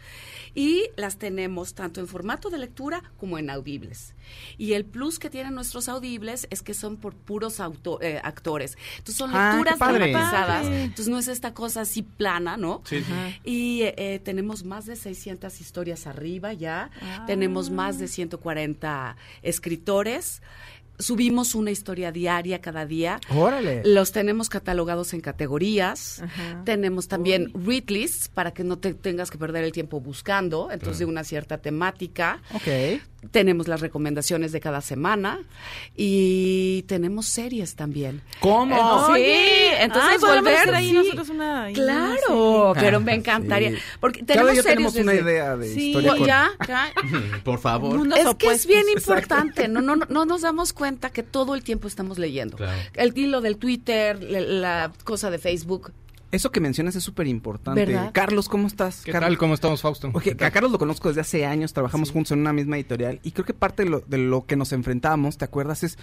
Y 0.54 0.84
las 0.96 1.16
tenemos 1.16 1.72
tanto 1.74 2.00
en 2.00 2.06
formato 2.06 2.50
de 2.50 2.58
lectura 2.58 3.02
como 3.16 3.38
en 3.38 3.48
audibles. 3.48 4.14
Y 4.58 4.74
el 4.74 4.84
plus 4.84 5.18
que 5.18 5.30
tienen 5.30 5.54
nuestros 5.54 5.88
audibles 5.88 6.46
es 6.50 6.62
que 6.62 6.74
son 6.74 6.98
por 6.98 7.14
puros 7.14 7.58
auto- 7.58 8.00
eh, 8.02 8.20
actores. 8.22 8.76
Entonces 8.98 9.16
son 9.16 9.30
Ah, 9.34 9.52
lecturas 9.54 9.78
dramatizadas. 9.78 10.66
Entonces 10.66 11.08
no 11.08 11.18
es 11.18 11.28
esta 11.28 11.54
cosa 11.54 11.80
así 11.82 12.02
plana, 12.02 12.58
¿no? 12.58 12.82
Sí, 12.84 12.98
sí. 13.02 13.12
Y 13.44 13.82
eh, 13.82 13.94
eh, 13.96 14.18
tenemos 14.18 14.62
más 14.64 14.84
de 14.84 14.96
600 14.96 15.58
historias 15.60 16.06
arriba 16.06 16.52
ya. 16.52 16.90
Ah. 17.00 17.24
Tenemos 17.26 17.70
más 17.70 17.98
de 17.98 18.08
140 18.08 19.16
escritores. 19.42 20.42
Subimos 20.98 21.54
una 21.54 21.70
historia 21.70 22.10
diaria 22.12 22.60
cada 22.60 22.86
día. 22.86 23.20
Órale. 23.34 23.82
Los 23.84 24.12
tenemos 24.12 24.48
catalogados 24.48 25.12
en 25.14 25.20
categorías. 25.20 26.22
Ajá. 26.22 26.62
Tenemos 26.64 27.08
también 27.08 27.52
read 27.54 27.84
lists 27.88 28.28
para 28.28 28.52
que 28.52 28.64
no 28.64 28.78
te 28.78 28.94
tengas 28.94 29.30
que 29.30 29.38
perder 29.38 29.64
el 29.64 29.72
tiempo 29.72 30.00
buscando, 30.00 30.70
entonces 30.70 30.98
de 31.00 31.04
una 31.04 31.24
cierta 31.24 31.58
temática. 31.58 32.40
Ok. 32.54 33.00
Tenemos 33.32 33.66
las 33.66 33.80
recomendaciones 33.80 34.52
de 34.52 34.60
cada 34.60 34.80
semana 34.80 35.40
y 35.96 36.82
tenemos 36.86 37.26
series 37.26 37.74
también. 37.74 38.22
¿Cómo? 38.40 39.14
Sí, 39.16 39.24
entonces 39.80 40.20
podemos 40.20 40.42
volver 40.52 40.74
ahí 40.74 40.88
sí. 40.88 40.92
nosotros 40.92 41.28
una- 41.30 41.68
Claro, 41.72 42.70
Ah, 42.70 42.74
pero 42.80 43.00
me 43.00 43.14
encantaría. 43.14 43.70
sí. 43.72 43.76
Porque 44.00 44.22
tenemos 44.22 44.50
series 44.50 44.64
tenemos 44.64 44.94
una 44.94 45.12
desde- 45.12 45.24
idea 45.24 45.56
de 45.56 45.74
Sí. 45.74 45.88
historia 45.88 46.14
ya, 46.26 46.50
ya. 46.68 46.92
Por 47.44 47.58
favor. 47.58 47.96
Mundos 47.98 48.18
Es 48.18 48.34
que 48.36 48.46
es 48.52 48.66
bien 48.66 48.84
importante, 48.94 49.66
no, 49.66 49.80
no, 49.80 49.96
no 49.96 50.24
nos 50.24 50.42
damos 50.42 50.72
cuenta 50.72 50.85
que 51.12 51.22
todo 51.22 51.54
el 51.54 51.62
tiempo 51.62 51.88
estamos 51.88 52.18
leyendo. 52.18 52.56
Claro. 52.56 52.78
El 52.94 53.16
hilo 53.16 53.40
del 53.40 53.56
Twitter, 53.56 54.22
la, 54.22 54.40
la 54.40 54.92
cosa 55.04 55.30
de 55.30 55.38
Facebook. 55.38 55.92
Eso 56.32 56.50
que 56.50 56.60
mencionas 56.60 56.96
es 56.96 57.04
súper 57.04 57.26
importante. 57.28 57.98
Carlos, 58.12 58.48
¿cómo 58.48 58.66
estás? 58.66 59.02
¿Qué 59.02 59.12
Carlos? 59.12 59.30
tal? 59.30 59.38
¿Cómo 59.38 59.54
estamos, 59.54 59.80
Fausto? 59.80 60.10
Ok, 60.12 60.40
a 60.40 60.50
Carlos 60.50 60.72
lo 60.72 60.78
conozco 60.78 61.08
desde 61.08 61.20
hace 61.20 61.46
años, 61.46 61.72
trabajamos 61.72 62.10
juntos 62.10 62.32
en 62.32 62.40
una 62.40 62.52
misma 62.52 62.76
editorial 62.76 63.20
y 63.22 63.30
creo 63.30 63.44
que 63.46 63.54
parte 63.54 63.84
de 63.84 63.90
lo, 63.90 64.00
de 64.00 64.18
lo 64.18 64.44
que 64.44 64.56
nos 64.56 64.72
enfrentamos, 64.72 65.38
¿te 65.38 65.44
acuerdas? 65.44 65.84
Es, 65.84 65.98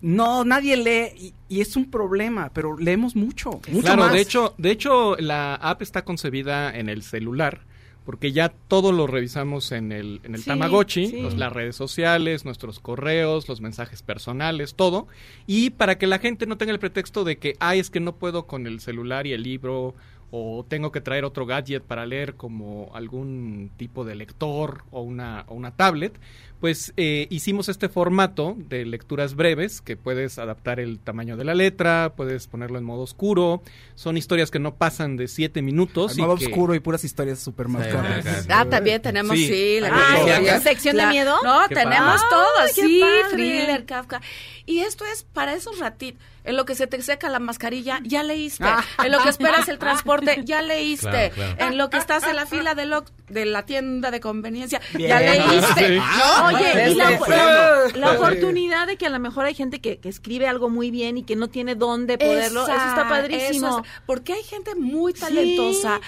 no, 0.00 0.44
nadie 0.44 0.76
lee 0.78 1.12
y, 1.14 1.34
y 1.48 1.60
es 1.60 1.76
un 1.76 1.90
problema, 1.90 2.50
pero 2.54 2.78
leemos 2.78 3.14
mucho, 3.14 3.50
mucho 3.68 3.82
claro, 3.82 4.04
más. 4.04 4.12
de 4.12 4.20
hecho, 4.20 4.54
de 4.56 4.70
hecho 4.70 5.16
la 5.18 5.54
app 5.56 5.82
está 5.82 6.04
concebida 6.04 6.74
en 6.76 6.88
el 6.88 7.02
celular 7.02 7.60
porque 8.04 8.32
ya 8.32 8.48
todo 8.68 8.92
lo 8.92 9.06
revisamos 9.06 9.72
en 9.72 9.92
el, 9.92 10.20
en 10.24 10.34
el 10.34 10.40
Sí, 10.42 10.46
Tamagotchi, 10.48 11.06
sí. 11.08 11.22
los- 11.22 11.36
las 11.36 11.52
redes 11.52 11.76
sociales, 11.76 12.44
nuestros 12.44 12.80
correos, 12.80 13.48
los 13.48 13.60
mensajes 13.60 14.02
personales, 14.02 14.74
todo. 14.74 15.06
Y 15.46 15.70
para 15.70 15.98
que 15.98 16.06
la 16.06 16.18
gente 16.18 16.46
no 16.46 16.56
tenga 16.58 16.72
el 16.72 16.78
pretexto 16.78 17.24
de 17.24 17.38
que, 17.38 17.56
ay, 17.60 17.78
es 17.78 17.90
que 17.90 18.00
no 18.00 18.16
puedo 18.16 18.46
con 18.46 18.66
el 18.66 18.80
celular 18.80 19.26
y 19.26 19.32
el 19.32 19.42
libro, 19.42 19.94
o 20.32 20.64
tengo 20.68 20.92
que 20.92 21.00
traer 21.00 21.24
otro 21.24 21.44
gadget 21.44 21.82
para 21.82 22.06
leer 22.06 22.34
como 22.36 22.90
algún 22.94 23.70
tipo 23.76 24.04
de 24.04 24.14
lector 24.14 24.84
o 24.92 25.02
una, 25.02 25.44
o 25.48 25.54
una 25.54 25.72
tablet, 25.72 26.18
pues 26.60 26.92
eh, 26.98 27.26
hicimos 27.30 27.68
este 27.68 27.88
formato 27.88 28.54
de 28.56 28.84
lecturas 28.84 29.34
breves 29.34 29.80
que 29.80 29.96
puedes 29.96 30.38
adaptar 30.38 30.78
el 30.78 30.98
tamaño 31.00 31.36
de 31.36 31.44
la 31.44 31.54
letra, 31.54 32.12
puedes 32.16 32.46
ponerlo 32.46 32.76
en 32.78 32.84
modo 32.84 33.02
oscuro, 33.02 33.62
son 33.94 34.16
historias 34.16 34.50
que 34.50 34.58
no 34.58 34.74
pasan 34.74 35.16
de 35.16 35.26
siete 35.28 35.62
minutos. 35.62 36.18
Y 36.18 36.20
modo 36.20 36.36
que- 36.36 36.46
oscuro 36.46 36.74
y 36.74 36.80
puras 36.80 37.02
historias 37.04 37.38
súper 37.38 37.68
macabras. 37.68 38.46
Ah, 38.50 38.66
también 38.68 39.00
tenemos, 39.00 39.36
sí. 39.36 39.46
Sí. 39.48 39.80
la 39.80 39.88
Ah, 39.88 40.16
categoría. 40.18 40.54
¿hay 40.54 40.60
sección 40.60 40.96
de 40.96 41.06
miedo? 41.06 41.34
No, 41.42 41.66
tenemos 41.68 42.20
padre. 42.20 42.28
todo, 42.30 42.46
Ay, 42.60 42.70
sí, 42.74 43.00
padre. 43.00 43.22
thriller, 43.30 43.84
Kafka. 43.86 44.20
Y 44.66 44.80
esto 44.80 45.04
es 45.06 45.24
para 45.24 45.54
esos 45.54 45.78
ratitos. 45.78 46.22
En 46.42 46.56
lo 46.56 46.64
que 46.64 46.74
se 46.74 46.86
te 46.86 47.02
seca 47.02 47.28
la 47.28 47.38
mascarilla, 47.38 48.00
ya 48.02 48.22
leíste. 48.22 48.64
Ah. 48.64 48.82
En 49.04 49.12
lo 49.12 49.22
que 49.22 49.28
esperas 49.28 49.68
el 49.68 49.78
transporte, 49.78 50.40
ya 50.44 50.62
leíste. 50.62 51.08
Claro, 51.10 51.34
claro. 51.34 51.56
En 51.72 51.76
lo 51.78 51.90
que 51.90 51.98
estás 51.98 52.22
en 52.24 52.34
la 52.36 52.46
fila 52.46 52.74
de, 52.74 52.86
lo- 52.86 53.04
de 53.28 53.44
la 53.44 53.66
tienda 53.66 54.10
de 54.10 54.20
conveniencia, 54.20 54.80
Bien. 54.94 55.10
ya 55.10 55.20
leíste. 55.20 55.88
Sí. 55.88 55.96
No, 55.98 56.49
Oye, 56.56 56.90
y 56.90 56.94
la, 56.94 58.12
oportunidad 58.12 58.86
de 58.86 58.96
que 58.96 59.06
a 59.06 59.10
lo 59.10 59.18
mejor 59.18 59.46
hay 59.46 59.54
gente 59.54 59.80
que, 59.80 59.98
que 59.98 60.08
escribe 60.08 60.46
algo 60.46 60.68
muy 60.70 60.90
bien 60.90 61.18
y 61.18 61.22
que 61.22 61.36
no 61.36 61.48
tiene 61.48 61.74
dónde 61.74 62.18
poderlo, 62.18 62.62
eso 62.62 62.72
está 62.72 63.08
padrísimo. 63.08 63.68
eso 63.68 63.78
es- 63.84 63.90
porque 64.06 64.32
hay 64.34 64.42
gente 64.42 64.74
muy 64.74 65.12
talentosa. 65.12 66.00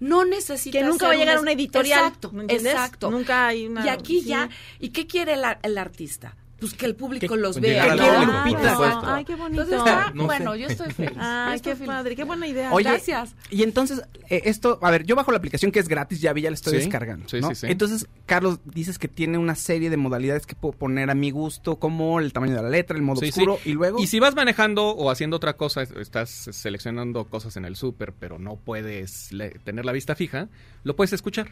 No 0.00 0.24
necesita 0.24 0.78
que 0.78 0.84
nunca 0.84 1.08
va 1.08 1.12
a 1.12 1.16
llegar 1.16 1.36
a 1.36 1.40
un 1.40 1.42
una 1.44 1.52
editorial. 1.52 1.98
Exacto, 2.06 2.32
exacto. 2.48 3.10
Nunca 3.10 3.48
hay 3.48 3.66
una. 3.66 3.84
Y 3.84 3.88
aquí 3.90 4.20
sí. 4.22 4.28
ya, 4.28 4.48
¿y 4.78 4.88
qué 4.90 5.06
quiere 5.06 5.34
el, 5.34 5.44
ar- 5.44 5.58
el 5.62 5.76
artista? 5.76 6.36
Pues 6.60 6.74
que 6.74 6.84
el 6.86 6.94
público 6.94 7.34
Que- 7.34 7.40
los 7.40 7.58
vea. 7.58 7.96
Ah. 7.98 9.14
Ay, 9.16 9.24
qué 9.24 9.34
bonito. 9.34 9.62
Entonces 9.62 9.78
está, 9.78 10.10
No 10.14 10.22
sé. 10.22 10.26
bueno, 10.26 10.56
yo 10.56 10.66
estoy 10.66 10.92
feliz. 10.92 11.16
Ay, 11.18 11.56
Estoy 11.56 11.72
qué 11.72 11.76
feliz. 11.76 11.88
padre, 11.88 12.16
qué 12.16 12.24
buena 12.24 12.46
idea. 12.46 12.72
Oye, 12.72 12.88
Gracias. 12.90 13.34
Y 13.50 13.62
entonces, 13.62 14.02
eh, 14.28 14.42
esto, 14.44 14.78
a 14.82 14.90
ver, 14.90 15.04
yo 15.06 15.16
bajo 15.16 15.30
la 15.32 15.38
aplicación 15.38 15.72
que 15.72 15.78
es 15.80 15.88
gratis, 15.88 16.20
ya 16.20 16.32
vi, 16.32 16.42
ya 16.42 16.50
la 16.50 16.54
estoy 16.54 16.72
Sí, 16.74 16.78
descargando. 16.80 17.28
sí, 17.28 17.40
¿no? 17.40 17.48
sí, 17.48 17.54
sí. 17.54 17.66
Entonces, 17.68 18.06
Carlos, 18.26 18.58
dices 18.64 18.98
que 18.98 19.08
tiene 19.08 19.38
una 19.38 19.54
serie 19.54 19.88
de 19.90 19.96
modalidades 19.96 20.46
que 20.46 20.54
puedo 20.54 20.72
poner 20.72 21.10
a 21.10 21.14
mi 21.14 21.30
gusto, 21.30 21.76
como 21.76 22.20
el 22.20 22.32
tamaño 22.32 22.54
de 22.56 22.62
la 22.62 22.68
letra, 22.68 22.96
el 22.96 23.02
modo 23.02 23.20
Sí, 23.20 23.30
oscuro, 23.30 23.58
sí. 23.62 23.70
y 23.70 23.72
luego. 23.72 23.98
Y 23.98 24.06
si 24.06 24.20
vas 24.20 24.34
manejando 24.34 24.88
o 24.90 25.10
haciendo 25.10 25.36
otra 25.36 25.56
cosa, 25.56 25.82
es- 25.82 25.92
estás 25.92 26.28
seleccionando 26.30 27.24
cosas 27.24 27.56
en 27.56 27.64
el 27.64 27.76
súper, 27.76 28.12
pero 28.12 28.38
no 28.38 28.56
puedes 28.56 29.32
le- 29.32 29.50
tener 29.64 29.84
la 29.86 29.92
vista 29.92 30.14
fija, 30.14 30.48
lo 30.84 30.94
puedes 30.94 31.12
escuchar. 31.12 31.50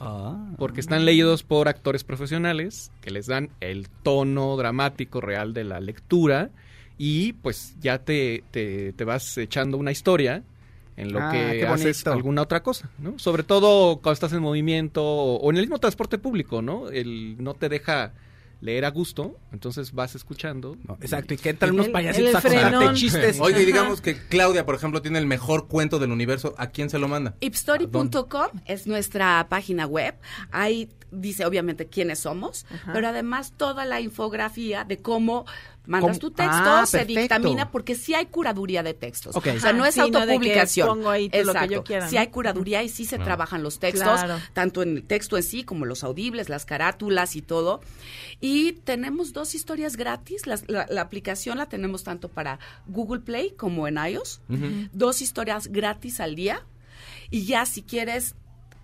Ah. 0.00 0.52
Porque 0.56 0.80
están 0.80 1.04
leídos 1.04 1.42
por 1.42 1.68
actores 1.68 2.04
profesionales 2.04 2.92
que 3.00 3.10
les 3.10 3.26
dan 3.26 3.50
el 3.60 3.88
tono 3.88 4.56
dramático 4.56 5.20
real 5.20 5.54
de 5.54 5.64
la 5.64 5.80
lectura 5.80 6.50
y 6.98 7.32
pues 7.34 7.76
ya 7.80 7.98
te, 7.98 8.44
te, 8.50 8.92
te 8.92 9.04
vas 9.04 9.36
echando 9.38 9.76
una 9.76 9.90
historia 9.92 10.42
en 10.96 11.12
lo 11.12 11.20
Ah, 11.20 11.30
que 11.30 11.64
haces 11.66 12.06
alguna 12.08 12.42
otra 12.42 12.62
cosa, 12.62 12.90
¿no? 12.98 13.18
Sobre 13.18 13.44
todo 13.44 13.96
cuando 13.98 14.14
estás 14.14 14.32
en 14.32 14.42
movimiento 14.42 15.04
o, 15.04 15.36
o 15.36 15.50
en 15.50 15.56
el 15.56 15.62
mismo 15.62 15.78
transporte 15.78 16.18
público, 16.18 16.60
¿no? 16.60 16.88
El 16.90 17.36
no 17.42 17.54
te 17.54 17.68
deja 17.68 18.12
leer 18.60 18.84
a 18.84 18.90
gusto, 18.90 19.38
entonces 19.52 19.92
vas 19.92 20.14
escuchando. 20.14 20.76
exacto, 21.00 21.34
y 21.34 21.36
que 21.36 21.50
entran 21.50 21.74
unos 21.74 21.88
payasitos 21.88 22.34
a 22.34 22.42
contarte 22.42 22.94
chistes. 22.94 23.38
Oye, 23.40 23.62
y 23.62 23.66
digamos 23.66 24.00
que 24.00 24.16
Claudia, 24.16 24.66
por 24.66 24.74
ejemplo, 24.74 25.02
tiene 25.02 25.18
el 25.18 25.26
mejor 25.26 25.68
cuento 25.68 25.98
del 25.98 26.10
universo. 26.10 26.54
¿A 26.58 26.68
quién 26.68 26.90
se 26.90 26.98
lo 26.98 27.08
manda? 27.08 27.34
Ipstory.com 27.40 28.48
es 28.66 28.86
nuestra 28.86 29.46
página 29.48 29.86
web. 29.86 30.14
Ahí 30.50 30.88
dice 31.10 31.46
obviamente 31.46 31.86
quiénes 31.86 32.20
somos, 32.20 32.66
pero 32.92 33.08
además 33.08 33.54
toda 33.56 33.84
la 33.84 34.00
infografía 34.00 34.84
de 34.84 34.98
cómo 34.98 35.46
mandas 35.86 36.18
¿Cómo? 36.18 36.20
tu 36.20 36.30
texto, 36.32 36.52
Ah, 36.54 36.84
se 36.86 36.98
perfecto. 36.98 37.20
dictamina, 37.22 37.70
porque 37.70 37.94
sí 37.94 38.14
hay 38.14 38.26
curaduría 38.26 38.82
de 38.82 38.92
textos. 38.94 39.34
Ok. 39.36 39.46
O 39.56 39.60
sea, 39.60 39.72
no 39.72 39.86
es 39.86 39.94
sí, 39.94 40.00
no 40.00 40.06
autopublicación. 40.18 40.86
pongo 40.88 41.08
ahí 41.10 41.26
lo 41.26 41.30
que 41.32 41.38
Exacto. 41.40 41.72
yo 41.72 41.84
quiera, 41.84 42.08
Sí 42.08 42.16
¿no? 42.16 42.20
hay 42.20 42.26
curaduría 42.28 42.82
y 42.82 42.88
sí 42.90 43.04
se 43.04 43.16
Claro. 43.16 43.24
trabajan 43.24 43.62
los 43.62 43.78
textos, 43.78 44.02
Claro. 44.22 44.38
tanto 44.52 44.82
en 44.82 44.96
el 44.98 45.04
texto 45.04 45.36
en 45.38 45.42
sí 45.42 45.64
como 45.64 45.86
los 45.86 46.04
audibles, 46.04 46.48
las 46.50 46.66
carátulas 46.66 47.36
y 47.36 47.42
todo. 47.42 47.80
Y 48.40 48.72
tenemos 48.72 49.32
dos 49.32 49.54
historias 49.54 49.96
gratis. 49.96 50.42
La 50.46 51.00
aplicación 51.00 51.56
la 51.58 51.66
tenemos 51.66 52.04
tanto 52.04 52.28
para 52.28 52.58
Google 52.86 53.20
Play 53.20 53.52
como 53.56 53.88
en 53.88 53.96
iOS. 53.96 54.40
Dos 54.92 55.22
historias 55.22 55.68
gratis 55.68 56.20
al 56.20 56.34
día. 56.34 56.64
Y 57.30 57.44
ya 57.46 57.64
si 57.66 57.82
quieres 57.82 58.34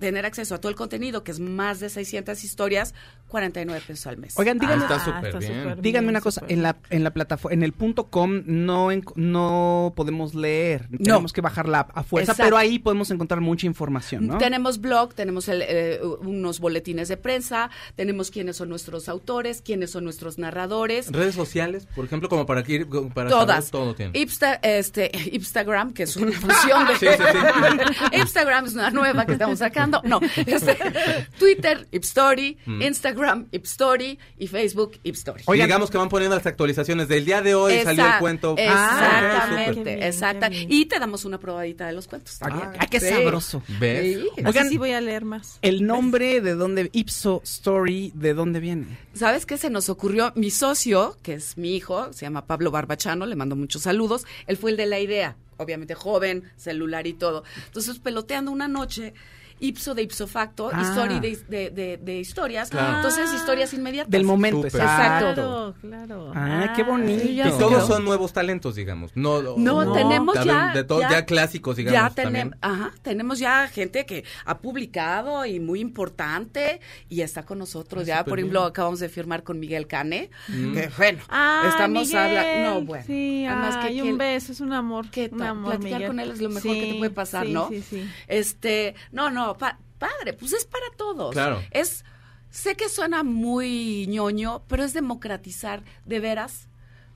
tener 0.00 0.26
acceso 0.26 0.54
a 0.56 0.58
todo 0.60 0.70
el 0.70 0.76
contenido, 0.76 1.22
que 1.24 1.30
es 1.30 1.40
más 1.40 1.80
de 1.80 1.88
600 1.88 2.42
historias, 2.44 2.94
49 3.34 3.82
pesos 3.84 4.06
al 4.06 4.16
mes. 4.16 4.38
Oigan, 4.38 4.60
díganme, 4.60 4.84
está 4.84 5.04
súper 5.04 5.38
bien. 5.40 5.52
Ah, 5.68 5.74
díganme 5.76 6.04
bien, 6.06 6.08
una 6.10 6.20
cosa, 6.20 6.42
en 6.46 6.62
la 6.62 6.76
en 6.90 7.02
la 7.02 7.10
plataforma, 7.12 7.52
en 7.52 7.64
el 7.64 7.72
punto 7.72 8.04
com 8.04 8.42
no 8.46 8.92
en- 8.92 9.04
no 9.16 9.92
podemos 9.96 10.36
leer, 10.36 10.86
No. 10.90 10.98
tenemos 10.98 11.32
que 11.32 11.40
bajar 11.40 11.68
la 11.68 11.80
a 11.80 12.04
fuerza, 12.04 12.30
Exacto. 12.30 12.46
pero 12.46 12.56
ahí 12.56 12.78
podemos 12.78 13.10
encontrar 13.10 13.40
mucha 13.40 13.66
información, 13.66 14.28
¿no? 14.28 14.38
Tenemos 14.38 14.80
blog, 14.80 15.14
tenemos 15.14 15.48
el, 15.48 15.62
eh, 15.66 15.98
unos 16.20 16.60
boletines 16.60 17.08
de 17.08 17.16
prensa, 17.16 17.70
tenemos 17.96 18.30
quiénes 18.30 18.56
son 18.56 18.68
nuestros 18.68 19.08
autores, 19.08 19.62
quiénes 19.62 19.90
son 19.90 20.04
nuestros 20.04 20.38
narradores. 20.38 21.10
Redes 21.10 21.34
sociales, 21.34 21.88
por 21.96 22.04
ejemplo, 22.04 22.28
como 22.28 22.46
para 22.46 22.62
que 22.62 22.72
ir 22.74 22.86
para 23.12 23.30
Todas. 23.30 23.64
saber 23.66 23.70
todo 23.72 23.94
tiene. 23.96 24.12
Insta- 24.16 24.60
este, 24.62 25.10
Instagram, 25.32 25.92
que 25.92 26.04
es 26.04 26.16
una 26.16 26.30
fusión 26.30 26.86
de... 26.86 26.94
Sí, 27.04 27.06
sí, 27.08 28.16
Instagram 28.20 28.66
es 28.66 28.74
una 28.74 28.90
nueva 28.90 29.26
que 29.26 29.32
estamos 29.32 29.58
sacando. 29.58 30.00
No, 30.04 30.20
este, 30.46 30.76
Twitter, 31.38 31.86
Ipstory, 31.90 32.58
Mm. 32.66 32.82
Instagram, 32.82 33.23
Ipstory 33.52 34.18
y 34.38 34.46
Facebook, 34.46 34.98
Ipstory. 35.02 35.42
Y 35.48 35.52
digamos 35.52 35.90
que 35.90 35.98
van 35.98 36.08
poniendo 36.08 36.36
las 36.36 36.46
actualizaciones 36.46 37.08
del 37.08 37.24
día 37.24 37.42
de 37.42 37.54
hoy, 37.54 37.74
salió 37.82 38.04
el 38.04 38.10
Exact- 38.10 38.18
cuento. 38.20 38.54
Exactamente, 38.58 39.70
Ah, 39.70 39.74
qué 39.74 39.82
bien, 39.84 40.02
exacta. 40.02 40.48
Y 40.52 40.86
te 40.86 40.98
damos 40.98 41.24
una 41.24 41.38
probadita 41.38 41.86
de 41.86 41.92
los 41.92 42.06
cuentos. 42.08 42.38
Ah, 42.40 42.72
ah, 42.78 42.86
qué 42.86 43.00
Sí. 43.00 43.08
sabroso. 43.08 43.62
¿Ves? 43.80 44.16
Sí. 44.22 44.28
Así 44.38 44.46
Oigan, 44.46 44.68
sí 44.68 44.78
voy 44.78 44.92
a 44.92 45.00
leer 45.00 45.24
más. 45.24 45.58
El 45.62 45.86
nombre 45.86 46.40
de 46.40 46.54
dónde 46.54 46.90
Ipso 46.92 47.40
Story, 47.44 48.12
¿de 48.14 48.34
dónde 48.34 48.60
viene? 48.60 48.86
¿Sabes 49.14 49.46
qué 49.46 49.56
se 49.56 49.70
nos 49.70 49.88
ocurrió? 49.88 50.32
Mi 50.36 50.50
socio, 50.50 51.16
que 51.22 51.34
es 51.34 51.56
mi 51.56 51.74
hijo, 51.76 52.12
se 52.12 52.26
llama 52.26 52.46
Pablo 52.46 52.70
Barbachano, 52.70 53.26
le 53.26 53.36
mando 53.36 53.56
muchos 53.56 53.82
saludos. 53.82 54.24
Él 54.46 54.56
fue 54.56 54.70
el 54.72 54.76
de 54.76 54.86
la 54.86 55.00
idea, 55.00 55.36
obviamente 55.56 55.94
joven, 55.94 56.44
celular 56.56 57.06
y 57.06 57.12
todo. 57.14 57.44
Entonces, 57.66 57.98
peloteando 57.98 58.50
una 58.50 58.68
noche, 58.68 59.14
ipso 59.60 59.94
de 59.94 60.02
ipso 60.02 60.26
facto, 60.26 60.70
Ah. 60.72 60.82
story 60.82 61.20
de, 61.20 61.36
de- 61.48 61.70
de- 61.70 61.96
de 61.96 62.18
historias. 62.18 62.70
Claro. 62.70 62.96
Entonces, 62.96 63.32
historias 63.32 63.72
inmediatas. 63.74 64.10
Del 64.10 64.24
momento, 64.24 64.66
exacto. 64.66 65.34
Claro, 65.34 65.74
claro. 65.80 66.32
Ah, 66.34 66.72
qué 66.76 66.82
bonito. 66.82 67.22
sí, 67.24 67.34
ya 67.36 67.48
Y 67.48 67.52
todos 67.52 67.86
son 67.86 68.04
nuevos 68.04 68.32
talentos, 68.32 68.74
digamos. 68.74 69.12
No, 69.14 69.56
No, 69.56 69.92
tenemos 69.92 70.34
de- 70.34 70.44
ya- 70.44 70.72
De 70.74 70.84
todo, 70.84 71.00
ya- 71.00 71.10
ya, 71.10 71.26
clásicos, 71.26 71.76
digamos. 71.76 71.98
ya 72.00 72.10
tenemos, 72.14 72.54
ajá, 72.60 72.92
tenemos 73.02 73.38
ya 73.38 73.68
gente 73.68 74.04
que 74.06 74.24
ha 74.44 74.58
publicado 74.58 75.44
y 75.46 75.60
muy 75.60 75.80
importante 75.80 76.80
y 77.08 77.20
está 77.22 77.44
con 77.44 77.58
nosotros. 77.58 78.04
ya, 78.06 78.18
súper 78.18 78.30
por 78.30 78.38
ejemplo, 78.38 78.60
bien. 78.60 78.70
acabamos 78.70 79.00
de 79.00 79.08
firmar 79.08 79.42
con 79.42 79.58
Miguel 79.60 79.86
Cane. 79.86 80.30
Mm. 80.48 80.72
Que, 80.74 80.90
bueno, 80.96 81.18
Ah, 81.28 81.66
estamos 81.68 82.12
hablando. 82.14 82.70
No, 82.80 82.80
bueno. 82.86 83.04
Sí, 83.06 83.46
además 83.46 83.76
que 83.86 83.94
un 83.94 84.02
quien- 84.02 84.18
beso, 84.18 84.52
es 84.52 84.60
un 84.60 84.72
amor. 84.72 85.10
¿Qué 85.10 85.30
un 85.32 85.42
amor, 85.42 85.72
Platicar 85.76 85.92
Miguel. 86.00 86.06
con 86.08 86.20
él 86.20 86.30
es 86.30 86.40
lo 86.40 86.48
mejor 86.50 86.72
que 86.72 86.92
te 86.92 86.98
puede 86.98 87.10
pasar, 87.10 87.46
sí, 87.46 87.52
¿no? 87.52 87.68
Sí, 87.68 87.82
sí. 87.88 88.08
Este, 88.28 88.94
no, 89.12 89.30
no, 89.30 89.43
pa- 89.52 89.78
padre, 89.98 90.32
pues 90.32 90.52
es 90.54 90.64
para 90.64 90.86
todos. 90.96 91.32
Claro. 91.32 91.62
Es, 91.70 92.04
sé 92.50 92.74
que 92.76 92.88
suena 92.88 93.22
muy 93.22 94.06
ñoño, 94.08 94.62
pero 94.68 94.82
es 94.84 94.92
democratizar 94.94 95.82
de 96.06 96.20
veras 96.20 96.68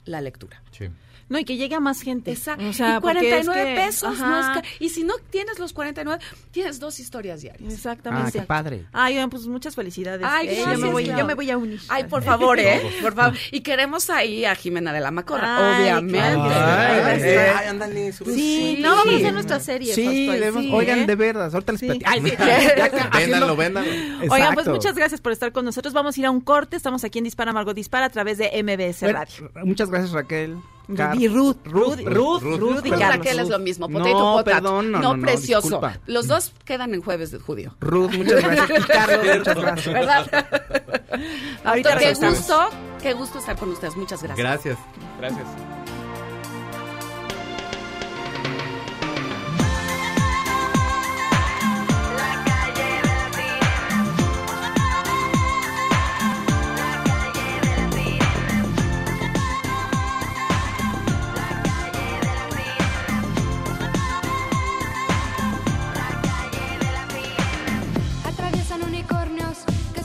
la 0.05 0.21
lectura. 0.21 0.63
Sí. 0.71 0.89
No, 1.29 1.39
y 1.39 1.45
que 1.45 1.57
llegue 1.57 1.75
a 1.75 1.81
más 1.81 2.01
gente. 2.01 2.33
Exacto. 2.33 2.67
O 2.69 2.73
sea, 2.73 2.97
y 2.97 3.01
porque 3.01 3.19
49 3.19 3.63
es 3.63 3.69
que- 3.69 3.87
pesos. 3.87 4.19
No 4.19 4.41
es 4.41 4.65
y 4.81 4.89
si 4.89 5.05
no 5.05 5.15
tienes 5.31 5.59
los 5.59 5.73
49, 5.73 6.23
tienes 6.51 6.81
dos 6.81 6.99
historias 7.01 7.43
diarias. 7.43 7.71
Ah, 7.71 7.75
Exactamente. 7.75 8.33
qué 8.41 8.47
padre. 8.47 8.87
Ay, 8.93 9.15
oigan, 9.15 9.29
pues 9.31 9.47
muchas 9.47 9.75
felicidades. 9.75 10.27
Ay, 10.29 10.49
Eh, 10.49 10.57
yo, 10.59 10.79
me 10.79 10.89
voy, 10.91 11.05
yo 11.07 11.25
me 11.27 11.35
voy 11.35 11.51
a 11.51 11.59
unir. 11.59 11.81
Ay, 11.89 12.05
por 12.05 12.23
favor, 12.23 12.59
¿eh? 12.61 12.81
Por 13.03 13.15
favor. 13.15 13.37
Y 13.53 13.61
queremos 13.61 14.09
ahí 14.11 14.45
a 14.45 14.55
Jimena 14.55 14.93
de 14.93 15.01
la 15.01 15.11
Macorra, 15.11 15.77
Ay, 15.77 15.83
obviamente. 15.83 16.19
Ay, 16.21 17.21
eh, 17.23 17.53
ay, 17.57 17.67
ándale. 17.69 18.13
Sí, 18.13 18.25
Sí. 18.25 18.79
no, 18.81 18.97
vamos 18.97 19.15
a 19.15 19.17
hacer 19.17 19.33
nuestra 19.33 19.61
serie. 19.61 19.95
Sí, 19.95 20.31
sí, 20.31 20.71
oigan, 20.73 21.01
¿eh? 21.01 21.07
de 21.07 21.15
verdad, 21.15 21.51
ahorita 21.53 21.73
les 21.73 21.81
Sí. 21.81 21.87
platico. 21.87 22.11
Ay, 22.11 22.23
sí, 22.23 23.19
Véndanlo, 23.19 23.57
véndanlo. 23.57 23.91
Oigan, 24.31 24.55
pues 24.55 24.67
muchas 24.69 24.95
gracias 24.95 25.21
por 25.21 25.33
estar 25.33 25.53
con 25.53 25.65
nosotros. 25.65 25.93
Vamos 25.93 26.17
a 26.17 26.21
ir 26.21 26.27
a 26.27 26.31
un 26.31 26.41
corte. 26.41 26.77
Estamos 26.77 27.05
aquí 27.05 27.19
en 27.19 27.25
Dispara 27.25 27.53
Margot 27.53 27.75
Dispara 27.75 28.07
a 28.07 28.11
través 28.11 28.39
de 28.39 28.51
MBS 28.63 29.01
Bueno, 29.05 29.19
Radio. 29.19 29.51
Muchas 29.65 29.91
gracias, 29.91 30.13
Raquel. 30.13 30.57
Car- 30.97 31.17
Y 31.17 31.29
Ruth, 31.29 31.57
Ruth, 31.65 31.99
Ruth, 31.99 32.07
Ruth, 32.07 32.43
Ruth, 32.43 32.43
Ruth, 32.43 32.61
Ruth 32.61 32.87
y. 32.87 32.91
Raquel 32.91 33.39
es 33.41 33.49
lo 33.49 33.59
mismo, 33.59 33.89
No, 33.89 33.99
potato 33.99 34.19
potato. 34.19 34.45
perdón, 34.45 34.93
no, 34.93 34.99
no, 35.01 35.17
no, 35.17 35.23
precioso. 35.23 35.69
disculpa. 35.69 35.99
Los 36.07 36.27
dos 36.29 36.53
quedan 36.65 36.95
en 36.95 37.03
jueves 37.03 37.31
de 37.31 37.39
judío. 37.39 37.75
Ruth, 37.81 38.11
muchas 38.13 38.43
gracias. 38.43 38.71
Y 38.79 38.83
Carlos, 38.85 39.27
muchas 39.39 39.57
gracias. 39.59 39.95
¿Verdad? 39.95 40.47
Ahorita 41.65 41.99
qué 41.99 42.15
gusto, 42.15 42.69
qué 43.03 43.13
gusto 43.15 43.39
estar 43.39 43.57
con 43.57 43.71
ustedes. 43.71 43.97
Muchas 43.97 44.23
gracias. 44.23 44.39
Gracias. 44.39 44.79
Gracias. 45.19 45.98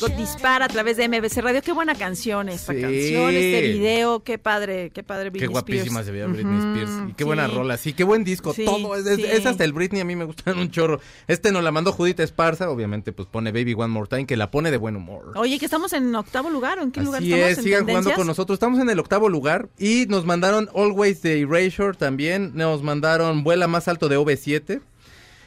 Margot 0.00 0.16
Dispara 0.16 0.66
a 0.66 0.68
través 0.68 0.96
de 0.96 1.08
MBC 1.08 1.40
Radio. 1.42 1.60
Qué 1.60 1.72
buena 1.72 1.94
canción 1.96 2.48
esta 2.48 2.72
Sí. 2.72 2.80
canción, 2.80 3.34
este 3.34 3.60
video, 3.62 4.22
qué 4.22 4.38
padre, 4.38 4.90
qué 4.90 5.02
padre 5.02 5.24
Qué 5.24 5.30
Britney 5.30 5.48
guapísima 5.48 6.00
Spears. 6.00 6.06
se 6.06 6.12
veía 6.12 6.26
Britney 6.26 6.56
Spears. 6.58 6.90
Y 7.10 7.12
qué 7.14 7.24
sí. 7.24 7.24
buena 7.24 7.48
rola. 7.48 7.76
Sí, 7.76 7.92
qué 7.94 8.04
buen 8.04 8.22
disco. 8.22 8.54
Sí, 8.54 8.64
Todo. 8.64 8.94
Es, 8.94 9.44
hasta 9.44 9.64
el 9.64 9.72
Britney. 9.72 10.00
A 10.00 10.04
mí 10.04 10.14
me 10.14 10.24
gustan 10.24 10.56
un 10.58 10.70
chorro. 10.70 11.00
Este 11.26 11.50
nos 11.50 11.64
la 11.64 11.72
mandó 11.72 11.92
Judith 11.92 12.20
Esparza. 12.20 12.70
Obviamente, 12.70 13.12
pues 13.12 13.26
pone 13.28 13.50
Baby 13.50 13.74
One 13.74 13.88
More 13.88 14.08
Time, 14.08 14.26
que 14.26 14.36
la 14.36 14.52
pone 14.52 14.70
de 14.70 14.76
buen 14.76 14.94
humor. 14.94 15.32
Oye, 15.34 15.58
que 15.58 15.64
estamos 15.64 15.92
en 15.92 16.14
octavo 16.14 16.48
lugar, 16.48 16.78
¿o 16.78 16.82
en 16.82 16.92
qué 16.92 17.00
lugar 17.00 17.20
estamos? 17.22 17.44
es, 17.50 17.58
¿En 17.58 17.64
sigan 17.64 17.84
jugando 17.86 18.12
con 18.14 18.26
nosotros. 18.28 18.54
Estamos 18.54 18.78
en 18.78 18.90
el 18.90 19.00
octavo 19.00 19.28
lugar 19.28 19.68
y 19.78 20.06
nos 20.08 20.24
mandaron 20.24 20.68
Always 20.76 21.22
de 21.22 21.40
Erasure 21.40 21.94
también. 21.96 22.52
Nos 22.54 22.84
mandaron 22.84 23.42
Vuela 23.42 23.66
más 23.66 23.88
alto 23.88 24.08
de 24.08 24.16
OV7. 24.16 24.80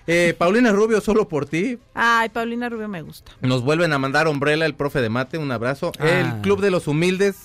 Eh, 0.07 0.33
Paulina 0.37 0.71
Rubio, 0.71 0.99
solo 1.01 1.27
por 1.27 1.45
ti. 1.45 1.77
Ay, 1.93 2.29
Paulina 2.29 2.69
Rubio 2.69 2.87
me 2.87 3.01
gusta. 3.01 3.31
Nos 3.41 3.63
vuelven 3.63 3.93
a 3.93 3.99
mandar 3.99 4.27
Umbrella, 4.27 4.65
el 4.65 4.73
profe 4.75 4.99
de 5.01 5.09
mate. 5.09 5.37
Un 5.37 5.51
abrazo. 5.51 5.91
Ah. 5.99 6.07
El 6.09 6.41
Club 6.41 6.59
de 6.61 6.71
los 6.71 6.87
Humildes. 6.87 7.35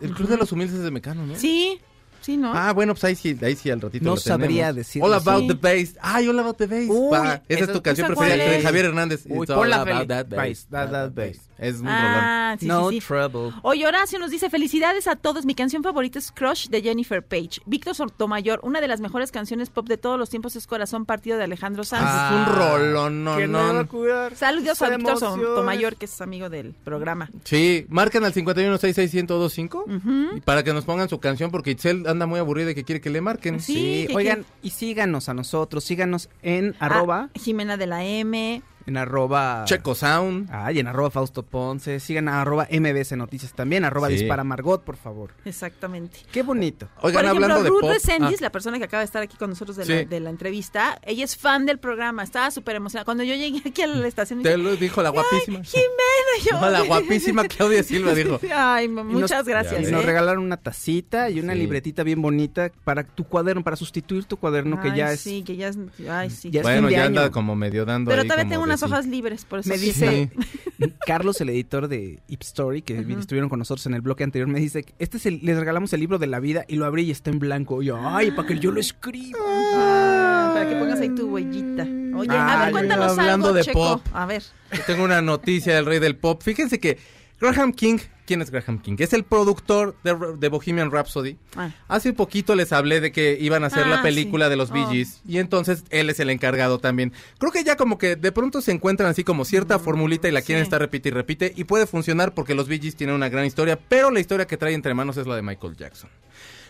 El 0.00 0.12
Club 0.14 0.28
de 0.28 0.36
los 0.36 0.52
Humildes 0.52 0.76
es 0.76 0.82
de 0.84 0.90
Mecano, 0.90 1.26
¿no? 1.26 1.36
Sí, 1.36 1.80
Sí, 2.22 2.36
¿no? 2.36 2.52
Ah, 2.54 2.72
bueno, 2.74 2.92
pues 2.92 3.02
ahí 3.04 3.14
sí, 3.16 3.34
ahí 3.42 3.56
sí 3.56 3.70
al 3.70 3.80
ratito 3.80 4.04
No 4.04 4.10
lo 4.14 4.20
tenemos. 4.20 4.42
sabría 4.42 4.72
decir. 4.74 5.02
All 5.02 5.14
About 5.14 5.40
Sí. 5.40 5.48
the 5.48 5.54
Bass. 5.54 5.96
Ay, 6.02 6.28
All 6.28 6.38
About 6.38 6.58
the 6.58 6.66
Bass. 6.66 6.84
Uy, 6.86 7.10
Va, 7.10 7.42
esa 7.48 7.64
es 7.64 7.72
tu 7.72 7.80
canción 7.82 8.12
¿esa 8.12 8.20
preferida 8.20 8.44
de? 8.50 8.62
Javier 8.62 8.84
Hernández. 8.84 9.22
Uy, 9.26 9.44
It's 9.44 9.50
all 9.50 9.72
about 9.72 10.06
that 10.08 10.26
bass, 10.26 10.36
Bass, 10.36 10.66
that- 10.70 10.90
that 10.90 11.10
bass. 11.14 11.38
Es 11.60 11.80
un. 11.80 11.88
Ah, 11.88 12.56
sí, 12.58 12.66
no 12.66 12.88
sí, 12.88 13.00
sí. 13.00 13.06
trouble. 13.06 13.52
Oye, 13.62 13.86
Horacio 13.86 14.18
nos 14.18 14.30
dice, 14.30 14.48
felicidades 14.48 15.06
a 15.06 15.16
todos. 15.16 15.44
Mi 15.44 15.54
canción 15.54 15.82
favorita 15.82 16.18
es 16.18 16.32
Crush 16.32 16.68
de 16.68 16.80
Jennifer 16.82 17.22
Page. 17.22 17.60
Víctor 17.66 17.94
Sotomayor, 17.94 18.60
una 18.62 18.80
de 18.80 18.88
las 18.88 19.00
mejores 19.00 19.30
canciones 19.30 19.68
pop 19.70 19.86
de 19.86 19.98
todos 19.98 20.18
los 20.18 20.30
tiempos 20.30 20.56
es 20.56 20.66
Corazón 20.66 21.04
Partido 21.04 21.36
de 21.36 21.44
Alejandro 21.44 21.84
Sanz. 21.84 22.04
Ah, 22.06 22.30
es 22.32 22.48
un 22.48 22.54
rolón, 22.58 23.24
no, 23.24 23.36
¿Quién 23.36 23.52
me 23.52 23.58
va 23.58 23.72
no. 23.74 23.88
cuidar? 23.88 24.34
Saludos 24.34 24.80
a 24.82 24.96
Víctor. 24.96 25.18
Sotomayor, 25.18 25.96
que 25.96 26.06
es 26.06 26.20
amigo 26.20 26.48
del 26.48 26.72
programa. 26.82 27.28
Sí, 27.44 27.86
marcan 27.90 28.24
al 28.24 28.32
51661025 28.32 30.36
y 30.36 30.40
para 30.40 30.62
que 30.62 30.72
nos 30.72 30.84
pongan 30.84 31.08
su 31.08 31.18
canción 31.20 31.50
porque 31.50 31.72
Itzel 31.72 32.06
anda 32.06 32.26
muy 32.26 32.38
aburrida 32.40 32.70
y 32.70 32.74
que 32.74 32.84
quiere 32.84 33.00
que 33.00 33.10
le 33.10 33.20
marquen. 33.20 33.60
Sí, 33.60 33.74
Sí, 33.74 34.06
que- 34.08 34.16
oigan, 34.16 34.44
y 34.62 34.70
síganos 34.70 35.28
a 35.28 35.34
nosotros, 35.34 35.84
síganos 35.84 36.28
en 36.42 36.74
arroba, 36.78 37.28
Ah, 37.34 37.38
Jimena 37.38 37.76
de 37.76 37.86
la 37.86 38.04
M. 38.04 38.62
en 38.86 38.96
arroba... 38.96 39.64
Checo 39.66 39.94
Sound. 39.94 40.48
Ay, 40.52 40.78
en 40.80 40.86
arroba 40.86 41.10
Fausto 41.10 41.42
Ponce, 41.44 42.00
sigan 42.00 42.28
a 42.28 42.40
arroba 42.42 42.66
MBS 42.70 43.12
Noticias 43.16 43.52
también, 43.52 43.84
arroba 43.84 44.08
Sí. 44.08 44.14
Dispara 44.14 44.44
Margot, 44.44 44.82
por 44.82 44.96
favor. 44.96 45.32
Exactamente. 45.44 46.18
Qué 46.32 46.42
bonito. 46.42 46.88
Oigan, 47.02 47.22
Por 47.22 47.24
ejemplo, 47.24 47.44
hablando 47.46 47.62
de 47.64 47.68
Ruth 47.70 47.80
pop. 47.80 47.90
Resendiz, 47.92 48.38
Ah, 48.40 48.44
la 48.44 48.50
persona 48.52 48.78
que 48.78 48.84
acaba 48.84 49.00
de 49.00 49.04
estar 49.06 49.22
aquí 49.22 49.36
con 49.36 49.50
nosotros 49.50 49.76
de, 49.76 49.84
Sí. 49.84 49.92
la, 49.92 50.04
de 50.04 50.20
la 50.20 50.30
entrevista, 50.30 50.98
ella 51.04 51.24
es 51.24 51.36
fan 51.36 51.66
del 51.66 51.78
programa, 51.78 52.22
estaba 52.22 52.50
súper 52.50 52.76
emocionada. 52.76 53.04
Cuando 53.04 53.22
yo 53.24 53.34
llegué 53.34 53.62
aquí 53.68 53.82
a 53.82 53.86
la 53.86 54.06
estación, 54.06 54.42
te 54.42 54.56
lo 54.56 54.76
dijo 54.76 55.02
la 55.02 55.10
guapísima. 55.10 55.62
Jimena, 55.62 56.44
yo... 56.50 56.60
No, 56.60 56.70
la 56.70 56.80
guapísima 56.82 57.44
Claudia 57.46 57.82
Silva 57.82 58.14
dijo. 58.14 58.40
Ay, 58.54 58.88
nos- 58.88 59.04
muchas 59.04 59.46
gracias. 59.46 59.88
Y 59.88 59.92
nos 59.92 60.02
¿eh? 60.02 60.06
regalaron 60.06 60.42
una 60.44 60.56
tacita 60.56 61.30
y 61.30 61.40
una 61.40 61.52
Sí. 61.52 61.58
libretita 61.60 62.02
bien 62.02 62.22
bonita 62.22 62.70
para 62.84 63.04
tu 63.04 63.24
cuaderno, 63.24 63.62
para 63.62 63.76
sustituir 63.76 64.24
tu 64.24 64.36
cuaderno 64.36 64.80
que 64.80 64.94
ya 64.96 65.12
es... 65.12 65.20
Sí, 65.20 65.42
que 65.42 65.56
ya 65.56 65.68
es... 65.68 65.78
Ay, 66.08 66.30
sí. 66.30 66.50
Ya 66.50 66.60
es 66.60 66.64
Bueno, 66.64 66.80
fin 66.82 66.86
de 66.88 66.92
ya 66.92 67.04
año. 67.04 67.20
anda 67.20 67.30
como 67.30 67.54
medio 67.56 67.84
dando 67.84 68.08
Pero 68.10 68.22
ahí 68.22 68.28
todavía 68.28 68.44
como 68.44 68.50
tengo 68.52 68.62
de 68.64 68.68
unas 68.70 68.79
hojas 68.82 69.06
libres, 69.06 69.44
por 69.44 69.60
eso 69.60 69.68
Me 69.68 69.78
sí. 69.78 69.86
dice 69.86 70.30
Carlos, 71.06 71.40
el 71.40 71.48
editor 71.50 71.88
de 71.88 72.20
Ip 72.28 72.42
Story, 72.42 72.82
que 72.82 72.98
estuvieron 73.18 73.48
con 73.48 73.58
nosotros 73.58 73.86
en 73.86 73.94
el 73.94 74.00
bloque 74.00 74.24
anterior, 74.24 74.48
me 74.48 74.60
dice 74.60 74.82
que 74.84 74.94
este 74.98 75.16
es 75.18 75.26
el, 75.26 75.40
les 75.42 75.58
regalamos 75.58 75.92
el 75.92 76.00
libro 76.00 76.18
de 76.18 76.26
la 76.26 76.40
vida 76.40 76.64
y 76.68 76.76
lo 76.76 76.84
abrí 76.86 77.02
y 77.04 77.10
está 77.10 77.30
en 77.30 77.38
blanco. 77.38 77.82
Y 77.82 77.86
yo, 77.86 77.98
ay, 78.00 78.30
para 78.32 78.48
que 78.48 78.58
yo 78.58 78.70
lo 78.70 78.80
escriba. 78.80 79.38
Ah, 79.46 80.50
para 80.54 80.68
que 80.68 80.76
pongas 80.76 81.00
ahí 81.00 81.08
tu 81.14 81.28
huellita. 81.28 81.86
Oye, 82.16 82.30
a 82.36 82.64
ver, 82.64 82.72
cuéntanos 82.72 83.18
hablando 83.18 83.46
algo, 83.48 83.56
de 83.56 83.64
Checo. 83.64 83.78
pop. 84.02 84.06
A 84.12 84.26
ver. 84.26 84.42
Yo 84.72 84.80
tengo 84.86 85.04
una 85.04 85.22
noticia 85.22 85.74
del 85.74 85.86
rey 85.86 85.98
del 85.98 86.16
pop. 86.16 86.42
Fíjense 86.42 86.78
que 86.78 86.98
Graham 87.40 87.72
King, 87.72 87.98
¿quién 88.26 88.42
es 88.42 88.50
Graham 88.50 88.80
King? 88.80 88.96
Es 88.98 89.12
el 89.14 89.24
productor 89.24 89.96
de, 90.04 90.14
de 90.38 90.48
Bohemian 90.48 90.90
Rhapsody. 90.90 91.38
Ah. 91.56 91.70
Hace 91.88 92.12
poquito 92.12 92.54
les 92.54 92.72
hablé 92.72 93.00
de 93.00 93.12
que 93.12 93.38
iban 93.40 93.64
a 93.64 93.68
hacer 93.68 93.84
Ah, 93.84 93.88
la 93.88 94.02
película 94.02 94.46
sí. 94.46 94.50
de 94.50 94.56
los 94.56 94.70
Bee 94.70 94.82
Oh. 94.84 94.90
Gees 94.90 95.22
y 95.26 95.38
entonces 95.38 95.84
él 95.90 96.10
es 96.10 96.20
el 96.20 96.28
encargado 96.30 96.78
también. 96.78 97.12
Creo 97.38 97.50
que 97.50 97.64
ya 97.64 97.76
como 97.76 97.96
que 97.96 98.16
de 98.16 98.32
pronto 98.32 98.60
se 98.60 98.72
encuentran 98.72 99.08
así 99.10 99.24
como 99.24 99.44
cierta 99.44 99.78
formulita 99.78 100.28
y 100.28 100.32
la 100.32 100.42
quieren 100.42 100.62
Mm, 100.62 100.64
estar 100.64 100.80
repite 100.80 101.08
y 101.08 101.12
repite 101.12 101.52
y 101.56 101.64
puede 101.64 101.86
funcionar 101.86 102.34
porque 102.34 102.54
los 102.54 102.68
Bee 102.68 102.78
Gees 102.80 102.94
tienen 102.96 103.16
una 103.16 103.28
gran 103.30 103.46
historia, 103.46 103.78
pero 103.88 104.10
la 104.10 104.20
historia 104.20 104.46
que 104.46 104.56
trae 104.58 104.74
entre 104.74 104.92
manos 104.92 105.16
es 105.16 105.26
la 105.26 105.36
de 105.36 105.42
Michael 105.42 105.76
Jackson. 105.76 106.10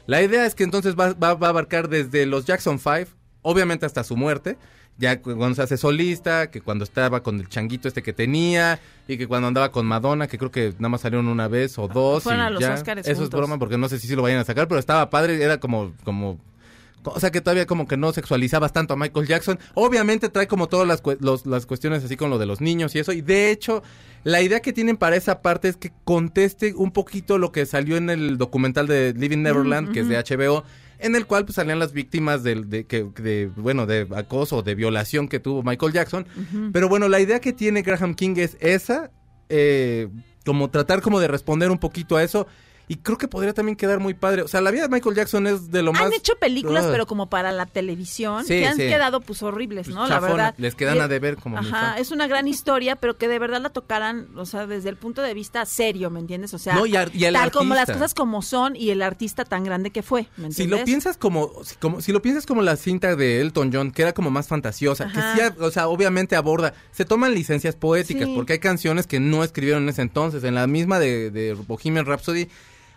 La 0.07 0.23
idea 0.23 0.47
es 0.47 0.55
que 0.55 0.65
entonces 0.65 0.95
va, 0.95 1.13
va- 1.15 1.35
va 1.35 1.49
a 1.49 1.51
abarcar 1.51 1.89
desde 1.89 2.27
los 2.27 2.45
Jackson 2.47 2.79
5, 2.79 3.11
obviamente 3.43 3.87
hasta 3.87 4.05
su 4.05 4.17
muerte, 4.17 4.57
ya 4.99 5.21
cu- 5.21 5.35
cuando 5.37 5.55
se 5.55 5.63
hace 5.63 5.77
solista, 5.77 6.51
que 6.51 6.61
cuando 6.61 6.85
estaba 6.85 7.23
con 7.23 7.41
el 7.41 7.49
changuito 7.49 7.89
este 7.89 8.03
que 8.03 8.13
tenía, 8.13 8.79
y 9.09 9.17
que 9.17 9.27
cuando 9.27 9.49
andaba 9.49 9.71
con 9.73 9.87
Madonna, 9.87 10.27
que 10.27 10.37
creo 10.39 10.51
que 10.51 10.75
nada 10.79 10.91
más 10.91 11.01
salieron 11.01 11.29
una 11.29 11.49
vez 11.49 11.79
o 11.79 11.89
dos. 11.89 12.23
Fueron 12.23 12.43
y 12.43 12.47
a 12.47 12.51
los 12.51 12.61
ya. 12.61 12.69
Eso 13.13 13.23
es 13.25 13.31
broma, 13.39 13.59
porque 13.59 13.79
no 13.79 13.89
sé 13.89 13.99
si 13.99 14.07
sí 14.09 14.15
lo 14.15 14.23
vayan 14.23 14.39
a 14.39 14.45
sacar, 14.45 14.69
pero 14.69 14.79
estaba 14.79 15.09
padre, 15.11 15.43
era 15.43 15.59
como, 15.59 15.93
como 16.05 16.39
o 17.03 17.19
sea 17.19 17.31
que 17.31 17.41
todavía 17.41 17.65
como 17.65 17.89
que 17.89 17.97
no 17.97 18.13
sexualizabas 18.13 18.75
tanto 18.75 18.93
a 18.93 18.97
Michael 18.99 19.27
Jackson. 19.27 19.59
Obviamente 19.73 20.29
trae 20.29 20.47
como 20.47 20.69
todas 20.69 20.87
las, 20.87 21.03
los- 21.21 21.47
las 21.47 21.65
cuestiones 21.65 22.05
así 22.05 22.15
con 22.19 22.29
lo 22.29 22.37
de 22.39 22.45
los 22.45 22.61
niños 22.61 22.95
y 22.95 22.99
eso. 22.99 23.13
Y 23.13 23.23
de 23.23 23.51
hecho, 23.51 23.83
la 24.23 24.43
idea 24.43 24.61
que 24.61 24.75
tienen 24.75 24.99
para 24.99 25.17
esa 25.17 25.41
parte 25.41 25.69
es 25.69 25.79
que 25.79 25.93
conteste 26.05 26.75
un 26.75 26.91
poquito 26.91 27.39
lo 27.39 27.53
que 27.53 27.65
salió 27.65 27.97
en 27.97 28.11
el 28.11 28.37
documental 28.37 28.87
de 28.87 29.15
Living 29.17 29.39
Neverland, 29.39 29.93
que 29.93 30.01
es 30.01 30.09
de 30.09 30.19
HBO, 30.19 30.63
en 31.01 31.17
el 31.17 31.27
cual 31.27 31.45
pues 31.45 31.57
salían 31.57 31.79
las 31.79 31.93
víctimas 31.93 32.43
del, 32.43 32.69
de, 32.69 32.85
que, 32.85 33.05
de, 33.05 33.51
bueno, 33.57 33.87
de 33.87 34.07
acoso 34.15 34.59
o 34.59 34.63
de 34.63 34.75
violación 34.75 35.29
que 35.29 35.41
tuvo 35.41 35.63
Michael 35.63 35.93
Jackson. 35.93 36.27
Pero 36.73 36.89
bueno, 36.89 37.09
la 37.09 37.21
idea 37.21 37.41
que 37.41 37.53
tiene 37.53 37.83
Graham 37.83 38.15
King 38.15 38.35
es 38.37 38.57
esa, 38.61 39.11
eh, 39.49 40.09
como 40.45 40.71
tratar 40.71 41.01
como 41.01 41.21
de 41.21 41.29
responder 41.29 41.71
un 41.71 41.79
poquito 41.79 42.17
a 42.17 42.23
eso. 42.23 42.47
Y 42.93 42.97
creo 42.97 43.17
que 43.17 43.29
podría 43.29 43.55
también 43.55 43.77
quedar 43.77 44.01
muy 44.01 44.15
padre. 44.15 44.43
O 44.43 44.49
sea, 44.49 44.61
la 44.61 44.73
vida 44.73 44.83
de 44.83 44.89
Michael 44.89 45.15
Jackson 45.15 45.47
es 45.47 45.71
de 45.71 45.81
lo 45.81 45.93
más... 45.93 46.03
Han 46.03 46.13
hecho 46.13 46.35
películas, 46.41 46.87
pero 46.91 47.07
como 47.07 47.31
para 47.31 47.53
la 47.53 47.67
televisión, 47.67 48.43
Sí, 48.45 48.55
que 48.59 48.67
han 48.67 48.75
sí. 48.77 48.83
quedado 48.83 49.21
pues 49.21 49.45
horribles, 49.45 49.87
¿no? 49.87 49.99
Pues, 49.99 50.09
la 50.09 50.15
chafona. 50.17 50.33
verdad. 50.35 50.55
Les 50.59 50.75
quedan 50.75 50.97
Y- 50.97 50.99
a 50.99 51.07
deber 51.07 51.37
como 51.37 51.57
Ajá, 51.59 51.97
es 51.99 52.11
una 52.11 52.27
gran 52.27 52.49
historia, 52.49 52.97
pero 52.97 53.17
que 53.17 53.29
de 53.29 53.39
verdad 53.39 53.61
la 53.61 53.69
tocaran, 53.71 54.27
o 54.37 54.45
sea, 54.45 54.67
desde 54.67 54.89
el 54.89 54.97
punto 54.97 55.23
de 55.23 55.35
vista 55.35 55.65
serio, 55.67 56.11
¿me 56.11 56.19
entiendes? 56.19 56.53
O 56.53 56.59
sea, 56.59 56.75
No, 56.75 56.85
y 56.85 56.97
y 57.13 57.33
tal 57.33 57.53
como 57.53 57.77
las 57.77 57.89
cosas 57.89 58.13
como 58.13 58.43
son 58.43 58.75
y 58.75 58.91
el 58.91 59.03
artista 59.03 59.45
tan 59.45 59.63
grande 59.63 59.91
que 59.93 60.03
fue, 60.03 60.23
¿me 60.37 60.47
entiendes? 60.49 60.57
Si 60.57 60.67
lo 60.67 60.85
piensas 60.85 61.17
como 61.17 61.53
si, 61.63 61.77
como 61.77 62.01
si 62.01 62.11
lo 62.11 62.21
piensas 62.23 62.45
como 62.45 62.61
la 62.61 62.75
cinta 62.75 63.15
de 63.15 63.41
Elton 63.41 63.71
John, 63.73 63.93
que 63.93 64.03
era 64.03 64.15
como 64.15 64.33
más 64.33 64.49
fantasiosa, 64.49 65.05
Ajá. 65.05 65.35
que 65.37 65.41
sí, 65.45 65.55
o 65.61 65.71
sea, 65.71 65.87
obviamente 65.87 66.35
aborda, 66.35 66.75
se 66.91 67.05
toman 67.05 67.35
licencias 67.35 67.77
poéticas, 67.77 68.27
Sí. 68.27 68.33
porque 68.35 68.55
hay 68.55 68.59
canciones 68.59 69.07
que 69.07 69.21
no 69.21 69.45
escribieron 69.45 69.85
en 69.85 69.91
ese 69.91 70.03
entonces. 70.03 70.43
En 70.43 70.57
la 70.57 70.67
misma 70.67 70.99
de, 70.99 71.31
de 71.31 71.55
Bohemian 71.55 72.05
Rhapsody 72.05 72.49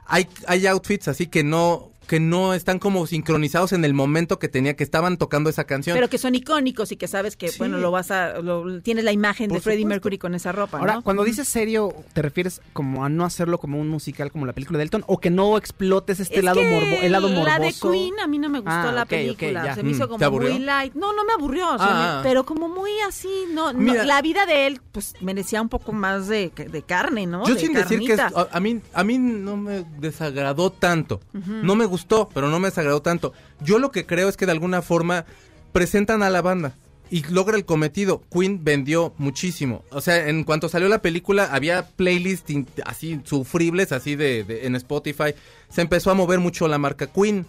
hay, 0.06 0.28
hay 0.48 0.68
outfits 0.68 1.08
así 1.08 1.28
que 1.28 1.44
no 1.44 1.93
que 2.08 2.20
no 2.20 2.54
están 2.54 2.80
como 2.80 3.08
sincronizados 3.08 3.72
en 3.74 3.86
el 3.86 3.94
momento 3.94 4.40
que 4.40 4.50
tenía 4.50 4.76
que 4.76 4.84
estaban 4.84 5.18
tocando 5.18 5.50
esa 5.50 5.64
canción. 5.64 5.96
Pero 5.96 6.10
que 6.10 6.18
son 6.18 6.36
icónicos 6.36 6.92
y 6.92 6.98
que 6.98 7.08
sabes 7.08 7.36
que, 7.38 7.48
Sí. 7.50 7.58
bueno, 7.60 7.78
lo 7.78 7.92
vas 7.92 8.12
a, 8.12 8.40
lo- 8.42 8.82
tienes 8.82 9.04
la 9.06 9.12
imagen 9.12 9.50
de 9.50 9.60
Freddie 9.62 9.84
supuesto. 9.84 9.90
Mercury 9.96 10.18
con 10.18 10.36
esa 10.36 10.52
ropa, 10.52 10.80
Ahora, 10.80 10.96
¿no? 10.96 11.02
cuando 11.02 11.24
dices 11.24 11.48
serio, 11.48 11.94
¿te 12.14 12.22
refieres 12.22 12.62
como 12.74 13.06
a 13.06 13.10
no 13.10 13.26
hacerlo 13.26 13.58
como 13.58 13.80
un 13.80 13.88
musical 13.90 14.32
como 14.32 14.46
la 14.46 14.54
película 14.54 14.78
de 14.80 14.84
Elton? 14.84 15.04
¿O 15.08 15.20
que 15.20 15.30
no 15.30 15.58
explotes 15.58 16.20
este 16.20 16.40
Es 16.40 16.44
lado 16.44 16.62
morbo, 16.62 16.98
el 17.02 17.12
lado 17.12 17.30
morboso? 17.30 17.46
La 17.48 17.60
de 17.60 17.74
Queen 17.74 18.20
a 18.20 18.28
mí 18.28 18.38
no 18.40 18.50
me 18.50 18.60
gustó 18.60 18.74
Ah, 18.74 18.92
la 18.92 19.06
película. 19.06 19.74
Se 19.76 19.84
me 19.84 19.92
hizo 19.92 20.04
Mm, 20.06 20.08
¿te 20.08 20.12
como 20.14 20.26
aburrió? 20.26 20.50
muy 20.52 20.60
light. 20.60 20.94
No, 20.96 21.14
no 21.14 21.24
me 21.26 21.34
aburrió. 21.34 21.74
o 21.74 21.78
sea, 21.78 21.88
Ah. 21.90 22.18
me- 22.18 22.24
pero 22.30 22.44
como 22.46 22.68
muy 22.68 22.92
así. 23.08 23.30
No, 23.54 23.72
la 23.72 24.22
vida 24.22 24.46
de 24.46 24.68
él, 24.68 24.82
pues 24.92 25.14
merecía 25.22 25.62
un 25.62 25.70
poco 25.70 25.94
más 25.94 26.28
de, 26.28 26.52
de 26.56 26.82
carne, 26.82 27.26
¿no? 27.26 27.48
Yo 27.48 27.54
De 27.56 27.60
sin 27.62 27.74
decir 27.74 28.00
que 28.00 28.14
es- 28.14 28.18
carnita. 28.20 28.48
a, 28.52 28.58
a 28.58 28.60
mí 28.60 28.82
a 28.94 29.04
mí 29.04 29.18
no 29.18 29.56
me 29.58 29.86
desagradó 30.00 30.70
tanto. 30.72 31.20
No 31.34 31.76
me 31.76 31.86
gustó, 31.94 32.28
pero 32.34 32.50
no 32.50 32.60
me 32.60 32.70
desagradó 32.70 33.02
tanto. 33.04 33.34
Yo 33.62 33.78
lo 33.78 33.92
que 33.92 34.06
creo 34.08 34.28
es 34.30 34.36
que 34.38 34.48
de 34.48 34.52
alguna 34.52 34.82
forma 34.82 35.26
presentan 35.72 36.24
a 36.24 36.30
la 36.32 36.42
banda 36.42 36.76
y 37.12 37.22
logra 37.30 37.56
el 37.56 37.66
cometido. 37.66 38.24
Queen 38.32 38.64
vendió 38.64 39.14
muchísimo. 39.20 39.84
O 39.92 40.02
sea, 40.02 40.28
en 40.30 40.44
cuanto 40.44 40.70
salió 40.70 40.90
la 40.90 41.02
película 41.04 41.50
había 41.52 41.86
playlists 41.96 42.52
así 42.86 43.22
sufribles 43.24 43.92
así 43.92 44.16
de, 44.16 44.44
de- 44.44 44.66
en 44.66 44.76
Spotify. 44.76 45.36
Se 45.70 45.82
empezó 45.82 46.10
a 46.10 46.16
mover 46.16 46.40
mucho 46.40 46.68
la 46.68 46.80
marca 46.80 47.06
Queen. 47.08 47.46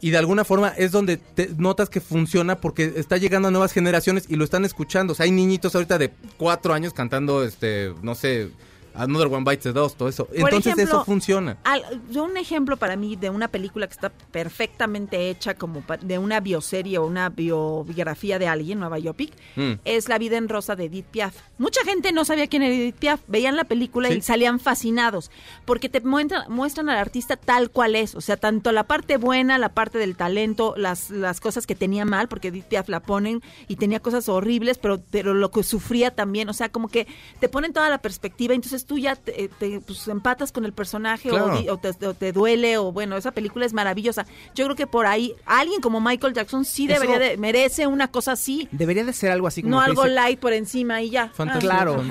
Y 0.00 0.10
de 0.10 0.18
alguna 0.18 0.44
forma 0.44 0.68
es 0.76 0.90
donde 0.92 1.16
te 1.16 1.48
notas 1.58 1.88
que 1.88 2.00
funciona 2.00 2.60
porque 2.60 2.92
está 2.96 3.16
llegando 3.18 3.48
a 3.48 3.50
nuevas 3.52 3.72
generaciones 3.72 4.24
y 4.28 4.34
lo 4.36 4.44
están 4.44 4.64
escuchando. 4.64 5.12
O 5.12 5.16
sea, 5.16 5.24
hay 5.24 5.30
niñitos 5.32 5.74
ahorita 5.74 5.98
de 5.98 6.10
cuatro 6.36 6.72
años 6.74 6.92
cantando, 6.92 7.44
este, 7.44 7.92
no 8.02 8.14
sé, 8.16 8.50
Another 8.94 9.28
One 9.28 9.44
Bites 9.44 9.64
the 9.64 9.72
Dust, 9.72 9.96
todo 9.96 10.08
eso. 10.08 10.26
Por 10.26 10.36
Entonces 10.36 10.72
ejemplo, 10.74 10.96
eso 10.98 11.04
funciona. 11.04 11.56
Al- 11.64 12.02
yo 12.10 12.24
un 12.24 12.36
ejemplo 12.36 12.76
para 12.76 12.96
mí 12.96 13.16
de 13.16 13.30
una 13.30 13.48
película 13.48 13.86
que 13.86 13.92
está 13.94 14.10
perfectamente 14.10 15.30
hecha 15.30 15.54
como 15.54 15.82
de 16.02 16.18
una 16.18 16.40
bioserie 16.40 16.98
o 16.98 17.06
una 17.06 17.28
biografía 17.30 18.38
de 18.38 18.48
alguien, 18.48 18.78
una 18.78 18.88
biopic, 18.94 19.32
Mm. 19.56 19.72
es 19.84 20.08
La 20.08 20.18
vida 20.18 20.36
en 20.36 20.48
rosa 20.48 20.76
de 20.76 20.84
Edith 20.84 21.06
Piaf. 21.06 21.34
Mucha 21.58 21.82
gente 21.84 22.12
no 22.12 22.24
sabía 22.24 22.46
quién 22.48 22.62
era 22.62 22.74
Edith 22.74 22.96
Piaf, 22.96 23.20
veían 23.28 23.56
la 23.56 23.64
película 23.64 24.08
Sí. 24.08 24.16
y 24.16 24.20
salían 24.20 24.60
fascinados, 24.60 25.30
porque 25.64 25.88
te 25.88 26.00
muestran, 26.00 26.50
muestran 26.52 26.88
al 26.90 26.98
artista 26.98 27.36
tal 27.36 27.70
cual 27.70 27.96
es, 27.96 28.14
o 28.14 28.20
sea, 28.20 28.36
tanto 28.36 28.72
la 28.72 28.84
parte 28.84 29.16
buena, 29.16 29.58
la 29.58 29.70
parte 29.70 29.98
del 29.98 30.16
talento, 30.16 30.74
las, 30.76 31.10
las 31.10 31.40
cosas 31.40 31.66
que 31.66 31.74
tenía 31.74 32.04
mal, 32.04 32.28
porque 32.28 32.48
Edith 32.48 32.64
Piaf 32.66 32.88
la 32.88 33.00
ponen 33.00 33.42
y 33.68 33.76
tenía 33.76 34.00
cosas 34.00 34.28
horribles, 34.28 34.76
pero, 34.78 35.00
pero 35.10 35.34
lo 35.34 35.50
que 35.50 35.62
sufría 35.62 36.10
también, 36.14 36.48
o 36.48 36.52
sea, 36.52 36.68
como 36.70 36.88
que 36.88 37.06
te 37.40 37.48
ponen 37.48 37.72
toda 37.72 37.88
la 37.88 37.98
perspectiva, 37.98 38.54
entonces 38.54 38.81
tú 38.86 38.98
ya 38.98 39.16
te, 39.16 39.48
te, 39.58 39.80
pues, 39.80 40.06
empatas 40.08 40.52
con 40.52 40.64
el 40.64 40.72
personaje 40.72 41.30
o 41.30 41.34
Claro. 41.34 41.58
di- 41.60 41.68
o, 41.68 41.76
te, 41.78 42.06
o 42.06 42.14
te 42.14 42.32
duele, 42.32 42.78
o 42.78 42.92
bueno, 42.92 43.16
esa 43.16 43.32
película 43.32 43.66
es 43.66 43.72
maravillosa. 43.72 44.26
Yo 44.54 44.64
creo 44.64 44.76
que 44.76 44.86
por 44.86 45.06
ahí 45.06 45.34
alguien 45.46 45.80
como 45.80 46.00
Michael 46.00 46.34
Jackson 46.34 46.64
sí 46.64 46.86
debería 46.86 47.18
de, 47.18 47.36
merece 47.36 47.86
una 47.86 48.08
cosa 48.08 48.32
así. 48.32 48.68
Debería 48.72 49.04
de 49.04 49.12
ser 49.12 49.30
algo 49.30 49.46
así 49.46 49.62
como 49.62 49.76
No 49.76 49.80
algo 49.80 50.02
dice- 50.04 50.14
light 50.14 50.38
por 50.38 50.52
encima 50.52 51.02
y 51.02 51.10
ya. 51.10 51.28
Fantasía. 51.34 51.70
Ah, 51.70 51.72
Claro, 51.72 52.02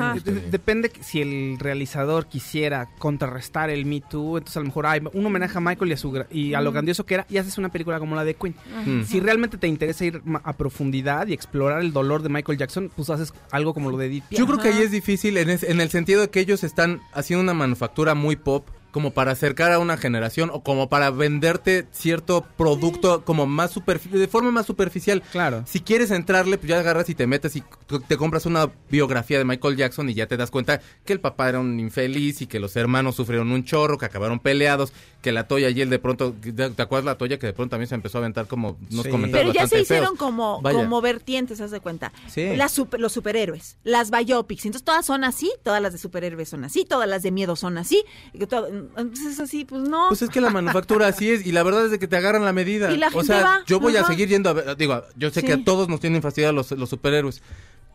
depende 0.50 0.92
si 1.02 1.22
el 1.22 1.58
realizador 1.60 2.28
quisiera 2.28 2.90
contrarrestar 2.98 3.70
el 3.70 3.86
Me 3.86 4.02
Too, 4.02 4.38
entonces 4.38 4.58
a 4.58 4.60
lo 4.62 4.66
mejor 4.68 4.86
hay 4.86 5.02
un 5.14 5.26
homenaje 5.26 5.58
a 5.58 5.62
Michael 5.62 5.92
y 5.92 5.94
a, 5.94 5.98
su, 5.98 6.26
y 6.32 6.54
a 6.54 6.62
lo 6.62 6.72
grandioso 6.72 7.06
que 7.06 7.16
era 7.16 7.26
y 7.30 7.38
haces 7.38 7.58
una 7.58 7.70
película 7.70 8.00
como 8.00 8.16
la 8.16 8.24
de 8.24 8.34
Queen. 8.36 8.56
Mm. 8.86 9.04
Si 9.04 9.20
realmente 9.20 9.58
te 9.58 9.68
interesa 9.68 10.06
ir 10.06 10.22
a 10.44 10.54
profundidad 10.54 11.28
y 11.28 11.34
explorar 11.34 11.82
el 11.82 11.94
dolor 11.94 12.22
de 12.24 12.30
Michael 12.30 12.58
Jackson, 12.58 12.92
pues 12.96 13.10
haces 13.10 13.34
algo 13.52 13.74
como 13.74 13.92
lo 13.92 13.98
de 13.98 14.08
Edith 14.08 14.24
Piaf. 14.26 14.40
Yo 14.40 14.46
creo 14.48 14.60
que 14.60 14.70
ahí 14.70 14.82
es 14.82 14.92
difícil 14.92 15.38
en, 15.38 15.50
es- 15.50 15.64
en 15.64 15.82
el 15.82 15.90
sentido 15.90 16.22
de 16.22 16.30
que 16.30 16.40
ellos 16.40 16.61
están 16.64 17.02
haciendo 17.14 17.44
una 17.44 17.54
manufactura 17.54 18.16
muy 18.16 18.36
pop 18.36 18.68
como 18.92 19.12
para 19.12 19.32
acercar 19.32 19.72
a 19.72 19.80
una 19.80 19.98
generación 19.98 20.50
o 20.54 20.62
como 20.64 20.90
para 20.90 21.10
venderte 21.12 21.88
cierto 21.92 22.46
producto 22.58 23.24
como 23.26 23.46
más 23.48 23.74
de 24.12 24.28
forma 24.28 24.52
más 24.52 24.66
superficial. 24.66 25.22
Claro. 25.32 25.64
Si 25.66 25.80
quieres 25.82 26.12
entrarle, 26.12 26.58
pues 26.58 26.70
ya 26.70 26.80
agarras 26.80 27.10
y 27.10 27.16
te 27.16 27.26
metes 27.28 27.56
y 27.56 27.64
te 28.08 28.18
compras 28.18 28.46
una 28.46 28.70
biografía 28.90 29.38
de 29.38 29.46
Michael 29.46 29.78
Jackson 29.78 30.10
y 30.10 30.14
ya 30.14 30.28
te 30.28 30.38
das 30.38 30.52
cuenta 30.52 30.82
que 31.06 31.14
el 31.14 31.20
papá 31.20 31.50
era 31.50 31.60
un 31.60 31.80
infeliz 31.80 32.42
y 32.42 32.48
que 32.48 32.60
los 32.60 32.76
hermanos 32.76 33.16
sufrieron 33.16 33.52
un 33.52 33.64
chorro, 33.64 33.98
que 33.98 34.06
acabaron 34.06 34.40
peleados, 34.40 34.94
que 35.22 35.32
la 35.32 35.48
Toya 35.48 35.70
y 35.70 35.82
él 35.82 35.90
de 35.90 36.00
pronto, 36.00 36.34
¿te 36.42 36.82
acuerdas 36.82 37.06
la 37.06 37.18
Toya 37.18 37.38
que 37.40 37.48
de 37.48 37.54
pronto 37.54 37.72
también 37.72 37.88
se 37.88 37.96
empezó 37.96 38.18
a 38.18 38.22
aventar 38.22 38.48
como 38.48 38.78
unos 38.92 39.06
Sí. 39.06 39.10
comentarios 39.12 39.54
Pero 39.54 39.64
ya 39.64 39.68
se 39.68 39.82
hicieron 39.82 40.10
feos? 40.10 40.20
como, 40.20 40.62
Vaya. 40.62 40.78
como 40.80 41.02
vertientes, 41.02 41.62
haz 41.62 41.72
de 41.72 41.80
cuenta. 41.80 42.12
Sí. 42.28 42.56
Las 42.56 42.72
super- 42.72 43.00
los 43.00 43.12
superhéroes, 43.14 43.78
las 43.84 44.12
biopics. 44.12 44.66
Entonces 44.66 44.84
todas 44.84 45.06
son 45.06 45.24
así, 45.24 45.52
todas 45.64 45.82
las 45.82 45.94
de 45.94 46.00
superhéroes 46.00 46.50
son 46.50 46.64
así, 46.64 46.86
todas 46.86 47.08
las 47.08 47.24
de 47.24 47.32
miedo 47.32 47.56
son 47.56 47.78
así. 47.78 48.04
y 48.34 48.40
que 48.40 48.48
todo- 48.48 48.68
entonces 48.98 49.40
así, 49.40 49.66
pues 49.66 49.82
no. 49.82 50.08
Pues 50.10 50.22
es 50.22 50.30
que 50.30 50.42
la 50.42 50.50
manufactura 50.50 51.08
así 51.08 51.30
es 51.30 51.46
y 51.46 51.52
la 51.52 51.64
verdad 51.64 51.86
es 51.86 51.92
de 51.92 52.00
que 52.00 52.08
te 52.08 52.16
agarran 52.16 52.46
la 52.46 52.54
medida. 52.54 52.92
Y 52.92 52.98
la 52.98 53.08
o 53.08 53.12
gente 53.12 53.28
sea, 53.28 53.44
va, 53.44 53.64
yo 53.66 53.80
voy 53.80 53.96
a 53.98 54.04
seguir 54.06 54.30
yendo 54.30 54.50
a 54.50 54.54
ver, 54.54 54.78
digo, 54.78 55.04
yo 55.16 55.30
sé 55.30 55.44
que 55.44 55.54
a 55.54 55.64
todos 55.64 55.88
nos 55.88 56.00
tienen 56.00 56.22
fastidiados 56.22 56.56
los, 56.56 56.80
los 56.80 56.90
superhéroes. 56.90 57.42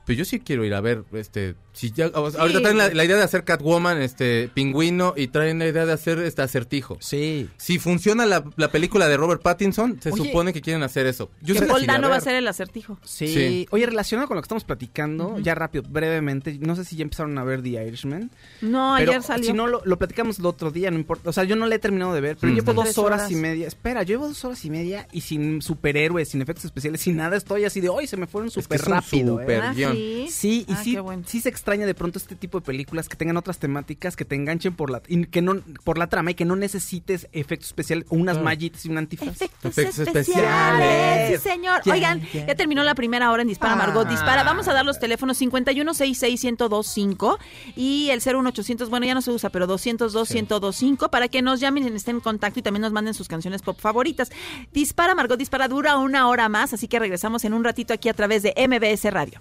Pero 0.06 0.18
yo 0.20 0.24
sí 0.24 0.40
quiero 0.40 0.64
ir 0.64 0.72
a 0.72 0.80
ver, 0.80 1.04
este, 1.12 1.56
si 1.72 1.90
ya, 1.90 2.06
o 2.14 2.30
sea, 2.30 2.40
ahorita 2.40 2.60
traen 2.62 2.78
la, 2.78 2.88
la 2.94 3.04
idea 3.04 3.16
de 3.16 3.22
hacer 3.24 3.44
Catwoman, 3.44 4.00
este, 4.00 4.48
Pingüino, 4.54 5.12
y 5.16 5.26
traen 5.28 5.58
la 5.58 5.66
idea 5.66 5.84
de 5.84 5.92
hacer 5.92 6.18
este 6.20 6.40
acertijo. 6.42 6.96
Sí. 7.00 7.48
Si 7.58 7.78
funciona 7.78 8.24
la, 8.24 8.44
la 8.56 8.70
película 8.70 9.08
de 9.08 9.16
Robert 9.16 9.42
Pattinson, 9.42 10.00
se 10.00 10.10
Oye. 10.12 10.24
supone 10.24 10.52
que 10.52 10.62
quieren 10.62 10.82
hacer 10.84 11.06
eso. 11.06 11.30
Yo 11.42 11.54
que 11.54 11.62
Paul 11.62 11.84
Dano 11.86 12.08
va 12.08 12.16
a 12.16 12.20
ser 12.20 12.36
el 12.36 12.46
acertijo. 12.48 12.98
Sí. 13.04 13.26
Sí. 13.28 13.68
Oye, 13.70 13.84
relacionado 13.84 14.28
con 14.28 14.36
lo 14.36 14.42
que 14.42 14.46
estamos 14.46 14.64
platicando, 14.64 15.38
ya 15.40 15.54
rápido, 15.54 15.84
brevemente, 15.88 16.56
no 16.60 16.76
sé 16.76 16.84
si 16.84 16.96
ya 16.96 17.02
empezaron 17.02 17.36
a 17.38 17.44
ver 17.44 17.62
The 17.62 17.70
Irishman. 17.84 18.30
No, 18.62 18.94
pero 18.98 19.10
ayer 19.10 19.22
salió. 19.24 19.46
si 19.46 19.52
no, 19.52 19.66
lo, 19.66 19.82
lo 19.84 19.98
platicamos 19.98 20.38
el 20.38 20.46
otro 20.46 20.70
día, 20.70 20.90
no 20.90 20.96
importa. 20.98 21.28
O 21.30 21.32
sea, 21.32 21.44
yo 21.44 21.56
no 21.56 21.66
le 21.66 21.74
he 21.74 21.78
terminado 21.80 22.14
de 22.14 22.20
ver, 22.20 22.36
pero 22.40 22.52
Mm. 22.52 22.56
llevo 22.56 22.72
dos 22.74 22.84
tres 22.84 22.98
horas, 22.98 23.20
horas. 23.22 23.32
y 23.32 23.34
media. 23.34 23.66
Espera, 23.66 24.04
llevo 24.04 24.28
dos 24.28 24.44
horas 24.44 24.64
y 24.64 24.70
media 24.70 25.08
y 25.12 25.22
sin 25.22 25.60
superhéroes, 25.62 26.28
sin 26.28 26.42
efectos 26.42 26.64
especiales, 26.66 27.00
sin 27.00 27.16
nada. 27.16 27.36
Estoy 27.36 27.64
así 27.64 27.80
de, 27.80 27.88
hoy 27.88 28.06
se 28.06 28.16
me 28.16 28.26
fueron 28.28 28.48
Es 28.48 28.54
que 28.54 28.62
súper 28.62 28.80
es 28.80 28.86
un 28.86 28.92
rápido. 28.92 29.40
¿eh?". 29.40 29.60
Ah, 29.62 29.72
guion. 29.74 29.95
Sí. 29.96 30.28
Sí, 30.30 30.64
y 30.68 30.72
Ah, 30.72 30.80
sí, 30.82 30.96
bueno. 30.98 31.22
sí 31.26 31.40
se 31.40 31.48
extraña 31.48 31.86
de 31.86 31.94
pronto 31.94 32.18
este 32.18 32.34
tipo 32.36 32.60
de 32.60 32.66
películas 32.66 33.08
que 33.08 33.16
tengan 33.16 33.36
otras 33.36 33.58
temáticas, 33.58 34.16
que 34.16 34.24
te 34.24 34.34
enganchen 34.34 34.74
por 34.74 34.90
la 34.90 35.02
y 35.08 35.26
que 35.26 35.42
no 35.42 35.56
por 35.84 35.98
la 35.98 36.08
trama 36.08 36.32
y 36.32 36.34
que 36.34 36.44
no 36.44 36.56
necesites 36.56 37.28
efectos 37.32 37.68
especiales 37.68 38.06
o 38.10 38.16
unas 38.16 38.34
Claro. 38.36 38.44
mallitas 38.44 38.84
y 38.86 38.90
un 38.90 38.98
antifaz. 38.98 39.28
Efectos, 39.28 39.78
Efectos 39.78 39.98
especiales. 40.00 41.30
especiales. 41.30 41.42
Sí, 41.42 41.48
señor. 41.48 41.80
Oigan, 41.90 42.20
ya. 42.32 42.46
ya 42.46 42.54
terminó 42.54 42.82
la 42.84 42.94
primera 42.94 43.30
hora 43.30 43.42
en 43.42 43.48
Dispara 43.48 43.72
Ah. 43.72 43.76
Margot 43.76 44.08
Dispara. 44.08 44.42
Vamos 44.44 44.68
a 44.68 44.72
dar 44.72 44.84
los 44.84 44.98
teléfonos 44.98 45.36
51661025 45.38 47.38
y 47.76 48.10
el 48.10 48.20
01800, 48.20 48.90
bueno, 48.90 49.06
ya 49.06 49.14
no 49.14 49.22
se 49.22 49.30
usa, 49.30 49.50
pero 49.50 49.66
2021025 49.66 51.10
para 51.10 51.28
que 51.28 51.42
nos 51.42 51.60
llamen, 51.60 51.86
estén 51.96 52.16
en 52.16 52.20
contacto 52.20 52.60
y 52.60 52.62
también 52.62 52.82
nos 52.82 52.92
manden 52.92 53.14
sus 53.14 53.28
canciones 53.28 53.62
pop 53.62 53.78
favoritas. 53.80 54.30
Dispara 54.72 55.14
Margot 55.14 55.38
Dispara 55.38 55.68
dura 55.68 55.96
una 55.96 56.28
hora 56.28 56.48
más, 56.48 56.72
así 56.72 56.88
que 56.88 56.98
regresamos 56.98 57.44
en 57.44 57.54
un 57.54 57.64
ratito 57.64 57.94
aquí 57.94 58.08
a 58.08 58.14
través 58.14 58.42
de 58.42 58.54
MBS 58.56 59.10
Radio. 59.10 59.40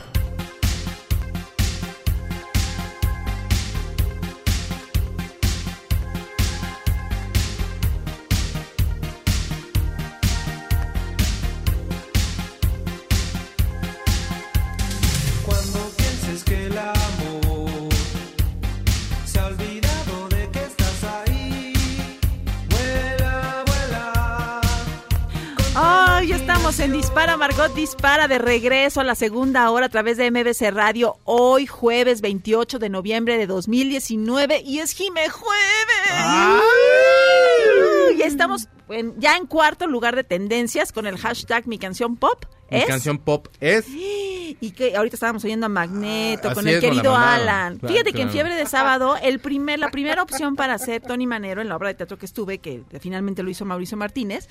Estamos 26.71 26.79
en 26.79 26.91
Dispara 26.93 27.35
Margot 27.37 27.73
Dispara 27.75 28.27
de 28.29 28.37
regreso 28.37 29.01
a 29.01 29.03
la 29.03 29.15
segunda 29.15 29.69
hora 29.71 29.87
a 29.87 29.89
través 29.89 30.15
de 30.17 30.31
MBC 30.31 30.71
Radio. 30.71 31.17
Hoy 31.25 31.65
jueves 31.67 32.21
28 32.21 32.79
de 32.79 32.87
noviembre 32.89 33.37
de 33.37 33.45
2019 33.45 34.61
y 34.61 34.79
es 34.79 34.93
Jime 34.93 35.27
Jueves. 35.29 36.63
Y 38.17 38.21
estamos 38.21 38.69
en- 38.89 39.19
ya 39.19 39.35
en 39.35 39.47
cuarto 39.47 39.85
lugar 39.87 40.15
de 40.15 40.23
tendencias 40.23 40.93
con 40.93 41.07
el 41.07 41.17
hashtag 41.17 41.67
mi 41.67 41.77
canción 41.77 42.15
pop. 42.15 42.45
Mi 42.69 42.77
¿Es? 42.79 42.85
canción 42.85 43.17
pop 43.17 43.47
es 43.59 43.85
Y 44.61 44.71
que 44.71 44.95
ahorita 44.95 45.15
estábamos 45.17 45.43
oyendo 45.43 45.65
a 45.65 45.69
Magneto 45.69 46.49
Ah, 46.49 46.53
con 46.53 46.67
el 46.67 46.75
es, 46.75 46.81
querido. 46.81 47.15
Alan. 47.15 47.79
Claro, 47.79 47.93
Fíjate 47.93 48.13
que 48.13 48.21
en. 48.21 48.29
Fiebre 48.29 48.55
de 48.55 48.65
Sábado, 48.65 49.17
el 49.21 49.39
primer, 49.39 49.79
la 49.79 49.89
primera 49.91 50.21
opción 50.23 50.55
para 50.55 50.75
hacer 50.75 51.01
Tony 51.01 51.25
Manero 51.27 51.61
en 51.61 51.67
la 51.69 51.75
obra 51.75 51.89
de 51.89 51.95
teatro 51.95 52.17
que 52.17 52.25
estuve, 52.25 52.59
que 52.59 52.83
finalmente 52.99 53.43
lo 53.43 53.49
hizo 53.49 53.65
Mauricio 53.65 53.97
Martínez, 53.97 54.47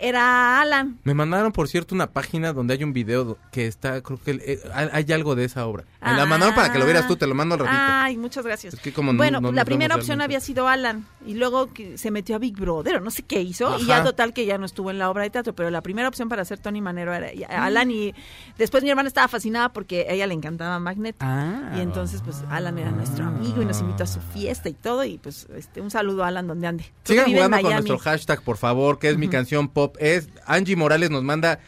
era 0.00 0.60
Alan. 0.60 0.98
Me 1.04 1.14
mandaron, 1.14 1.52
por 1.52 1.68
cierto, 1.68 1.94
una 1.94 2.10
página 2.10 2.52
donde 2.52 2.74
hay 2.74 2.84
un 2.84 2.92
video 2.92 3.36
que 3.52 3.66
está, 3.66 4.00
creo 4.02 4.20
que 4.22 4.32
eh, 4.44 4.60
hay 4.92 5.12
algo 5.12 5.34
de 5.34 5.44
esa 5.44 5.66
obra. 5.66 5.84
Me 6.00 6.14
la 6.14 6.26
mandaron 6.26 6.54
para 6.54 6.72
que 6.72 6.78
lo 6.78 6.84
vieras 6.84 7.06
tú, 7.06 7.16
te 7.16 7.26
lo 7.26 7.34
mando 7.34 7.54
al 7.54 7.60
ratito. 7.60 7.76
Ay, 7.80 8.16
muchas 8.16 8.44
gracias. 8.44 8.74
Es 8.74 8.80
que 8.80 8.92
como 8.92 9.12
no- 9.12 9.18
bueno, 9.18 9.40
no 9.40 9.52
la 9.52 9.64
primera 9.64 9.94
opción 9.96 10.20
había 10.20 10.40
sido 10.40 10.68
Alan 10.68 11.06
y 11.26 11.34
luego 11.34 11.72
que 11.72 11.98
se 11.98 12.10
metió 12.10 12.36
a 12.36 12.38
Big 12.38 12.56
Brother 12.56 12.96
o 12.96 13.00
no 13.00 13.10
sé 13.10 13.22
qué 13.22 13.42
hizo 13.42 13.78
y 13.78 13.86
ya 13.86 14.02
total 14.04 14.32
que 14.32 14.46
ya 14.46 14.58
no 14.58 14.66
estuvo 14.66 14.90
en 14.90 14.98
la 14.98 15.10
obra 15.10 15.24
de 15.24 15.30
teatro, 15.30 15.54
pero 15.54 15.70
la 15.70 15.82
primera 15.82 16.08
opción 16.08 16.28
para 16.28 16.42
hacer 16.42 16.58
Tony 16.58 16.80
Manero 16.80 17.12
era 17.12 17.32
y- 17.32 17.44
Alan 17.44 17.90
y 17.90 18.14
después 18.56 18.82
mi 18.82 18.90
hermana 18.90 19.08
estaba 19.08 19.28
fascinada 19.28 19.72
porque 19.72 20.06
a 20.08 20.12
ella 20.12 20.26
le 20.26 20.34
encantaba 20.34 20.78
Magneto. 20.78 21.18
Ah. 21.20 21.72
Y 21.76 21.80
entonces 21.80 22.22
pues 22.24 22.42
Alan 22.50 22.78
era 22.78 22.90
nuestro 22.92 23.24
amigo 23.26 23.62
y 23.62 23.64
nos 23.64 23.80
invitó 23.80 24.04
a 24.04 24.06
su 24.06 24.20
fiesta 24.20 24.68
y 24.68 24.74
todo 24.74 25.04
y 25.04 25.18
pues 25.18 25.46
este 25.54 25.80
un 25.80 25.90
saludo 25.90 26.24
a 26.24 26.28
Alan 26.28 26.46
donde 26.46 26.66
ande. 26.66 26.84
Sigan 27.04 27.26
jugando 27.32 27.60
con 27.60 27.72
nuestro 27.72 27.98
hashtag, 27.98 28.42
por 28.42 28.56
favor, 28.56 28.98
que 28.98 29.10
es 29.10 29.18
mi 29.18 29.28
canción 29.28 29.68
pop. 29.68 29.87
Es 29.98 30.28
Angie 30.46 30.76
Morales 30.76 31.10
nos 31.10 31.22
manda 31.22 31.60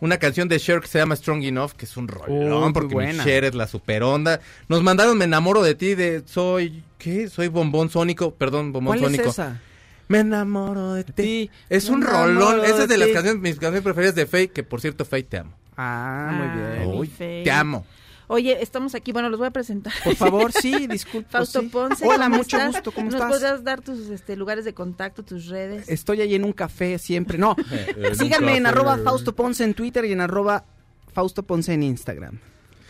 una 0.00 0.16
canción 0.18 0.48
de 0.48 0.58
Cher 0.58 0.80
que 0.80 0.86
se 0.88 0.98
llama 0.98 1.14
Strong 1.14 1.42
Enough, 1.44 1.72
que 1.72 1.84
es 1.84 1.96
un 1.96 2.08
rolón, 2.08 2.52
Oh, 2.52 2.60
muy 2.62 2.72
porque 2.72 2.94
buena. 2.94 3.22
Cher 3.24 3.44
es 3.44 3.54
la 3.54 3.66
super 3.66 4.02
onda. 4.02 4.40
Nos 4.68 4.82
mandaron 4.82 5.18
Me 5.18 5.26
enamoro 5.26 5.62
de 5.62 5.74
ti, 5.74 5.94
de 5.94 6.22
soy, 6.26 6.82
¿qué? 6.98 7.28
Soy 7.28 7.48
bombón 7.48 7.90
sónico, 7.90 8.34
perdón, 8.34 8.72
bombón 8.72 8.98
¿Cuál 8.98 9.10
sónico. 9.10 9.24
es 9.28 9.34
esa? 9.34 9.60
Me 10.08 10.20
enamoro 10.20 10.94
de 10.94 11.04
ti. 11.04 11.50
Es 11.68 11.88
Me 11.90 11.96
un 11.96 12.02
rolón. 12.02 12.64
Esa 12.64 12.82
es 12.84 12.88
de 12.88 12.96
las 12.98 13.08
canciones, 13.10 13.40
mis 13.42 13.52
canciones 13.56 13.82
preferidas 13.82 14.14
de 14.14 14.26
Faye, 14.26 14.48
que 14.48 14.62
por 14.62 14.80
cierto, 14.80 15.04
Faye 15.04 15.22
te 15.24 15.38
amo. 15.38 15.52
Ah, 15.76 16.30
muy 16.32 16.48
Ay, 16.48 16.78
bien. 16.78 16.90
mi 16.90 16.98
Uy, 16.98 17.06
Faye. 17.06 17.42
te 17.44 17.50
amo. 17.50 17.86
Oye, 18.32 18.62
estamos 18.62 18.94
aquí, 18.94 19.10
bueno, 19.10 19.28
los 19.28 19.40
voy 19.40 19.48
a 19.48 19.50
presentar. 19.50 19.92
Por 20.04 20.14
favor, 20.14 20.52
sí, 20.52 20.86
disculpa. 20.88 21.30
Fausto 21.30 21.62
sí. 21.62 21.66
Ponce. 21.66 22.06
Hola, 22.06 22.26
¿cómo 22.26 22.36
mucho 22.36 22.58
estás? 22.58 22.74
gusto, 22.74 22.92
¿cómo 22.92 23.06
¿Nos 23.06 23.14
estás? 23.16 23.28
podrás 23.28 23.64
dar 23.64 23.80
tus 23.80 24.08
este, 24.08 24.36
lugares 24.36 24.64
de 24.64 24.72
contacto, 24.72 25.24
tus 25.24 25.48
redes? 25.48 25.88
Estoy 25.88 26.20
ahí 26.20 26.36
en 26.36 26.44
un 26.44 26.52
café 26.52 26.96
siempre. 26.98 27.38
No, 27.38 27.56
en 27.96 28.14
síganme 28.14 28.56
en 28.56 28.66
arroba 28.66 28.98
Fausto 28.98 29.34
Ponce 29.34 29.64
en 29.64 29.74
Twitter 29.74 30.04
y 30.04 30.12
en 30.12 30.20
arroba 30.20 30.64
Fausto 31.12 31.42
Ponce 31.42 31.72
en 31.74 31.82
Instagram. 31.82 32.38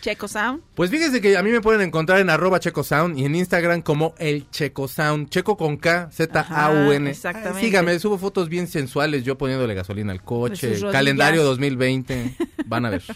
Checo 0.01 0.29
Sound. 0.29 0.63
Pues 0.75 0.91
fíjense 0.91 1.21
que 1.21 1.37
a 1.37 1.43
mí 1.43 1.51
me 1.51 1.61
pueden 1.61 1.81
encontrar 1.83 2.21
en 2.21 2.31
arroba 2.31 2.61
Checo 2.61 2.83
Sound 2.83 3.19
y 3.19 3.25
en 3.25 3.35
Instagram 3.35 3.83
como 3.83 4.15
el 4.19 4.49
Checo 4.51 4.89
Sound, 4.89 5.29
Checo 5.31 5.57
con 5.57 5.77
K, 5.77 6.11
Z-A-U-N. 6.13 7.11
Exactamente. 7.11 7.61
Sígame, 7.61 7.99
subo 7.99 8.19
fotos 8.19 8.49
bien 8.49 8.67
sensuales, 8.67 9.25
yo 9.25 9.37
poniéndole 9.37 9.75
gasolina 9.75 10.13
al 10.13 10.19
De 10.19 10.25
coche, 10.25 10.81
calendario 10.91 11.43
2020, 11.45 12.37
van 12.67 12.87
a 12.87 12.91
ver. 12.91 13.03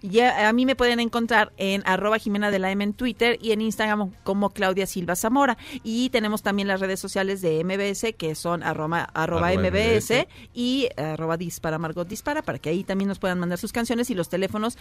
Ya, 0.00 0.48
a 0.48 0.52
mí 0.52 0.66
me 0.66 0.74
pueden 0.74 1.00
encontrar 1.00 1.52
en 1.58 1.82
arroba 1.86 2.18
Jimena 2.18 2.50
de 2.50 2.58
la 2.58 2.70
M 2.70 2.82
en 2.82 2.94
Twitter 2.94 3.38
y 3.40 3.52
en 3.52 3.60
Instagram 3.60 4.10
como 4.24 4.50
Claudia 4.50 4.86
Silva 4.86 5.16
Zamora. 5.16 5.58
Y 5.84 6.08
tenemos 6.10 6.42
también 6.42 6.66
las 6.66 6.80
redes 6.80 6.98
sociales 6.98 7.40
de 7.40 7.62
MBS 7.62 8.14
que 8.16 8.34
son 8.34 8.62
arroba, 8.62 9.02
arroba 9.02 9.48
Arroba 9.48 9.70
MBS, 9.70 10.10
MBS. 10.10 10.26
y 10.54 10.88
arroba 10.96 11.36
Dispara 11.36 11.78
Margot 11.78 12.08
Dispara 12.08 12.42
para 12.42 12.58
que 12.58 12.70
ahí 12.70 12.84
también 12.84 13.08
nos 13.08 13.18
puedan 13.18 13.38
mandar 13.38 13.58
sus 13.58 13.72
canciones 13.72 14.10
y 14.10 14.14
los 14.14 14.28
teléfonos 14.28 14.78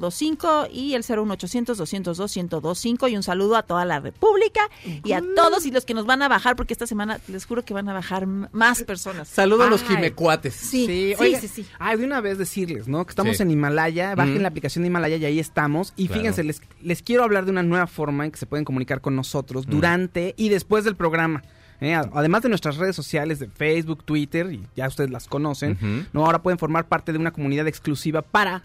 5166-1025 0.00 0.68
y 0.72 0.94
el 0.94 1.02
01800-202-1025 1.02 3.10
y 3.10 3.16
un 3.16 3.22
saludo 3.22 3.56
a 3.56 3.62
toda 3.62 3.84
la 3.84 4.00
República 4.00 4.60
y 5.04 5.12
a 5.12 5.22
todos 5.36 5.66
y 5.66 5.70
los 5.70 5.84
que 5.84 5.94
nos 5.94 6.06
van 6.06 6.22
a 6.22 6.28
bajar 6.28 6.56
porque 6.56 6.72
esta 6.74 6.86
semana 6.86 7.20
les 7.28 7.44
juro 7.46 7.64
que 7.64 7.74
van 7.74 7.88
a 7.88 7.92
bajar 7.92 8.26
más 8.26 8.82
personas. 8.84 9.28
Saludos 9.28 9.66
a 9.66 9.70
los 9.70 9.82
jimecuates. 9.82 10.54
Sí, 10.54 10.86
sí, 10.86 11.14
oiga, 11.18 11.40
sí, 11.40 11.48
sí. 11.48 11.66
Ay, 11.78 11.98
de 11.98 12.04
una 12.04 12.20
vez 12.20 12.38
decirles, 12.38 12.88
¿no? 12.88 13.04
Que 13.04 13.10
estamos 13.10 13.36
Sí. 13.36 13.42
en 13.42 13.50
Himalaya, 13.50 14.14
bajen 14.14 14.38
Mm. 14.38 14.42
la 14.42 14.48
aplicación 14.48 14.82
de 14.82 14.88
Himalaya 14.88 15.16
y 15.16 15.24
ahí 15.24 15.38
estamos. 15.38 15.92
Y 15.96 16.06
Claro. 16.06 16.20
fíjense, 16.20 16.44
les, 16.44 16.62
les 16.82 17.02
quiero 17.02 17.24
hablar 17.24 17.44
de 17.44 17.50
una 17.50 17.62
nueva 17.62 17.86
forma 17.86 18.24
en 18.24 18.30
que 18.30 18.38
se 18.38 18.46
pueden 18.46 18.64
comunicar 18.64 19.00
con 19.00 19.16
nosotros 19.16 19.66
Mm. 19.66 19.70
durante 19.70 20.34
y 20.36 20.48
después 20.48 20.84
del 20.84 20.96
programa. 20.96 21.42
¿eh? 21.80 21.94
Además 22.14 22.42
de 22.42 22.48
nuestras 22.48 22.76
redes 22.76 22.94
sociales 22.94 23.40
de 23.40 23.48
Facebook, 23.48 24.04
Twitter, 24.04 24.52
y 24.52 24.64
ya 24.76 24.86
ustedes 24.86 25.10
las 25.10 25.26
conocen. 25.26 26.06
¿no? 26.12 26.24
Ahora 26.24 26.40
pueden 26.40 26.58
formar 26.58 26.86
parte 26.86 27.12
de 27.12 27.18
una 27.18 27.32
comunidad 27.32 27.66
exclusiva 27.66 28.22
para 28.22 28.62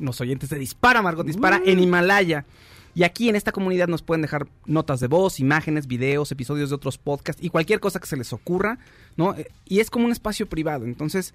los 0.00 0.20
oyentes 0.20 0.50
de 0.50 0.58
Dispara, 0.58 1.02
Margot 1.02 1.26
Dispara, 1.26 1.60
en 1.64 1.78
Himalaya. 1.78 2.44
Y 2.94 3.04
aquí 3.04 3.28
en 3.28 3.36
esta 3.36 3.52
comunidad 3.52 3.86
nos 3.86 4.02
pueden 4.02 4.22
dejar 4.22 4.48
notas 4.66 4.98
de 4.98 5.06
voz, 5.06 5.38
imágenes, 5.38 5.86
videos, 5.86 6.32
episodios 6.32 6.70
de 6.70 6.74
otros 6.74 6.98
podcasts 6.98 7.42
y 7.42 7.48
cualquier 7.48 7.78
cosa 7.78 8.00
que 8.00 8.08
se 8.08 8.16
les 8.16 8.32
ocurra, 8.32 8.78
¿no? 9.16 9.34
Eh, 9.36 9.46
Y 9.64 9.78
es 9.78 9.90
como 9.90 10.06
un 10.06 10.12
espacio 10.12 10.48
privado. 10.48 10.84
Entonces, 10.86 11.32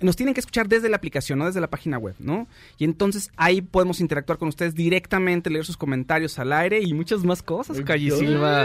nos 0.00 0.16
tienen 0.16 0.34
que 0.34 0.40
escuchar 0.40 0.68
desde 0.68 0.88
la 0.88 0.96
aplicación, 0.96 1.38
no 1.38 1.46
desde 1.46 1.60
la 1.60 1.70
página 1.70 1.98
web, 1.98 2.14
¿no? 2.18 2.48
Y 2.78 2.84
entonces 2.84 3.30
ahí 3.36 3.62
podemos 3.62 4.00
interactuar 4.00 4.38
con 4.38 4.48
ustedes 4.48 4.74
directamente, 4.74 5.50
leer 5.50 5.64
sus 5.64 5.76
comentarios 5.76 6.38
al 6.38 6.52
aire 6.52 6.80
y 6.80 6.94
muchas 6.94 7.24
más 7.24 7.42
cosas, 7.42 7.80
Calle 7.82 8.10
Silva. 8.10 8.64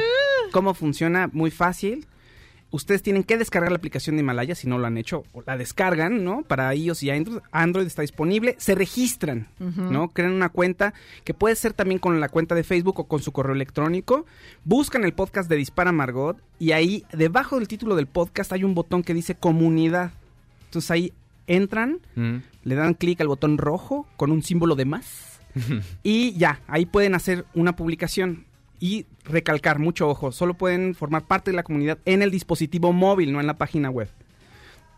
¿Cómo 0.51 0.73
funciona? 0.73 1.29
Muy 1.33 1.51
fácil. 1.51 2.05
Ustedes 2.73 3.03
tienen 3.03 3.23
que 3.23 3.37
descargar 3.37 3.71
la 3.71 3.77
aplicación 3.77 4.15
de 4.15 4.21
Himalaya 4.21 4.55
si 4.55 4.67
no 4.67 4.79
lo 4.79 4.87
han 4.87 4.97
hecho, 4.97 5.23
o 5.31 5.43
la 5.45 5.55
descargan, 5.57 6.23
¿no? 6.23 6.41
Para 6.41 6.73
iOS 6.73 7.03
y 7.03 7.11
Android, 7.11 7.37
Android 7.51 7.85
está 7.85 8.01
disponible, 8.01 8.55
se 8.57 8.73
registran, 8.73 9.47
¿no? 9.59 10.09
Crean 10.09 10.31
una 10.33 10.49
cuenta 10.49 10.95
que 11.23 11.35
puede 11.35 11.55
ser 11.55 11.73
también 11.73 11.99
con 11.99 12.19
la 12.19 12.29
cuenta 12.29 12.55
de 12.55 12.63
Facebook 12.63 12.99
o 12.99 13.03
con 13.07 13.21
su 13.21 13.31
correo 13.31 13.53
electrónico. 13.53 14.25
Buscan 14.65 15.03
el 15.03 15.13
podcast 15.13 15.47
de 15.49 15.55
Dispara 15.55 15.91
Margot 15.91 16.35
y 16.57 16.71
ahí 16.71 17.05
debajo 17.13 17.59
del 17.59 17.67
título 17.67 17.95
del 17.95 18.07
podcast 18.07 18.51
hay 18.53 18.63
un 18.63 18.73
botón 18.73 19.03
que 19.03 19.13
dice 19.13 19.35
comunidad. 19.35 20.11
Entonces 20.65 20.89
ahí 20.89 21.13
entran, 21.45 21.99
Mm. 22.15 22.37
le 22.63 22.75
dan 22.75 22.95
clic 22.95 23.21
al 23.21 23.27
botón 23.27 23.57
rojo 23.59 24.07
con 24.17 24.31
un 24.31 24.41
símbolo 24.41 24.75
de 24.75 24.85
más 24.85 25.39
y 26.03 26.33
ya, 26.37 26.59
ahí 26.67 26.85
pueden 26.87 27.13
hacer 27.13 27.45
una 27.53 27.75
publicación 27.75 28.45
y 28.83 29.05
recalcar, 29.23 29.79
mucho 29.79 30.09
ojo, 30.09 30.33
solo 30.33 30.55
pueden 30.55 30.93
formar 30.93 31.23
parte 31.25 31.51
de 31.51 31.55
la 31.55 31.63
comunidad 31.63 31.99
en 32.03 32.21
el 32.21 32.31
dispositivo 32.31 32.91
móvil, 32.91 33.31
no 33.31 33.39
en 33.39 33.47
la 33.47 33.53
página 33.53 33.89
web. 33.89 34.09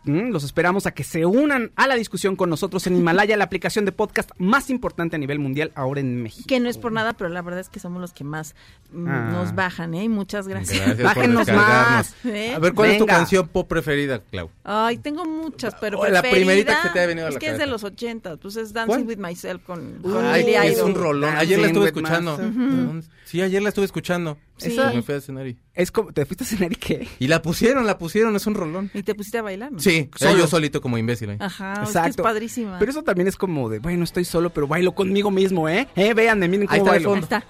Mm, 0.06 0.30
Los 0.30 0.44
esperamos 0.44 0.86
a 0.86 0.92
que 0.92 1.04
se 1.04 1.26
unan 1.26 1.72
a 1.76 1.86
la 1.86 1.94
discusión 1.96 2.36
con 2.36 2.48
nosotros 2.50 2.86
en 2.86 2.96
Himalaya, 2.96 3.36
la 3.36 3.44
aplicación 3.44 3.84
de 3.84 3.92
podcast 3.92 4.30
más 4.38 4.70
importante 4.70 5.16
a 5.16 5.18
nivel 5.18 5.38
mundial 5.38 5.72
ahora 5.74 6.00
en 6.00 6.22
México. 6.22 6.44
Que 6.48 6.60
no 6.60 6.68
es 6.68 6.78
por 6.78 6.92
nada, 6.92 7.12
pero 7.14 7.28
la 7.30 7.42
verdad 7.42 7.60
es 7.60 7.68
que 7.68 7.80
somos 7.80 8.00
los 8.00 8.12
que 8.12 8.24
más 8.24 8.54
mm, 8.92 9.06
Ah. 9.08 9.30
nos 9.32 9.54
bajan, 9.54 9.94
¿eh? 9.94 10.04
Y 10.04 10.08
Muchas 10.08 10.48
gracias. 10.48 10.78
Gracias 10.98 11.02
Bájenos 11.04 11.48
más. 11.48 12.14
¿Eh? 12.24 12.52
A 12.54 12.58
ver, 12.58 12.72
¿cuál 12.72 12.90
es 12.90 12.98
tu 12.98 13.04
Venga. 13.06 13.18
canción 13.18 13.48
pop 13.48 13.68
preferida, 13.68 14.20
Clau? 14.30 14.50
Ay, 14.64 14.98
tengo 14.98 15.24
muchas, 15.24 15.74
pero 15.80 15.98
Oh, 16.00 16.06
la 16.08 16.22
primerita 16.22 16.80
que 16.82 16.88
te 16.90 17.00
ha 17.00 17.06
venido 17.06 17.26
a 17.26 17.28
es 17.30 17.34
la 17.34 17.40
que 17.40 17.46
es 17.46 17.52
de 17.52 17.58
cabeza. 17.58 17.72
los 17.72 17.84
80, 17.84 18.36
pues 18.36 18.56
es 18.56 18.72
Dancing 18.72 19.04
¿Cuál? 19.04 19.18
with 19.18 19.18
Myself 19.18 19.62
con, 19.64 19.98
con 20.02 20.24
Ay, 20.24 20.44
Billy 20.44 20.54
es 20.56 20.76
Idol. 20.76 20.90
un 20.90 20.94
rolón. 20.94 21.36
Ayer 21.36 21.58
la 21.58 21.66
Dancing 21.66 21.66
estuve 21.66 21.80
with 21.80 21.88
escuchando. 21.88 22.38
myself. 22.38 23.06
Sí, 23.24 23.42
ayer 23.42 23.62
la 23.62 23.68
estuve 23.70 23.84
escuchando. 23.84 24.38
Sí. 24.58 24.72
Esa- 24.72 24.92
Me 24.92 25.02
fui 25.02 25.14
a 25.14 25.20
cenar 25.20 25.46
y... 25.46 25.58
Es 25.74 25.90
como, 25.92 26.12
¿te 26.12 26.24
fuiste 26.24 26.44
a 26.44 26.46
cenar 26.46 26.72
y 26.72 26.76
qué? 26.76 27.06
Y 27.18 27.28
la 27.28 27.42
pusieron, 27.42 27.86
la 27.86 27.98
pusieron, 27.98 28.34
es 28.36 28.46
un 28.46 28.54
rolón. 28.54 28.90
Y 28.94 29.02
te 29.02 29.14
pusiste 29.14 29.38
a 29.38 29.42
bailar, 29.42 29.72
¿no? 29.72 29.78
Sí, 29.78 30.08
Solo. 30.16 30.38
yo 30.38 30.46
solito 30.46 30.80
como 30.80 30.96
imbécil. 30.96 31.30
ahí. 31.30 31.36
Ajá, 31.40 31.82
es 31.84 31.92
que 31.92 32.08
es 32.08 32.16
padrísima. 32.16 32.78
Pero 32.78 32.90
eso 32.90 33.02
también 33.02 33.28
es 33.28 33.36
como 33.36 33.68
de, 33.68 33.78
bueno, 33.80 34.04
estoy 34.04 34.24
solo, 34.24 34.50
pero 34.50 34.66
bailo 34.66 34.94
conmigo 34.94 35.30
mismo, 35.30 35.68
¿eh? 35.68 35.86
¿Eh? 35.94 36.14
Véanme, 36.14 36.48
miren 36.48 36.66
Ahí 36.70 36.78
cómo 36.80 36.92
está 36.94 36.98
de 36.98 37.04
bailo. 37.06 37.14
Ahí 37.14 37.22
está. 37.22 37.44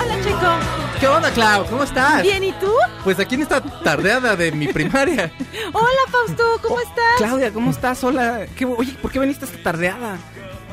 Hola, 0.00 0.16
chico. 0.22 1.00
¿Qué 1.00 1.06
onda, 1.08 1.30
Clau? 1.32 1.66
¿Cómo 1.66 1.82
estás? 1.84 2.22
Bien, 2.22 2.42
¿y 2.44 2.52
tú? 2.52 2.70
Pues 3.02 3.18
aquí 3.18 3.34
en 3.34 3.42
esta 3.42 3.60
tardeada 3.60 4.36
de 4.36 4.52
mi 4.52 4.68
primaria. 4.68 5.30
Hola, 5.72 5.88
Fausto, 6.10 6.44
¿cómo 6.62 6.80
estás? 6.80 7.04
Claudia, 7.18 7.52
¿cómo 7.52 7.70
estás? 7.70 8.02
Hola. 8.04 8.46
¿Qué- 8.56 8.64
oye, 8.66 8.92
¿por 9.02 9.10
qué 9.10 9.18
veniste 9.18 9.44
esta 9.44 9.62
tardeada? 9.62 10.18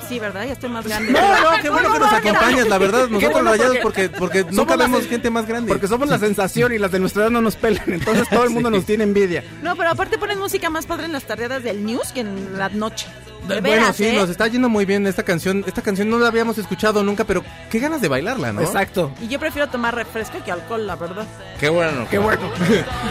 Sí, 0.07 0.19
¿verdad? 0.19 0.45
Ya 0.45 0.53
estoy 0.53 0.69
más 0.69 0.85
grande. 0.85 1.11
No, 1.13 1.19
no, 1.21 1.61
qué 1.61 1.69
bueno 1.69 1.93
que 1.93 1.99
nos 1.99 2.11
acompañas, 2.13 2.67
la 2.67 2.77
verdad. 2.77 3.07
Nosotros 3.07 3.31
bueno 3.33 3.51
rayados 3.51 3.77
porque- 3.81 4.09
porque, 4.09 4.45
nunca 4.51 4.75
vemos 4.75 5.05
gente 5.07 5.29
más 5.29 5.45
grande. 5.45 5.69
Porque 5.71 5.87
somos 5.87 6.09
la 6.09 6.19
sensación 6.19 6.73
y 6.73 6.77
las 6.77 6.91
de 6.91 6.99
nuestra 6.99 7.23
edad 7.23 7.31
no 7.31 7.41
nos 7.41 7.55
pelan, 7.55 7.83
entonces 7.87 8.27
todo 8.29 8.43
el 8.43 8.49
mundo 8.51 8.69
nos 8.69 8.85
tiene 8.85 9.03
envidia. 9.03 9.43
No, 9.61 9.75
pero 9.75 9.89
aparte 9.91 10.17
ponen 10.17 10.39
música 10.39 10.69
más 10.69 10.85
padre 10.85 11.05
en 11.05 11.13
las 11.13 11.23
tardeadas 11.23 11.63
del 11.63 11.85
news 11.85 12.11
que 12.11 12.21
en 12.21 12.57
la 12.57 12.69
noche. 12.69 13.07
De 13.47 13.59
bueno, 13.59 13.61
veras, 13.81 13.95
sí, 13.95 14.05
¿eh? 14.05 14.13
nos 14.13 14.29
está 14.29 14.47
yendo 14.47 14.69
muy 14.69 14.85
bien 14.85 15.07
esta 15.07 15.23
canción. 15.23 15.63
Esta 15.67 15.81
canción 15.81 16.09
no 16.09 16.19
la 16.19 16.27
habíamos 16.27 16.57
escuchado 16.57 17.03
nunca, 17.03 17.23
pero 17.23 17.43
qué 17.69 17.79
ganas 17.79 17.99
de 17.99 18.07
bailarla, 18.07 18.53
¿no? 18.53 18.61
Exacto. 18.61 19.11
Y 19.19 19.27
yo 19.27 19.39
prefiero 19.39 19.67
tomar 19.67 19.95
refresco 19.95 20.43
que 20.43 20.51
alcohol, 20.51 20.85
la 20.85 20.95
verdad. 20.95 21.25
Qué 21.59 21.69
bueno. 21.69 22.05
Qué 22.09 22.19
bueno. 22.19 22.41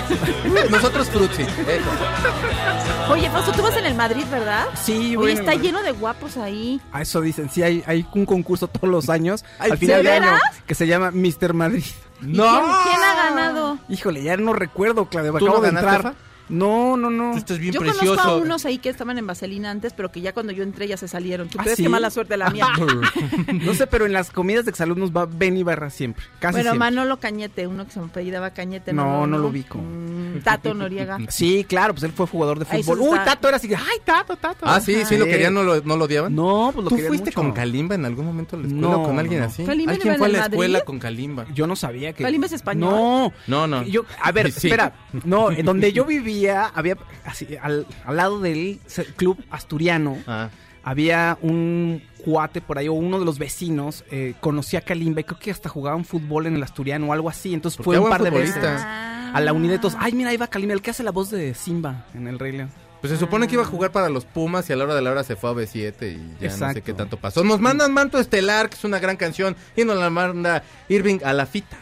Nosotros 0.70 1.09
frutzi. 1.11 1.43
eso. 1.43 3.12
Oye, 3.12 3.28
Fausto, 3.31 3.53
tú 3.53 3.62
vas 3.62 3.76
en 3.76 3.87
el 3.87 3.95
Madrid, 3.95 4.24
¿verdad? 4.31 4.66
Sí, 4.83 5.16
Oye, 5.16 5.16
bueno. 5.16 5.41
está 5.41 5.55
lleno 5.55 5.83
de 5.83 5.91
guapos 5.93 6.37
ahí. 6.37 6.81
A 6.93 7.03
eso 7.03 7.20
dicen, 7.20 7.51
sí, 7.51 7.62
hay, 7.62 7.83
hay 7.87 8.07
un 8.14 8.24
concurso 8.24 8.68
todos 8.68 8.89
los 8.89 9.09
años, 9.11 9.45
Ay, 9.59 9.72
al 9.72 9.78
final 9.78 10.03
¿de 10.05 10.12
año, 10.12 10.39
que 10.66 10.74
se 10.74 10.87
llama 10.87 11.11
Mr. 11.11 11.55
Madrid. 11.55 11.85
¿Y 12.22 12.24
¿Quién, 12.24 12.35
quién 12.35 13.03
ha 13.03 13.14
ganado? 13.31 13.78
Híjole, 13.89 14.22
ya 14.22 14.37
no 14.37 14.53
recuerdo, 14.53 15.07
Claudia, 15.07 15.31
¿Tú 15.33 15.37
acabo 15.39 15.55
no 15.57 15.61
de 15.62 15.68
ganaste, 15.68 15.97
entrar. 15.97 16.14
Fa? 16.14 16.18
No, 16.51 16.96
no, 16.96 17.11
no. 17.11 17.36
Esto 17.36 17.55
es 17.55 17.59
bien 17.61 17.72
Yo 17.72 17.80
precioso. 17.80 18.07
conozco 18.16 18.28
a 18.30 18.36
unos 18.36 18.64
ahí 18.66 18.78
que 18.78 18.88
estaban 18.88 19.16
en 19.18 19.26
Vaselina 19.26 19.70
antes, 19.70 19.92
pero 19.92 20.11
que 20.11 20.20
ya 20.20 20.32
cuando 20.32 20.53
yo 20.53 20.62
entré 20.62 20.88
ya 20.88 20.96
se 20.96 21.09
salieron. 21.09 21.48
¿Tú 21.48 21.59
¿Ah, 21.59 21.62
crees 21.62 21.76
sí? 21.76 21.82
que 21.84 21.88
mala 21.88 22.11
suerte 22.11 22.36
la 22.36 22.51
mía? 22.51 22.66
no 23.62 23.74
sé, 23.74 23.86
pero 23.86 24.07
en 24.07 24.12
las 24.12 24.30
comidas 24.30 24.64
de 24.64 24.70
exalumnos 24.70 25.11
va 25.16 25.26
Ben 25.26 25.57
Ibarra 25.57 25.90
siempre, 25.90 26.24
casi 26.38 26.55
bueno, 26.57 26.70
siempre. 26.72 26.78
Manolo 26.78 27.16
Cañete, 27.18 27.66
uno 27.66 27.86
que 27.86 27.92
se 27.92 28.01
apellidaba 28.01 28.51
Cañete. 28.51 28.92
No, 28.92 29.26
no 29.26 29.38
lo 29.38 29.48
ubico. 29.48 29.78
Mm, 29.78 30.40
Tato 30.44 30.74
Noriega. 30.74 31.18
Sí, 31.30 31.64
claro, 31.64 31.94
pues 31.94 32.03
él 32.05 32.12
fue 32.12 32.26
jugador 32.26 32.59
de 32.59 32.64
fútbol. 32.64 32.98
Uy, 33.01 33.09
está. 33.18 33.24
Tato 33.24 33.48
era 33.48 33.57
así, 33.57 33.72
ay, 33.72 33.98
Tato, 34.05 34.36
Tato. 34.36 34.66
Ah, 34.66 34.80
sí, 34.80 35.05
sí 35.05 35.16
lo 35.16 35.24
querían, 35.26 35.55
no 35.55 35.62
lo, 35.62 35.80
no 35.82 35.96
lo 35.96 36.05
odiaban. 36.05 36.34
No, 36.34 36.70
pues 36.74 36.84
lo 36.84 36.90
¿Tú 36.90 36.96
querían 36.96 37.09
fuiste 37.11 37.30
mucho. 37.30 37.40
con 37.42 37.53
Kalimba 37.53 37.94
en 37.94 38.05
algún 38.05 38.26
momento 38.26 38.57
a 38.57 38.59
la 38.59 38.66
escuela 38.66 38.88
No, 38.88 39.03
o 39.03 39.07
con 39.07 39.18
alguien 39.18 39.40
no. 39.40 39.46
así? 39.46 39.64
¿Kalimba 39.64 39.92
¿Alguien 39.92 40.16
fue 40.16 40.26
a 40.26 40.28
la 40.30 40.38
el 40.46 40.53
escuela 40.53 40.80
con 40.82 40.98
Kalimba? 40.98 41.46
Yo 41.55 41.66
no 41.66 41.76
sabía 41.76 42.12
que. 42.12 42.24
¿Kalimba 42.24 42.46
es 42.46 42.53
español? 42.53 42.90
No, 42.90 43.32
No, 43.46 43.66
no. 43.66 43.82
Yo, 43.84 44.05
a 44.22 44.32
ver, 44.32 44.46
espera. 44.48 44.92
No, 45.24 45.51
en 45.51 45.64
donde 45.64 45.92
yo 45.92 46.05
vivía, 46.41 46.66
había 46.74 46.97
así, 47.24 47.47
al, 47.61 47.86
al 48.05 48.16
lado 48.16 48.41
del 48.41 48.80
club 49.16 49.43
asturiano, 49.51 50.18
Ah. 50.26 50.49
había 50.82 51.36
un 51.43 52.03
cuate 52.24 52.61
por 52.61 52.78
ahí, 52.78 52.88
o 52.88 52.93
uno 52.95 53.18
de 53.18 53.24
los 53.24 53.38
vecinos, 53.38 54.05
eh, 54.11 54.34
conocía 54.41 54.80
a 54.80 54.82
Kalimba 54.82 55.20
y 55.20 55.24
creo 55.24 55.38
que 55.38 55.51
hasta 55.51 55.68
jugaban 55.68 56.05
fútbol 56.05 56.47
en 56.47 56.57
el 56.57 56.62
asturiano 56.62 57.07
o 57.09 57.12
algo 57.12 57.28
así. 57.28 57.53
Entonces 57.55 57.82
fue 57.82 57.99
un 57.99 58.09
par 58.09 58.22
de 58.22 58.30
veces 58.30 58.62
Ah. 58.64 59.32
a 59.34 59.41
la 59.41 59.53
unidad 59.53 59.74
de 59.74 59.78
todos. 59.78 59.97
Ay, 59.99 60.12
mira, 60.12 60.30
ahí 60.30 60.36
va 60.36 60.47
Kalimba, 60.49 60.74
el 60.74 60.82
que 60.82 60.91
hace 60.91 61.03
la 61.03 61.11
voz 61.12 61.30
de 61.30 61.55
Simba 61.55 62.07
en 62.14 62.26
el 62.26 62.38
Rey 62.38 62.53
León. 62.53 62.70
Pues 63.01 63.11
se 63.12 63.18
supone 63.18 63.47
que 63.49 63.55
iba 63.55 63.62
a 63.62 63.66
jugar 63.66 63.93
para 63.93 64.11
los 64.11 64.26
Pumas 64.26 64.68
y 64.68 64.74
a 64.74 64.76
la 64.76 64.84
hora 64.84 64.95
de 64.95 65.01
la 65.01 65.11
hora 65.11 65.24
se 65.24 65.34
fue 65.34 65.49
a 65.49 65.55
B7 65.55 66.03
y 66.12 66.34
ya 66.45 66.55
no 66.55 66.72
sé 66.74 66.82
qué 66.82 66.93
tanto 66.93 67.16
pasó. 67.16 67.43
Nos 67.43 67.59
mandan 67.59 67.95
Manto 67.95 68.18
Estelar, 68.18 68.68
que 68.68 68.74
es 68.76 68.84
una 68.84 68.99
gran 68.99 69.16
canción, 69.16 69.57
y 69.74 69.84
nos 69.84 69.97
la 69.97 70.11
manda 70.11 70.62
Irving 70.91 71.18
a 71.24 71.32
la 71.32 71.47
fita. 71.47 71.78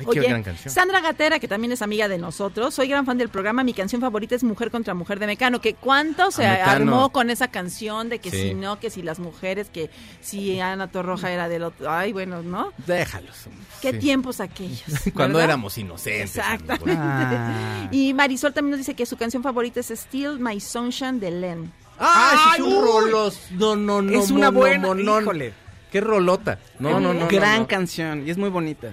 Ay, 0.00 0.06
qué 0.12 0.20
Oye, 0.20 0.28
gran 0.28 0.42
canción. 0.42 0.72
Sandra 0.72 1.00
Gatera, 1.00 1.38
que 1.38 1.48
también 1.48 1.72
es 1.72 1.82
amiga 1.82 2.08
de 2.08 2.18
nosotros, 2.18 2.74
soy 2.74 2.88
gran 2.88 3.06
fan 3.06 3.18
del 3.18 3.28
programa, 3.28 3.62
mi 3.64 3.74
canción 3.74 4.00
favorita 4.00 4.34
es 4.34 4.42
Mujer 4.44 4.70
contra 4.70 4.94
Mujer 4.94 5.18
de 5.18 5.26
Mecano, 5.26 5.60
que 5.60 5.74
cuánto 5.74 6.30
se 6.30 6.46
Ah, 6.46 6.52
Mecano. 6.52 6.70
armó 6.72 7.12
con 7.12 7.30
esa 7.30 7.48
canción 7.48 8.08
de 8.08 8.18
que 8.18 8.30
Sí. 8.30 8.48
si 8.48 8.54
no, 8.54 8.78
que 8.80 8.90
si 8.90 9.02
las 9.02 9.18
mujeres, 9.18 9.68
que 9.70 9.90
si 10.20 10.60
Ana 10.60 10.88
Torroja 10.90 11.30
era 11.30 11.48
del 11.48 11.62
otro, 11.64 11.90
ay, 11.90 12.12
bueno, 12.12 12.42
¿no? 12.42 12.72
Déjalos. 12.86 13.46
Qué 13.80 13.92
Sí. 13.92 13.98
tiempos 13.98 14.40
aquellos. 14.40 14.82
Cuando 15.14 15.38
¿verdad? 15.38 15.50
éramos 15.54 15.76
inocentes. 15.78 16.36
Exactamente. 16.36 16.94
Ah. 16.98 17.88
Y 17.90 18.14
Marisol 18.14 18.52
también 18.52 18.72
nos 18.72 18.78
dice 18.78 18.94
que 18.94 19.06
su 19.06 19.16
canción 19.16 19.42
favorita 19.42 19.80
es 19.80 19.90
Still 19.90 20.38
My 20.38 20.60
Sunshine 20.60 21.20
de 21.20 21.30
Len. 21.30 21.72
¡Ay, 21.98 22.36
Ay, 22.54 22.60
es 22.60 22.66
un 22.66 22.82
rolos! 22.84 23.40
No, 23.52 23.76
no, 23.76 24.02
no. 24.02 24.18
es 24.18 24.30
una 24.30 24.50
buena, 24.50 24.88
híjole. 24.98 25.52
¡Qué 25.92 26.00
rolota! 26.00 26.58
No, 26.78 26.98
no, 26.98 27.12
no. 27.12 27.20
no, 27.20 27.28
Gran 27.28 27.60
no. 27.60 27.68
canción 27.68 28.26
y 28.26 28.30
es 28.30 28.38
muy 28.38 28.48
bonita. 28.48 28.92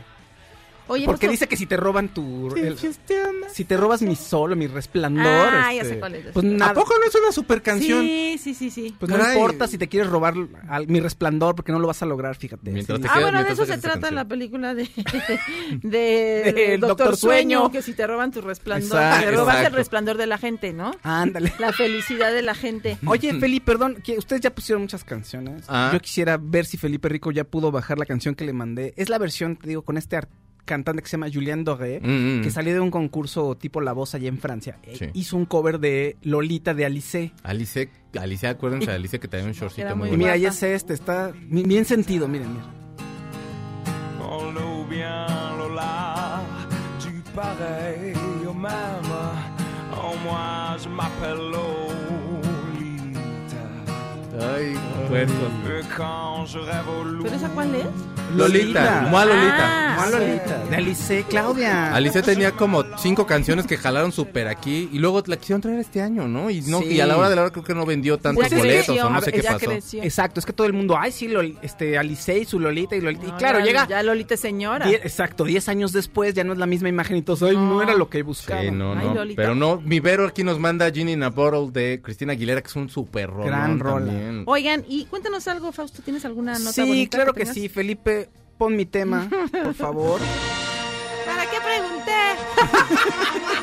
Oye, 0.90 1.06
Porque 1.06 1.30
dice 1.30 1.48
que 1.48 1.56
si 1.56 1.66
te 1.66 1.78
roban 1.78 2.10
tu... 2.10 2.54
el- 2.56 2.78
Si 3.54 3.64
te 3.66 3.78
robas 3.78 4.02
mi 4.02 4.16
sol 4.16 4.52
o 4.54 4.56
mi 4.56 4.68
resplandor. 4.68 5.26
Ah, 5.26 5.72
ya 5.74 5.82
este, 5.84 5.94
sé 5.94 6.00
cuál 6.00 6.16
es. 6.16 6.26
Pues 6.34 6.46
nada. 6.46 6.72
¿A 6.72 6.74
poco 6.74 6.94
no 7.00 7.06
es 7.08 7.16
una 7.16 7.32
super 7.32 7.62
canción? 7.62 8.02
Sí, 8.04 8.38
sí, 8.42 8.54
sí, 8.54 8.70
sí. 8.72 8.96
Pues 9.00 9.12
no 9.12 9.18
importa 9.34 9.68
si 9.68 9.78
te 9.78 9.88
quieres 9.88 10.10
robar 10.10 10.34
al- 10.68 10.88
mi 10.88 11.00
resplandor 11.00 11.56
porque 11.56 11.72
no 11.72 11.80
lo 11.80 11.88
vas 11.88 12.02
a 12.02 12.06
lograr, 12.06 12.36
fíjate. 12.36 12.84
Sí. 12.84 12.94
Ah, 13.08 13.20
bueno, 13.22 13.44
de 13.44 13.52
eso 13.52 13.66
se 13.66 13.78
trata 13.78 13.92
canción. 14.00 14.16
la 14.16 14.28
película 14.28 14.74
de, 14.76 14.90
de, 15.84 16.54
Del 16.54 16.80
Doctor, 16.80 16.98
Doctor 16.98 17.18
Sueño, 17.18 17.60
Sueño. 17.60 17.72
que 17.72 17.82
si 17.82 17.94
te 17.94 18.06
roban 18.08 18.32
tu 18.32 18.42
resplandor, 18.42 18.88
Exacto. 19.00 19.26
te 19.30 19.32
robas 19.36 19.66
el 19.66 19.74
resplandor 19.74 20.18
de 20.18 20.28
la 20.28 20.38
gente, 20.38 20.74
¿no? 20.74 20.92
Ándale. 21.04 21.54
La 21.60 21.72
felicidad 21.74 22.34
de 22.34 22.42
la 22.42 22.56
gente. 22.56 22.98
Oye, 23.06 23.34
Felipe, 23.40 23.66
perdón, 23.66 24.02
que 24.04 24.18
ustedes 24.18 24.42
ya 24.42 24.54
pusieron 24.54 24.82
muchas 24.82 25.04
canciones. 25.04 25.66
Ah. 25.68 25.92
Yo 25.94 26.00
quisiera 26.00 26.38
ver 26.42 26.66
si 26.66 26.78
Felipe 26.78 27.10
Rico 27.10 27.32
ya 27.32 27.44
pudo 27.44 27.72
bajar 27.72 27.98
la 28.00 28.06
canción 28.06 28.36
que 28.36 28.46
le 28.46 28.54
mandé. 28.54 28.94
Es 28.98 29.10
la 29.10 29.18
versión, 29.18 29.56
te 29.56 29.68
digo, 29.70 29.84
con 29.84 29.98
este 29.98 30.16
ar- 30.18 30.30
cantante 30.70 31.02
que 31.02 31.10
se 31.10 31.18
llama 31.18 31.28
Julien 31.34 31.64
Doré, 31.64 32.00
Mm, 32.00 32.40
mm. 32.40 32.42
que 32.44 32.52
salió 32.52 32.74
de 32.74 32.80
un 32.80 32.92
concurso 32.92 33.56
tipo 33.58 33.82
La 33.82 33.92
Voz 33.94 34.14
allá 34.14 34.30
en 34.30 34.38
Francia. 34.38 34.78
Eh. 34.84 35.10
Hizo 35.16 35.36
un 35.36 35.46
cover 35.46 35.80
de 35.80 36.16
Lolita 36.22 36.74
de 36.76 36.86
Alice. 36.86 37.32
Alice, 37.44 37.90
Alice, 38.20 38.46
acuérdense 38.48 38.88
de 38.92 38.94
Alice 38.96 39.20
que 39.20 39.28
tenía 39.28 39.48
un 39.48 39.54
shortcito 39.60 39.96
muy 39.96 40.08
muy 40.10 40.16
Y 40.16 40.18
mira, 40.18 40.34
ahí 40.34 40.46
es 40.46 40.62
este, 40.64 40.94
está 40.94 41.34
bien 41.50 41.86
sentido, 41.86 42.28
miren, 42.28 42.50
miren. 42.54 42.80
On 44.22 44.54
nous 44.54 44.88
bien 44.88 45.26
Lola, 45.58 46.42
tu 47.02 47.10
pareil 47.36 48.14
au 48.48 48.54
même. 48.54 48.70
En 49.92 50.16
moi, 50.24 50.78
je 50.84 50.88
m'appelle. 50.88 52.09
Ay, 54.42 54.74
loup, 54.74 55.10
¿Pero 57.24 57.36
esa 57.36 57.50
cuál 57.50 57.76
es? 57.76 57.86
Lolita, 58.36 59.08
Mua 59.10 59.26
Lolita. 59.26 59.96
Ah. 60.02 60.08
Lolita, 60.12 60.64
de 60.70 60.76
Alice, 60.78 61.26
Claudia. 61.28 61.94
Alice 61.94 62.22
tenía 62.22 62.52
como 62.52 62.84
cinco 62.98 63.26
canciones 63.26 63.66
que 63.66 63.76
jalaron 63.76 64.12
súper 64.12 64.48
aquí 64.48 64.88
y 64.94 65.00
luego 65.00 65.22
la 65.26 65.36
quisieron 65.36 65.62
traer 65.62 65.80
este 65.80 66.02
año, 66.02 66.28
¿no? 66.28 66.50
Y 66.50 66.62
no 66.62 66.80
Sí. 66.80 66.94
y 66.94 67.02
a 67.02 67.06
la 67.08 67.18
hora 67.18 67.30
de 67.30 67.36
la 67.36 67.42
hora 67.42 67.52
creo 67.52 67.64
que 67.66 67.74
no 67.76 67.86
vendió 67.86 68.18
tantos 68.18 68.48
boletos 68.50 68.86
creció, 68.86 69.08
o 69.08 69.10
no 69.10 69.18
a 69.18 69.22
sé 69.22 69.32
ver, 69.32 69.42
qué 69.42 69.48
pasó. 69.48 69.58
creció. 69.66 70.04
Exacto, 70.04 70.40
es 70.40 70.46
que 70.46 70.54
todo 70.54 70.68
el 70.68 70.74
mundo, 70.74 70.96
ay, 70.98 71.12
sí, 71.12 71.28
Lol- 71.28 71.58
este, 71.64 71.98
Alice 71.98 72.38
y 72.40 72.46
su 72.46 72.60
Lolita 72.60 72.96
y 72.96 73.02
Lolita. 73.02 73.26
y 73.28 73.32
claro, 73.32 73.60
ya- 73.60 73.66
llega. 73.66 73.88
Ya 73.88 74.04
Lolita 74.04 74.36
es 74.36 74.40
señora. 74.40 74.86
die- 74.86 74.96
exacto, 74.96 75.44
10 75.44 75.68
años 75.68 75.92
después 75.92 76.34
ya 76.34 76.44
no 76.44 76.54
es 76.54 76.60
la 76.60 76.66
misma 76.68 76.88
imagen 76.88 77.18
y 77.18 77.22
todo. 77.24 77.46
Ay, 77.48 77.56
no, 77.58 77.66
No. 77.76 77.82
era 77.82 77.96
lo 77.96 78.10
que 78.10 78.22
buscaba. 78.24 78.62
Sí, 78.62 78.72
no, 78.72 78.94
Ay, 78.94 79.08
no. 79.08 79.14
Lolita. 79.16 79.42
Pero 79.42 79.56
no, 79.56 79.82
mi 79.82 80.00
Vero 80.00 80.26
aquí 80.28 80.44
nos 80.44 80.60
manda 80.60 80.90
Ginny 80.92 81.14
in 81.14 81.24
a 81.24 81.30
Bottle 81.30 81.72
de 81.72 82.00
Cristina 82.02 82.34
Aguilera, 82.34 82.62
que 82.62 82.68
es 82.68 82.76
un 82.76 82.90
súper 82.90 83.30
rolón 83.30 83.48
Gran 83.48 83.80
rola. 83.80 84.14
Oigan, 84.46 84.86
y 84.88 85.06
cuéntanos 85.06 85.48
algo, 85.48 85.72
Fausto. 85.72 86.02
¿Tienes 86.02 86.26
alguna 86.26 86.58
nota 86.60 86.72
Sí, 86.74 86.82
bonita 86.82 87.18
claro 87.18 87.34
que 87.34 87.46
sí, 87.46 87.70
Felipe, 87.70 88.30
pon 88.58 88.76
mi 88.76 88.86
tema, 88.86 89.30
por 89.64 89.74
favor. 89.74 90.20
¿Para 91.26 91.44
qué 91.50 91.58
pregunté? 91.62 92.12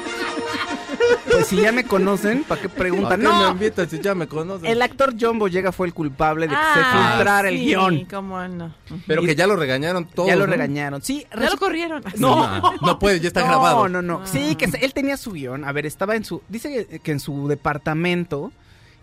Pues 1.31 1.47
si 1.49 1.57
ya 1.57 1.71
me 1.73 1.85
conocen, 1.85 2.45
¿para 2.45 2.61
qué 2.61 2.67
¿A 2.69 2.71
preguntan? 2.71 3.21
qué 3.21 3.27
me 3.29 3.33
No, 3.33 3.51
invitas 3.51 3.89
si 3.91 4.01
ya 4.01 4.15
me 4.15 4.27
conoces? 4.27 4.69
el 4.69 4.81
actor 4.81 5.15
John 5.21 5.39
Boyega 5.39 5.71
fue 5.71 5.87
el 5.87 5.95
culpable 5.95 6.47
de 6.47 6.55
que 6.55 6.61
se 6.61 6.81
Ah, 6.83 7.13
filtrara 7.15 7.49
el 7.49 7.59
guion. 7.59 8.05
cómo 8.07 8.41
no. 8.49 8.75
Pero 9.07 9.23
que 9.23 9.35
ya 9.37 9.47
lo 9.47 9.55
regañaron 9.57 10.07
todos. 10.07 10.29
ya 10.29 10.37
lo 10.37 10.47
¿no? 10.47 10.53
regañaron. 10.53 11.03
Sí, 11.03 11.27
Ya 11.39 11.51
lo 11.51 11.57
corrieron. 11.59 12.03
No, 12.19 12.61
no 12.81 12.99
puede, 12.99 13.21
ya 13.21 13.29
está 13.29 13.41
no, 13.41 13.47
grabado. 13.49 13.89
No, 13.89 14.03
no, 14.03 14.27
Sí, 14.27 14.57
que 14.57 14.69
se- 14.69 14.85
él 14.85 14.95
tenía 14.95 15.17
su 15.17 15.33
guion. 15.33 15.65
A 15.65 15.73
ver, 15.73 15.85
estaba 15.87 16.17
en 16.17 16.25
su. 16.25 16.43
Dice 16.49 16.87
que, 16.89 16.99
que 17.01 17.13
en 17.13 17.21
su 17.21 17.47
departamento 17.49 18.51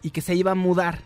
y 0.01 0.09
que 0.09 0.22
se 0.22 0.34
iba 0.36 0.51
a 0.51 0.55
mudar. 0.55 0.99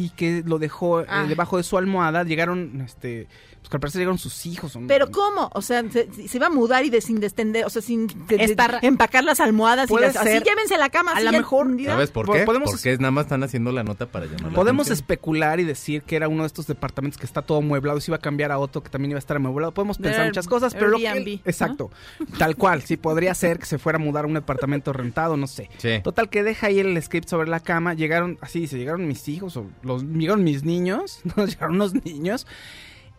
Y 0.00 0.08
que 0.10 0.42
lo 0.46 0.58
dejó 0.58 1.02
eh, 1.02 1.06
Ay. 1.08 1.28
debajo 1.28 1.56
de 1.58 1.62
su 1.62 1.76
almohada. 1.76 2.24
Llegaron, 2.24 2.80
este. 2.80 3.26
Pues 3.60 3.68
que 3.68 3.76
al 3.76 3.80
parecer 3.80 3.98
llegaron 4.00 4.18
sus 4.18 4.46
hijos. 4.46 4.74
o- 4.74 4.80
Pero 4.88 5.10
¿cómo? 5.10 5.50
O 5.54 5.60
sea, 5.62 5.84
se, 5.90 6.10
se 6.28 6.38
va 6.38 6.46
a 6.46 6.50
mudar 6.50 6.84
y 6.84 6.90
de, 6.90 7.00
sin 7.02 7.20
destender, 7.20 7.66
o 7.66 7.70
sea, 7.70 7.82
sin 7.82 8.06
de- 8.06 8.38
de- 8.38 8.44
Estar- 8.44 8.78
empacar 8.82 9.22
las 9.22 9.38
almohadas 9.38 9.90
y 9.90 9.94
las, 9.98 10.16
así 10.16 10.40
llévense 10.40 10.74
a 10.74 10.78
la 10.78 10.88
cama. 10.88 11.12
A 11.12 11.16
así 11.16 11.24
lo 11.26 11.32
mejor-. 11.32 11.68
¿Sabes 11.84 12.10
por 12.10 12.24
Po- 12.26 12.32
qué? 12.32 12.44
podemos- 12.44 12.70
Porque 12.70 12.96
nada 12.96 13.10
más 13.10 13.26
están 13.26 13.42
haciendo 13.42 13.70
la 13.70 13.84
nota 13.84 14.06
para 14.06 14.24
llamar 14.26 14.44
la 14.52 14.56
Podemos 14.56 14.86
atención. 14.86 15.04
especular 15.04 15.60
y 15.60 15.64
decir 15.64 16.02
que 16.02 16.16
era 16.16 16.28
uno 16.28 16.42
de 16.42 16.46
estos 16.46 16.66
departamentos 16.66 17.18
que 17.18 17.26
está 17.26 17.42
todo 17.42 17.58
amueblado 17.58 17.98
y 17.98 18.00
se 18.00 18.10
iba 18.10 18.16
a 18.16 18.20
cambiar 18.20 18.50
a 18.50 18.58
otro 18.58 18.82
que 18.82 18.88
también 18.88 19.10
iba 19.10 19.18
a 19.18 19.20
estar 19.20 19.36
amueblado. 19.36 19.72
Podemos 19.74 19.98
De 19.98 20.04
pensar 20.04 20.22
Air- 20.22 20.30
muchas 20.30 20.46
cosas, 20.46 20.72
pero 20.74 20.88
lo 20.88 20.96
que 20.98 21.08
Airbnb, 21.08 21.40
exacto, 21.44 21.90
tal 22.38 22.56
cual, 22.56 22.82
sí 22.82 22.96
podría 22.96 23.34
ser 23.34 23.58
que 23.58 23.66
se 23.66 23.78
fuera 23.78 23.98
a 23.98 24.00
mudar 24.00 24.24
a 24.24 24.28
un 24.28 24.34
departamento 24.34 24.92
rentado, 24.94 25.36
no 25.36 25.46
sé. 25.46 25.68
Sí. 25.76 26.00
Total 26.02 26.30
que 26.30 26.42
deja 26.42 26.68
ahí 26.68 26.78
el 26.80 27.00
script 27.02 27.28
sobre 27.28 27.48
la 27.50 27.60
cama, 27.60 27.92
llegaron, 27.92 28.38
así 28.40 28.60
dice, 28.60 28.78
llegaron 28.78 29.06
mis 29.06 29.28
hijos 29.28 29.56
o 29.58 29.66
los 29.82 30.02
llegaron 30.02 30.44
mis 30.44 30.64
niños, 30.64 31.20
no 31.36 31.44
llegaron 31.44 31.74
unos 31.76 31.94
niños 32.06 32.46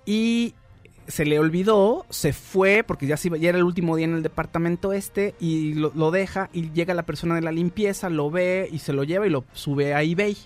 y 0.06 0.54
se 1.08 1.26
le 1.26 1.40
olvidó, 1.40 2.06
se 2.10 2.32
fue 2.32 2.84
porque 2.88 3.06
ya 3.08 3.18
se 3.18 3.28
iba- 3.28 3.38
ya 3.38 3.50
era 3.50 3.58
el 3.58 3.64
último 3.66 3.96
día 3.96 4.06
en 4.06 4.14
el 4.16 4.24
departamento 4.24 4.94
este 4.94 5.36
y 5.40 5.74
lo, 5.74 5.92
lo 5.96 6.12
deja 6.12 6.50
y 6.54 6.72
llega 6.72 6.94
la 6.94 7.04
persona 7.04 7.36
de 7.36 7.42
la 7.42 7.52
limpieza, 7.52 8.10
lo 8.10 8.30
ve 8.32 8.70
y 8.72 8.80
se 8.80 8.94
lo 8.94 9.04
lleva 9.04 9.28
y 9.28 9.30
lo 9.30 9.44
sube 9.54 9.94
a 9.94 10.04
eBay. 10.04 10.38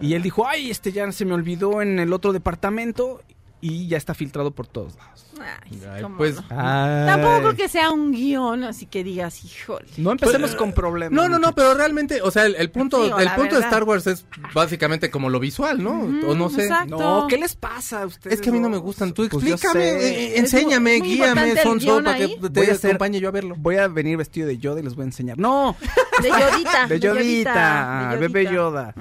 Y 0.00 0.14
él 0.14 0.22
dijo, 0.22 0.46
ay, 0.46 0.70
este 0.70 0.92
ya 0.92 1.10
se 1.12 1.24
me 1.24 1.32
olvidó 1.34 1.80
en 1.82 1.98
el 1.98 2.12
otro 2.12 2.32
departamento 2.32 3.22
y 3.60 3.86
ya 3.88 3.96
está 3.96 4.12
filtrado 4.14 4.50
por 4.50 4.66
todos 4.66 4.96
lados. 4.96 5.31
Ay, 5.40 6.04
pues, 6.16 6.36
no. 6.36 6.42
Tampoco 6.48 7.38
creo 7.38 7.56
que 7.56 7.68
sea 7.68 7.90
un 7.90 8.12
guion, 8.12 8.64
así 8.64 8.86
que 8.86 9.02
digas, 9.02 9.44
híjole. 9.44 9.86
No 9.96 10.12
empecemos 10.12 10.54
con 10.54 10.72
problemas. 10.72 11.12
No, 11.12 11.28
no, 11.28 11.38
no, 11.38 11.54
pero 11.54 11.74
realmente, 11.74 12.20
o 12.22 12.30
sea, 12.30 12.46
el, 12.46 12.54
el 12.56 12.70
punto, 12.70 13.02
Digo, 13.04 13.18
el 13.18 13.30
punto 13.30 13.56
de. 13.56 13.62
Star 13.62 13.84
Wars 13.84 14.06
es 14.06 14.26
básicamente 14.54 15.10
como 15.10 15.30
lo 15.30 15.40
visual, 15.40 15.82
¿no? 15.82 16.00
o 16.28 16.34
no 16.34 16.50
sé. 16.50 16.64
exacto. 16.64 16.98
No, 16.98 17.26
¿qué 17.28 17.38
les 17.38 17.56
pasa 17.56 18.02
a 18.02 18.06
ustedes? 18.06 18.34
Es 18.34 18.40
que 18.42 18.50
a 18.50 18.52
mí 18.52 18.60
no 18.60 18.68
me 18.68 18.76
gustan. 18.78 19.12
Tú 19.12 19.28
Pues 19.28 19.44
explícame, 19.46 19.84
eh, 19.84 20.08
eh, 20.08 20.38
enséñame, 20.38 20.94
Es 20.96 21.00
muy 21.00 21.08
guíame, 21.10 21.56
Sonso, 21.62 22.02
para 22.02 22.18
que 22.18 22.28
te 22.28 22.48
Voy 22.48 22.66
a 22.68 22.72
hacer- 22.72 22.90
acompañe 22.90 23.20
yo 23.20 23.28
a 23.28 23.32
verlo. 23.32 23.54
Voy 23.58 23.76
a 23.76 23.88
venir 23.88 24.16
vestido 24.16 24.46
de 24.46 24.58
Yoda 24.58 24.80
y 24.80 24.82
les 24.82 24.94
voy 24.94 25.02
a 25.02 25.06
enseñar. 25.06 25.38
No, 25.38 25.76
De 26.20 26.28
Yodita. 26.28 26.86
de 26.88 27.00
Yodita, 27.00 28.08
de 28.12 28.16
bebé 28.18 28.44
Yodita. 28.44 28.54
Yoda. 28.54 28.94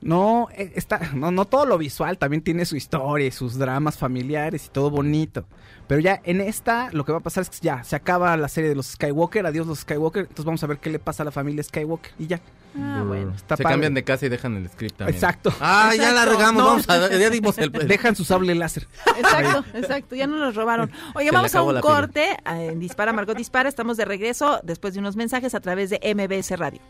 No, 0.00 0.48
eh, 0.56 0.72
está, 0.74 1.10
no, 1.14 1.30
no 1.30 1.44
todo 1.46 1.66
lo 1.66 1.78
visual, 1.78 2.18
también 2.18 2.42
tiene 2.42 2.64
su 2.64 2.76
historia 2.76 3.26
y 3.26 3.30
sus 3.30 3.56
dramas 3.58 3.98
familiares 3.98 4.66
y 4.66 4.68
todo 4.70 4.90
bonito. 4.90 5.46
Pero 5.90 6.00
ya 6.02 6.20
en 6.22 6.40
esta 6.40 6.88
lo 6.92 7.04
que 7.04 7.10
va 7.10 7.18
a 7.18 7.20
pasar 7.20 7.42
es 7.42 7.50
que 7.50 7.56
ya 7.62 7.82
se 7.82 7.96
acaba 7.96 8.36
la 8.36 8.46
serie 8.46 8.70
de 8.70 8.76
los 8.76 8.86
Skywalker, 8.86 9.44
adiós 9.44 9.66
los 9.66 9.80
Skywalker, 9.80 10.20
entonces 10.20 10.44
vamos 10.44 10.62
a 10.62 10.68
ver 10.68 10.78
qué 10.78 10.88
le 10.88 11.00
pasa 11.00 11.24
a 11.24 11.26
la 11.26 11.32
familia 11.32 11.64
Skywalker 11.64 12.12
y 12.16 12.28
ya. 12.28 12.40
Ah, 12.78 13.02
bueno. 13.04 13.32
Está 13.34 13.56
Se 13.56 13.64
padre. 13.64 13.72
cambian 13.72 13.94
de 13.94 14.04
casa 14.04 14.26
y 14.26 14.28
dejan 14.28 14.56
el 14.56 14.68
script 14.68 14.98
también. 14.98 15.16
Exacto. 15.16 15.52
Ah, 15.60 15.92
ya 15.96 16.12
la 16.12 16.26
regamos, 16.26 16.62
No. 16.62 16.68
vamos 16.68 16.88
a 16.88 17.08
ya 17.10 17.28
dimos 17.28 17.58
el... 17.58 17.72
Dejan 17.88 18.14
su 18.14 18.24
sable 18.24 18.54
láser. 18.54 18.86
Exacto, 19.18 19.64
exacto, 19.74 20.14
ya 20.14 20.28
nos 20.28 20.38
los 20.38 20.54
robaron. 20.54 20.92
Oye, 21.16 21.30
Se 21.30 21.34
vamos 21.34 21.54
a 21.56 21.62
un 21.62 21.80
corte 21.80 22.36
en 22.46 22.78
Dispara, 22.78 23.12
Margot 23.12 23.36
Dispara. 23.36 23.68
Estamos 23.68 23.96
de 23.96 24.04
regreso 24.04 24.60
después 24.62 24.94
de 24.94 25.00
unos 25.00 25.16
mensajes 25.16 25.56
a 25.56 25.60
través 25.60 25.90
de 25.90 25.98
MBS 26.14 26.56
Radio. 26.56 26.80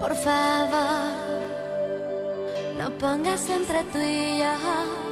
Por 0.00 0.14
favor, 0.14 1.12
no 2.78 2.90
pongas 2.92 3.46
entre 3.50 3.82
tú 3.92 3.98
y 3.98 4.38
yo 4.38 5.05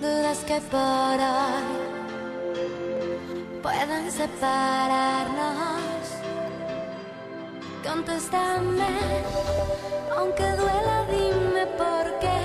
dudas 0.00 0.38
que 0.46 0.60
por 0.70 1.18
hoy 1.34 1.64
puedan 3.62 4.10
separarnos. 4.10 5.56
Contéstame, 7.86 9.22
aunque 10.16 10.42
duela, 10.42 11.04
dime 11.10 11.66
por 11.78 12.04
qué 12.22 12.40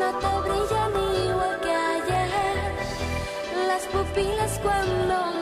no 0.00 0.08
te 0.18 0.32
brillan 0.48 0.92
igual 1.28 1.60
que 1.60 1.74
ayer 1.74 2.72
las 3.68 3.84
pupilas 3.86 4.58
cuando 4.62 5.41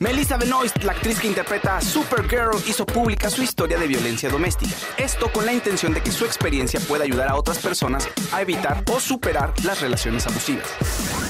Melissa 0.00 0.36
Benoist, 0.36 0.82
la 0.82 0.92
actriz 0.92 1.18
que 1.18 1.26
interpreta 1.26 1.78
a 1.78 1.80
Supergirl, 1.80 2.56
hizo 2.66 2.84
pública 2.84 3.30
su 3.30 3.42
historia 3.42 3.78
de 3.78 3.86
violencia 3.86 4.28
doméstica. 4.28 4.74
Esto 4.96 5.30
con 5.32 5.46
la 5.46 5.52
intención 5.52 5.94
de 5.94 6.02
que 6.02 6.12
su 6.12 6.24
experiencia 6.24 6.80
pueda 6.80 7.04
ayudar 7.04 7.28
a 7.28 7.36
otras 7.36 7.58
personas 7.58 8.08
a 8.32 8.42
evitar 8.42 8.84
o 8.92 9.00
superar 9.00 9.52
las 9.64 9.80
relaciones 9.80 10.26
abusivas. 10.26 11.25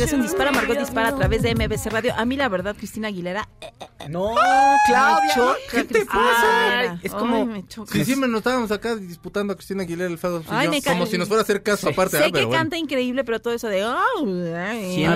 Regreso 0.00 0.16
en 0.16 0.22
Dispara, 0.22 0.52
Margot 0.52 0.78
Dispara 0.78 1.08
a 1.08 1.16
través 1.16 1.42
de 1.42 1.54
MBC 1.54 1.90
Radio. 1.90 2.14
A 2.16 2.24
mí, 2.24 2.36
la 2.36 2.48
verdad, 2.48 2.74
Cristina 2.76 3.08
Aguilera. 3.08 3.48
eh, 3.60 3.70
No, 4.08 4.30
me 4.30 4.36
Claudia. 4.86 5.34
choca, 5.34 5.56
¿Qué 5.70 5.84
te 5.84 6.06
pasa? 6.06 6.98
Es 7.02 7.12
como- 7.12 7.36
Ay, 7.36 7.44
me. 7.46 7.64
Si 7.86 8.04
siempre 8.04 8.28
nos 8.28 8.38
estábamos 8.38 8.70
acá 8.72 8.96
disputando 8.96 9.52
a 9.52 9.56
Cristina 9.56 9.82
Aguilera 9.82 10.10
el 10.10 10.16
fado. 10.18 10.42
Ay, 10.48 10.68
me 10.68 10.80
como 10.80 11.04
si 11.06 11.18
nos 11.18 11.28
fuera 11.28 11.42
a 11.42 11.44
hacer 11.44 11.62
caso 11.62 11.88
aparte. 11.90 12.16
Sé 12.16 12.24
ah, 12.24 12.26
que 12.26 12.44
bueno. 12.44 12.50
canta 12.50 12.78
increíble, 12.78 13.24
pero 13.24 13.40
todo 13.40 13.52
eso 13.52 13.68
de. 13.68 13.82
ay, 13.82 14.94
Sí, 14.94 15.04
no, 15.04 15.14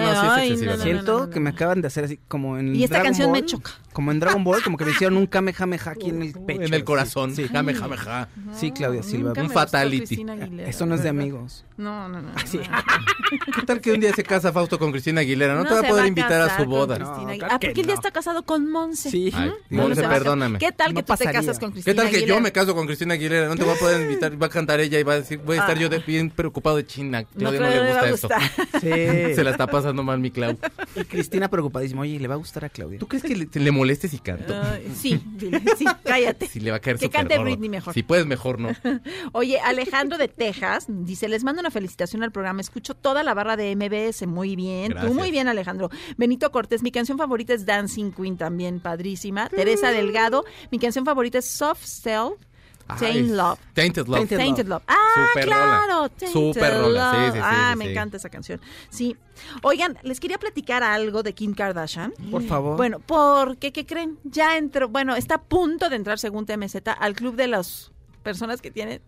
sí 0.57 0.65
no, 0.67 0.77
no, 0.77 0.83
Siento 0.83 1.31
que 1.31 1.41
me 1.41 1.51
acaban 1.51 1.81
de 1.81 1.89
hacer 1.89 2.05
así 2.05 2.21
como 2.29 2.59
en 2.59 2.77
Y 2.77 2.85
esta 2.85 2.97
Dragon 2.97 3.07
canción 3.09 3.33
me 3.33 3.41
Ball, 3.41 3.49
choca. 3.49 3.71
Como 3.93 4.11
en 4.13 4.21
Dragon 4.21 4.45
Ball, 4.45 4.63
como 4.63 4.77
que 4.77 4.85
me 4.85 4.91
hicieron 4.91 5.17
un 5.17 5.27
kamehameha 5.27 5.91
aquí 5.91 6.11
en 6.11 6.23
el 6.23 6.33
pecho. 6.33 6.63
En 6.63 6.75
el 6.75 6.85
corazón. 6.85 7.35
Sí, 7.35 7.49
Jame, 7.49 7.75
jame, 7.75 7.97
ja. 7.97 8.29
sí 8.53 8.71
Claudia 8.73 9.03
Silva. 9.03 9.33
Un 9.37 9.43
me 9.45 9.49
fatality. 9.49 10.27
Eso 10.67 10.85
no 10.85 10.95
es 10.95 11.03
de 11.03 11.09
amigos. 11.09 11.65
No, 11.77 12.09
no, 12.09 12.23
no. 12.23 12.33
Sí. 12.47 12.61
¿Qué 13.55 13.63
tal 13.67 13.81
que 13.81 13.93
un 13.93 14.01
día 14.01 14.13
se 14.15 14.23
casa 14.23 14.53
Fausto 14.53 14.79
con 14.79 14.93
Cristina 14.93 15.23
Aguilera? 15.23 15.55
No, 15.55 15.65
te 15.65 15.75
va 15.75 15.81
a 15.81 15.89
poder 15.89 16.07
invitar 16.07 16.41
a 16.41 16.57
su 16.57 16.65
boda. 16.67 16.99
No, 16.99 17.13
Aguilera. 17.15 17.39
claro 17.39 17.55
ah, 17.55 17.59
que 17.59 17.67
porque 17.69 17.81
él 17.81 17.87
ya 17.89 17.93
no. 17.95 17.99
está 17.99 18.11
casado 18.13 18.43
con 18.45 18.71
Monse. 18.71 19.11
Sí. 19.11 19.31
Ay, 19.35 19.51
No, 19.71 19.83
Monse, 19.83 20.03
no 20.03 20.09
perdóname. 20.09 20.59
¿Qué 20.61 20.71
tal 20.73 20.93
No 20.95 20.99
que 21.01 21.03
tú 21.03 21.07
pasaría. 21.09 21.33
te 21.33 21.39
casas 21.39 21.59
con 21.59 21.71
¿Qué 21.71 21.75
Cristina 21.75 21.97
tal 21.97 22.11
que 22.11 22.17
Aguilera? 22.19 22.37
yo 22.39 22.41
me 22.43 22.53
caso 22.53 22.75
con 22.75 22.87
Cristina 22.87 23.15
Aguilera? 23.15 23.49
No 23.49 23.57
te 23.57 23.65
voy 23.65 23.75
a 23.75 23.79
poder 23.79 24.03
invitar, 24.03 24.41
va 24.41 24.47
a 24.47 24.51
cantar 24.51 24.79
ella 24.81 24.99
y 25.01 25.03
va 25.03 25.15
a 25.15 25.17
decir, 25.21 25.39
voy 25.39 25.57
a 25.57 25.61
estar 25.61 25.77
Ah. 25.77 25.81
yo 25.81 25.89
de, 25.89 25.99
bien 25.99 26.31
preocupado 26.31 26.77
de 26.77 26.87
China. 26.87 27.23
No 27.35 27.51
Claudia 27.51 27.61
no, 27.61 27.67
le 27.69 27.75
le 27.75 27.81
va 27.93 28.01
a 28.01 28.11
gusta 28.11 28.29
esto. 28.29 28.29
gustar. 28.29 28.81
Sí. 28.81 29.35
Se 29.35 29.43
la 29.45 29.51
está 29.51 29.67
pasando 29.67 30.03
mal 30.03 30.19
mi 30.21 30.31
Clau. 30.31 30.57
Y 30.95 31.05
Cristina 31.05 31.49
preocupadísima. 31.49 32.03
Oye, 32.03 32.19
¿le 32.21 32.29
va 32.29 32.35
a 32.35 32.39
gustar 32.39 32.65
a 32.65 32.69
Claudia? 32.69 32.99
¿Tú 32.99 33.09
crees 33.09 33.25
que 33.25 33.35
le, 33.35 33.49
le 33.53 33.71
moleste 33.73 34.07
si 34.09 34.19
canto? 34.19 34.55
Sí, 34.95 35.21
sí, 35.79 35.85
cállate. 36.05 36.47
Si 36.47 36.61
le 36.61 36.71
va 36.71 36.77
a 36.77 36.81
caer 36.81 36.99
Que 36.99 37.11
cante. 37.11 37.37
Britney 37.39 37.69
mejor. 37.69 37.95
Si 37.95 38.03
puedes, 38.05 38.27
mejor 38.27 38.61
no. 38.61 38.71
Oye, 39.33 39.59
Alejandro 39.61 40.19
de 40.19 40.29
Texas 40.29 40.85
dice, 40.89 41.29
les 41.29 41.43
mando 41.43 41.63
una 41.65 41.71
felicitación 41.71 42.23
al 42.23 42.31
programa. 42.31 42.61
Escucho 42.61 42.95
toda 42.95 43.23
la 43.23 43.33
barra 43.33 43.57
de 43.57 43.75
MBS. 43.75 44.27
Muy 44.27 44.55
bien. 44.55 44.91
Gracias. 44.91 45.11
Tú 45.11 45.19
muy 45.19 45.31
bien, 45.31 45.49
Alejandro. 45.49 45.89
Benito 46.19 46.53
Cortés, 46.53 46.83
mi 46.83 46.91
canción 46.91 47.17
favorita 47.17 47.55
es 47.55 47.65
Dancing 47.65 48.13
Queen 48.13 48.37
también, 48.37 48.81
padrísima. 48.81 49.49
Teresa 49.49 49.91
Delgado, 49.91 50.45
mi 50.71 50.79
canción 50.79 51.07
favorita 51.07 51.39
es 51.39 51.47
Soft 51.49 51.85
Cell. 51.85 52.35
Tainted 52.87 53.35
Love. 53.35 53.59
Tainted 53.73 54.07
Love. 54.07 54.17
Tainted 54.19 54.37
Tainted 54.37 54.67
Love. 54.67 54.83
Ah, 54.87 55.29
Super 55.33 55.45
claro. 55.47 56.09
Tainted 56.11 56.29
Super 56.29 56.81
rola, 56.83 57.13
sí, 57.13 57.17
Love. 57.17 57.33
sí, 57.33 57.33
sí, 57.33 57.41
ah, 57.43 57.71
sí, 57.73 57.79
me 57.79 57.85
sí. 57.87 57.91
encanta 57.93 58.17
esa 58.19 58.29
canción. 58.29 58.61
Sí. 58.91 59.17
Oigan, 59.63 59.99
les 60.03 60.21
quería 60.21 60.37
platicar 60.37 60.83
algo 60.83 61.23
de 61.23 61.33
Kim 61.33 61.55
Kardashian. 61.55 62.13
Por 62.31 62.43
favor. 62.43 62.77
Bueno, 62.77 63.01
porque, 63.01 63.73
¿qué 63.73 63.87
creen? 63.87 64.19
Ya 64.25 64.59
entró, 64.59 64.91
bueno, 64.91 65.17
está 65.17 65.37
a 65.37 65.43
punto 65.43 65.89
de 65.89 65.97
entrar, 65.97 66.19
según 66.19 66.45
TMZ, 66.45 66.77
al 66.99 67.15
club 67.15 67.37
de 67.37 67.49
las 67.49 67.91
personas 68.23 68.61
que 68.61 68.71
tienen 68.71 69.01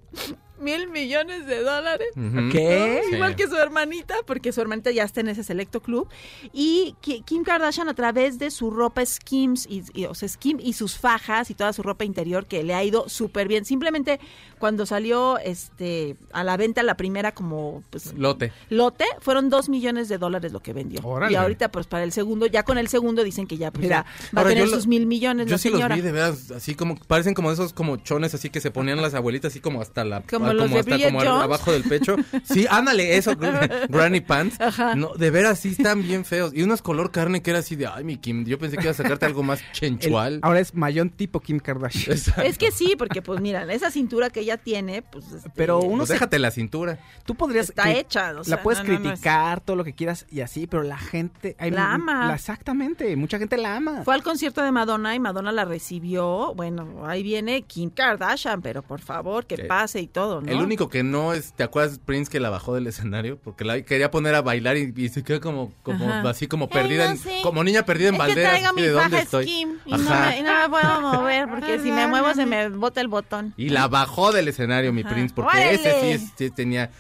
mil 0.61 0.89
millones 0.89 1.47
de 1.47 1.61
dólares. 1.63 2.09
¿Qué? 2.53 3.03
Sí. 3.09 3.15
Igual 3.17 3.37
que 3.37 3.47
su 3.49 3.57
hermanita, 3.57 4.15
porque 4.27 4.53
su 4.53 4.61
hermanita 4.61 4.91
ya 4.91 5.05
está 5.05 5.21
en 5.21 5.29
ese 5.29 5.43
selecto 5.45 5.81
club. 5.81 6.09
Y 6.53 6.95
Ki- 7.01 7.23
Kim 7.27 7.43
Kardashian, 7.45 7.89
a 7.89 7.95
través 7.95 8.39
de 8.39 8.51
su 8.51 8.71
ropa 8.71 9.05
Skims, 9.05 9.67
y, 9.69 9.83
y, 9.95 10.05
o 10.07 10.15
sea, 10.15 10.29
Skim 10.29 10.59
y 10.61 10.73
sus 10.75 10.97
fajas 10.99 11.51
y 11.51 11.55
toda 11.55 11.73
su 11.73 11.83
ropa 11.83 12.05
interior, 12.05 12.47
que 12.47 12.63
le 12.63 12.75
ha 12.75 12.83
ido 12.85 13.09
súper 13.09 13.49
bien. 13.49 13.65
Simplemente 13.65 14.21
cuando 14.59 14.87
salió 14.87 15.39
este 15.39 16.17
a 16.33 16.43
la 16.45 16.57
venta 16.57 16.83
la 16.83 16.97
primera 16.97 17.33
como 17.33 17.83
pues, 17.91 18.15
Lote. 18.15 18.53
lote, 18.71 19.05
fueron 19.21 19.51
dos 19.51 19.69
millones 19.69 20.09
de 20.09 20.19
dólares 20.19 20.53
lo 20.53 20.61
que 20.61 20.73
vendió. 20.73 21.01
Órale. 21.03 21.33
Y 21.33 21.37
ahorita, 21.37 21.71
pues 21.71 21.87
para 21.87 22.05
el 22.05 22.13
segundo, 22.13 22.47
ya 22.47 22.63
con 22.63 22.79
el 22.79 22.89
segundo 22.89 23.23
dicen 23.25 23.47
que 23.47 23.57
ya, 23.59 23.71
pues, 23.71 23.83
Mira, 23.85 24.05
ya 24.07 24.29
va 24.37 24.43
a 24.43 24.49
tener 24.49 24.69
lo- 24.69 24.75
sus 24.77 24.87
mil 24.87 25.07
millones 25.07 25.47
Yo 25.47 25.53
la 25.53 25.59
sí 25.59 25.71
señora. 25.71 25.89
los 25.89 25.97
vi 25.97 26.03
de 26.03 26.13
veras, 26.13 26.51
así 26.51 26.75
como, 26.75 26.97
parecen 27.07 27.35
como 27.35 27.53
esos 27.53 27.73
como 27.73 27.97
chones 27.99 28.35
así 28.35 28.51
que 28.51 28.61
se 28.61 28.71
ponían 28.71 29.01
las 29.03 29.15
abuelitas 29.15 29.53
así 29.53 29.61
como 29.61 29.81
hasta 29.83 30.05
la, 30.05 30.23
Como 30.23 30.46
ah, 30.51 30.55
los 30.55 30.71
de 30.71 30.79
hasta 30.81 30.91
Bridget 30.95 31.13
como 31.13 31.21
Jones. 31.25 31.43
abajo 31.45 31.73
del 31.73 31.83
pecho. 31.85 32.17
Sí, 32.45 32.67
ándale, 32.69 33.17
eso, 33.17 33.33
gr- 33.33 33.87
granny 33.89 34.21
pants. 34.21 34.59
No, 34.97 35.15
de 35.15 35.31
veras 35.31 35.59
sí 35.61 35.71
están 35.71 36.03
bien 36.03 36.25
feos. 36.25 36.53
Y 36.55 36.63
unos 36.63 36.83
color 36.83 37.11
carne 37.11 37.43
que 37.43 37.51
era 37.51 37.61
así 37.61 37.77
de, 37.77 37.87
ay, 37.87 38.05
mi 38.05 38.17
Kim, 38.17 38.45
yo 38.45 38.59
pensé 38.59 38.77
que 38.77 38.83
iba 38.85 38.91
a 38.91 38.95
sacarte 38.95 39.27
algo 39.27 39.43
más 39.43 39.61
El- 39.67 39.73
chenchual. 39.73 40.41
ahora 40.43 40.61
es 40.61 40.75
mayón 40.75 41.11
tipo 41.11 41.41
Kim 41.41 41.59
Kardashian. 41.61 42.17
Exacto. 42.17 42.43
Es 42.43 42.59
que 42.59 42.71
sí, 42.71 42.95
porque 42.99 43.23
pues 43.23 43.41
mira, 43.41 43.71
esa 43.73 43.91
cintura 43.91 44.31
que 44.31 44.41
ella 44.41 44.57
tiene, 44.57 45.03
pues 45.03 45.31
este, 45.33 45.51
Pero 45.55 45.81
uno 45.81 45.99
Pues 45.99 46.09
se- 46.09 46.15
déjate 46.15 46.39
la 46.39 46.51
cintura. 46.51 46.99
Tú 47.25 47.35
podrías... 47.35 47.69
está 47.71 47.91
hecha. 47.93 48.33
o 48.39 48.45
sea, 48.45 48.57
la 48.57 48.63
puedes 48.63 48.79
no, 48.83 48.85
no, 48.93 48.99
no, 48.99 49.05
es- 49.05 49.11
criticar, 49.11 49.61
todo 49.61 49.77
lo 49.77 49.85
que 49.85 49.95
quieras 49.95 50.27
y 50.31 50.41
así, 50.41 50.67
pero 50.67 50.83
la 50.83 50.99
gente... 50.99 51.57
hay 51.59 51.71
La 51.71 51.93
ama. 51.93 52.29
la- 52.29 52.35
exactamente, 52.35 53.15
mucha 53.17 53.39
gente 53.39 53.57
la 53.57 53.77
ama. 53.77 54.03
Fue 54.05 54.15
al 54.15 54.23
concierto 54.23 54.63
de 54.63 54.73
Madonna 54.73 55.15
y 55.15 55.21
Madonna 55.21 55.53
la 55.53 55.65
recibió. 55.65 56.55
Bueno, 56.55 57.07
ahí 57.07 57.23
viene 57.23 57.63
Kim 57.63 57.91
Kardashian, 57.91 58.63
pero 58.63 58.83
por 58.83 59.01
favor, 59.01 59.47
que 59.47 59.57
Sí. 59.57 59.63
pase 59.69 60.01
y 60.01 60.07
todo, 60.07 60.36
¿no? 60.41 60.51
El 60.51 60.59
único 60.59 60.89
que 60.89 61.03
no 61.03 61.33
es, 61.33 61.53
¿te 61.53 61.63
acuerdas 61.63 61.99
Prince 61.99 62.31
que 62.31 62.41
la 62.41 62.51
bajó 62.51 62.75
del 62.75 62.87
escenario? 62.87 63.39
Porque 63.39 63.65
la 63.65 63.81
quería 63.83 64.11
poner 64.11 64.35
a 64.35 64.43
bailar 64.43 64.77
y, 64.77 64.93
y 64.97 65.09
se 65.09 65.23
quedó 65.23 65.41
como, 65.41 65.73
como 65.83 66.09
Ajá. 66.11 66.29
así 66.31 66.47
como 66.47 66.67
Ay, 66.67 66.71
perdida, 66.73 67.05
no 67.07 67.11
en- 67.13 67.19
sé. 67.19 67.41
como 67.43 67.63
niña 67.65 67.85
perdida 67.85 68.09
en 68.09 68.15
es 68.17 68.21
que 68.21 68.73
mi 68.75 68.83
de 68.83 68.91
dónde 68.91 69.19
estoy. 69.19 69.49
Y 69.51 69.65
no, 69.91 69.99
me, 69.99 70.39
y 70.39 70.43
no 70.43 70.53
me 70.63 70.69
puedo 70.69 71.01
mover 71.15 71.49
porque 71.49 71.79
si 71.81 71.91
me 71.93 72.07
muevo 72.07 72.35
se 72.35 72.47
me 72.47 72.69
bota 72.69 73.01
el 73.01 73.09
botón. 73.09 73.55
Y 73.57 73.69
la 73.71 73.89
bajó 73.89 74.33
del 74.33 74.49
escenario, 74.49 74.93
mi 74.93 75.03
Ajá. 75.03 75.11
Prince, 75.11 75.35
porque 75.35 75.51
¡Órale! 75.59 75.75
ese 75.75 76.19
sí, 76.19 76.33
sí 76.37 76.51
tenía... 76.51 76.91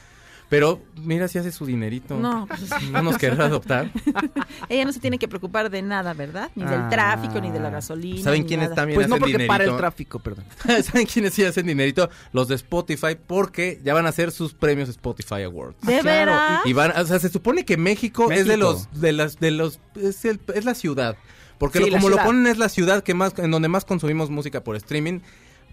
Pero 0.49 0.81
mira 1.03 1.27
si 1.27 1.39
hace 1.39 1.51
su 1.51 1.67
dinerito. 1.67 2.17
No, 2.17 2.47
pues, 2.47 2.61
¿No 2.93 3.03
nos 3.03 3.19
querrá 3.19 3.47
adoptar. 3.47 3.91
ella 4.69 4.85
no 4.85 4.93
se 4.93 5.01
tiene 5.01 5.19
que 5.19 5.27
preocupar 5.27 5.71
de 5.71 5.83
nada, 5.83 6.15
¿verdad? 6.15 6.51
Ni 6.55 6.65
del 6.65 6.83
Ah. 6.83 6.89
tráfico, 6.89 7.41
ni 7.41 7.51
de 7.51 7.59
la 7.59 7.71
gasolina. 7.71 8.23
¿Saben 8.23 8.45
quiénes 8.45 8.67
nada. 8.67 8.77
también 8.77 8.95
Pues 8.97 9.09
no 9.09 9.17
hacen 9.17 9.21
porque 9.33 9.47
para 9.47 9.65
el 9.65 9.71
dinerito? 9.71 9.77
tráfico, 9.77 10.19
perdón. 10.21 10.45
¿Saben 10.85 11.07
quiénes 11.07 11.35
sí 11.35 11.43
hacen 11.45 11.67
dinerito? 11.67 12.09
Los 12.33 12.47
de 12.47 12.55
Spotify, 12.55 13.17
porque 13.27 13.81
ya 13.83 13.93
van 13.95 14.07
a 14.07 14.11
hacer 14.11 14.31
sus 14.31 14.55
premios 14.55 14.89
Spotify 14.89 15.43
Awards. 15.43 15.77
¿De 15.83 15.99
Ah, 15.99 16.03
veras? 16.03 16.61
Y 16.67 16.73
van, 16.73 16.93
o 16.97 17.05
sea, 17.05 17.19
se 17.19 17.29
supone 17.29 17.65
que 17.65 17.77
México, 17.77 18.31
es 18.31 18.47
de 18.47 18.57
los, 18.57 18.89
de 19.01 19.13
las, 19.13 19.41
de 19.41 19.51
los, 19.51 19.81
es, 20.01 20.25
el- 20.25 20.41
es 20.55 20.65
la 20.65 20.75
ciudad. 20.75 21.17
Porque 21.59 21.79
Sí, 21.79 21.87
lo- 21.91 21.97
como 21.97 22.09
lo 22.11 22.19
ponen 22.19 22.47
es 22.47 22.59
la 22.59 22.69
ciudad 22.69 23.03
que 23.03 23.15
más, 23.15 23.37
en 23.39 23.51
donde 23.51 23.67
más 23.69 23.85
consumimos 23.85 24.31
música 24.31 24.63
por 24.63 24.77
streaming. 24.77 25.21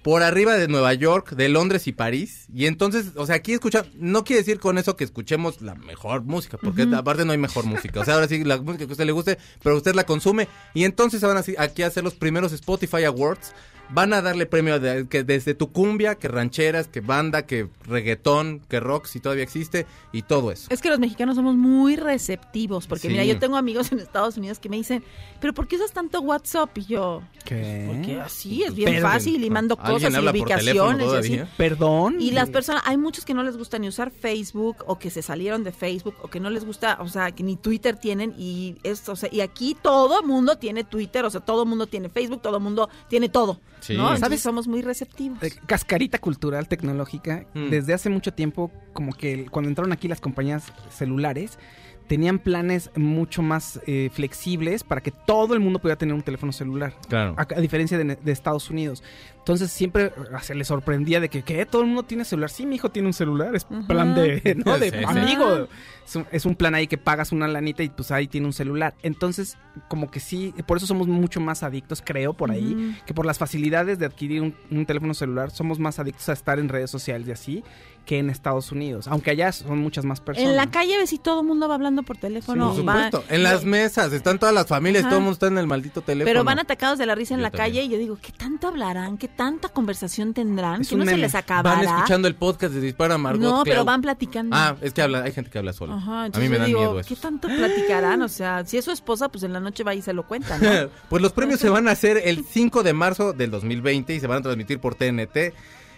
Por 0.03 0.21
arriba 0.21 0.55
de 0.55 0.67
Nueva 0.67 0.93
York, 0.93 1.31
de 1.31 1.47
Londres 1.47 1.87
y 1.87 1.93
París. 1.93 2.45
Y 2.53 2.65
entonces, 2.65 3.11
o 3.15 3.25
sea, 3.25 3.35
aquí 3.35 3.53
escucha, 3.53 3.85
no 3.95 4.23
quiere 4.25 4.41
decir 4.41 4.59
con 4.59 4.77
eso 4.77 4.97
que 4.97 5.05
escuchemos 5.05 5.61
la 5.61 5.75
mejor 5.75 6.23
música, 6.23 6.57
porque 6.57 6.85
aparte 6.93 7.23
no 7.23 7.31
hay 7.31 7.37
mejor 7.37 7.65
música. 7.65 8.01
O 8.01 8.05
sea, 8.05 8.15
ahora 8.15 8.27
sí, 8.27 8.43
la 8.43 8.57
música 8.57 8.85
que 8.85 8.91
a 8.91 8.93
usted 8.93 9.05
le 9.05 9.13
guste, 9.13 9.37
pero 9.63 9.77
usted 9.77 9.95
la 9.95 10.03
consume. 10.05 10.49
Y 10.73 10.83
entonces 10.83 11.21
se 11.21 11.25
van 11.25 11.37
así- 11.37 11.55
aquí 11.57 11.83
a 11.83 11.87
hacer 11.87 12.03
los 12.03 12.15
primeros 12.15 12.51
Spotify 12.51 13.05
Awards. 13.05 13.53
Van 13.89 14.11
a 14.13 14.21
darle 14.21 14.45
premio 14.45 14.79
de- 14.79 15.07
que 15.07 15.23
desde 15.23 15.53
tu 15.53 15.71
cumbia, 15.71 16.15
que 16.15 16.27
rancheras, 16.27 16.87
que 16.87 17.01
banda, 17.01 17.45
que 17.45 17.67
reggaetón, 17.85 18.61
que 18.67 18.79
rock, 18.79 19.05
si 19.05 19.19
todavía 19.19 19.43
existe, 19.43 19.85
y 20.11 20.23
todo 20.23 20.51
eso. 20.51 20.67
Es 20.71 20.81
que 20.81 20.89
los 20.89 20.99
mexicanos 20.99 21.35
somos 21.35 21.55
muy 21.55 21.95
receptivos, 21.95 22.87
porque 22.87 23.03
Sí. 23.03 23.09
mira, 23.09 23.23
yo 23.23 23.37
tengo 23.37 23.55
amigos 23.57 23.91
en 23.91 23.99
Estados 23.99 24.37
Unidos 24.37 24.57
que 24.59 24.69
me 24.69 24.77
dicen, 24.77 25.03
pero 25.39 25.53
¿por 25.53 25.67
qué 25.67 25.75
usas 25.75 25.91
tanto 25.91 26.21
WhatsApp? 26.21 26.75
Y 26.77 26.85
yo, 26.85 27.21
¿Qué? 27.45 27.83
porque 27.87 28.19
así 28.19 28.63
es 28.63 28.73
bien 28.73 28.89
Pero- 28.93 29.07
fácil 29.07 29.43
y 29.43 29.49
mando 29.49 29.77
¿Alguien 29.79 29.93
cosas 30.11 30.13
y 30.13 30.25
por 30.25 30.31
ubicaciones 30.35 30.73
y 31.05 31.15
así. 31.15 31.29
todavía? 31.29 31.49
Perdón. 31.57 32.15
Y 32.19 32.31
las 32.31 32.49
personas, 32.49 32.83
hay 32.85 32.97
muchos 32.97 33.25
que 33.25 33.33
no 33.33 33.43
les 33.43 33.57
gusta 33.57 33.77
ni 33.79 33.87
usar 33.87 34.09
Facebook 34.11 34.77
o 34.87 34.97
que 34.97 35.09
se 35.11 35.21
salieron 35.21 35.63
de 35.63 35.71
Facebook 35.71 36.15
o 36.23 36.29
que 36.29 36.39
no 36.39 36.49
les 36.49 36.65
gusta, 36.65 36.97
o 36.99 37.07
sea, 37.07 37.31
que 37.31 37.43
ni 37.43 37.57
Twitter 37.57 37.95
tienen 37.97 38.33
y 38.37 38.77
esto, 38.83 39.11
o 39.11 39.15
sea, 39.15 39.29
y 39.31 39.41
aquí 39.41 39.75
todo 39.79 40.23
mundo 40.23 40.57
tiene 40.57 40.83
Twitter, 40.83 41.25
o 41.25 41.29
sea, 41.29 41.41
todo 41.41 41.65
mundo 41.65 41.85
tiene 41.85 42.09
Facebook, 42.09 42.41
todo 42.41 42.59
mundo 42.59 42.89
tiene 43.09 43.29
todo, 43.29 43.59
Sí. 43.83 43.97
¿no? 43.97 44.15
¿Sabes? 44.17 44.41
somos 44.41 44.67
muy 44.67 44.81
receptivos. 44.81 45.43
Eh, 45.43 45.51
cascarita 45.67 46.17
cultural 46.17 46.67
tecnológica. 46.67 47.45
Mm. 47.53 47.69
Desde 47.69 47.93
hace 47.93 48.09
mucho 48.09 48.33
tiempo, 48.33 48.71
como 48.93 49.13
que 49.13 49.45
cuando 49.45 49.69
entraron 49.69 49.91
aquí 49.91 50.07
las 50.07 50.21
compañías 50.21 50.71
celulares, 50.89 51.59
tenían 52.07 52.39
planes 52.39 52.91
mucho 52.95 53.41
más 53.41 53.79
eh, 53.85 54.09
flexibles 54.13 54.83
para 54.83 55.01
que 55.01 55.11
todo 55.11 55.53
el 55.53 55.59
mundo 55.59 55.79
pudiera 55.79 55.97
tener 55.97 56.15
un 56.15 56.21
teléfono 56.21 56.51
celular. 56.51 56.93
Claro. 57.09 57.35
A, 57.37 57.41
a 57.41 57.61
diferencia 57.61 57.97
de, 57.97 58.15
de 58.15 58.31
Estados 58.31 58.69
Unidos. 58.69 59.03
Entonces 59.43 59.71
siempre 59.71 60.13
se 60.41 60.55
les 60.55 60.67
sorprendía 60.69 61.19
de 61.19 61.27
que, 61.27 61.41
¿qué? 61.43 61.65
Todo 61.65 61.81
el 61.81 61.87
mundo 61.87 62.03
tiene 62.03 62.23
celular. 62.23 62.49
Sí, 62.49 62.65
mi 62.65 62.75
hijo 62.75 62.91
tiene 62.91 63.09
un 63.09 63.13
celular. 63.13 63.53
Es 63.55 63.67
Ujú. 63.69 63.85
plan 63.87 64.15
de, 64.15 64.55
¿no? 64.65 64.79
de 64.79 64.89
Sí, 64.89 64.97
sí. 64.99 65.03
amigo. 65.05 65.67
Es 66.05 66.15
un, 66.15 66.25
es 66.31 66.45
un 66.45 66.55
plan 66.55 66.75
ahí 66.75 66.87
que 66.87 66.97
pagas 66.97 67.31
una 67.33 67.47
lanita 67.47 67.83
y 67.83 67.89
pues 67.89 68.11
ahí 68.11 68.27
tiene 68.27 68.47
un 68.47 68.53
celular. 68.53 68.93
Entonces, 69.03 69.57
como 69.89 70.09
que 70.09 70.19
sí, 70.21 70.53
por 70.65 70.77
eso 70.77 70.87
somos 70.87 71.07
mucho 71.07 71.41
más 71.41 71.61
adictos, 71.63 72.01
creo, 72.05 72.33
por 72.33 72.51
ahí, 72.51 72.97
que 73.05 73.13
por 73.13 73.25
las 73.25 73.37
facilidades 73.37 73.99
de 73.99 74.05
adquirir 74.05 74.41
un, 74.41 74.55
un 74.71 74.85
teléfono 74.85 75.13
celular, 75.13 75.51
somos 75.51 75.77
más 75.79 75.99
adictos 75.99 76.27
a 76.29 76.33
estar 76.33 76.59
en 76.59 76.67
redes 76.69 76.89
sociales 76.91 77.27
y 77.27 77.31
así 77.31 77.63
que 78.05 78.19
en 78.19 78.29
Estados 78.29 78.71
Unidos. 78.73 79.07
Aunque 79.07 79.31
allá 79.31 79.53
son 79.53 79.79
muchas 79.79 80.03
más 80.03 80.19
personas. 80.19 80.49
En 80.51 80.57
la 80.57 80.69
calle 80.69 80.97
ves 80.97 81.09
si 81.09 81.17
todo 81.19 81.39
el 81.39 81.47
mundo 81.47 81.69
va 81.69 81.75
hablando 81.75 82.03
por 82.03 82.17
teléfono. 82.17 82.73
Por 82.75 82.85
va- 82.87 83.09
supuesto. 83.09 83.23
En 83.33 83.43
las 83.43 83.63
mesas 83.63 84.11
están 84.11 84.39
todas 84.39 84.53
las 84.53 84.67
familias, 84.67 85.03
Ajá. 85.03 85.09
todo 85.11 85.19
el 85.19 85.23
mundo 85.23 85.33
está 85.35 85.47
en 85.47 85.57
el 85.57 85.67
maldito 85.67 86.01
teléfono. 86.01 86.29
Pero 86.29 86.43
van 86.43 86.59
atacados 86.59 86.99
de 86.99 87.05
la 87.05 87.15
risa 87.15 87.33
en 87.33 87.39
Yo 87.39 87.43
la 87.43 87.51
también. 87.51 87.65
calle 87.75 87.83
y 87.83 87.89
yo 87.89 87.97
digo, 87.97 88.17
¿qué 88.21 88.33
tanto 88.33 88.67
hablarán? 88.67 89.17
¿Qué 89.17 89.29
tanta 89.35 89.69
conversación 89.69 90.33
tendrán? 90.33 90.81
Es 90.81 90.89
que 90.89 90.95
no 90.95 91.05
se 91.05 91.17
les 91.17 91.33
Van 91.33 91.41
acabará. 91.43 91.81
escuchando 91.81 92.27
el 92.27 92.35
podcast 92.35 92.73
de 92.73 92.81
Dispara 92.81 93.17
Margot. 93.17 93.41
no, 93.41 93.63
pero 93.63 93.83
van 93.85 94.01
platicando. 94.01 94.55
Ah, 94.55 94.75
es 94.81 94.93
que 94.93 95.01
habla, 95.01 95.23
hay 95.23 95.31
gente 95.31 95.49
que 95.49 95.57
habla 95.57 95.73
sola. 95.73 95.95
Ajá, 95.95 96.25
a 96.25 96.39
mí 96.39 96.49
me 96.49 96.57
da 96.57 96.65
miedo 96.65 96.99
eso. 96.99 97.07
¿qué 97.09 97.15
tanto 97.15 97.47
platicarán? 97.47 98.21
O 98.21 98.29
sea, 98.29 98.65
si 98.65 98.77
es 98.77 98.85
su 98.85 98.91
esposa, 98.91 99.29
pues 99.29 99.43
en 99.43 99.53
la 99.53 99.59
noche 99.59 99.83
va 99.83 99.93
y 99.95 100.01
se 100.01 100.13
lo 100.13 100.27
cuenta, 100.27 100.57
¿no? 100.57 100.89
pues 101.09 101.21
los 101.21 101.31
premios 101.33 101.59
se 101.59 101.69
van 101.69 101.87
a 101.87 101.91
hacer 101.91 102.21
el 102.23 102.43
5 102.45 102.83
de 102.83 102.93
marzo 102.93 103.33
del 103.33 103.51
2020 103.51 104.15
y 104.15 104.19
se 104.19 104.27
van 104.27 104.39
a 104.39 104.41
transmitir 104.41 104.79
por 104.79 104.95
TNT. 104.95 105.53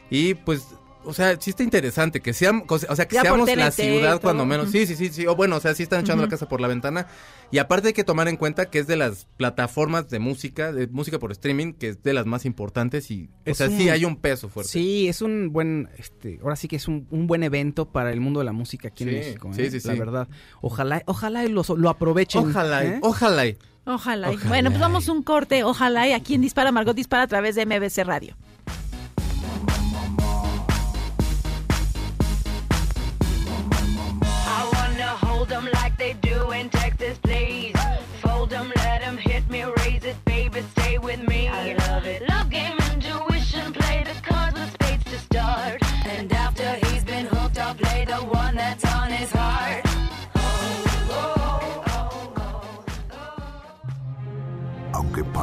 Y 0.09 0.35
pues 0.35 0.74
o 1.05 1.13
sea, 1.13 1.39
sí 1.39 1.51
está 1.51 1.63
interesante 1.63 2.19
que 2.21 2.33
seamos, 2.33 2.63
o 2.69 2.95
sea, 2.95 3.07
que 3.07 3.15
Ya 3.15 3.21
seamos 3.21 3.49
la 3.55 3.71
ciudad 3.71 4.19
cuando 4.21 4.45
menos. 4.45 4.71
Sí, 4.71 4.85
sí, 4.85 4.95
sí, 4.95 5.09
sí. 5.09 5.25
O 5.27 5.35
bueno, 5.35 5.55
o 5.57 5.59
sea, 5.59 5.73
sí 5.75 5.83
están 5.83 6.01
echando 6.01 6.23
la 6.23 6.29
casa 6.29 6.47
por 6.47 6.61
la 6.61 6.67
ventana. 6.67 7.07
Y 7.51 7.59
aparte 7.59 7.89
hay 7.89 7.93
que 7.93 8.03
tomar 8.03 8.27
en 8.27 8.37
cuenta 8.37 8.69
que 8.69 8.79
es 8.79 8.87
de 8.87 8.95
las 8.97 9.27
plataformas 9.37 10.09
de 10.09 10.19
música, 10.19 10.71
de 10.73 10.87
música 10.87 11.19
por 11.19 11.31
streaming, 11.31 11.73
que 11.73 11.89
es 11.89 12.03
de 12.03 12.13
las 12.13 12.25
más 12.25 12.45
importantes 12.45 13.09
y, 13.11 13.29
o 13.47 13.53
sea, 13.53 13.69
un- 13.69 13.77
sí 13.77 13.89
hay 13.89 14.03
un 14.05 14.17
peso 14.17 14.49
fuerte. 14.49 14.71
Sí, 14.71 15.07
es 15.07 15.21
un 15.21 15.51
buen, 15.53 15.89
este, 15.97 16.39
ahora 16.43 16.55
sí 16.55 16.67
que 16.67 16.75
es 16.77 16.87
un, 16.87 17.07
un 17.11 17.27
buen 17.27 17.43
evento 17.43 17.85
para 17.91 18.11
el 18.11 18.19
mundo 18.19 18.39
de 18.39 18.45
la 18.45 18.51
música 18.53 18.87
aquí 18.87 19.03
Sí, 19.03 19.09
en 19.11 19.15
México. 19.15 19.51
sí, 19.53 19.61
¿eh? 19.61 19.71
sí, 19.71 19.87
La 19.87 19.93
sí. 19.93 19.99
verdad. 19.99 20.27
Ojalá, 20.61 21.03
ojalá 21.05 21.45
y 21.45 21.49
lo, 21.49 21.63
lo 21.77 21.89
aprovechen. 21.89 22.49
Ojalá, 22.49 22.83
y- 22.83 22.87
¿eh? 22.87 22.99
ojalá. 23.01 23.43
Ojalá. 23.87 24.31
Bueno, 24.47 24.71
pues 24.71 24.81
vamos 24.81 25.07
a 25.07 25.11
un 25.11 25.21
corte. 25.21 25.63
Ojalá. 25.63 26.07
Y 26.07 26.11
aquí 26.13 26.33
en 26.33 26.41
Dispara, 26.41 26.71
Margot 26.71 26.95
Dispara 26.95 27.21
a 27.21 27.27
través 27.27 27.53
de 27.53 27.67
MBC 27.67 28.03
Radio. 28.03 28.35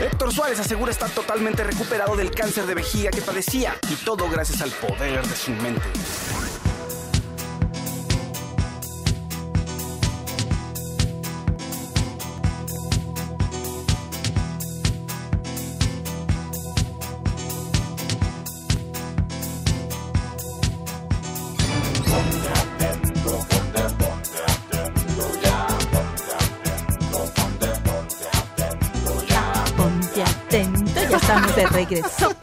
Héctor 0.00 0.32
Suárez 0.32 0.60
asegura 0.60 0.92
estar 0.92 1.10
totalmente 1.10 1.64
recuperado 1.64 2.16
del 2.16 2.30
cáncer 2.30 2.66
de 2.66 2.74
vejiga 2.74 3.10
que 3.10 3.22
padecía 3.22 3.74
y 3.90 3.94
todo 4.04 4.28
gracias 4.28 4.60
al 4.60 4.70
poder 4.70 5.26
de 5.26 5.36
su 5.36 5.52
mente. 5.52 5.82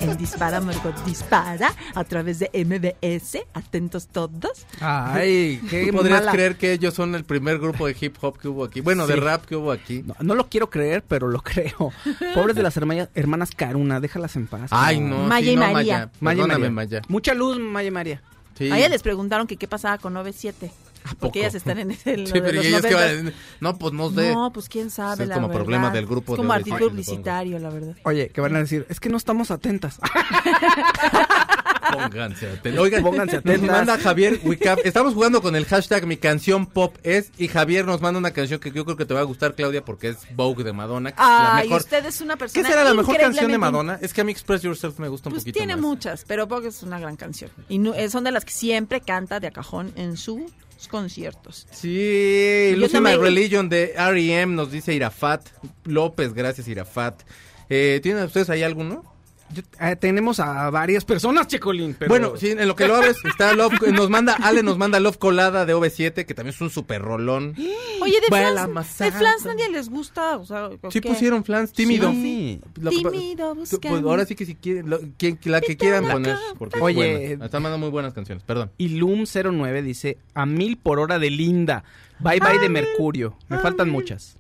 En 0.04 0.18
Dispara, 0.18 0.60
Margot 0.62 0.96
Dispara 1.06 1.74
a 1.96 2.04
través 2.04 2.40
de 2.40 2.50
MBS. 2.54 3.40
Atentos 3.54 4.08
todos. 4.08 4.66
Ay, 4.80 5.62
qué 5.70 5.88
¿Tú 5.88 5.98
podrías 5.98 6.20
mala- 6.20 6.32
creer 6.32 6.58
que 6.58 6.74
ellos 6.74 6.94
son 6.94 7.16
el 7.16 7.24
primer 7.24 7.60
grupo 7.60 7.88
de 7.88 7.96
hip 8.00 8.16
hop 8.22 8.38
que 8.38 8.48
hubo 8.48 8.64
aquí? 8.66 8.82
Bueno, 8.82 9.08
de 9.08 9.14
Sí. 9.16 9.20
rap 9.20 9.46
que 9.46 9.56
hubo 9.56 9.72
aquí. 9.72 10.04
No, 10.06 10.16
no 10.20 10.36
lo 10.36 10.50
quiero 10.50 10.70
creer, 10.70 11.04
pero 11.08 11.28
lo 11.28 11.42
creo. 11.44 11.92
Pobres 12.36 12.56
de 12.56 12.64
las 12.64 12.76
herma- 12.78 13.10
hermanas 13.16 13.52
Caruna, 13.56 14.00
déjalas 14.00 14.36
en 14.36 14.48
paz. 14.48 14.70
Ay, 14.72 15.00
no, 15.00 15.20
Maya 15.28 15.46
sí, 15.48 15.52
y 15.54 15.56
no, 15.56 15.62
María. 15.62 15.74
Maya. 15.74 16.10
Maya 16.20 16.36
y 16.36 16.42
Perdóname, 16.42 16.70
María. 16.70 16.98
Maya. 17.00 17.02
Mucha 17.08 17.34
luz, 17.34 17.60
Maya 17.60 17.88
y 17.88 17.92
María. 17.92 18.22
Sí. 18.58 18.72
A 18.72 18.78
ella 18.78 18.90
les 18.90 19.02
preguntaron 19.02 19.48
que 19.48 19.58
qué 19.58 19.68
pasaba 19.68 19.98
con 19.98 20.14
97. 20.14 20.72
Porque 21.20 21.40
ellas 21.40 21.56
están 21.56 21.78
en 21.80 21.88
lo 21.90 21.94
Sí, 21.96 22.04
de 22.06 22.26
pero 22.42 22.52
los 22.54 22.66
y 22.66 22.68
ellos 22.68 22.82
que 22.82 22.96
90s. 22.96 23.24
van- 23.24 23.34
No, 23.60 23.78
pues 23.78 23.94
no 23.94 24.10
sé. 24.12 24.34
No, 24.34 24.52
pues 24.54 24.70
quién 24.70 24.90
sabe, 24.90 25.24
Es 25.24 25.30
la 25.30 25.36
como 25.36 25.48
verdad. 25.50 25.62
problema 25.64 25.90
del 25.92 26.06
grupo 26.06 26.34
Es 26.34 26.42
de 26.42 26.48
como 26.48 26.60
sí, 26.64 26.72
publicitario, 26.72 27.60
la 27.60 27.70
verdad. 27.70 27.96
Oye, 28.06 28.30
que 28.30 28.42
van 28.42 28.56
a 28.56 28.60
decir, 28.60 28.86
es 28.90 29.00
que 29.00 29.10
no 29.10 29.18
estamos 29.18 29.52
atentas. 29.52 30.00
Pónganse 31.92 32.50
atentos. 32.50 32.82
Oigan, 32.82 33.04
Pónganse 33.04 33.36
nos 33.36 33.46
atentas. 33.46 33.70
manda 33.70 33.98
Javier 34.00 34.40
Wicap. 34.44 34.80
Estamos 34.84 35.14
jugando 35.14 35.42
con 35.42 35.56
el 35.56 35.66
hashtag 35.66 36.08
mi 36.08 36.18
canción 36.18 36.66
pop 36.66 36.96
es 37.04 37.32
y 37.38 37.48
Javier 37.50 37.86
nos 37.86 38.02
manda 38.02 38.18
una 38.18 38.32
canción 38.32 38.60
que 38.60 38.72
yo 38.72 38.84
creo 38.86 38.98
que 38.98 39.06
te 39.06 39.14
va 39.14 39.20
a 39.20 39.24
gustar, 39.24 39.54
Claudia, 39.54 39.84
porque 39.86 40.10
es 40.10 40.18
Vogue 40.36 40.64
de 40.64 40.74
Madonna. 40.74 41.14
Ay, 41.18 41.66
mejor. 41.68 41.82
usted 41.82 42.04
es 42.06 42.22
una 42.22 42.34
¿Qué 42.36 42.40
persona. 42.40 42.68
será 42.68 42.84
la 42.84 42.94
mejor 42.94 43.18
canción 43.18 43.52
de 43.52 43.58
Madonna? 43.58 44.00
Es 44.02 44.14
que 44.14 44.22
a 44.22 44.24
mí 44.24 44.32
Express 44.32 44.62
Yourself 44.64 44.98
me 44.98 45.08
gusta 45.08 45.30
un 45.30 45.34
Pues 45.34 45.44
poquito 45.44 45.58
tiene 45.60 45.76
más. 45.76 45.82
muchas, 45.82 46.24
pero 46.28 46.48
Vogue 46.48 46.70
es 46.70 46.82
una 46.84 47.00
gran 47.00 47.16
canción. 47.16 47.52
Y 47.70 47.78
no- 47.78 47.94
eh, 47.94 48.10
son 48.10 48.24
de 48.24 48.32
las 48.32 48.46
que 48.46 48.54
siempre 48.54 49.02
canta 49.02 49.40
de 49.40 49.48
a 49.48 49.52
cajón 49.52 49.92
en 49.96 50.18
sus 50.84 50.90
conciertos. 50.90 51.66
Sí, 51.72 52.74
Lucy 52.76 53.00
My 53.00 53.16
Religion 53.16 53.70
de 53.70 53.94
R.E.M. 53.96 54.54
nos 54.54 54.72
dice 54.72 54.94
Irafat. 54.94 55.48
López, 55.86 56.34
gracias 56.34 56.68
Irafat. 56.68 57.22
Eh, 57.70 58.00
¿Tienen 58.04 58.24
ustedes 58.26 58.50
ahí 58.50 58.64
alguno? 58.64 59.13
Yo- 59.54 59.62
eh, 59.80 59.96
tenemos 59.96 60.40
a 60.40 60.70
varias 60.72 61.06
personas, 61.06 61.48
Checolín, 61.48 61.96
pero... 61.98 62.10
Bueno, 62.10 62.34
sí, 62.38 62.52
en 62.52 62.68
lo 62.68 62.76
que 62.76 62.88
lo 62.88 62.96
abres 62.96 63.18
está 63.24 63.54
Love, 63.54 63.74
nos 63.92 64.10
manda, 64.10 64.36
Ale 64.42 64.64
nos 64.64 64.78
manda 64.78 65.00
Love 65.00 65.18
Colada 65.18 65.66
de 65.66 65.76
OV7, 65.76 66.26
que 66.26 66.34
también 66.34 66.56
es 66.56 66.62
un 66.62 66.70
super 66.72 67.02
rolón. 67.02 67.54
Oye, 68.02 68.20
de 68.20 68.28
Flans, 68.28 68.98
de 68.98 69.12
Flans 69.12 69.46
nadie 69.46 69.70
les 69.70 69.90
gusta, 69.90 70.38
o 70.38 70.46
sea, 70.46 70.68
¿o 70.82 70.92
Sí 70.92 71.02
qué? 71.02 71.10
pusieron 71.10 71.44
flans, 71.44 71.72
tímido. 71.72 72.12
Sí. 72.12 72.60
Lo 72.82 72.90
que 72.90 73.02
pa- 73.02 73.12
Tímido, 73.12 73.54
pues, 73.56 73.80
ahora 74.04 74.26
sí 74.26 74.34
que 74.36 74.46
si 74.46 74.56
quieren, 74.56 74.90
lo- 74.90 75.00
quien- 75.18 75.38
la 75.44 75.62
que 75.62 75.78
quieran 75.78 76.06
poner, 76.08 76.36
porque 76.58 76.78
es 76.78 76.84
Oye, 76.84 77.28
buena. 77.28 77.46
Están 77.46 77.62
mandando 77.64 77.86
muy 77.86 77.92
buenas 77.92 78.14
canciones, 78.14 78.44
perdón. 78.44 78.72
Ilum09 78.80 79.82
dice, 79.84 80.18
a 80.34 80.46
mil 80.46 80.78
por 80.78 81.00
hora 81.00 81.20
de 81.20 81.30
Linda. 81.30 81.84
Bye 82.20 82.40
bye 82.40 82.60
de 82.60 82.70
Mercurio. 82.70 83.38
Me 83.50 83.58
faltan 83.60 83.90
muchas. 83.90 84.38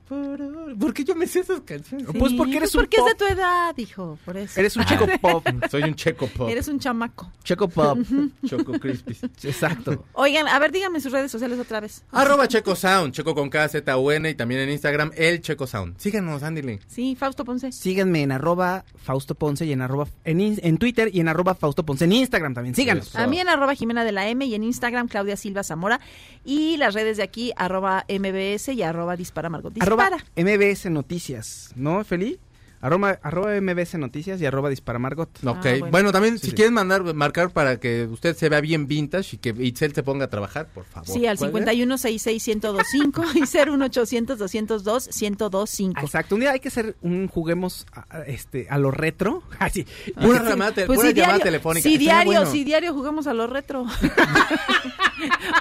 ¿Por 0.79 0.93
qué 0.93 1.03
yo 1.03 1.15
me 1.15 1.27
sé 1.27 1.39
esas 1.39 1.61
canciones? 1.61 2.07
Sí, 2.11 2.17
Pues 2.17 2.33
porque 2.33 2.57
eres 2.57 2.73
un 2.75 2.81
porque 2.81 2.97
es 2.97 3.05
de 3.05 3.15
tu 3.15 3.25
edad, 3.25 3.75
hijo, 3.77 4.17
por 4.25 4.37
eso. 4.37 4.59
Eres 4.59 4.75
un 4.77 4.85
checo 4.85 5.05
pop. 5.21 5.45
Soy 5.69 5.83
un 5.83 5.95
checo 5.95 6.27
pop. 6.27 6.49
Eres 6.49 6.67
un 6.67 6.79
chamaco. 6.79 7.31
Checo 7.43 7.67
pop. 7.67 7.97
Choco 8.45 8.73
Crispis. 8.79 9.23
Exacto. 9.43 10.05
Oigan, 10.13 10.47
a 10.47 10.59
ver, 10.59 10.71
díganme 10.71 10.99
sus 10.99 11.11
redes 11.11 11.31
sociales 11.31 11.59
otra 11.59 11.79
vez. 11.79 12.03
Arroba 12.11 12.47
Checo 12.47 12.75
Sound, 12.75 13.13
Checo 13.13 13.33
con 13.35 13.49
K, 13.49 13.67
Z, 13.69 13.97
U, 13.97 14.11
N 14.11 14.29
y 14.29 14.35
también 14.35 14.61
en 14.61 14.69
Instagram, 14.69 15.11
el 15.15 15.41
Checo 15.41 15.67
Sound. 15.67 15.97
Síganos, 15.97 16.43
Andy 16.43 16.79
Sí, 16.87 17.15
Fausto 17.15 17.43
Ponce. 17.43 17.71
Síganme 17.71 18.21
en 18.21 18.31
arroba 18.31 18.85
Fausto 18.95 19.35
Ponce 19.35 19.65
y 19.65 19.71
en 19.73 19.81
arroba 19.81 20.07
en, 20.23 20.39
in- 20.41 20.59
en 20.63 20.77
Twitter 20.77 21.09
y 21.13 21.19
en 21.19 21.27
arroba 21.27 21.55
Fausto 21.55 21.83
Ponce 21.85 22.05
en 22.05 22.13
Instagram 22.13 22.53
también. 22.53 22.75
Síganos. 22.75 23.07
Eso. 23.07 23.17
A 23.19 23.27
mí 23.27 23.39
en 23.39 23.49
arroba 23.49 23.73
Jimena 23.75 24.03
de 24.05 24.11
la 24.11 24.27
M 24.27 24.45
y 24.45 24.55
en 24.55 24.63
Instagram 24.63 25.07
Claudia 25.07 25.35
Silva 25.37 25.63
Zamora. 25.63 25.99
Y 26.45 26.77
las 26.77 26.93
redes 26.93 27.17
de 27.17 27.23
aquí, 27.23 27.51
arroba 27.65 28.05
MBS 28.07 28.69
y 28.69 28.83
arroba 28.83 29.15
Dispara 29.15 29.49
Margot. 29.49 29.73
Dispara. 29.73 30.05
Arroba 30.05 30.23
MBS 30.35 30.89
Noticias, 30.89 31.71
¿no, 31.75 32.03
Feli? 32.03 32.39
Arroba, 32.83 33.17
arroba 33.23 33.59
MBS 33.61 33.95
Noticias 33.97 34.41
y 34.41 34.45
arroba 34.45 34.69
Dispara 34.69 34.99
Margot. 34.99 35.29
Ok, 35.45 35.45
Ah, 35.45 35.59
bueno. 35.79 35.87
bueno. 35.89 36.11
también 36.11 36.37
Sí, 36.37 36.41
si 36.45 36.49
sí. 36.49 36.55
quieren 36.57 36.73
mandar, 36.73 37.01
marcar 37.13 37.49
para 37.51 37.79
que 37.79 38.03
usted 38.11 38.35
se 38.35 38.49
vea 38.49 38.59
bien 38.59 38.87
vintage 38.87 39.37
y 39.37 39.39
que 39.39 39.49
Itzel 39.57 39.93
se 39.95 40.03
ponga 40.03 40.25
a 40.25 40.29
trabajar, 40.29 40.67
por 40.67 40.83
favor. 40.83 41.07
Sí, 41.07 41.25
al 41.25 41.37
¿Cuál 41.37 41.51
es? 41.51 41.53
51661025 41.65 43.23
y 43.35 43.41
01800 43.77 44.37
202 44.37 45.09
1025. 45.21 46.01
Exacto, 46.01 46.35
un 46.35 46.41
día 46.41 46.51
hay 46.51 46.59
que 46.59 46.67
hacer 46.67 46.97
un 47.01 47.27
juguemos 47.29 47.85
a, 47.93 48.19
este, 48.27 48.67
a 48.69 48.77
lo 48.77 48.91
retro. 48.91 49.43
Así. 49.59 49.85
Una 50.17 50.43
llamada, 50.43 50.73
te- 50.73 50.85
pura 50.85 51.07
si 51.07 51.13
llamada 51.13 51.37
diario- 51.37 51.43
telefónica. 51.43 51.83
Si 51.83 51.93
Estaría 51.93 52.13
diario, 52.15 52.33
bueno. 52.41 52.51
si 52.51 52.63
diario 52.65 52.93
jugamos 52.93 53.27
a 53.27 53.33
lo 53.33 53.47
retro. 53.47 53.85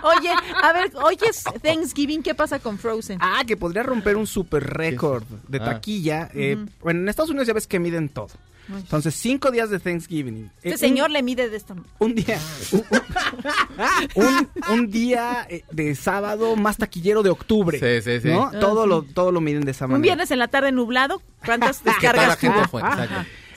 Oye, 0.03 0.31
a 0.63 0.73
ver, 0.73 0.91
hoy 0.97 1.17
es 1.29 1.45
Thanksgiving, 1.63 2.23
¿qué 2.23 2.35
pasa 2.35 2.59
con 2.59 2.79
Frozen? 2.79 3.19
Ah, 3.21 3.43
que 3.47 3.57
podría 3.57 3.83
romper 3.85 4.17
un 4.17 4.27
super 4.27 4.63
récord 4.65 5.23
de 5.49 5.59
Ah. 5.59 5.65
taquilla. 5.65 6.31
eh, 6.35 6.57
Bueno, 6.81 7.01
en 7.01 7.09
Estados 7.13 7.31
Unidos 7.31 7.47
ya 7.47 7.55
ves 7.55 7.67
que 7.67 7.79
miden 7.79 8.09
todo. 8.09 8.29
Entonces, 8.69 9.15
cinco 9.17 9.51
días 9.51 9.71
de 9.71 9.81
Thanksgiving. 9.81 10.51
Este 10.59 10.69
Eh, 10.69 10.73
un- 10.73 10.79
señor 10.79 11.11
le 11.11 11.23
mide 11.23 11.49
de 11.51 11.57
esta. 11.57 11.75
Un 11.99 12.15
día. 12.15 12.39
Un, 12.73 12.83
un- 14.25 14.49
un 14.71 14.91
día 14.91 15.47
eh, 15.51 15.65
de 15.73 15.95
sábado 15.95 16.55
más 16.57 16.77
taquillero 16.77 17.23
de 17.23 17.31
octubre. 17.31 17.79
Sí, 17.79 18.03
sí, 18.09 18.21
sí. 18.21 18.29
¿no? 18.29 18.45
Ah, 18.47 18.59
todo, 18.61 18.85
sí. 18.85 18.89
lo, 18.89 19.03
todo 19.03 19.33
lo 19.33 19.41
miden 19.41 19.65
de 19.65 19.73
esa 19.73 19.87
manera. 19.87 19.97
Un 19.97 20.03
viernes 20.03 20.31
en 20.31 20.39
la 20.39 20.49
tarde 20.49 20.71
nublado, 20.73 21.21
¿cuántas 21.45 21.79
Que 21.83 21.91
toda 21.91 22.13
la 22.13 22.37
descargas 22.37 22.39
gente 22.39 22.69
fue. 22.69 22.83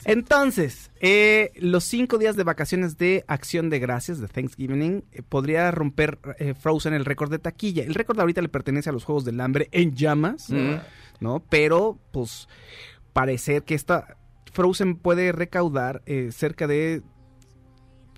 Entonces, 0.04 0.90
eh, 1.00 1.52
los 1.56 1.82
cinco 1.84 2.18
días 2.18 2.36
de 2.36 2.44
vacaciones 2.44 2.96
de 2.96 3.24
Acción 3.26 3.70
de 3.70 3.78
Gracias 3.80 4.20
de 4.20 4.28
Thanksgiving 4.28 5.04
eh, 5.12 5.22
podría 5.22 5.70
romper 5.72 6.18
eh, 6.38 6.54
Frozen 6.54 6.94
el 6.94 7.04
récord 7.04 7.30
de 7.30 7.38
taquilla. 7.40 7.82
El 7.82 7.94
récord 7.94 8.18
ahorita 8.20 8.40
le 8.40 8.48
pertenece 8.48 8.88
a 8.90 8.92
los 8.92 9.04
Juegos 9.04 9.24
del 9.24 9.40
Hambre 9.40 9.68
en 9.72 9.94
llamas, 9.96 10.48
Mm. 10.50 10.74
¿no? 11.20 11.42
Pero, 11.48 11.98
pues, 12.12 12.46
parecer 13.16 13.62
que 13.64 13.74
esta 13.74 14.16
Frozen 14.52 14.96
puede 14.96 15.32
recaudar 15.32 16.02
eh, 16.06 16.28
cerca 16.32 16.66
de 16.66 17.02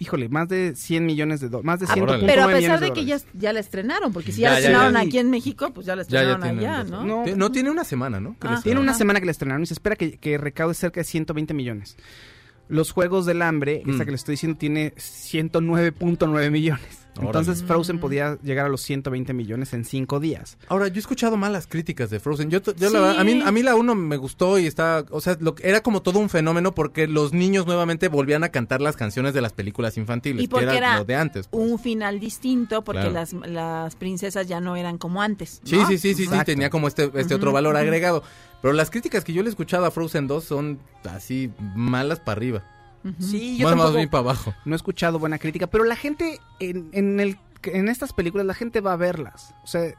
híjole, 0.01 0.29
más 0.29 0.49
de 0.49 0.75
100 0.77 1.07
millones 1.07 1.41
de 1.41 1.49
dólares, 1.49 1.67
más 1.67 1.81
de 1.81 1.87
Ah, 1.89 1.95
100 1.95 2.07
pero 2.27 2.45
a 2.45 2.49
pesar 2.49 2.79
de 2.81 2.93
que 2.93 3.05
ya, 3.05 3.19
ya 3.35 3.53
la 3.53 3.59
estrenaron, 3.61 4.13
porque 4.13 4.31
si 4.31 4.43
ya, 4.43 4.49
Ya, 4.49 4.53
la 4.53 4.59
estrenaron 4.59 4.93
ya. 4.95 5.01
aquí 5.01 5.19
en 5.19 5.31
México, 5.31 5.73
pues 5.75 5.87
ya 5.87 5.97
la 5.97 6.03
Ya, 6.05 6.09
ya 6.09 6.21
estrenaron 6.37 6.43
tienen 6.59 6.59
allá, 6.71 6.85
¿no? 6.85 7.05
No, 7.05 7.25
Ti- 7.25 7.33
No 7.37 7.51
tiene 7.51 7.71
una 7.71 7.83
semana, 7.85 8.21
¿no? 8.21 8.37
Que 8.39 8.47
Ah. 8.47 8.53
les 8.53 8.63
Tiene 8.63 8.81
una 8.81 8.95
semana 8.95 9.19
que 9.21 9.27
la 9.27 9.33
estrenaron 9.33 9.63
y 9.63 9.67
se 9.67 9.75
espera 9.75 9.97
que, 9.97 10.19
que 10.19 10.39
recaude 10.39 10.75
cerca 10.75 11.01
de 11.01 11.05
120 11.05 11.53
millones. 11.55 11.97
Los 12.69 12.93
Juegos 12.93 13.27
del 13.27 13.43
Hambre, 13.43 13.83
esta 13.87 13.91
Mm. 14.03 14.05
que 14.05 14.11
le 14.11 14.15
estoy 14.17 14.33
diciendo, 14.35 14.59
tiene 14.59 14.93
109.9 14.97 16.51
millones. 16.51 17.08
Entonces 17.21 17.63
Frozen 17.65 17.99
podía 18.01 18.39
llegar 18.43 18.67
a 18.67 18.69
los 18.69 18.81
120 18.83 19.33
millones 19.33 19.73
en 19.73 19.85
cinco 19.85 20.21
días. 20.21 20.59
Ahora, 20.69 20.89
yo 20.89 20.95
he 20.97 20.99
escuchado 20.99 21.37
malas 21.37 21.67
críticas 21.67 22.11
de 22.11 22.21
Frozen. 22.21 22.51
Yo, 22.51 22.61
la 22.79 22.89
Sí. 22.89 22.97
a 23.19 23.25
mí, 23.25 23.41
a 23.45 23.53
mí 23.53 23.63
la 23.63 23.75
uno 23.75 23.95
me 23.95 24.17
gustó 24.17 24.59
y 24.59 24.67
está, 24.67 25.05
o 25.11 25.21
sea, 25.21 25.37
lo, 25.41 25.55
era 25.63 25.83
como 25.83 26.03
todo 26.03 26.19
un 26.19 26.29
fenómeno 26.29 26.75
porque 26.75 27.07
los 27.07 27.33
niños 27.33 27.67
nuevamente 27.67 28.09
volvían 28.09 28.45
a 28.45 28.49
cantar 28.51 28.81
las 28.81 28.97
canciones 28.97 29.35
de 29.35 29.41
las 29.41 29.53
películas 29.53 29.97
infantiles, 29.97 30.43
Y 30.43 30.47
que 30.47 30.51
porque 30.51 30.65
era, 30.67 30.77
era 30.77 30.99
lo 30.99 31.05
de 31.05 31.17
antes. 31.17 31.49
pues. 31.49 31.63
un 31.71 31.79
final 31.79 32.21
distinto, 32.21 32.83
porque 32.85 33.01
Claro. 33.09 33.13
las, 33.15 33.33
las 33.33 33.97
princesas 33.97 34.47
ya 34.49 34.61
no 34.61 34.77
eran 34.77 34.99
como 34.99 35.23
antes. 35.23 35.61
Sí, 35.65 35.77
¿no? 35.77 35.87
sí, 35.89 35.99
sí, 35.99 36.15
sí, 36.15 36.27
sí, 36.27 36.37
tenía 36.45 36.71
como 36.71 36.89
este, 36.89 37.11
este 37.15 37.35
otro 37.35 37.53
valor 37.53 37.77
agregado. 37.77 38.23
Pero 38.61 38.75
las 38.75 38.91
críticas 38.91 39.23
que 39.25 39.33
yo 39.33 39.43
le 39.43 39.49
he 39.49 39.51
escuchado 39.51 39.85
a 39.85 39.91
Frozen 39.93 40.27
2 40.27 40.43
son 40.45 40.79
así 41.05 41.51
malas 41.77 42.19
para 42.19 42.33
arriba. 42.39 42.65
Sí, 43.19 43.57
yo 43.57 43.75
Más, 43.75 43.95
bien 43.95 44.09
para 44.09 44.21
abajo. 44.21 44.55
no 44.65 44.75
he 44.75 44.77
escuchado 44.77 45.19
buena 45.19 45.39
crítica, 45.39 45.67
pero 45.67 45.85
la 45.85 45.97
gente 45.97 46.41
en, 46.61 46.91
en 46.93 47.21
el 47.21 47.39
en 47.65 47.89
estas 47.89 48.13
películas 48.13 48.47
la 48.47 48.55
gente 48.55 48.81
va 48.81 48.93
a 48.93 48.97
verlas. 48.97 49.55
O 49.65 49.67
sea, 49.67 49.93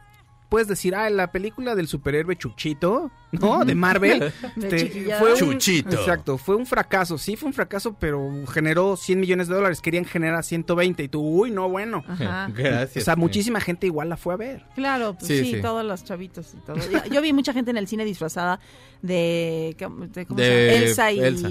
puedes 0.50 0.68
decir, 0.68 0.96
ah, 0.96 1.10
la 1.10 1.32
película 1.32 1.76
del 1.76 1.88
superhéroe 1.88 2.36
Chuchito, 2.36 3.12
¿no? 3.32 3.64
De 3.66 3.76
Marvel. 3.76 4.34
Este, 4.58 4.78
chiquilla. 4.90 5.20
fue 5.20 5.34
un- 5.34 5.38
Chuchito. 5.40 5.96
Exacto, 5.96 6.38
fue 6.38 6.56
un 6.56 6.66
fracaso. 6.66 7.18
Sí, 7.18 7.36
fue 7.36 7.48
un 7.48 7.54
fracaso, 7.54 7.96
pero 8.00 8.30
generó 8.52 8.96
100 8.98 9.20
millones 9.20 9.48
de 9.48 9.56
dólares. 9.56 9.80
Querían 9.82 10.06
generar 10.06 10.44
120 10.44 11.04
y 11.04 11.08
tú, 11.08 11.22
uy, 11.22 11.52
no, 11.52 11.70
bueno. 11.70 12.04
Ajá. 12.08 12.50
Gracias. 12.54 13.04
O 13.04 13.06
sea, 13.06 13.16
muchísima 13.16 13.62
gente 13.62 13.86
igual 13.88 14.10
la 14.10 14.18
fue 14.18 14.34
a 14.34 14.38
ver. 14.38 14.66
Claro, 14.76 15.14
pues 15.14 15.28
Sí, 15.28 15.40
sí, 15.46 15.52
sí. 15.56 15.62
todos 15.62 15.86
los 15.86 16.04
chavitos 16.04 16.54
y 16.56 16.58
todo. 16.66 16.78
Yo, 16.78 17.06
yo 17.12 17.22
vi 17.22 17.32
mucha 17.32 17.54
gente 17.54 17.72
en 17.72 17.78
el 17.78 17.88
cine 17.88 18.04
disfrazada 18.06 18.60
de, 19.02 19.76
¿cómo 19.80 20.08
de- 20.08 20.26
cómo 20.26 20.40
se 20.40 20.46
llama? 20.46 20.84
Elsa 20.86 21.12
y 21.12 21.20
Elsa. 21.22 21.50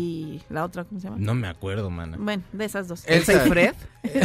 la 0.51 0.65
otra, 0.65 0.85
¿cómo 0.85 1.01
se 1.01 1.07
llama? 1.07 1.17
No 1.21 1.35
me 1.35 1.47
acuerdo, 1.49 1.89
mana. 1.91 2.17
Bueno, 2.19 2.43
de 2.53 2.65
esas 2.65 2.89
dos. 2.89 3.05
Elsa 3.07 3.45
y 3.47 3.49
Fred. 3.49 3.75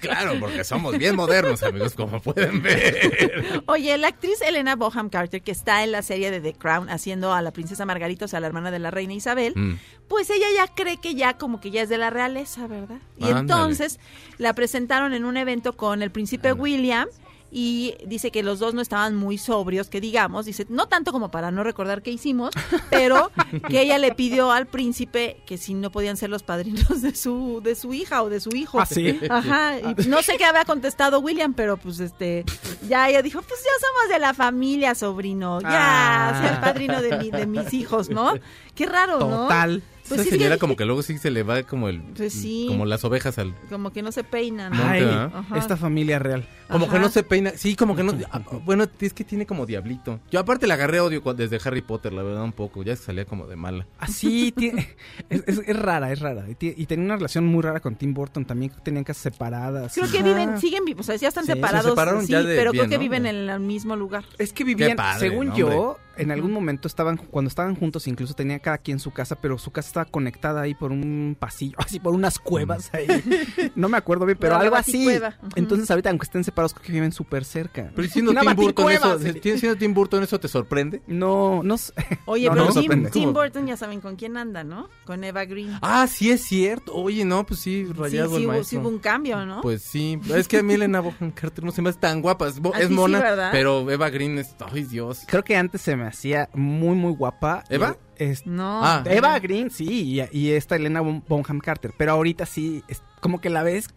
Claro, 0.00 0.34
porque 0.40 0.64
somos 0.64 0.98
bien 0.98 1.14
modernos, 1.16 1.62
amigos, 1.62 1.94
como 1.94 2.20
pueden 2.20 2.62
ver. 2.62 3.62
Oye, 3.72 3.96
la 3.96 4.08
actriz 4.08 4.42
Elena 4.42 4.76
Boham 4.76 5.08
Carter, 5.08 5.40
que 5.42 5.50
está 5.50 5.82
en 5.82 5.92
la 5.92 6.02
serie 6.02 6.30
de 6.30 6.40
The 6.42 6.52
Crown 6.52 6.90
haciendo 6.90 7.32
a 7.32 7.40
la 7.40 7.52
princesa 7.52 7.86
Margarita, 7.86 8.26
o 8.26 8.28
sea, 8.28 8.38
la 8.38 8.46
hermana 8.48 8.70
de 8.70 8.78
la 8.78 8.90
reina 8.90 9.14
Isabel, 9.14 9.54
Mm. 9.56 9.78
pues 10.08 10.28
ella 10.28 10.44
ya 10.54 10.66
cree 10.74 10.98
que 10.98 11.14
ya 11.14 11.38
como 11.38 11.58
que 11.58 11.70
ya 11.70 11.80
es 11.80 11.88
de 11.88 11.96
la 11.96 12.10
realeza, 12.10 12.66
¿verdad? 12.66 12.98
Y 13.16 13.24
Ándale. 13.24 13.40
entonces 13.40 13.98
la 14.36 14.52
presentaron 14.54 15.14
en 15.14 15.24
un 15.24 15.38
evento 15.38 15.72
con 15.74 16.02
el 16.02 16.10
príncipe 16.10 16.52
William 16.52 17.08
y 17.54 17.94
dice 18.06 18.30
que 18.30 18.42
los 18.42 18.58
dos 18.58 18.72
no 18.72 18.80
estaban 18.80 19.14
muy 19.14 19.36
sobrios, 19.36 19.90
que 19.90 20.00
digamos, 20.00 20.46
dice, 20.46 20.64
no 20.70 20.88
tanto 20.88 21.12
como 21.12 21.30
para 21.30 21.50
no 21.50 21.62
recordar 21.62 22.00
qué 22.02 22.10
hicimos, 22.10 22.50
pero 22.90 23.30
que 23.68 23.82
ella 23.82 23.98
le 23.98 24.14
pidió 24.14 24.50
al 24.52 24.66
príncipe 24.66 25.36
que 25.44 25.58
si 25.58 25.74
no 25.74 25.90
podían 25.92 26.16
ser 26.16 26.30
los 26.30 26.42
padrinos 26.42 27.02
de 27.02 27.14
su 27.14 27.60
de 27.62 27.74
su 27.74 27.92
hija 27.92 28.22
o 28.22 28.30
de 28.30 28.40
su 28.40 28.50
hijo. 28.56 28.80
¿Ah, 28.80 28.86
sí? 28.86 29.20
Ajá, 29.28 29.78
y 29.78 30.08
no 30.08 30.22
sé 30.22 30.38
qué 30.38 30.44
había 30.46 30.64
contestado 30.64 31.20
William, 31.20 31.52
pero 31.52 31.76
pues 31.76 32.00
este 32.00 32.44
ya 32.88 33.10
ella 33.10 33.20
dijo, 33.20 33.42
pues 33.42 33.60
ya 33.62 33.86
somos 33.86 34.08
de 34.14 34.18
la 34.18 34.32
familia, 34.32 34.94
sobrino, 34.94 35.60
ya, 35.60 36.30
Ah. 36.30 36.40
sea 36.40 36.54
el 36.54 36.60
padrino 36.60 37.02
de 37.02 37.18
mi, 37.18 37.30
de 37.30 37.46
mis 37.46 37.74
hijos, 37.74 38.08
¿no? 38.08 38.32
Qué 38.74 38.86
raro, 38.86 39.18
¿no? 39.20 39.42
Total. 39.42 39.82
Pues 40.14 40.20
Esa 40.26 40.30
sí, 40.30 40.36
señora 40.38 40.58
como 40.58 40.76
que 40.76 40.84
luego 40.84 41.02
sí 41.02 41.18
se 41.18 41.30
le 41.30 41.42
va 41.42 41.62
como 41.62 41.88
el 41.88 42.00
Pues 42.02 42.32
sí. 42.32 42.66
como 42.68 42.84
las 42.84 43.04
ovejas 43.04 43.38
al 43.38 43.54
como 43.70 43.92
que 43.92 44.02
no 44.02 44.12
se 44.12 44.24
peinan. 44.24 44.72
Monte, 44.72 44.86
Ay, 45.04 45.58
esta 45.58 45.76
familia 45.76 46.18
real. 46.18 46.46
como 46.70 46.88
que 46.88 46.98
no 46.98 47.08
se 47.08 47.22
peina, 47.22 47.52
sí, 47.56 47.76
como 47.76 47.96
que 47.96 48.02
no 48.02 48.12
ah, 48.32 48.40
bueno, 48.64 48.86
es 49.00 49.12
que 49.14 49.24
tiene 49.24 49.46
como 49.46 49.66
diablito. 49.66 50.20
Yo 50.30 50.40
aparte 50.40 50.66
le 50.66 50.74
agarré 50.74 51.00
odio 51.00 51.20
desde 51.34 51.58
Harry 51.64 51.82
Potter, 51.82 52.12
la 52.12 52.22
verdad 52.22 52.42
un 52.44 52.52
poco, 52.52 52.82
ya 52.82 52.96
salía 52.96 53.24
como 53.24 53.46
de 53.46 53.56
mala. 53.56 53.86
Así, 53.98 54.52
tiene- 54.52 54.88
es, 55.28 55.44
es- 55.46 55.62
es 55.66 55.76
rara, 55.76 56.12
es 56.12 56.20
rara. 56.20 56.44
Y, 56.48 56.86
tenía 56.86 57.04
una 57.04 57.16
relación 57.16 57.46
muy 57.46 57.62
rara 57.62 57.80
con 57.80 57.94
Tim 57.96 58.12
Burton 58.14 58.44
también, 58.44 58.70
que 58.72 58.80
tenían 58.80 59.04
casas 59.04 59.22
separadas. 59.22 59.94
Creo 59.94 60.10
que 60.10 60.22
viven, 60.22 60.58
siguen, 60.60 60.82
o 60.98 61.02
sea, 61.02 61.16
ya 61.16 61.28
están 61.28 61.44
Sí, 61.44 61.52
se 61.52 61.54
separados, 61.54 61.90
separaron 61.90 62.26
sí, 62.26 62.32
ya 62.32 62.42
de 62.42 62.56
pero 62.56 62.72
bien, 62.72 62.86
creo 62.86 62.90
que 62.90 62.96
¿no? 62.96 63.00
viven 63.10 63.26
en 63.26 63.48
el 63.48 63.60
mismo 63.60 63.96
lugar. 63.96 64.24
Es 64.38 64.52
que 64.52 64.64
vivían, 64.64 64.96
padre, 64.96 65.28
según 65.28 65.48
¿no, 65.48 65.56
yo, 65.56 65.98
en 66.16 66.30
algún 66.30 66.52
momento 66.52 66.88
estaban, 66.88 67.16
cuando 67.16 67.48
estaban 67.48 67.74
juntos, 67.74 68.06
incluso 68.06 68.34
tenía 68.34 68.58
cada 68.58 68.78
quien 68.78 68.98
su 68.98 69.10
casa, 69.10 69.36
pero 69.40 69.58
su 69.58 69.70
casa 69.70 69.88
estaba 69.88 70.04
conectada 70.06 70.60
ahí 70.62 70.74
por 70.74 70.92
un 70.92 71.36
pasillo, 71.38 71.76
así 71.78 72.00
por 72.00 72.14
unas 72.14 72.38
cuevas 72.38 72.90
ahí. 72.94 73.06
No 73.74 73.88
me 73.88 73.96
acuerdo 73.96 74.26
bien, 74.26 74.38
pero 74.40 74.56
algo 74.56 74.76
así. 74.76 75.08
Entonces 75.56 75.90
ahorita, 75.90 76.10
aunque 76.10 76.24
estén 76.24 76.44
separados, 76.44 76.74
creo 76.74 76.84
que 76.86 76.92
viven 76.92 77.12
súper 77.12 77.44
cerca. 77.44 77.90
Pero 77.94 78.08
siendo 78.08 78.30
Una 78.30 78.40
Tim 78.42 78.54
Burton 78.56 78.84
baticueva, 78.86 79.16
eso, 79.16 79.40
sí. 79.42 79.58
siendo 79.58 79.76
Tim 79.78 79.94
Burton 79.94 80.22
eso 80.22 80.38
te 80.40 80.48
sorprende? 80.48 81.02
No, 81.06 81.62
no 81.62 81.78
sé. 81.78 81.92
Oye, 82.26 82.46
No, 82.52 82.52
pero 82.52 82.88
no 82.88 82.96
me 82.96 83.10
Tim. 83.10 83.32
Burton 83.32 83.66
ya 83.66 83.76
saben 83.76 84.00
con 84.00 84.16
quién 84.16 84.36
anda, 84.36 84.64
¿no? 84.64 84.88
Con 85.04 85.24
Eva 85.24 85.44
Green. 85.44 85.76
Ah, 85.80 86.06
sí 86.06 86.30
es 86.30 86.42
cierto. 86.42 86.94
Oye, 86.94 87.24
no, 87.24 87.44
pues 87.46 87.60
sí, 87.60 87.84
rayado 87.84 88.30
sí, 88.30 88.36
el 88.36 88.42
hubo, 88.42 88.52
maestro. 88.52 88.68
sí 88.68 88.76
hubo 88.76 88.88
un 88.88 88.98
cambio, 88.98 89.44
¿no? 89.46 89.60
Pues 89.62 89.82
sí, 89.82 90.18
es 90.34 90.48
que 90.48 90.58
a 90.58 90.62
mí 90.62 90.74
Elena 90.74 91.00
Bonham 91.00 91.30
Carter 91.32 91.64
no 91.64 91.72
se 91.72 91.80
me 91.82 91.88
hace 91.90 91.98
tan 91.98 92.20
guapa, 92.20 92.48
es, 92.48 92.56
Ah, 92.64 92.70
es 92.76 92.82
sí, 92.82 92.88
sí, 92.88 92.94
mona, 92.94 93.48
pero 93.52 93.88
Eva 93.90 94.10
Green 94.10 94.38
es, 94.38 94.54
ay 94.72 94.84
Dios. 94.84 95.20
Creo 95.26 95.42
que 95.44 95.56
antes 95.56 95.80
se 95.82 95.96
me 95.96 96.01
hacía 96.06 96.48
muy, 96.54 96.94
muy 96.96 97.12
guapa. 97.12 97.64
¿Eva? 97.68 97.96
Y, 98.18 98.24
es- 98.24 98.46
no. 98.46 98.80
Ah. 98.84 99.02
Eva 99.06 99.38
Green, 99.38 99.70
sí, 99.70 100.20
y, 100.32 100.38
y 100.38 100.52
esta 100.52 100.76
Elena 100.76 101.00
Bon- 101.00 101.24
Bonham 101.28 101.58
Carter. 101.60 101.92
Pero 101.96 102.12
ahorita 102.12 102.46
sí, 102.46 102.82
es 102.88 103.02
como 103.20 103.40
que 103.40 103.50
la 103.50 103.62
ves, 103.62 103.88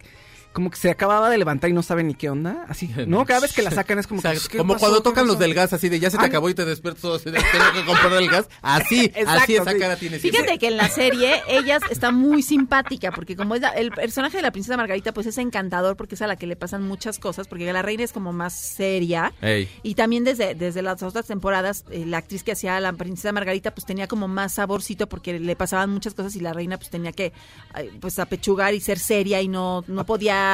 como 0.56 0.72
que 0.72 0.78
se 0.78 0.90
acababa 0.90 1.30
de 1.30 1.38
levantar 1.38 1.70
y 1.70 1.74
no 1.74 1.84
sabe 1.84 2.02
ni 2.04 2.14
qué 2.16 2.30
onda. 2.30 2.66
Así, 2.70 2.90
no, 3.08 3.26
cada 3.26 3.42
vez 3.42 3.52
que 3.54 3.62
la 3.62 3.72
sacan 3.72 4.00
es 4.00 4.08
como 4.08 4.20
O 4.20 4.22
sea, 4.22 4.34
que, 4.34 4.40
¿qué 4.50 4.58
como 4.58 4.74
pasó? 4.74 4.86
cuando 4.86 5.00
¿Qué 5.00 5.04
tocan 5.04 5.28
los 5.28 5.36
pasó? 5.36 5.44
del 5.44 5.54
gas, 5.54 5.74
así 5.74 5.90
de 5.90 6.00
ya 6.00 6.10
se 6.10 6.18
te 6.18 6.24
Ay. 6.24 6.30
acabó 6.30 6.50
y 6.50 6.54
te 6.56 6.64
despiertas 6.64 7.02
todo, 7.02 7.16
así 7.16 7.26
de, 7.30 7.34
tengo 7.52 7.66
que 7.74 7.86
comprar 7.86 8.14
el 8.14 8.30
gas. 8.30 8.48
Así, 8.62 9.06
Exacto, 9.14 9.32
así 9.32 9.56
esa 9.58 9.72
sí. 9.74 9.78
cara 9.80 9.96
tiene. 9.98 10.18
siempre. 10.20 10.42
Fíjate 10.42 10.58
que 10.60 10.68
en 10.70 10.78
la 10.78 10.88
serie 10.90 11.42
ella 11.50 11.80
está 11.92 12.12
muy 12.12 12.42
simpática 12.42 13.12
porque 13.12 13.36
como 13.36 13.54
es 13.56 13.62
la- 13.62 13.70
el 13.72 13.92
personaje 13.92 14.38
de 14.38 14.44
la 14.44 14.52
princesa 14.52 14.78
Margarita 14.78 15.14
pues 15.14 15.28
es 15.28 15.38
encantador 15.38 15.98
porque 15.98 16.16
es 16.16 16.22
a 16.22 16.28
la 16.28 16.38
que 16.38 16.48
le 16.48 16.56
pasan 16.56 16.88
muchas 16.88 17.20
cosas 17.20 17.48
porque 17.50 17.72
la 17.74 17.82
reina 17.82 18.04
es 18.04 18.14
como 18.14 18.32
más 18.32 18.54
seria 18.54 19.34
Ey. 19.42 19.68
y 19.84 19.96
también 19.96 20.24
desde, 20.24 20.56
desde 20.56 20.82
las 20.82 21.04
otras 21.04 21.26
temporadas 21.26 21.84
eh, 21.92 22.06
la 22.06 22.18
actriz 22.20 22.44
que 22.44 22.54
hacía 22.54 22.78
a 22.78 22.80
la 22.80 22.94
princesa 22.94 23.32
Margarita 23.34 23.74
pues 23.76 23.86
tenía 23.86 24.08
como 24.08 24.28
más 24.28 24.54
saborcito 24.54 25.08
porque 25.10 25.40
le 25.40 25.56
pasaban 25.56 25.90
muchas 25.90 26.14
cosas 26.14 26.36
y 26.36 26.40
la 26.40 26.54
reina 26.54 26.78
pues 26.78 26.90
tenía 26.90 27.12
que 27.12 27.34
eh, 27.78 27.92
pues 28.00 28.18
apechugar 28.20 28.74
y 28.74 28.80
ser 28.80 29.00
seria 29.00 29.42
y 29.42 29.48
no, 29.48 29.84
no 29.88 30.06
podía 30.06 30.45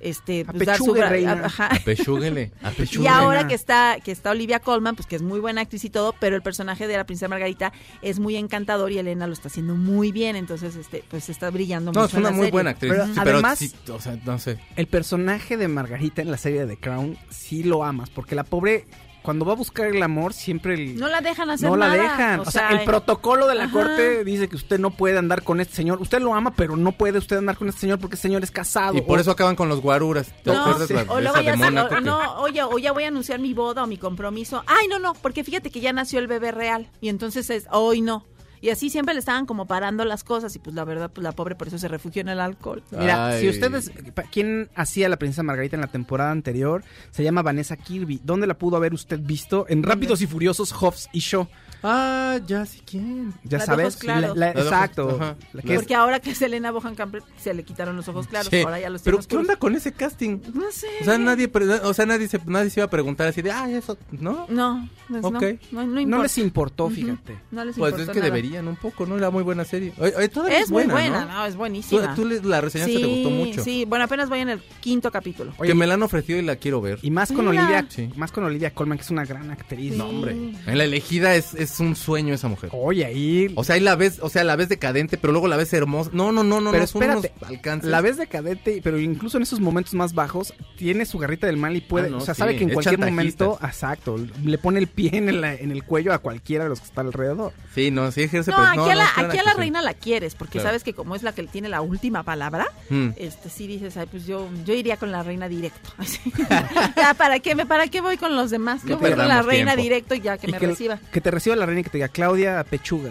este 0.00 0.44
pues, 0.44 0.64
dar 0.64 0.76
su 0.78 0.94
reina. 0.94 1.32
ajá. 1.44 1.66
Apechúguele, 1.74 2.52
Y 2.62 2.66
apechúguele. 2.66 3.08
ahora 3.08 3.48
que 3.48 3.54
está 3.54 3.98
que 4.04 4.12
está 4.12 4.30
Olivia 4.30 4.60
Colman, 4.60 4.94
pues 4.94 5.06
que 5.08 5.16
es 5.16 5.22
muy 5.22 5.40
buena 5.40 5.62
actriz 5.62 5.84
y 5.84 5.90
todo, 5.90 6.14
pero 6.20 6.36
el 6.36 6.42
personaje 6.42 6.86
de 6.86 6.96
la 6.96 7.04
princesa 7.04 7.26
Margarita 7.28 7.72
es 8.00 8.20
muy 8.20 8.36
encantador 8.36 8.92
y 8.92 8.98
Elena 8.98 9.26
lo 9.26 9.32
está 9.32 9.48
haciendo 9.48 9.74
muy 9.74 10.12
bien, 10.12 10.36
entonces 10.36 10.76
este 10.76 11.02
pues 11.10 11.28
está 11.28 11.50
brillando 11.50 11.90
No, 11.90 12.02
mucho 12.02 12.10
es 12.10 12.14
en 12.14 12.20
una 12.20 12.30
la 12.30 12.36
muy 12.36 12.44
serie. 12.44 12.52
buena 12.52 12.70
actriz. 12.70 12.92
Pero 12.92 13.06
sí, 13.06 13.12
pero 13.16 13.30
además- 13.38 13.58
sí, 13.58 13.72
o 13.90 14.00
sea, 14.00 14.16
no 14.24 14.38
sé. 14.38 14.58
El 14.76 14.86
personaje 14.86 15.56
de 15.56 15.66
Margarita 15.66 16.22
en 16.22 16.30
la 16.30 16.36
serie 16.38 16.60
de 16.64 16.76
The 16.76 16.80
Crown 16.80 17.18
sí 17.30 17.64
lo 17.64 17.82
amas, 17.84 18.08
porque 18.10 18.36
la 18.36 18.44
pobre, 18.44 18.86
cuando 19.28 19.44
va 19.44 19.52
a 19.52 19.56
buscar 19.56 19.88
el 19.88 20.02
amor, 20.02 20.32
siempre 20.32 20.72
el- 20.72 20.96
No 20.98 21.06
la 21.06 21.20
dejan 21.20 21.50
hacer 21.50 21.68
no 21.68 21.76
la 21.76 21.88
nada, 21.88 22.02
dejan. 22.02 22.40
O, 22.40 22.50
sea, 22.50 22.70
el 22.70 22.82
protocolo 22.86 23.46
de 23.46 23.56
la 23.56 23.64
ajá. 23.64 23.72
corte 23.74 24.24
dice 24.24 24.48
que 24.48 24.56
usted 24.56 24.78
no 24.80 24.88
puede 24.90 25.18
andar 25.18 25.42
con 25.42 25.60
este 25.60 25.74
señor. 25.76 26.00
Usted 26.00 26.20
lo 26.22 26.32
ama, 26.34 26.54
pero 26.56 26.78
no 26.78 26.92
puede 26.92 27.18
usted 27.18 27.36
andar 27.36 27.58
con 27.58 27.68
este 27.68 27.82
señor 27.82 27.98
porque 27.98 28.14
este 28.14 28.26
señor 28.26 28.42
es 28.42 28.50
casado. 28.50 28.96
Y 28.96 29.02
por 29.02 29.18
O- 29.18 29.20
eso 29.20 29.30
acaban 29.30 29.54
con 29.54 29.68
los 29.68 29.82
guaruras. 29.82 30.32
¿Te 30.42 30.50
No, 30.50 30.60
acuerdas 30.62 30.88
sí. 30.88 30.94
la, 30.94 31.02
o 31.02 31.18
esa 31.18 31.42
de 31.42 32.00
no, 32.00 32.40
oye, 32.40 32.62
o 32.62 32.78
ya 32.78 32.92
voy 32.92 33.04
a 33.04 33.08
anunciar 33.08 33.38
mi 33.38 33.52
boda 33.52 33.84
o 33.84 33.86
mi 33.86 33.98
compromiso. 33.98 34.64
Ay, 34.66 34.88
no, 34.88 34.98
no, 34.98 35.12
porque 35.12 35.44
fíjate 35.44 35.70
que 35.70 35.80
ya 35.80 35.92
nació 35.92 36.20
el 36.20 36.26
bebé 36.26 36.50
real 36.50 36.88
y 37.02 37.10
entonces 37.10 37.50
es 37.50 37.66
hoy 37.70 38.00
no. 38.00 38.24
Y 38.60 38.70
así 38.70 38.90
siempre 38.90 39.14
le 39.14 39.20
estaban 39.20 39.46
como 39.46 39.66
parando 39.66 40.04
las 40.04 40.24
cosas 40.24 40.54
y 40.56 40.58
pues 40.58 40.74
la 40.74 40.84
verdad, 40.84 41.10
pues 41.12 41.22
la 41.22 41.32
pobre 41.32 41.54
por 41.54 41.68
eso 41.68 41.78
se 41.78 41.88
refugió 41.88 42.20
en 42.22 42.28
el 42.28 42.40
alcohol. 42.40 42.82
Mira, 42.90 43.28
Ay. 43.28 43.40
si 43.40 43.48
ustedes, 43.48 43.90
¿quién 44.32 44.68
hacía 44.74 45.08
la 45.08 45.16
princesa 45.18 45.42
Margarita 45.42 45.76
en 45.76 45.82
la 45.82 45.88
temporada 45.88 46.30
anterior? 46.30 46.82
Se 47.10 47.22
llama 47.22 47.42
Vanessa 47.42 47.76
Kirby. 47.76 48.20
¿Dónde 48.24 48.46
la 48.46 48.54
pudo 48.54 48.76
haber 48.76 48.94
usted 48.94 49.20
visto? 49.20 49.66
En 49.68 49.82
Rápidos 49.82 50.22
y 50.22 50.26
Furiosos, 50.26 50.72
Hobbs 50.72 51.08
y 51.12 51.20
Shaw. 51.20 51.46
Ah, 51.82 52.38
ya 52.46 52.66
sí, 52.66 52.80
¿quién? 52.84 53.32
Ya 53.44 53.58
La 53.58 53.64
de 53.64 53.66
sabes. 53.66 53.86
ojos 53.86 53.96
claros. 53.96 54.36
La- 54.36 54.46
la- 54.46 54.46
La 54.46 54.52
de 54.52 54.60
ojos- 54.60 54.72
exacto. 54.72 55.16
ajá. 55.20 55.36
La 55.52 55.62
que 55.62 55.72
es- 55.74 55.78
Porque 55.80 55.94
ahora 55.94 56.20
que 56.20 56.30
es 56.32 56.42
Elena 56.42 56.70
Bohan 56.72 56.94
Camper 56.94 57.22
se 57.40 57.54
le 57.54 57.62
quitaron 57.62 57.96
los 57.96 58.08
ojos 58.08 58.26
claros, 58.26 58.48
Sí, 58.50 58.60
ahora 58.62 58.80
ya 58.80 58.90
los 58.90 59.02
Pero 59.02 59.18
¿qué 59.18 59.20
oscuros. 59.20 59.42
onda 59.42 59.56
con 59.56 59.74
ese 59.76 59.92
casting? 59.92 60.38
No 60.54 60.70
sé. 60.72 60.86
O 61.00 61.04
sea, 61.04 61.18
nadie, 61.18 61.50
o 61.84 61.94
sea, 61.94 62.06
nadie 62.06 62.26
se, 62.28 62.40
nadie 62.46 62.70
se 62.70 62.80
iba 62.80 62.86
a 62.86 62.90
preguntar 62.90 63.28
así 63.28 63.42
de, 63.42 63.50
ah, 63.52 63.70
eso, 63.70 63.96
¿no? 64.10 64.46
No, 64.48 64.88
pues 65.08 65.24
Ok. 65.24 65.42
no, 65.72 65.86
no, 65.86 66.06
no 66.06 66.22
les 66.22 66.38
importó, 66.38 66.90
fíjate. 66.90 67.38
No 67.50 67.64
les 67.64 67.76
Pues 67.76 67.92
importó 67.92 68.10
es 68.10 68.14
que 68.14 68.20
nada. 68.20 68.34
deberían 68.34 68.66
un 68.68 68.76
poco, 68.76 69.06
¿no? 69.06 69.16
Era 69.16 69.30
muy 69.30 69.42
buena 69.42 69.64
serie. 69.64 69.92
Oye, 69.98 70.14
oye, 70.16 70.28
todavía 70.28 70.58
Es, 70.60 70.70
buena, 70.70 70.94
buena, 70.94 71.24
¿no? 71.26 71.32
¿no? 71.32 71.46
Es 71.46 71.52
Tú, 71.52 71.58
buenísima. 71.58 72.14
tú 72.14 72.24
le- 72.24 72.42
la 72.42 72.60
reseñaste, 72.60 72.94
sí, 72.94 73.00
te 73.00 73.06
gustó 73.06 73.30
mucho. 73.30 73.62
Sí, 73.64 73.84
bueno, 73.86 74.04
apenas 74.06 74.28
voy 74.28 74.40
en 74.40 74.48
el 74.50 74.60
quinto 74.80 75.10
capítulo. 75.10 75.52
Oye, 75.58 75.68
que 75.68 75.74
me 75.74 75.86
la 75.86 75.94
han 75.94 76.02
ofrecido 76.02 76.38
y 76.38 76.42
la 76.42 76.56
quiero 76.56 76.80
ver. 76.80 76.98
Y 77.02 77.10
más 77.10 77.30
con. 77.32 77.46
Olivia, 77.48 77.86
más 78.16 78.32
con 78.32 78.44
Olivia 78.44 78.74
Colman, 78.74 78.98
que 78.98 79.04
es 79.04 79.10
una 79.10 79.24
gran 79.24 79.50
actriz. 79.50 79.96
No, 79.96 80.06
hombre. 80.08 80.32
En 80.66 80.78
la 80.78 80.84
elegida 80.84 81.34
es, 81.34 81.54
es 81.72 81.80
un 81.80 81.96
sueño 81.96 82.34
esa 82.34 82.48
mujer. 82.48 82.70
Oye, 82.72 83.04
ahí... 83.04 83.52
O 83.56 83.64
sea, 83.64 83.74
ahí 83.76 83.80
la 83.80 83.96
ves, 83.96 84.18
o 84.20 84.28
sea, 84.28 84.44
la 84.44 84.56
ves 84.56 84.68
decadente, 84.68 85.16
pero 85.18 85.32
luego 85.32 85.48
la 85.48 85.56
ves 85.56 85.72
hermosa. 85.72 86.10
No, 86.12 86.32
no, 86.32 86.42
no, 86.44 86.60
no, 86.60 86.70
pero 86.70 86.82
no, 86.82 86.86
son 86.86 87.02
espérate, 87.02 87.32
unos 87.40 87.50
alcances. 87.50 87.90
la 87.90 88.00
ves 88.00 88.16
decadente, 88.16 88.80
pero 88.82 88.98
incluso 88.98 89.36
en 89.36 89.42
esos 89.42 89.60
momentos 89.60 89.94
más 89.94 90.14
bajos, 90.14 90.54
tiene 90.76 91.06
su 91.06 91.18
garrita 91.18 91.46
del 91.46 91.56
mal 91.56 91.76
y 91.76 91.80
puede, 91.80 92.06
Ah, 92.08 92.10
no, 92.10 92.16
o 92.18 92.20
sea, 92.20 92.34
sí, 92.34 92.38
sabe 92.40 92.56
que 92.56 92.64
en 92.64 92.70
es 92.70 92.74
cualquier 92.74 93.00
chantajista. 93.00 93.44
momento, 93.46 93.66
exacto, 93.66 94.16
le 94.44 94.58
pone 94.58 94.78
el 94.78 94.86
pie 94.88 95.10
en, 95.14 95.40
la- 95.40 95.54
en 95.54 95.70
el 95.70 95.84
cuello 95.84 96.12
a 96.12 96.18
cualquiera 96.18 96.64
de 96.64 96.70
los 96.70 96.80
que 96.80 96.86
están 96.86 97.06
alrededor. 97.06 97.52
Sí, 97.74 97.90
no, 97.90 98.10
sí 98.12 98.22
ejerce 98.22 98.50
No, 98.50 98.58
aquí 98.58 98.90
a 98.90 98.94
la, 98.94 99.08
aquí 99.16 99.38
a 99.38 99.42
la 99.42 99.54
reina 99.54 99.82
la 99.82 99.94
quieres, 99.94 100.34
porque 100.34 100.52
Claro. 100.58 100.68
sabes 100.68 100.84
que 100.84 100.94
como 100.94 101.14
es 101.16 101.22
la 101.22 101.32
que 101.32 101.42
tiene 101.44 101.68
la 101.68 101.80
última 101.80 102.22
palabra, 102.22 102.66
Mm. 102.90 103.08
este 103.16 103.50
sí 103.50 103.66
dices, 103.66 103.96
ay, 103.96 104.06
pues 104.10 104.26
yo, 104.26 104.48
yo 104.64 104.74
iría 104.74 104.96
con 104.96 105.12
la 105.12 105.22
reina 105.22 105.48
directo. 105.48 105.90
¿para 107.16 107.38
qué, 107.40 107.54
me, 107.54 107.66
¿para 107.66 107.86
qué 107.88 108.00
voy 108.00 108.16
con 108.16 108.34
los 108.36 108.50
demás? 108.50 108.84
No 108.84 108.90
Yo 108.90 108.98
voy 108.98 109.10
con 109.10 109.28
la 109.28 109.42
reina 109.42 109.72
tiempo. 109.74 109.82
directo 109.82 110.14
y 110.14 110.20
ya 110.20 110.38
que 110.38 110.48
me 110.48 110.58
reciba. 110.58 110.98
que 111.12 111.20
te 111.20 111.30
reciba 111.30 111.56
la 111.58 111.66
reina 111.66 111.82
que 111.82 111.90
te 111.90 111.98
diga, 111.98 112.08
Claudia 112.08 112.64
Pechuga. 112.64 113.10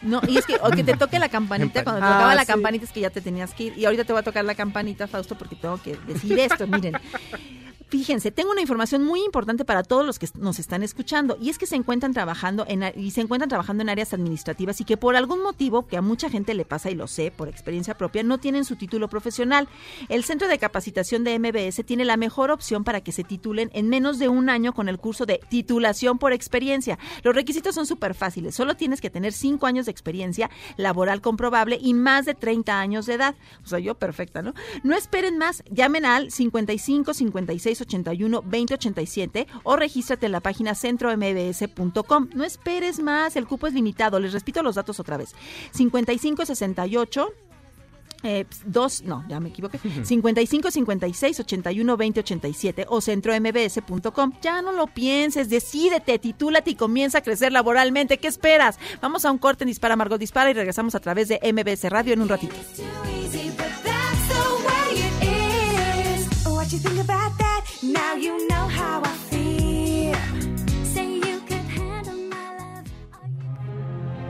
No, 0.00 0.20
y 0.28 0.38
es 0.38 0.46
que, 0.46 0.54
o 0.62 0.70
que 0.70 0.84
te 0.84 0.96
toque 0.96 1.18
la 1.18 1.28
campanita, 1.30 1.82
cuando 1.82 2.00
te 2.02 2.06
Ah, 2.06 2.12
tocaba 2.12 2.34
la 2.36 2.42
sí. 2.42 2.46
campanita 2.46 2.84
es 2.84 2.92
que 2.92 3.00
ya 3.00 3.10
te 3.10 3.20
tenías 3.20 3.52
que 3.54 3.64
ir. 3.64 3.78
Y 3.78 3.84
ahorita 3.84 4.04
te 4.04 4.12
voy 4.12 4.20
a 4.20 4.22
tocar 4.22 4.44
la 4.44 4.54
campanita, 4.54 5.08
Fausto, 5.08 5.36
porque 5.36 5.56
tengo 5.56 5.82
que 5.82 5.96
decir 6.06 6.38
esto, 6.38 6.66
miren. 6.68 6.96
Fíjense, 7.88 8.30
tengo 8.30 8.50
una 8.50 8.60
información 8.60 9.02
muy 9.02 9.24
importante 9.24 9.64
para 9.64 9.82
todos 9.82 10.04
los 10.04 10.18
que 10.18 10.28
nos 10.34 10.58
están 10.58 10.82
escuchando 10.82 11.38
y 11.40 11.48
es 11.48 11.56
que 11.56 11.64
se 11.64 11.74
encuentran 11.74 12.12
trabajando 12.12 12.66
en 12.68 12.84
y 12.94 13.12
se 13.12 13.22
encuentran 13.22 13.48
trabajando 13.48 13.82
en 13.82 13.88
áreas 13.88 14.12
administrativas 14.12 14.78
y 14.82 14.84
que 14.84 14.98
por 14.98 15.16
algún 15.16 15.42
motivo 15.42 15.86
que 15.86 15.96
a 15.96 16.02
mucha 16.02 16.28
gente 16.28 16.52
le 16.52 16.66
pasa 16.66 16.90
y 16.90 16.94
lo 16.94 17.06
sé 17.06 17.30
por 17.30 17.48
experiencia 17.48 17.96
propia 17.96 18.22
no 18.22 18.36
tienen 18.36 18.66
su 18.66 18.76
título 18.76 19.08
profesional. 19.08 19.68
El 20.10 20.22
Centro 20.22 20.48
de 20.48 20.58
Capacitación 20.58 21.24
de 21.24 21.38
MBS 21.38 21.82
tiene 21.86 22.04
la 22.04 22.18
mejor 22.18 22.50
opción 22.50 22.84
para 22.84 23.00
que 23.00 23.10
se 23.10 23.24
titulen 23.24 23.70
en 23.72 23.88
menos 23.88 24.18
de 24.18 24.28
un 24.28 24.50
año 24.50 24.74
con 24.74 24.90
el 24.90 24.98
curso 24.98 25.24
de 25.24 25.40
titulación 25.48 26.18
por 26.18 26.34
experiencia. 26.34 26.98
Los 27.22 27.34
requisitos 27.34 27.74
son 27.74 27.86
súper 27.86 28.12
fáciles, 28.12 28.54
solo 28.54 28.76
tienes 28.76 29.00
que 29.00 29.08
tener 29.08 29.32
cinco 29.32 29.64
años 29.66 29.86
de 29.86 29.92
experiencia 29.92 30.50
laboral 30.76 31.22
comprobable 31.22 31.78
y 31.80 31.94
más 31.94 32.26
de 32.26 32.34
30 32.34 32.78
años 32.78 33.06
de 33.06 33.14
edad. 33.14 33.34
O 33.64 33.66
sea, 33.66 33.78
yo 33.78 33.94
perfecta, 33.94 34.42
¿no? 34.42 34.52
No 34.82 34.94
esperen 34.94 35.38
más, 35.38 35.62
llamen 35.70 36.04
al 36.04 36.30
55 36.30 37.14
56 37.14 37.77
81 37.80 38.42
20 38.44 38.74
87 38.74 39.46
o 39.62 39.76
regístrate 39.76 40.26
en 40.26 40.32
la 40.32 40.40
página 40.40 40.74
centrombs.com. 40.74 42.28
No 42.34 42.44
esperes 42.44 43.00
más, 43.00 43.36
el 43.36 43.46
cupo 43.46 43.66
es 43.66 43.74
limitado. 43.74 44.18
Les 44.20 44.32
repito 44.32 44.62
los 44.62 44.74
datos 44.74 45.00
otra 45.00 45.16
vez. 45.16 45.34
55 45.72 46.46
68 46.46 47.32
eh, 48.24 48.46
dos, 48.64 49.02
no, 49.02 49.24
ya 49.28 49.38
me 49.38 49.50
equivoqué. 49.50 49.78
55 49.78 50.70
56 50.70 51.40
81 51.40 51.96
20 51.96 52.20
87 52.20 52.86
o 52.88 53.00
centrombs.com. 53.00 54.32
Ya 54.42 54.60
no 54.60 54.72
lo 54.72 54.88
pienses, 54.88 55.48
decídete, 55.48 56.18
titúlate 56.18 56.70
y 56.70 56.74
comienza 56.74 57.18
a 57.18 57.20
crecer 57.22 57.52
laboralmente. 57.52 58.18
¿Qué 58.18 58.28
esperas? 58.28 58.78
Vamos 59.00 59.24
a 59.24 59.30
un 59.30 59.38
corte 59.38 59.64
en 59.64 59.68
Dispara 59.68 59.94
Margot 59.94 60.18
Dispara 60.18 60.50
y 60.50 60.54
regresamos 60.54 60.94
a 60.94 61.00
través 61.00 61.28
de 61.28 61.40
MBS 61.52 61.88
Radio 61.90 62.12
en 62.14 62.22
un 62.22 62.28
ratito. 62.28 62.56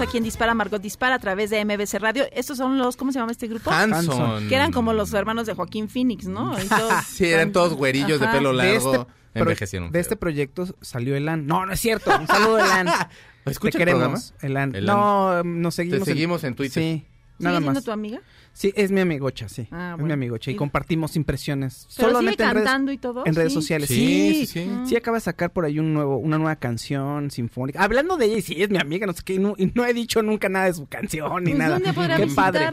Estamos 0.00 0.04
de 0.04 0.04
regreso 0.04 0.04
aquí 0.04 0.18
en 0.18 0.24
Dispara 0.24 0.54
Margot 0.54 0.80
Dispara 0.82 1.14
a 1.14 1.18
través 1.18 1.50
de 1.50 1.64
MBC 1.64 1.94
Radio. 2.00 2.24
Estos 2.32 2.56
son 2.58 2.78
los, 2.78 2.96
¿cómo 2.96 3.12
se 3.12 3.18
llama 3.18 3.32
este 3.32 3.46
grupo? 3.48 3.70
Hanson. 3.70 4.48
Que 4.48 4.54
eran 4.54 4.72
como 4.72 4.92
los 4.92 5.12
hermanos 5.12 5.46
de 5.46 5.54
Joaquín 5.54 5.88
Phoenix, 5.88 6.26
¿no? 6.26 6.56
Todos- 6.68 7.04
Sí, 7.06 7.26
eran 7.26 7.52
todos 7.52 7.74
güerillos 7.74 8.20
de 8.20 8.28
pelo 8.28 8.50
De 8.50 8.56
largo. 8.56 8.92
este, 8.92 8.98
pro- 8.98 9.06
envejecieron. 9.34 9.92
de 9.92 10.00
este 10.00 10.16
proyecto 10.16 10.66
salió 10.80 11.16
Elan. 11.16 11.46
No, 11.46 11.66
no 11.66 11.72
es 11.72 11.80
cierto. 11.80 12.10
Un 12.18 12.26
saludo, 12.26 12.58
Elan. 12.58 12.88
¿Escucha 13.46 13.78
Te 13.78 13.82
el 13.84 13.88
queremos, 13.96 14.34
Elan. 14.42 14.74
Elan. 14.74 14.96
No, 14.96 15.42
nos 15.44 15.74
seguimos. 15.74 16.00
Te 16.00 16.04
seguimos 16.06 16.44
en 16.44 16.54
Twitter. 16.54 16.82
Sí, 16.82 17.06
¿Sigue 17.38 17.44
nada 17.44 17.58
siendo 17.58 17.72
más. 17.74 17.84
tu 17.84 17.90
amiga? 17.90 18.20
Sí, 18.60 18.74
es 18.76 18.90
mi 18.92 19.00
amigocha, 19.00 19.48
sí. 19.48 19.66
Ah, 19.70 19.92
Es 19.92 20.00
bueno. 20.00 20.06
mi 20.08 20.12
amigocha. 20.12 20.50
Y 20.50 20.54
Y- 20.54 20.56
compartimos 20.58 21.16
impresiones. 21.16 21.88
¿Pero 21.96 22.08
Solamente 22.10 22.42
sigue 22.44 22.50
en 22.50 22.54
redes, 22.56 22.66
cantando 22.66 22.92
y 22.92 22.98
todo? 22.98 23.22
en 23.24 23.34
redes 23.34 23.52
Sí. 23.52 23.54
sociales. 23.54 23.88
Sí, 23.88 23.94
Sí, 23.96 24.34
sí, 24.46 24.46
sí. 24.46 24.70
sí. 24.84 24.96
acaba 24.96 25.16
de 25.16 25.22
sacar 25.22 25.50
por 25.50 25.64
ahí 25.64 25.78
un 25.78 25.94
nuevo, 25.94 26.18
una 26.18 26.36
nueva 26.36 26.56
canción 26.56 27.30
sinfónica. 27.30 27.82
Hablando 27.82 28.18
de 28.18 28.26
ella, 28.26 28.36
y 28.36 28.42
sí, 28.42 28.62
es 28.62 28.68
mi 28.68 28.76
amiga, 28.76 29.06
no 29.06 29.14
sé 29.14 29.22
qué. 29.24 29.34
Y 29.34 29.38
no, 29.38 29.54
y 29.56 29.72
no 29.74 29.86
he 29.86 29.94
dicho 29.94 30.22
nunca 30.22 30.50
nada 30.50 30.66
de 30.66 30.74
su 30.74 30.86
canción 30.86 31.42
ni 31.44 31.52
Pues, 31.52 31.58
nada. 31.58 31.74
¿Dónde 31.76 31.92
podrá 31.94 32.16
Qué 32.18 32.26
padre. 32.26 32.70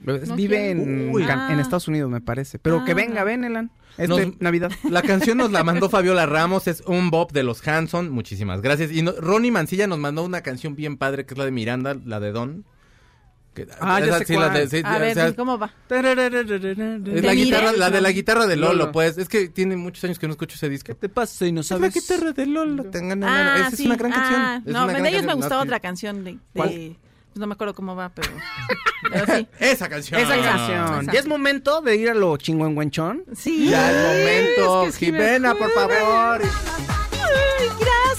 Vive 0.00 0.36
quiere? 0.36 0.70
en, 0.70 1.10
Uy. 1.14 1.24
Can- 1.26 1.50
en 1.52 1.58
Ah. 1.58 1.60
Estados 1.60 1.88
Unidos, 1.88 2.10
me 2.10 2.20
parece. 2.22 2.58
Pero 2.58 2.84
que 2.86 2.92
Ah. 2.92 2.94
venga, 2.94 3.22
ven, 3.24 3.44
Elan. 3.44 3.70
Este 3.98 4.08
Nos- 4.26 4.40
Navidad. 4.40 4.70
La 4.88 5.02
canción 5.02 5.36
nos 5.38 5.50
la 5.50 5.62
mandó 5.64 5.90
Fabiola 5.90 6.24
Ramos, 6.24 6.68
es 6.68 6.82
un 6.86 7.10
Bob 7.10 7.32
de 7.32 7.42
los 7.42 7.66
Hanson, 7.66 8.08
muchísimas 8.10 8.62
gracias. 8.62 8.92
Y 8.92 9.02
no- 9.02 9.12
Ronnie 9.12 9.50
Mancilla 9.50 9.86
nos 9.88 9.98
mandó 9.98 10.24
una 10.24 10.40
canción 10.40 10.74
bien 10.76 10.96
padre 10.96 11.26
que 11.26 11.34
es 11.34 11.38
la 11.38 11.44
de 11.44 11.50
Miranda, 11.50 11.96
la 12.02 12.20
de 12.20 12.30
Don. 12.32 12.64
Que- 13.66 13.72
Ah, 13.80 13.98
ya 14.00 14.18
sé 14.18 14.24
sí, 14.26 14.36
la 14.36 14.48
de- 14.50 14.68
sí, 14.68 14.82
A 14.84 14.98
ver, 14.98 15.14
sea, 15.14 15.34
¿cómo 15.34 15.58
va? 15.58 15.70
es 15.90 16.04
la 16.04 16.14
¿De 17.30 17.34
guitarra, 17.34 17.72
la 17.72 17.90
de 17.90 18.00
la 18.00 18.10
guitarra 18.12 18.46
de 18.46 18.56
Lolo, 18.56 18.72
Lolo. 18.74 18.92
pues. 18.92 19.18
Es 19.18 19.28
que 19.28 19.48
tiene 19.48 19.76
muchos 19.76 20.04
años 20.04 20.18
que 20.18 20.26
no 20.28 20.32
escucho 20.34 20.54
ese 20.54 20.68
disco. 20.68 20.86
¿Qué 20.86 20.94
te 20.94 21.08
pasa 21.08 21.44
y 21.46 21.50
no 21.52 21.62
Es 21.62 21.70
la 21.70 21.76
sabes? 21.78 21.94
guitarra 21.94 22.32
de 22.32 22.46
Lolo. 22.46 22.84
tengan- 22.84 23.24
Ah, 23.24 23.56
esa 23.66 23.70
sí. 23.76 23.82
es 23.82 23.86
una 23.86 23.96
gran 23.96 24.12
canción. 24.12 24.40
Ah, 24.40 24.62
es 24.64 24.72
no, 24.72 24.86
de 24.86 24.92
ellos 24.92 25.02
me 25.02 25.10
canción. 25.10 25.36
gustaba 25.36 25.64
No, 25.64 25.68
otra 25.68 25.80
canción 25.80 26.24
de... 26.24 26.38
pues 26.52 26.72
no 27.34 27.46
me 27.46 27.52
acuerdo 27.54 27.74
cómo 27.74 27.94
va, 27.96 28.08
pero... 28.10 28.30
pero 29.12 29.26
sí. 29.36 29.46
Esa 29.58 29.88
canción. 29.88 30.20
Esa 30.20 30.36
canción. 30.40 31.02
Esa. 31.02 31.12
Ya 31.12 31.18
es 31.20 31.26
momento 31.26 31.80
de 31.82 31.96
ir 31.96 32.10
a 32.10 32.14
lo 32.14 32.36
chingüengüenchón. 32.36 33.24
Sí. 33.36 33.68
Ya 33.70 33.90
el 33.90 33.96
momento. 34.56 34.86
es 34.86 34.96
que 34.98 35.06
Jimena, 35.06 35.54
por 35.54 35.70
favor. 35.72 36.42
Ay, 36.42 37.68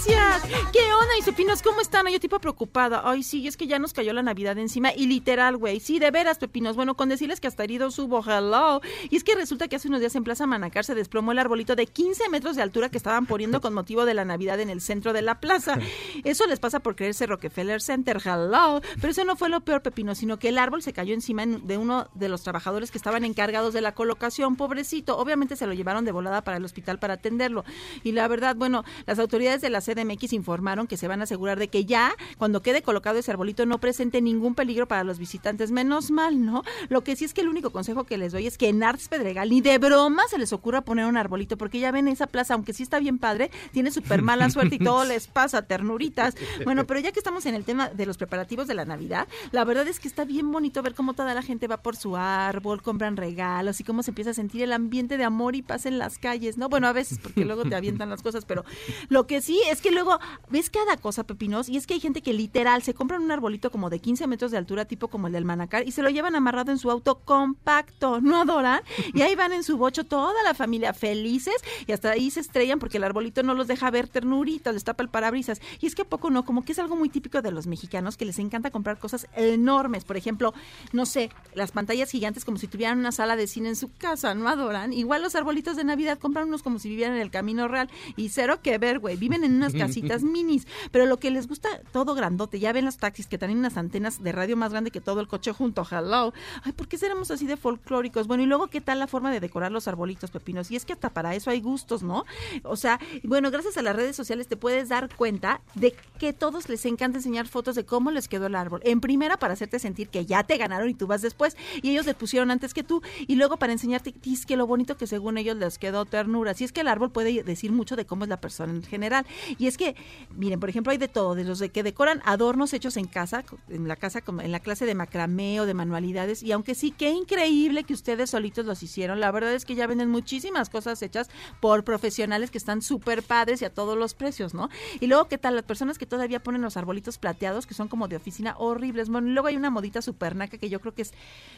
¿Qué 0.09 0.79
onda, 0.93 1.09
Pepinos? 1.23 1.61
¿Cómo 1.61 1.81
están? 1.81 2.07
Ay, 2.07 2.13
Yo 2.13 2.19
tipo 2.19 2.39
preocupada. 2.39 3.01
Ay, 3.05 3.21
sí, 3.21 3.47
es 3.47 3.55
que 3.57 3.67
ya 3.67 3.77
nos 3.77 3.93
cayó 3.93 4.13
la 4.13 4.23
Navidad 4.23 4.57
encima. 4.57 4.91
Y 4.95 5.05
literal, 5.05 5.57
güey. 5.57 5.79
Sí, 5.79 5.99
de 5.99 6.09
veras, 6.09 6.39
Pepinos. 6.39 6.75
Bueno, 6.75 6.95
con 6.95 7.09
decirles 7.09 7.39
que 7.39 7.47
hasta 7.47 7.63
herido 7.63 7.91
subo, 7.91 8.23
hello. 8.25 8.81
Y 9.11 9.17
es 9.17 9.23
que 9.23 9.35
resulta 9.35 9.67
que 9.67 9.75
hace 9.75 9.87
unos 9.87 9.99
días 9.99 10.15
en 10.15 10.23
Plaza 10.23 10.47
Manacar 10.47 10.85
se 10.85 10.95
desplomó 10.95 11.31
el 11.31 11.37
arbolito 11.39 11.75
de 11.75 11.85
15 11.85 12.29
metros 12.29 12.55
de 12.55 12.63
altura 12.63 12.89
que 12.89 12.97
estaban 12.97 13.27
poniendo 13.27 13.61
con 13.61 13.73
motivo 13.73 14.05
de 14.05 14.13
la 14.15 14.25
Navidad 14.25 14.59
en 14.59 14.69
el 14.71 14.81
centro 14.81 15.13
de 15.13 15.21
la 15.21 15.39
plaza. 15.39 15.77
Eso 16.23 16.47
les 16.47 16.59
pasa 16.59 16.79
por 16.79 16.95
creerse 16.95 17.27
Rockefeller 17.27 17.81
Center, 17.81 18.17
hello. 18.23 18.81
Pero 18.95 19.11
eso 19.11 19.23
no 19.25 19.35
fue 19.35 19.49
lo 19.49 19.61
peor, 19.61 19.81
Pepino, 19.83 20.15
sino 20.15 20.39
que 20.39 20.49
el 20.49 20.57
árbol 20.57 20.81
se 20.81 20.93
cayó 20.93 21.13
encima 21.13 21.43
en- 21.43 21.67
de 21.67 21.77
uno 21.77 22.07
de 22.15 22.29
los 22.29 22.41
trabajadores 22.41 22.89
que 22.89 22.97
estaban 22.97 23.23
encargados 23.25 23.73
de 23.73 23.81
la 23.81 23.93
colocación. 23.93 24.55
Pobrecito. 24.55 25.17
Obviamente 25.17 25.55
se 25.55 25.67
lo 25.67 25.73
llevaron 25.73 26.05
de 26.05 26.11
volada 26.11 26.43
para 26.43 26.57
el 26.57 26.65
hospital 26.65 26.97
para 26.99 27.15
atenderlo. 27.15 27.63
Y 28.03 28.13
la 28.13 28.27
verdad, 28.27 28.55
bueno, 28.55 28.83
las 29.05 29.19
autoridades 29.19 29.61
de 29.61 29.69
la 29.69 29.81
CDMX 29.99 30.33
informaron 30.33 30.87
que 30.87 30.97
se 30.97 31.07
van 31.07 31.21
a 31.21 31.23
asegurar 31.23 31.59
de 31.59 31.67
que 31.67 31.85
ya, 31.85 32.13
cuando 32.37 32.61
quede 32.61 32.81
colocado 32.81 33.19
ese 33.19 33.31
arbolito, 33.31 33.65
no 33.65 33.79
presente 33.79 34.21
ningún 34.21 34.55
peligro 34.55 34.87
para 34.87 35.03
los 35.03 35.19
visitantes. 35.19 35.71
Menos 35.71 36.11
mal, 36.11 36.45
¿no? 36.45 36.63
Lo 36.89 37.03
que 37.03 37.15
sí 37.15 37.25
es 37.25 37.33
que 37.33 37.41
el 37.41 37.49
único 37.49 37.71
consejo 37.71 38.03
que 38.03 38.17
les 38.17 38.31
doy 38.31 38.47
es 38.47 38.57
que 38.57 38.69
en 38.69 38.83
Arts 38.83 39.07
Pedregal 39.07 39.49
ni 39.49 39.61
de 39.61 39.77
broma 39.77 40.23
se 40.29 40.37
les 40.37 40.53
ocurra 40.53 40.81
poner 40.81 41.05
un 41.05 41.17
arbolito, 41.17 41.57
porque 41.57 41.79
ya 41.79 41.91
ven 41.91 42.07
esa 42.07 42.27
plaza, 42.27 42.53
aunque 42.53 42.73
sí 42.73 42.83
está 42.83 42.99
bien 42.99 43.17
padre, 43.17 43.51
tiene 43.71 43.91
súper 43.91 44.21
mala 44.21 44.49
suerte 44.49 44.75
y 44.75 44.79
todo 44.79 45.05
les 45.05 45.27
pasa, 45.27 45.63
ternuritas. 45.63 46.35
Bueno, 46.63 46.85
pero 46.85 46.99
ya 46.99 47.11
que 47.11 47.19
estamos 47.19 47.45
en 47.45 47.55
el 47.55 47.65
tema 47.65 47.89
de 47.89 48.05
los 48.05 48.17
preparativos 48.17 48.67
de 48.67 48.75
la 48.75 48.85
Navidad, 48.85 49.27
la 49.51 49.63
verdad 49.65 49.87
es 49.87 49.99
que 49.99 50.07
está 50.07 50.25
bien 50.25 50.51
bonito 50.51 50.81
ver 50.81 50.95
cómo 50.95 51.13
toda 51.13 51.33
la 51.33 51.41
gente 51.41 51.67
va 51.67 51.77
por 51.77 51.95
su 51.95 52.15
árbol, 52.15 52.81
compran 52.81 53.17
regalos 53.17 53.79
y 53.79 53.83
cómo 53.83 54.03
se 54.03 54.11
empieza 54.11 54.31
a 54.31 54.33
sentir 54.33 54.63
el 54.63 54.73
ambiente 54.73 55.17
de 55.17 55.23
amor 55.23 55.55
y 55.55 55.61
paz 55.61 55.85
en 55.85 55.97
las 55.97 56.17
calles, 56.17 56.57
¿no? 56.57 56.69
Bueno, 56.69 56.87
a 56.87 56.93
veces 56.93 57.19
porque 57.19 57.45
luego 57.45 57.63
te 57.63 57.75
avientan 57.75 58.09
las 58.09 58.21
cosas, 58.21 58.45
pero 58.45 58.65
lo 59.09 59.27
que 59.27 59.41
sí 59.41 59.61
es 59.69 59.81
que 59.81 59.88
que 59.89 59.95
luego 59.95 60.19
ves 60.51 60.69
cada 60.69 60.97
cosa, 60.97 61.23
Pepinos, 61.23 61.67
y 61.67 61.75
es 61.75 61.87
que 61.87 61.95
hay 61.95 61.99
gente 61.99 62.21
que 62.21 62.31
literal 62.31 62.83
se 62.83 62.93
compran 62.93 63.23
un 63.23 63.31
arbolito 63.31 63.71
como 63.71 63.89
de 63.89 63.97
15 63.97 64.27
metros 64.27 64.51
de 64.51 64.57
altura, 64.57 64.85
tipo 64.85 65.07
como 65.07 65.25
el 65.25 65.33
del 65.33 65.45
Manacar, 65.45 65.87
y 65.87 65.91
se 65.91 66.03
lo 66.03 66.09
llevan 66.09 66.35
amarrado 66.35 66.71
en 66.71 66.77
su 66.77 66.91
auto 66.91 67.21
compacto, 67.25 68.21
¿no 68.21 68.41
adoran? 68.41 68.81
Y 69.15 69.23
ahí 69.23 69.33
van 69.33 69.51
en 69.51 69.63
su 69.63 69.77
bocho 69.77 70.03
toda 70.03 70.43
la 70.43 70.53
familia 70.53 70.93
felices 70.93 71.55
y 71.87 71.91
hasta 71.91 72.11
ahí 72.11 72.29
se 72.29 72.39
estrellan 72.39 72.77
porque 72.77 72.97
el 72.97 73.03
arbolito 73.03 73.41
no 73.41 73.55
los 73.55 73.67
deja 73.67 73.89
ver 73.89 74.07
ternuritas, 74.07 74.75
les 74.75 74.83
tapa 74.83 75.01
el 75.01 75.09
parabrisas. 75.09 75.59
Y 75.79 75.87
es 75.87 75.95
que 75.95 76.05
poco 76.05 76.29
no, 76.29 76.45
como 76.45 76.63
que 76.63 76.73
es 76.73 76.79
algo 76.79 76.95
muy 76.95 77.09
típico 77.09 77.41
de 77.41 77.51
los 77.51 77.65
mexicanos 77.65 78.15
que 78.15 78.25
les 78.25 78.37
encanta 78.37 78.69
comprar 78.69 78.99
cosas 78.99 79.27
enormes. 79.35 80.03
Por 80.03 80.17
ejemplo, 80.17 80.53
no 80.93 81.07
sé, 81.07 81.31
las 81.55 81.71
pantallas 81.71 82.11
gigantes 82.11 82.45
como 82.45 82.59
si 82.59 82.67
tuvieran 82.67 82.99
una 82.99 83.11
sala 83.11 83.35
de 83.35 83.47
cine 83.47 83.69
en 83.69 83.75
su 83.75 83.91
casa, 83.97 84.35
¿no 84.35 84.49
adoran? 84.49 84.93
Igual 84.93 85.23
los 85.23 85.33
arbolitos 85.33 85.75
de 85.75 85.83
Navidad 85.83 86.19
compran 86.19 86.47
unos 86.47 86.61
como 86.61 86.77
si 86.77 86.89
vivieran 86.89 87.15
en 87.15 87.21
el 87.21 87.31
camino 87.31 87.67
real 87.67 87.89
y 88.15 88.29
cero 88.29 88.59
que 88.61 88.77
ver, 88.77 88.99
güey. 88.99 89.15
Viven 89.15 89.43
en 89.43 89.55
unas 89.55 89.73
casitas 89.79 90.23
minis, 90.35 90.67
pero 90.91 91.05
lo 91.05 91.19
que 91.19 91.31
les 91.31 91.47
gusta 91.47 91.69
todo 91.91 92.15
grandote. 92.15 92.59
Ya 92.59 92.73
ven 92.73 92.85
los 92.85 92.97
taxis 92.97 93.27
que 93.27 93.37
tienen 93.37 93.57
unas 93.57 93.77
antenas 93.77 94.21
de 94.21 94.31
radio 94.31 94.57
más 94.57 94.71
grande 94.71 94.91
que 94.91 95.01
todo 95.01 95.21
el 95.21 95.27
coche 95.27 95.51
junto. 95.53 95.85
Hello. 95.89 96.33
Ay, 96.63 96.73
¿por 96.73 96.87
qué 96.87 96.97
seremos 96.97 97.31
así 97.31 97.47
de 97.47 97.57
folclóricos? 97.57 98.27
Bueno, 98.27 98.43
y 98.43 98.45
luego, 98.45 98.67
¿qué 98.67 98.81
tal 98.81 98.99
la 98.99 99.07
forma 99.07 99.31
de 99.31 99.39
decorar 99.39 99.71
los 99.71 99.87
arbolitos, 99.87 100.31
pepinos? 100.31 100.69
Y 100.71 100.75
es 100.75 100.85
que 100.85 100.93
hasta 100.93 101.09
para 101.09 101.35
eso 101.35 101.49
hay 101.49 101.61
gustos, 101.61 102.03
¿no? 102.03 102.25
O 102.63 102.75
sea, 102.75 102.99
bueno, 103.23 103.51
gracias 103.51 103.77
a 103.77 103.81
las 103.81 103.95
redes 103.95 104.15
sociales 104.15 104.47
te 104.47 104.57
puedes 104.57 104.89
dar 104.89 105.13
cuenta 105.15 105.61
de 105.75 105.95
que 106.19 106.33
todos 106.33 106.69
les 106.69 106.85
encanta 106.85 107.17
enseñar 107.17 107.47
fotos 107.47 107.75
de 107.75 107.85
cómo 107.85 108.11
les 108.11 108.27
quedó 108.27 108.47
el 108.47 108.55
árbol. 108.55 108.81
En 108.83 109.01
primera, 109.01 109.37
para 109.37 109.53
hacerte 109.53 109.79
sentir 109.79 110.09
que 110.09 110.25
ya 110.25 110.43
te 110.43 110.57
ganaron 110.57 110.89
y 110.89 110.93
tú 110.93 111.07
vas 111.07 111.21
después. 111.21 111.55
Y 111.81 111.91
ellos 111.91 112.05
le 112.05 112.13
pusieron 112.13 112.51
antes 112.51 112.73
que 112.73 112.83
tú. 112.83 113.01
Y 113.27 113.35
luego 113.35 113.57
para 113.57 113.73
enseñarte 113.73 114.13
es 114.25 114.45
que 114.45 114.57
lo 114.57 114.67
bonito 114.67 114.97
que 114.97 115.07
según 115.07 115.37
ellos 115.37 115.57
les 115.57 115.77
quedó 115.77 116.05
ternura. 116.05 116.53
Si 116.53 116.63
es 116.63 116.71
que 116.71 116.81
el 116.81 116.87
árbol 116.87 117.11
puede 117.11 117.43
decir 117.43 117.71
mucho 117.71 117.95
de 117.95 118.05
cómo 118.05 118.23
es 118.23 118.29
la 118.29 118.41
persona 118.41 118.73
en 118.73 118.83
general. 118.83 119.25
Y 119.59 119.67
es 119.67 119.77
que, 119.77 119.95
miren, 120.35 120.59
por 120.59 120.69
ejemplo, 120.69 120.91
hay 120.91 120.97
de 120.97 121.07
todo, 121.09 121.35
de 121.35 121.43
los 121.43 121.59
de 121.59 121.69
que 121.69 121.83
decoran 121.83 122.21
adornos 122.25 122.73
hechos 122.73 122.97
en 122.97 123.05
casa, 123.05 123.43
en 123.67 123.87
la 123.87 123.95
casa, 123.97 124.21
como 124.21 124.41
en 124.41 124.51
la 124.51 124.59
clase 124.61 124.85
de 124.87 124.95
macramé 124.95 125.59
o 125.61 125.65
de 125.67 125.73
manualidades. 125.75 126.41
Y 126.41 126.51
aunque 126.53 126.73
sí, 126.75 126.91
qué 126.91 127.09
increíble 127.11 127.83
que 127.83 127.93
ustedes 127.93 128.29
solitos 128.31 128.65
los 128.65 128.81
hicieron. 128.81 129.19
La 129.19 129.31
verdad 129.31 129.53
es 129.53 129.65
que 129.65 129.75
ya 129.75 129.85
venden 129.85 130.09
muchísimas 130.09 130.69
cosas 130.69 131.01
hechas 131.01 131.29
por 131.59 131.83
profesionales 131.83 132.49
que 132.51 132.57
están 132.57 132.81
súper 132.81 133.21
padres 133.21 133.61
y 133.61 133.65
a 133.65 133.69
todos 133.69 133.97
los 133.97 134.13
precios, 134.13 134.53
¿no? 134.53 134.69
Y 135.01 135.07
luego, 135.07 135.27
¿qué 135.27 135.37
tal? 135.37 135.55
Las 135.55 135.65
personas 135.65 135.97
que 135.97 136.05
todavía 136.05 136.41
ponen 136.41 136.61
los 136.61 136.77
arbolitos 136.77 137.17
plateados, 137.17 137.67
que 137.67 137.73
son 137.73 137.89
como 137.89 138.07
de 138.07 138.15
oficina, 138.15 138.55
horribles. 138.57 139.09
Bueno, 139.09 139.27
y 139.27 139.31
luego 139.31 139.49
hay 139.49 139.57
una 139.57 139.69
modita 139.69 140.01
super 140.01 140.35
naca 140.37 140.57
que 140.57 140.69
yo 140.69 140.79
creo 140.79 140.93
que 140.93 141.01
es, 141.01 141.13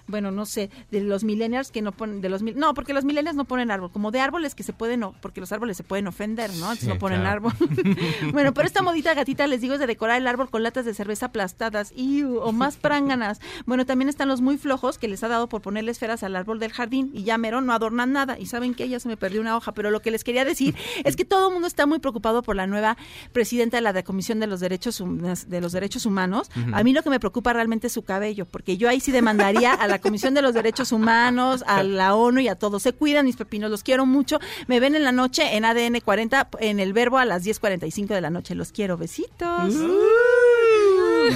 bueno, 0.07 0.31
no 0.31 0.47
sé, 0.47 0.71
de 0.89 1.01
los 1.01 1.23
millennials 1.23 1.69
que 1.71 1.83
no 1.83 1.91
ponen, 1.91 2.21
de 2.21 2.29
los 2.29 2.41
mil- 2.41 2.57
no, 2.57 2.73
porque 2.73 2.93
los 2.93 3.05
millennials 3.05 3.35
no 3.37 3.45
ponen 3.45 3.69
árbol, 3.69 3.91
como 3.91 4.09
de 4.09 4.19
árboles 4.21 4.55
que 4.55 4.63
se 4.63 4.73
pueden, 4.73 5.01
porque 5.21 5.39
los 5.39 5.51
árboles 5.51 5.77
se 5.77 5.83
pueden 5.83 6.07
ofender, 6.07 6.49
¿no? 6.55 6.63
Entonces 6.71 6.81
Sí, 6.85 6.87
no 6.87 6.97
ponen 6.97 7.19
claro. 7.21 7.49
árbol. 7.49 7.53
bueno, 8.31 8.53
pero 8.53 8.67
esta 8.67 8.81
modita 8.81 9.13
gatita, 9.13 9.47
les 9.47 9.61
digo, 9.61 9.73
es 9.73 9.79
de 9.79 9.87
decorar 9.87 10.17
el 10.17 10.27
árbol 10.27 10.49
con 10.49 10.63
latas 10.63 10.85
de 10.85 10.93
cerveza 10.93 11.27
aplastadas 11.27 11.93
y 11.95 12.23
o 12.23 12.51
más 12.51 12.77
pránganas. 12.77 13.39
Bueno, 13.65 13.85
también 13.85 14.09
están 14.09 14.27
los 14.27 14.41
muy 14.41 14.57
flojos 14.57 14.97
que 14.97 15.07
les 15.07 15.23
ha 15.23 15.27
dado 15.27 15.47
por 15.47 15.61
ponerle 15.61 15.91
esferas 15.91 16.23
al 16.23 16.35
árbol 16.35 16.59
del 16.59 16.71
jardín 16.71 17.11
y 17.13 17.23
ya 17.23 17.37
mero 17.37 17.61
no 17.61 17.73
adornan 17.73 18.11
nada. 18.11 18.37
Y 18.39 18.45
saben 18.45 18.73
que 18.73 18.87
ya 18.89 18.99
se 18.99 19.07
me 19.07 19.17
perdió 19.17 19.41
una 19.41 19.55
hoja, 19.55 19.73
pero 19.73 19.91
lo 19.91 20.01
que 20.01 20.11
les 20.11 20.23
quería 20.23 20.45
decir 20.45 20.75
es 21.03 21.15
que 21.15 21.25
todo 21.25 21.47
el 21.47 21.53
mundo 21.53 21.67
está 21.67 21.85
muy 21.85 21.99
preocupado 21.99 22.41
por 22.43 22.55
la 22.55 22.67
nueva 22.67 22.97
presidenta 23.33 23.77
de 23.77 23.81
la 23.81 24.03
Comisión 24.03 24.39
de 24.39 24.47
los 24.47 24.59
Derechos 24.59 25.03
de 25.47 25.61
los 25.61 25.71
Derechos 25.71 26.05
Humanos. 26.05 26.49
A 26.73 26.83
mí 26.83 26.93
lo 26.93 27.03
que 27.03 27.09
me 27.09 27.19
preocupa 27.19 27.53
realmente 27.53 27.87
es 27.87 27.93
su 27.93 28.03
cabello, 28.03 28.45
porque 28.45 28.77
yo 28.77 28.89
ahí 28.89 28.99
sí 28.99 29.11
demandaría 29.11 29.73
a 29.73 29.87
la 29.87 29.99
Comisión 29.99 30.33
de 30.33 30.41
los 30.41 30.53
Derechos 30.53 30.91
Humanos, 30.91 31.63
a 31.67 31.83
la 31.83 32.15
ONU 32.15 32.41
y 32.41 32.47
a 32.47 32.55
todos. 32.55 32.83
Se 32.83 32.93
cuidan 32.93 33.25
mis 33.25 33.35
pepinos, 33.35 33.69
los 33.69 33.83
quiero 33.83 34.05
mucho. 34.05 34.39
Me 34.67 34.79
ven 34.79 34.95
en 34.95 35.03
la 35.03 35.11
noche 35.11 35.55
en 35.55 35.65
ADN 35.65 35.99
40 35.99 36.49
en 36.59 36.79
el 36.79 36.93
verbo 36.93 37.17
a 37.17 37.25
las 37.25 37.43
10:45 37.81 38.07
de 38.13 38.21
la 38.21 38.29
noche. 38.29 38.55
Los 38.55 38.71
quiero, 38.71 38.97
besitos. 38.97 39.75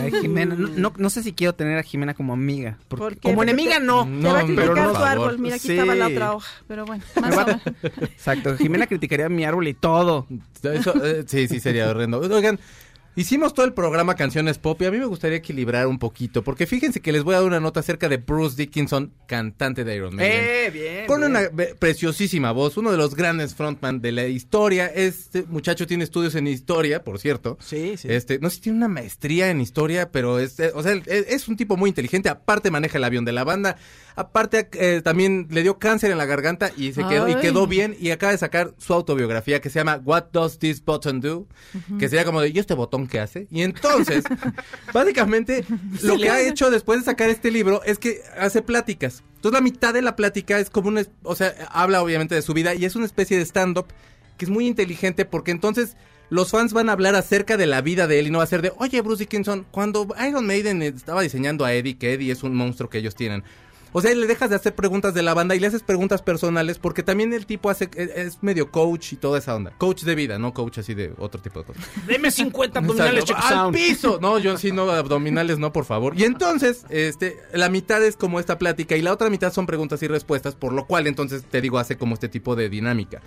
Ay, 0.02 0.12
Jimena, 0.22 0.56
no, 0.56 0.68
no, 0.70 0.94
no 0.98 1.10
sé 1.10 1.22
si 1.24 1.34
quiero 1.34 1.54
tener 1.54 1.78
a 1.78 1.84
Jimena 1.84 2.14
como 2.14 2.34
amiga. 2.34 2.78
porque- 2.88 3.04
¿Por 3.04 3.14
qué? 3.16 3.20
como 3.22 3.36
Porque 3.36 3.52
enemiga 3.52 3.78
te- 3.78 3.84
no. 3.84 4.04
Te 4.06 4.28
va 4.28 4.40
a 4.40 4.44
criticar 4.44 4.74
pero 4.74 4.76
no, 4.88 4.92
tu 4.94 4.98
árbol. 5.04 5.40
Mira, 5.40 5.56
aquí 5.56 5.68
Sí. 5.68 5.74
estaba 5.74 5.96
la 5.96 6.08
otra 6.08 6.34
hoja. 6.34 6.50
Pero 6.68 6.86
bueno, 6.86 7.04
más 7.22 7.38
o 7.38 7.46
menos. 7.46 7.62
Exacto, 8.02 8.58
Jimena 8.58 8.88
criticaría 8.88 9.30
mi 9.30 9.46
árbol 9.46 9.68
y 9.68 9.74
todo. 9.74 10.28
Eso, 10.64 10.94
eh, 11.06 11.24
sí, 11.28 11.48
sí, 11.48 11.60
sería 11.60 11.90
horrendo. 11.90 12.20
Oigan, 12.20 12.60
hicimos 13.16 13.54
todo 13.54 13.66
el 13.66 13.74
programa 13.74 14.16
Canciones 14.16 14.58
Pop 14.58 14.82
y 14.82 14.86
a 14.86 14.92
mí 14.92 14.98
me 14.98 15.06
gustaría 15.06 15.38
equilibrar 15.38 15.88
un 15.88 16.00
poquito, 16.00 16.44
porque 16.44 16.68
fíjense 16.68 17.02
que 17.02 17.12
les 17.12 17.24
voy 17.24 17.36
a 17.36 17.38
dar 17.40 17.48
una 17.48 17.60
nota 17.60 17.80
acerca 17.80 18.10
de 18.10 18.18
Bruce 18.18 18.56
Dickinson, 18.56 19.14
cantante 19.28 19.84
de 19.84 19.96
Iron 19.96 20.16
Maiden. 20.16 20.44
Eh, 20.44 20.70
bien. 20.72 21.08
Con 21.08 21.22
bien. 21.22 21.32
una 21.32 21.50
preciosísima 21.80 22.52
voz, 22.52 22.78
uno 22.78 22.92
de 22.92 22.98
los 22.98 23.16
grandes 23.16 23.56
frontman 23.56 24.02
de 24.02 24.12
la 24.12 24.28
historia. 24.28 24.88
Este 24.88 25.44
muchacho 25.44 25.88
tiene 25.88 26.04
estudios 26.04 26.36
en 26.36 26.48
historia, 26.48 27.04
por 27.04 27.20
cierto. 27.20 27.58
Sí, 27.62 27.96
sí. 27.98 28.08
Este, 28.10 28.40
no 28.40 28.50
sé 28.50 28.58
si 28.58 28.62
tiene 28.64 28.78
una 28.78 28.88
maestría 28.88 29.50
en 29.50 29.62
historia, 29.62 30.12
pero 30.12 30.40
es, 30.40 30.60
eh, 30.60 30.72
o 30.74 30.84
sea, 30.84 30.94
es, 30.94 31.28
es 31.28 31.48
un 31.48 31.58
tipo 31.58 31.78
muy 31.78 31.90
inteligente. 31.90 32.30
Aparte 32.30 32.72
maneja 32.72 32.98
el 32.98 33.04
avión 33.04 33.26
de 33.26 33.32
la 33.32 33.44
banda. 33.44 33.78
Aparte 34.18 34.70
eh, 34.74 35.02
también 35.04 35.48
le 35.52 35.62
dio 35.62 35.78
cáncer 35.78 36.10
en 36.12 36.18
la 36.18 36.26
garganta 36.26 36.72
y 36.78 36.94
se 36.94 37.06
quedó 37.06 37.28
y 37.28 37.36
quedó 37.36 37.68
bien 37.68 37.96
y 38.00 38.12
acaba 38.12 38.32
de 38.32 38.38
sacar 38.38 38.74
su 38.78 38.94
autobiografía 38.94 39.60
que 39.60 39.70
se 39.70 39.80
llama 39.80 40.00
What 40.06 40.26
Does 40.32 40.58
This 40.58 40.84
Button 40.86 41.20
Do? 41.20 41.48
Que 42.00 42.08
sería 42.08 42.24
como 42.24 42.40
de 42.42 42.50
¿y 42.50 42.58
este 42.60 42.74
botón 42.76 43.08
qué 43.08 43.20
hace? 43.20 43.48
Y 43.52 43.62
entonces, 43.62 44.24
básicamente 44.94 45.66
lo 46.04 46.18
que 46.18 46.30
ha 46.30 46.42
hecho 46.42 46.70
después 46.72 47.00
de 47.00 47.06
sacar 47.06 47.30
este 47.30 47.52
libro 47.52 47.84
es 47.84 48.00
que 48.00 48.22
hace 48.40 48.62
pláticas. 48.62 49.24
Entonces 49.36 49.54
la 49.60 49.62
mitad 49.62 49.94
de 49.94 50.02
la 50.02 50.16
plática 50.16 50.60
es 50.60 50.70
como 50.70 50.88
una, 50.90 51.02
es- 51.02 51.10
o 51.24 51.36
sea, 51.36 51.54
habla 51.72 52.02
obviamente 52.02 52.36
de 52.36 52.42
su 52.42 52.54
vida 52.54 52.74
y 52.74 52.86
es 52.86 52.96
una 52.96 53.06
especie 53.06 53.38
de 53.38 53.44
stand-up 53.46 53.88
que 54.38 54.46
es 54.46 54.52
muy 54.52 54.68
inteligente 54.68 55.26
porque 55.26 55.52
entonces 55.52 55.96
los 56.30 56.50
fans 56.52 56.74
van 56.74 56.90
a 56.90 56.94
hablar 56.94 57.14
acerca 57.16 57.56
de 57.56 57.68
la 57.68 57.82
vida 57.82 58.08
de 58.08 58.20
él 58.20 58.28
y 58.28 58.32
no 58.32 58.40
va 58.40 58.44
a 58.46 58.48
ser 58.48 58.62
de, 58.64 58.74
oye 58.80 59.00
Bruce 59.02 59.24
Dickinson, 59.24 59.66
cuando 59.70 60.08
Iron 60.28 60.48
Maiden 60.48 60.82
estaba 60.82 61.22
diseñando 61.22 61.64
a 61.66 61.74
Eddie, 61.74 61.98
que 61.98 62.14
Eddie 62.14 62.32
es 62.32 62.42
un 62.44 62.56
monstruo 62.56 62.90
que 62.90 62.98
ellos 62.98 63.14
tienen. 63.16 63.44
O 63.98 64.02
sea, 64.02 64.14
le 64.14 64.28
dejas 64.28 64.50
de 64.50 64.58
hacer 64.58 64.76
preguntas 64.76 65.14
de 65.14 65.24
la 65.24 65.34
banda 65.34 65.56
y 65.56 65.60
le 65.62 65.68
haces 65.68 65.82
preguntas 65.82 66.22
personales 66.22 66.80
porque 66.80 67.02
también 67.02 67.32
el 67.32 67.46
tipo 67.46 67.70
hace, 67.70 67.90
es, 67.96 68.10
es 68.10 68.44
medio 68.44 68.70
coach 68.70 69.14
y 69.14 69.16
toda 69.16 69.40
esa 69.40 69.56
onda. 69.56 69.72
Coach 69.78 70.04
de 70.04 70.16
vida, 70.16 70.38
no 70.38 70.54
coach 70.54 70.80
así 70.80 70.94
de 70.94 71.14
otro 71.18 71.42
tipo 71.42 71.62
de 71.62 71.68
cosas. 71.68 71.86
Deme 72.06 72.30
50 72.30 72.80
abdominales, 72.80 73.24
check 73.24 73.38
al 73.40 73.54
sound. 73.54 73.74
piso. 73.74 74.20
No, 74.22 74.38
yo 74.38 74.58
sí 74.58 74.74
no 74.74 74.92
abdominales 74.92 75.60
no, 75.60 75.72
por 75.72 75.86
favor. 75.86 76.14
Y 76.20 76.26
entonces, 76.26 76.84
este, 76.90 77.38
la 77.54 77.70
mitad 77.70 78.04
es 78.04 78.18
como 78.18 78.42
esta 78.42 78.58
plática 78.58 78.98
y 78.98 79.02
la 79.02 79.14
otra 79.14 79.30
mitad 79.30 79.54
son 79.54 79.66
preguntas 79.66 80.04
y 80.04 80.10
respuestas, 80.10 80.56
por 80.56 80.74
lo 80.74 80.88
cual 80.88 81.08
entonces 81.08 81.46
te 81.46 81.62
digo 81.62 81.80
hace 81.80 81.98
como 81.98 82.16
este 82.16 82.28
tipo 82.28 82.58
de 82.58 82.68
dinámica. 82.68 83.22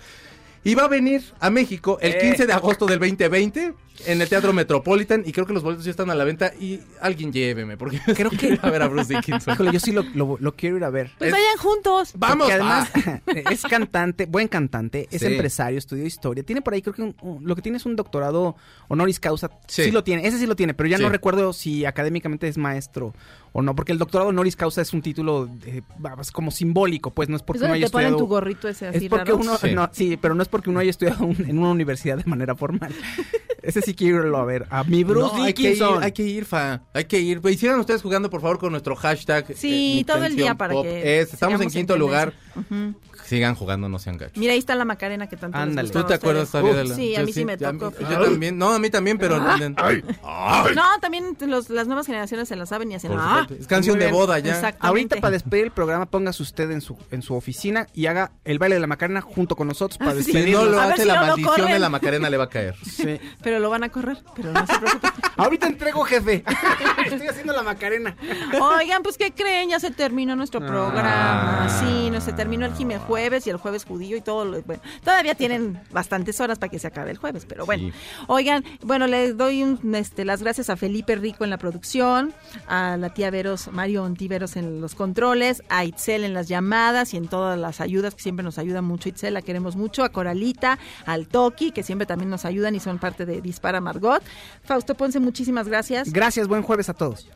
Y 0.63 0.75
va 0.75 0.83
a 0.83 0.87
venir 0.87 1.23
a 1.39 1.49
México 1.49 1.97
el 1.99 2.11
Eh. 2.13 2.19
15 2.21 2.45
de 2.45 2.53
agosto 2.53 2.85
del 2.85 2.99
2020 2.99 3.73
en 4.05 4.21
el 4.21 4.29
Teatro 4.29 4.53
Metropolitan 4.53 5.23
y 5.25 5.31
creo 5.31 5.45
que 5.45 5.53
los 5.53 5.63
boletos 5.63 5.85
ya 5.85 5.91
están 5.91 6.09
a 6.09 6.15
la 6.15 6.23
venta 6.23 6.51
y 6.59 6.79
alguien 7.01 7.31
lléveme 7.33 7.77
porque 7.77 7.99
creo 8.15 8.29
que 8.29 8.57
a 8.61 8.69
ver 8.69 8.81
a 8.81 8.87
Bruce 8.87 9.13
Dickinson. 9.13 9.53
Híjole, 9.53 9.71
yo 9.71 9.79
sí 9.79 9.91
lo, 9.91 10.03
lo- 10.13 10.37
lo 10.39 10.55
quiero 10.55 10.77
ir 10.77 10.83
a 10.83 10.89
ver. 10.89 11.11
Pues 11.17 11.31
vayan 11.31 11.57
juntos. 11.57 12.13
Vamos. 12.15 12.37
Porque 12.47 12.53
además 12.53 12.89
es 13.51 13.61
cantante, 13.63 14.25
buen 14.25 14.47
cantante, 14.47 15.07
es 15.11 15.21
Sí. 15.21 15.27
empresario, 15.27 15.77
estudió 15.77 16.05
historia. 16.05 16.43
Tiene 16.43 16.61
por 16.61 16.73
ahí, 16.73 16.81
creo 16.81 16.93
que 16.93 17.01
un- 17.01 17.15
un- 17.21 17.45
lo 17.47 17.55
que 17.55 17.61
tiene 17.61 17.77
es 17.77 17.85
un 17.85 17.95
doctorado 17.95 18.55
honoris 18.87 19.19
causa. 19.19 19.49
Sí. 19.67 19.83
Sí. 19.85 19.91
lo 19.91 20.03
tiene, 20.03 20.25
ese 20.27 20.37
sí 20.37 20.45
lo 20.45 20.55
tiene, 20.55 20.73
pero 20.73 20.87
ya 20.89 20.97
Sí. 20.97 21.03
no 21.03 21.09
recuerdo 21.09 21.53
si 21.53 21.85
académicamente 21.85 22.47
es 22.47 22.57
maestro 22.57 23.13
o 23.51 23.61
no, 23.63 23.75
porque 23.75 23.91
el 23.91 23.97
doctorado 23.97 24.29
honoris 24.29 24.55
causa 24.55 24.81
es 24.81 24.93
un 24.93 25.01
título 25.01 25.49
eh, 25.65 25.81
vamos, 25.97 26.31
como 26.31 26.51
simbólico, 26.51 27.09
pues 27.11 27.29
no 27.29 27.35
es 27.35 27.41
porque 27.41 27.57
Es 27.59 27.63
uno 27.65 27.73
haya 27.73 27.87
te 27.87 27.91
ponen 27.91 28.07
estudiado. 28.09 28.25
tu 28.27 28.27
gorrito 28.33 28.67
ese 28.69 28.87
así 28.87 29.05
es 29.05 29.09
porque 29.09 29.31
raro. 29.31 29.37
uno, 29.37 29.57
Sí. 29.57 29.71
no, 29.73 29.89
sí, 29.91 30.17
pero 30.17 30.35
no 30.35 30.43
es 30.43 30.47
porque 30.49 30.69
uno 30.69 30.79
haya 30.79 30.91
estudiado 30.91 31.25
un- 31.25 31.35
en 31.49 31.57
una 31.57 31.69
universidad 31.69 32.17
de 32.17 32.25
manera 32.25 32.55
formal. 32.55 32.93
Ese 33.61 33.81
sí 33.89 33.95
quiero 33.95 34.17
irlo 34.19 34.37
a 34.37 34.45
ver. 34.45 34.67
A 34.69 34.83
mi 34.83 35.03
Bruce 35.03 35.35
No, 35.35 35.43
hay 35.43 35.53
que 35.53 35.61
ir, 35.63 35.69
Dickinson. 35.71 36.03
hay 36.03 36.11
que 36.11 36.23
ir, 36.23 36.45
fa. 36.45 36.83
Hay 36.93 37.05
que 37.05 37.19
ir. 37.19 37.41
Y 37.43 37.57
sigan 37.57 37.79
ustedes 37.79 38.01
jugando, 38.01 38.29
por 38.29 38.41
favor, 38.41 38.59
con 38.59 38.71
nuestro 38.71 38.95
hashtag. 38.95 39.55
Sí, 39.55 39.95
mi 39.97 40.03
todo 40.03 40.23
el 40.23 40.35
día 40.35 40.55
para 40.55 40.73
pop 40.73 40.83
que 40.85 41.19
es. 41.21 41.33
Estamos 41.33 41.59
en 41.61 41.69
quinto 41.69 41.93
en 41.93 41.99
lugar. 41.99 42.33
tendencia. 42.53 42.77
Ujú. 42.77 42.99
Sigan 43.29 43.53
jugando, 43.55 43.87
no 43.89 43.99
sean 43.99 44.17
gachos. 44.17 44.37
Mira, 44.37 44.53
ahí 44.53 44.59
está 44.59 44.73
la 44.73 44.85
Macarena 44.85 45.27
que 45.27 45.37
tanto 45.37 45.55
les 45.59 45.67
Ándale. 45.67 45.89
¿Tú 45.91 46.03
te 46.03 46.15
acuerdas 46.15 46.49
todavía 46.49 46.73
de 46.73 46.83
la- 46.85 46.95
Sí, 46.95 47.15
a 47.15 47.23
mí 47.23 47.31
sí, 47.31 47.45
me 47.45 47.57
tocó. 47.57 47.93
Yo 47.99 48.23
también. 48.23 48.57
No, 48.57 48.73
a 48.73 48.79
mí 48.79 48.89
también, 48.89 49.17
pero. 49.19 49.37
No, 49.39 50.83
también 51.01 51.37
los- 51.41 51.69
las 51.69 51.87
nuevas 51.87 52.05
generaciones 52.05 52.47
se 52.47 52.55
la 52.55 52.65
saben 52.65 52.91
y 52.91 52.95
hacen. 52.95 53.11
Ah. 53.15 53.47
Es 53.59 53.67
canción 53.67 53.99
de 53.99 54.11
boda 54.11 54.39
ya. 54.39 54.75
Ahorita 54.79 55.17
para 55.17 55.31
despedir 55.31 55.65
el 55.65 55.71
programa, 55.71 56.05
póngase 56.05 56.43
usted 56.43 56.71
en 56.71 56.81
su, 56.81 56.97
en 57.11 57.21
su 57.21 57.35
oficina 57.35 57.87
y 57.93 58.07
haga 58.07 58.31
el 58.45 58.59
baile 58.59 58.75
de 58.75 58.81
la 58.81 58.87
Macarena 58.87 59.21
junto 59.21 59.55
con 59.55 59.67
nosotros 59.67 59.97
para 59.97 60.11
Ah, 60.11 60.15
sí. 60.15 60.23
Si 60.23 60.31
despedirnos. 60.31 60.65
no 60.65 60.71
lo 60.71 60.81
hace, 60.81 61.01
si 61.03 61.07
la 61.07 61.21
no 61.21 61.27
maldición 61.27 61.71
de 61.71 61.79
la 61.79 61.89
Macarena 61.89 62.29
le 62.29 62.37
va 62.37 62.45
a 62.45 62.49
caer. 62.49 62.75
Sí. 62.83 63.19
Pero 63.43 63.59
lo 63.59 63.69
van 63.69 63.83
a 63.83 63.89
correr, 63.89 64.17
pero 64.35 64.51
no 64.51 64.65
se 64.65 64.79
preocupen. 64.79 65.11
Ahorita 65.37 65.67
entrego, 65.67 66.03
jefe. 66.03 66.43
Estoy 67.05 67.27
haciendo 67.27 67.53
la 67.53 67.63
Macarena. 67.63 68.15
Oigan, 68.59 69.03
pues 69.03 69.17
¿qué 69.17 69.31
creen? 69.31 69.69
Ya 69.69 69.79
se 69.79 69.91
terminó 69.91 70.35
nuestro 70.35 70.59
programa. 70.59 71.65
Ah. 71.65 71.79
Sí, 71.85 72.09
no 72.09 72.19
se 72.21 72.33
terminó. 72.33 72.65
el 72.65 72.73
Jime 72.75 72.97
jueves 73.19 73.47
y 73.47 73.49
el 73.49 73.57
jueves 73.57 73.85
judío 73.85 74.17
y 74.17 74.21
todo. 74.21 74.45
lo- 74.45 74.61
bueno, 74.63 74.81
todavía 75.03 75.35
tienen 75.35 75.79
bastantes 75.91 76.39
horas 76.39 76.59
para 76.59 76.69
que 76.69 76.79
se 76.79 76.87
acabe 76.87 77.11
el 77.11 77.17
jueves, 77.17 77.45
pero 77.47 77.65
bueno. 77.65 77.91
Oigan, 78.27 78.63
bueno, 78.83 79.07
le 79.07 79.33
doy 79.33 79.63
un, 79.63 79.95
este, 79.95 80.25
las 80.25 80.41
gracias 80.41 80.69
a 80.69 80.75
Felipe 80.77 81.15
Rico 81.15 81.43
en 81.43 81.49
la 81.49 81.57
producción, 81.57 82.33
a 82.67 82.97
la 82.97 83.13
tía 83.13 83.29
Veros, 83.31 83.69
Mario 83.71 84.03
Ontiveros 84.03 84.55
en 84.55 84.81
los 84.81 84.95
controles, 84.95 85.63
a 85.69 85.85
Itzel 85.85 86.23
en 86.23 86.33
las 86.33 86.47
llamadas 86.47 87.13
y 87.13 87.17
en 87.17 87.27
todas 87.27 87.57
las 87.59 87.81
ayudas, 87.81 88.15
que 88.15 88.21
siempre 88.21 88.43
nos 88.43 88.57
ayuda 88.57 88.81
mucho 88.81 89.09
Itzel, 89.09 89.33
la 89.33 89.41
queremos 89.41 89.75
mucho, 89.75 90.03
a 90.03 90.09
Coralita, 90.09 90.79
al 91.05 91.27
Toki, 91.27 91.71
que 91.71 91.83
siempre 91.83 92.05
también 92.05 92.29
nos 92.29 92.45
ayudan 92.45 92.75
y 92.75 92.79
son 92.79 92.99
parte 92.99 93.25
de 93.25 93.41
Dispara 93.41 93.81
Margot. 93.81 94.23
Fausto 94.63 94.95
Ponce, 94.95 95.19
muchísimas 95.19 95.67
gracias. 95.67 96.11
Gracias, 96.11 96.47
buen 96.47 96.61
jueves 96.61 96.89
a 96.89 96.93
todos. 96.93 97.27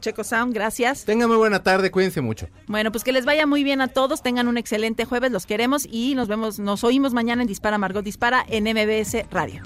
Checo 0.00 0.24
Sound, 0.24 0.54
gracias. 0.54 1.04
Tengan 1.04 1.28
muy 1.28 1.36
buena 1.36 1.62
tarde, 1.62 1.90
cuídense 1.90 2.20
mucho. 2.20 2.48
Bueno, 2.66 2.92
pues 2.92 3.04
que 3.04 3.12
les 3.12 3.24
vaya 3.24 3.46
muy 3.46 3.64
bien 3.64 3.80
a 3.80 3.88
todos, 3.88 4.22
tengan 4.22 4.48
un 4.48 4.58
excelente 4.58 5.04
jueves, 5.04 5.30
los 5.30 5.46
queremos 5.46 5.86
y 5.90 6.14
nos 6.14 6.28
vemos, 6.28 6.58
nos 6.58 6.84
oímos 6.84 7.12
mañana 7.12 7.42
en 7.42 7.48
Dispara 7.48 7.78
Margot 7.78 8.04
Dispara 8.04 8.44
en 8.48 8.64
MBS 8.64 9.26
Radio. 9.30 9.62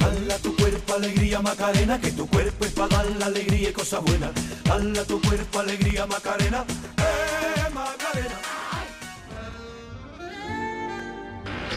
Dala 0.00 0.38
tu 0.42 0.56
cuerpo 0.56 0.94
alegría 0.94 1.40
Macarena, 1.40 2.00
que 2.00 2.12
tu 2.12 2.26
cuerpo 2.26 2.64
es 2.64 2.72
para 2.72 2.96
dar 2.96 3.06
la 3.18 3.26
alegría 3.26 3.70
y 3.70 3.72
cosas 3.72 4.02
buenas. 4.02 4.30
Dala 4.64 5.04
tu 5.04 5.20
cuerpo 5.20 5.60
alegría 5.60 6.06
Macarena, 6.06 6.64
eh 6.98 7.70
Macarena. 7.72 8.25